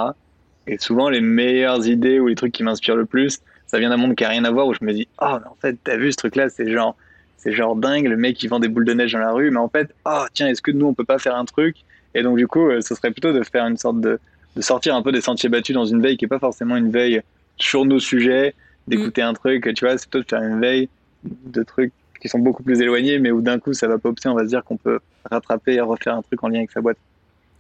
Et 0.67 0.77
souvent, 0.77 1.09
les 1.09 1.21
meilleures 1.21 1.87
idées 1.87 2.19
ou 2.19 2.27
les 2.27 2.35
trucs 2.35 2.51
qui 2.51 2.63
m'inspirent 2.63 2.95
le 2.95 3.05
plus, 3.05 3.39
ça 3.67 3.79
vient 3.79 3.89
d'un 3.89 3.97
monde 3.97 4.15
qui 4.15 4.25
a 4.25 4.29
rien 4.29 4.43
à 4.43 4.51
voir 4.51 4.67
où 4.67 4.73
je 4.73 4.83
me 4.83 4.93
dis, 4.93 5.07
oh, 5.21 5.37
mais 5.41 5.47
en 5.47 5.55
fait, 5.61 5.77
t'as 5.83 5.97
vu 5.97 6.11
ce 6.11 6.17
truc-là, 6.17 6.49
c'est 6.49 6.69
genre, 6.69 6.95
c'est 7.37 7.53
genre 7.53 7.75
dingue, 7.75 8.07
le 8.07 8.17
mec 8.17 8.37
qui 8.37 8.47
vend 8.47 8.59
des 8.59 8.67
boules 8.67 8.85
de 8.85 8.93
neige 8.93 9.13
dans 9.13 9.19
la 9.19 9.31
rue, 9.31 9.49
mais 9.49 9.59
en 9.59 9.69
fait, 9.69 9.93
oh, 10.05 10.25
tiens, 10.33 10.47
est-ce 10.47 10.61
que 10.61 10.71
nous, 10.71 10.85
on 10.85 10.93
peut 10.93 11.05
pas 11.05 11.19
faire 11.19 11.35
un 11.35 11.45
truc? 11.45 11.77
Et 12.15 12.21
donc, 12.21 12.37
du 12.37 12.47
coup, 12.47 12.69
ce 12.81 12.95
serait 12.95 13.11
plutôt 13.11 13.33
de 13.33 13.41
faire 13.43 13.65
une 13.65 13.77
sorte 13.77 13.99
de, 13.99 14.19
de 14.55 14.61
sortir 14.61 14.95
un 14.95 15.01
peu 15.01 15.11
des 15.11 15.21
sentiers 15.21 15.49
battus 15.49 15.73
dans 15.73 15.85
une 15.85 16.01
veille 16.01 16.17
qui 16.17 16.25
est 16.25 16.29
pas 16.29 16.39
forcément 16.39 16.75
une 16.75 16.91
veille 16.91 17.21
sur 17.57 17.85
nos 17.85 17.99
sujets, 17.99 18.53
d'écouter 18.87 19.21
mm. 19.21 19.27
un 19.27 19.33
truc, 19.33 19.73
tu 19.75 19.85
vois, 19.85 19.97
c'est 19.97 20.09
plutôt 20.09 20.23
de 20.23 20.29
faire 20.29 20.43
une 20.43 20.59
veille 20.59 20.89
de 21.23 21.63
trucs 21.63 21.93
qui 22.21 22.29
sont 22.29 22.39
beaucoup 22.39 22.63
plus 22.63 22.81
éloignés, 22.81 23.19
mais 23.19 23.31
où 23.31 23.41
d'un 23.41 23.59
coup 23.59 23.73
ça 23.73 23.87
va 23.87 23.97
popser, 23.97 24.29
on 24.29 24.35
va 24.35 24.43
se 24.43 24.49
dire 24.49 24.63
qu'on 24.63 24.77
peut 24.77 24.99
rattraper 25.29 25.73
et 25.73 25.81
refaire 25.81 26.15
un 26.15 26.21
truc 26.21 26.43
en 26.43 26.47
lien 26.47 26.59
avec 26.59 26.71
sa 26.71 26.81
boîte. 26.81 26.97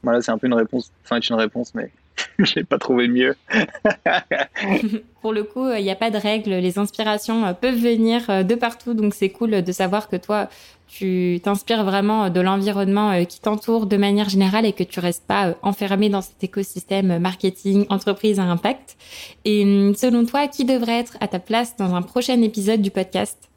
Voilà, 0.03 0.21
c'est 0.21 0.31
un 0.31 0.37
peu 0.37 0.47
une 0.47 0.53
réponse, 0.53 0.91
enfin, 1.03 1.19
une 1.19 1.35
réponse, 1.35 1.73
mais 1.75 1.91
j'ai 2.39 2.63
pas 2.63 2.77
trouvé 2.77 3.07
mieux. 3.07 3.35
Pour 5.21 5.33
le 5.33 5.43
coup, 5.43 5.71
il 5.71 5.83
n'y 5.83 5.91
a 5.91 5.95
pas 5.95 6.11
de 6.11 6.17
règles. 6.17 6.51
Les 6.51 6.77
inspirations 6.77 7.45
euh, 7.45 7.53
peuvent 7.53 7.77
venir 7.77 8.29
euh, 8.29 8.43
de 8.43 8.55
partout. 8.55 8.93
Donc, 8.93 9.13
c'est 9.13 9.29
cool 9.29 9.61
de 9.61 9.71
savoir 9.71 10.09
que 10.09 10.15
toi, 10.15 10.49
tu 10.87 11.39
t'inspires 11.43 11.83
vraiment 11.83 12.29
de 12.29 12.41
l'environnement 12.41 13.11
euh, 13.11 13.23
qui 13.23 13.39
t'entoure 13.39 13.85
de 13.85 13.97
manière 13.97 14.29
générale 14.29 14.65
et 14.65 14.73
que 14.73 14.83
tu 14.83 14.99
restes 14.99 15.25
pas 15.25 15.55
enfermé 15.61 16.09
dans 16.09 16.21
cet 16.21 16.43
écosystème 16.43 17.19
marketing, 17.19 17.85
entreprise 17.89 18.39
à 18.39 18.43
impact. 18.43 18.97
Et 19.45 19.63
hum, 19.63 19.95
selon 19.95 20.25
toi, 20.25 20.47
qui 20.47 20.65
devrait 20.65 20.99
être 20.99 21.17
à 21.19 21.27
ta 21.27 21.39
place 21.39 21.75
dans 21.77 21.95
un 21.95 22.01
prochain 22.01 22.41
épisode 22.41 22.81
du 22.81 22.91
podcast? 22.91 23.49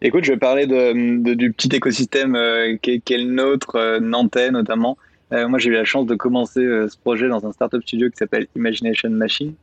Écoute, 0.00 0.22
je 0.22 0.30
vais 0.30 0.38
parler 0.38 0.68
de, 0.68 1.34
du 1.34 1.52
petit 1.52 1.74
écosystème 1.74 2.38
qu'est 2.80 3.02
le 3.10 3.24
nôtre, 3.24 3.98
nantais 4.00 4.52
notamment. 4.52 4.96
Euh, 5.32 5.48
moi, 5.48 5.58
j'ai 5.58 5.70
eu 5.70 5.74
la 5.74 5.84
chance 5.84 6.06
de 6.06 6.14
commencer 6.14 6.60
euh, 6.60 6.88
ce 6.88 6.96
projet 6.96 7.28
dans 7.28 7.44
un 7.44 7.52
startup 7.52 7.82
studio 7.82 8.08
qui 8.10 8.16
s'appelle 8.16 8.46
Imagination 8.56 9.10
Machine, 9.10 9.54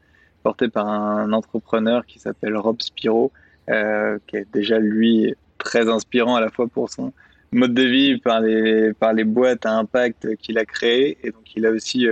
porté 0.43 0.67
par 0.67 0.87
un 0.87 1.33
entrepreneur 1.33 2.05
qui 2.05 2.19
s'appelle 2.19 2.55
Rob 2.55 2.81
Spiro, 2.81 3.31
euh, 3.69 4.19
qui 4.27 4.37
est 4.37 4.47
déjà 4.53 4.77
lui 4.77 5.33
très 5.57 5.89
inspirant 5.89 6.35
à 6.35 6.41
la 6.41 6.49
fois 6.49 6.67
pour 6.67 6.89
son 6.89 7.13
mode 7.51 7.73
de 7.73 7.83
vie, 7.83 8.17
par 8.19 8.41
les, 8.41 8.93
par 8.93 9.13
les 9.13 9.23
boîtes 9.23 9.65
à 9.65 9.71
impact 9.71 10.35
qu'il 10.37 10.59
a 10.59 10.65
créées. 10.65 11.17
Et 11.23 11.31
donc, 11.31 11.55
il 11.55 11.65
a 11.65 11.71
aussi 11.71 12.07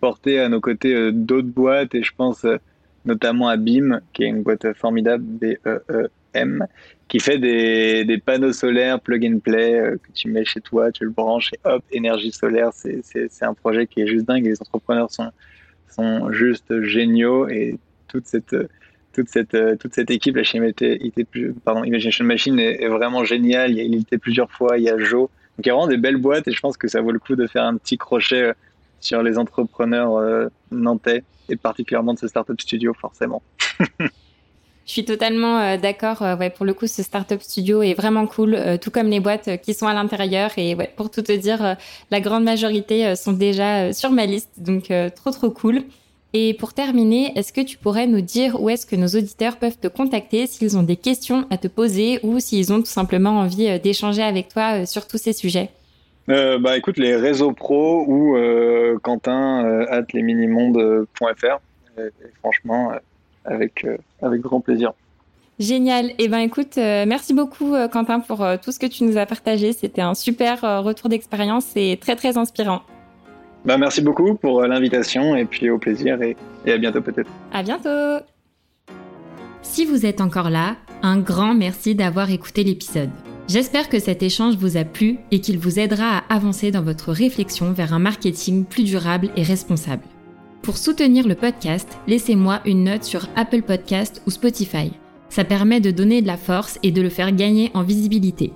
porté 0.00 0.40
à 0.40 0.48
nos 0.48 0.60
côtés 0.60 1.12
d'autres 1.12 1.46
boîtes, 1.46 1.94
et 1.94 2.02
je 2.02 2.12
pense 2.16 2.44
notamment 3.04 3.48
à 3.48 3.56
BIM, 3.56 4.00
qui 4.12 4.24
est 4.24 4.28
une 4.28 4.42
boîte 4.42 4.72
formidable, 4.74 5.22
B-E-E-M, 5.22 6.08
qui 7.08 7.20
fait 7.20 7.38
des, 7.38 8.22
panneaux 8.24 8.52
solaires 8.52 9.00
plug 9.00 9.24
and 9.24 9.38
play 9.38 9.74
euh, 9.74 9.96
que 9.96 10.12
tu 10.12 10.28
mets 10.28 10.44
chez 10.44 10.60
toi, 10.60 10.90
tu 10.90 11.04
le 11.04 11.10
branches 11.10 11.52
et 11.52 11.58
hop, 11.64 11.84
énergie 11.92 12.32
solaire. 12.32 12.70
C'est 12.72 13.42
un 13.42 13.54
projet 13.54 13.86
qui 13.86 14.00
est 14.00 14.06
juste 14.06 14.26
dingue. 14.26 14.44
Les 14.44 14.60
entrepreneurs 14.60 15.10
sont, 15.10 15.30
sont 15.88 16.32
juste 16.32 16.82
géniaux 16.82 17.48
et 17.48 17.78
toute 18.08 18.26
cette, 18.26 18.56
toute 19.12 19.28
cette, 19.28 19.56
toute 19.78 19.94
cette 19.94 20.10
équipe, 20.10 20.36
la 20.36 20.42
pardon, 21.64 21.84
Imagination 21.84 22.24
Machine 22.24 22.58
est, 22.58 22.88
vraiment 22.88 23.24
géniale. 23.24 23.72
Il 23.72 23.94
il 23.94 24.18
plusieurs 24.18 24.50
fois, 24.50 24.78
il 24.78 24.84
y 24.84 24.90
a 24.90 24.98
Joe. 24.98 25.28
Donc 25.56 25.64
il 25.64 25.68
y 25.68 25.70
a 25.70 25.74
vraiment 25.74 25.88
des 25.88 25.96
belles 25.96 26.18
boîtes 26.18 26.46
et 26.48 26.52
je 26.52 26.60
pense 26.60 26.76
que 26.76 26.86
ça 26.86 27.00
vaut 27.00 27.12
le 27.12 27.18
coup 27.18 27.34
de 27.34 27.46
faire 27.46 27.64
un 27.64 27.76
petit 27.76 27.96
crochet 27.96 28.42
euh, 28.42 28.52
sur 29.00 29.22
les 29.22 29.38
entrepreneurs 29.38 30.16
euh, 30.16 30.48
nantais 30.70 31.22
et 31.48 31.56
particulièrement 31.56 32.12
de 32.12 32.18
ce 32.18 32.28
startup 32.28 32.60
studio 32.60 32.92
forcément. 32.92 33.42
Je 34.86 34.92
suis 34.92 35.04
totalement 35.04 35.58
euh, 35.58 35.76
d'accord. 35.76 36.22
Euh, 36.22 36.36
pour 36.48 36.64
le 36.64 36.72
coup, 36.72 36.86
ce 36.86 37.02
startup 37.02 37.42
studio 37.42 37.82
est 37.82 37.94
vraiment 37.94 38.28
cool, 38.28 38.54
euh, 38.54 38.76
tout 38.78 38.92
comme 38.92 39.08
les 39.08 39.18
boîtes 39.18 39.60
qui 39.60 39.74
sont 39.74 39.88
à 39.88 39.94
l'intérieur. 39.94 40.50
Et 40.56 40.76
pour 40.96 41.10
tout 41.10 41.22
te 41.22 41.32
dire, 41.32 41.76
la 42.12 42.20
grande 42.20 42.44
majorité 42.44 43.16
sont 43.16 43.32
déjà 43.32 43.92
sur 43.92 44.10
ma 44.10 44.26
liste, 44.26 44.50
donc 44.58 44.92
trop 45.16 45.30
trop 45.32 45.50
cool. 45.50 45.82
Et 46.32 46.54
pour 46.54 46.72
terminer, 46.72 47.32
est-ce 47.36 47.52
que 47.52 47.60
tu 47.60 47.78
pourrais 47.78 48.06
nous 48.06 48.20
dire 48.20 48.60
où 48.60 48.68
est-ce 48.70 48.86
que 48.86 48.94
nos 48.94 49.08
auditeurs 49.08 49.56
peuvent 49.56 49.78
te 49.78 49.88
contacter 49.88 50.46
s'ils 50.46 50.76
ont 50.76 50.82
des 50.82 50.96
questions 50.96 51.46
à 51.50 51.56
te 51.56 51.66
poser 51.66 52.20
ou 52.22 52.38
s'ils 52.38 52.72
ont 52.72 52.80
tout 52.80 52.86
simplement 52.86 53.38
envie 53.40 53.80
d'échanger 53.80 54.22
avec 54.22 54.48
toi 54.48 54.86
sur 54.86 55.08
tous 55.08 55.18
ces 55.18 55.32
sujets? 55.32 55.70
Bah 56.28 56.76
écoute, 56.76 56.98
les 56.98 57.16
réseaux 57.16 57.52
pro 57.52 58.04
ou 58.06 58.36
Quentin 59.02 59.84
at 59.88 60.04
lesminimondes.fr. 60.12 61.58
franchement, 62.40 62.92
avec, 63.46 63.86
avec 64.22 64.40
grand 64.40 64.60
plaisir. 64.60 64.92
Génial. 65.58 66.10
Eh 66.18 66.28
ben 66.28 66.38
écoute, 66.38 66.76
merci 66.76 67.32
beaucoup 67.32 67.74
Quentin 67.90 68.20
pour 68.20 68.44
tout 68.62 68.72
ce 68.72 68.78
que 68.78 68.86
tu 68.86 69.04
nous 69.04 69.16
as 69.16 69.24
partagé. 69.24 69.72
C'était 69.72 70.02
un 70.02 70.14
super 70.14 70.60
retour 70.84 71.08
d'expérience 71.08 71.72
et 71.76 71.98
très 72.00 72.14
très 72.14 72.36
inspirant. 72.36 72.82
Bah, 73.64 73.78
merci 73.78 74.02
beaucoup 74.02 74.34
pour 74.34 74.62
l'invitation 74.62 75.34
et 75.34 75.44
puis 75.44 75.70
au 75.70 75.78
plaisir 75.78 76.20
et, 76.22 76.36
et 76.66 76.72
à 76.72 76.78
bientôt 76.78 77.00
peut-être. 77.00 77.30
À 77.52 77.62
bientôt. 77.62 78.24
Si 79.62 79.84
vous 79.84 80.06
êtes 80.06 80.20
encore 80.20 80.50
là, 80.50 80.76
un 81.02 81.18
grand 81.18 81.54
merci 81.54 81.94
d'avoir 81.94 82.30
écouté 82.30 82.62
l'épisode. 82.62 83.10
J'espère 83.48 83.88
que 83.88 83.98
cet 83.98 84.22
échange 84.22 84.56
vous 84.56 84.76
a 84.76 84.84
plu 84.84 85.18
et 85.30 85.40
qu'il 85.40 85.58
vous 85.58 85.78
aidera 85.78 86.18
à 86.18 86.34
avancer 86.34 86.70
dans 86.70 86.82
votre 86.82 87.12
réflexion 87.12 87.72
vers 87.72 87.94
un 87.94 87.98
marketing 87.98 88.64
plus 88.64 88.84
durable 88.84 89.30
et 89.36 89.42
responsable. 89.42 90.02
Pour 90.62 90.78
soutenir 90.78 91.28
le 91.28 91.34
podcast, 91.34 91.98
laissez-moi 92.06 92.60
une 92.64 92.84
note 92.84 93.04
sur 93.04 93.28
Apple 93.36 93.62
Podcast 93.62 94.22
ou 94.26 94.30
Spotify. 94.30 94.90
Ça 95.28 95.44
permet 95.44 95.80
de 95.80 95.90
donner 95.90 96.22
de 96.22 96.26
la 96.26 96.36
force 96.36 96.78
et 96.82 96.90
de 96.90 97.02
le 97.02 97.08
faire 97.08 97.32
gagner 97.32 97.70
en 97.74 97.82
visibilité. 97.82 98.52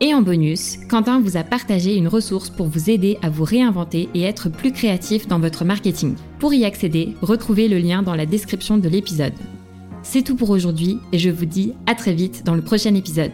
Et 0.00 0.12
en 0.12 0.22
bonus, 0.22 0.76
Quentin 0.90 1.20
vous 1.20 1.36
a 1.36 1.44
partagé 1.44 1.96
une 1.96 2.08
ressource 2.08 2.50
pour 2.50 2.66
vous 2.66 2.90
aider 2.90 3.16
à 3.22 3.30
vous 3.30 3.44
réinventer 3.44 4.08
et 4.14 4.22
être 4.22 4.50
plus 4.50 4.72
créatif 4.72 5.26
dans 5.26 5.38
votre 5.38 5.64
marketing. 5.64 6.16
Pour 6.38 6.52
y 6.52 6.64
accéder, 6.64 7.14
retrouvez 7.22 7.68
le 7.68 7.78
lien 7.78 8.02
dans 8.02 8.14
la 8.14 8.26
description 8.26 8.76
de 8.76 8.88
l'épisode. 8.88 9.32
C'est 10.02 10.22
tout 10.22 10.36
pour 10.36 10.50
aujourd'hui 10.50 10.98
et 11.12 11.18
je 11.18 11.30
vous 11.30 11.46
dis 11.46 11.72
à 11.86 11.94
très 11.94 12.12
vite 12.12 12.44
dans 12.44 12.54
le 12.54 12.62
prochain 12.62 12.94
épisode. 12.94 13.32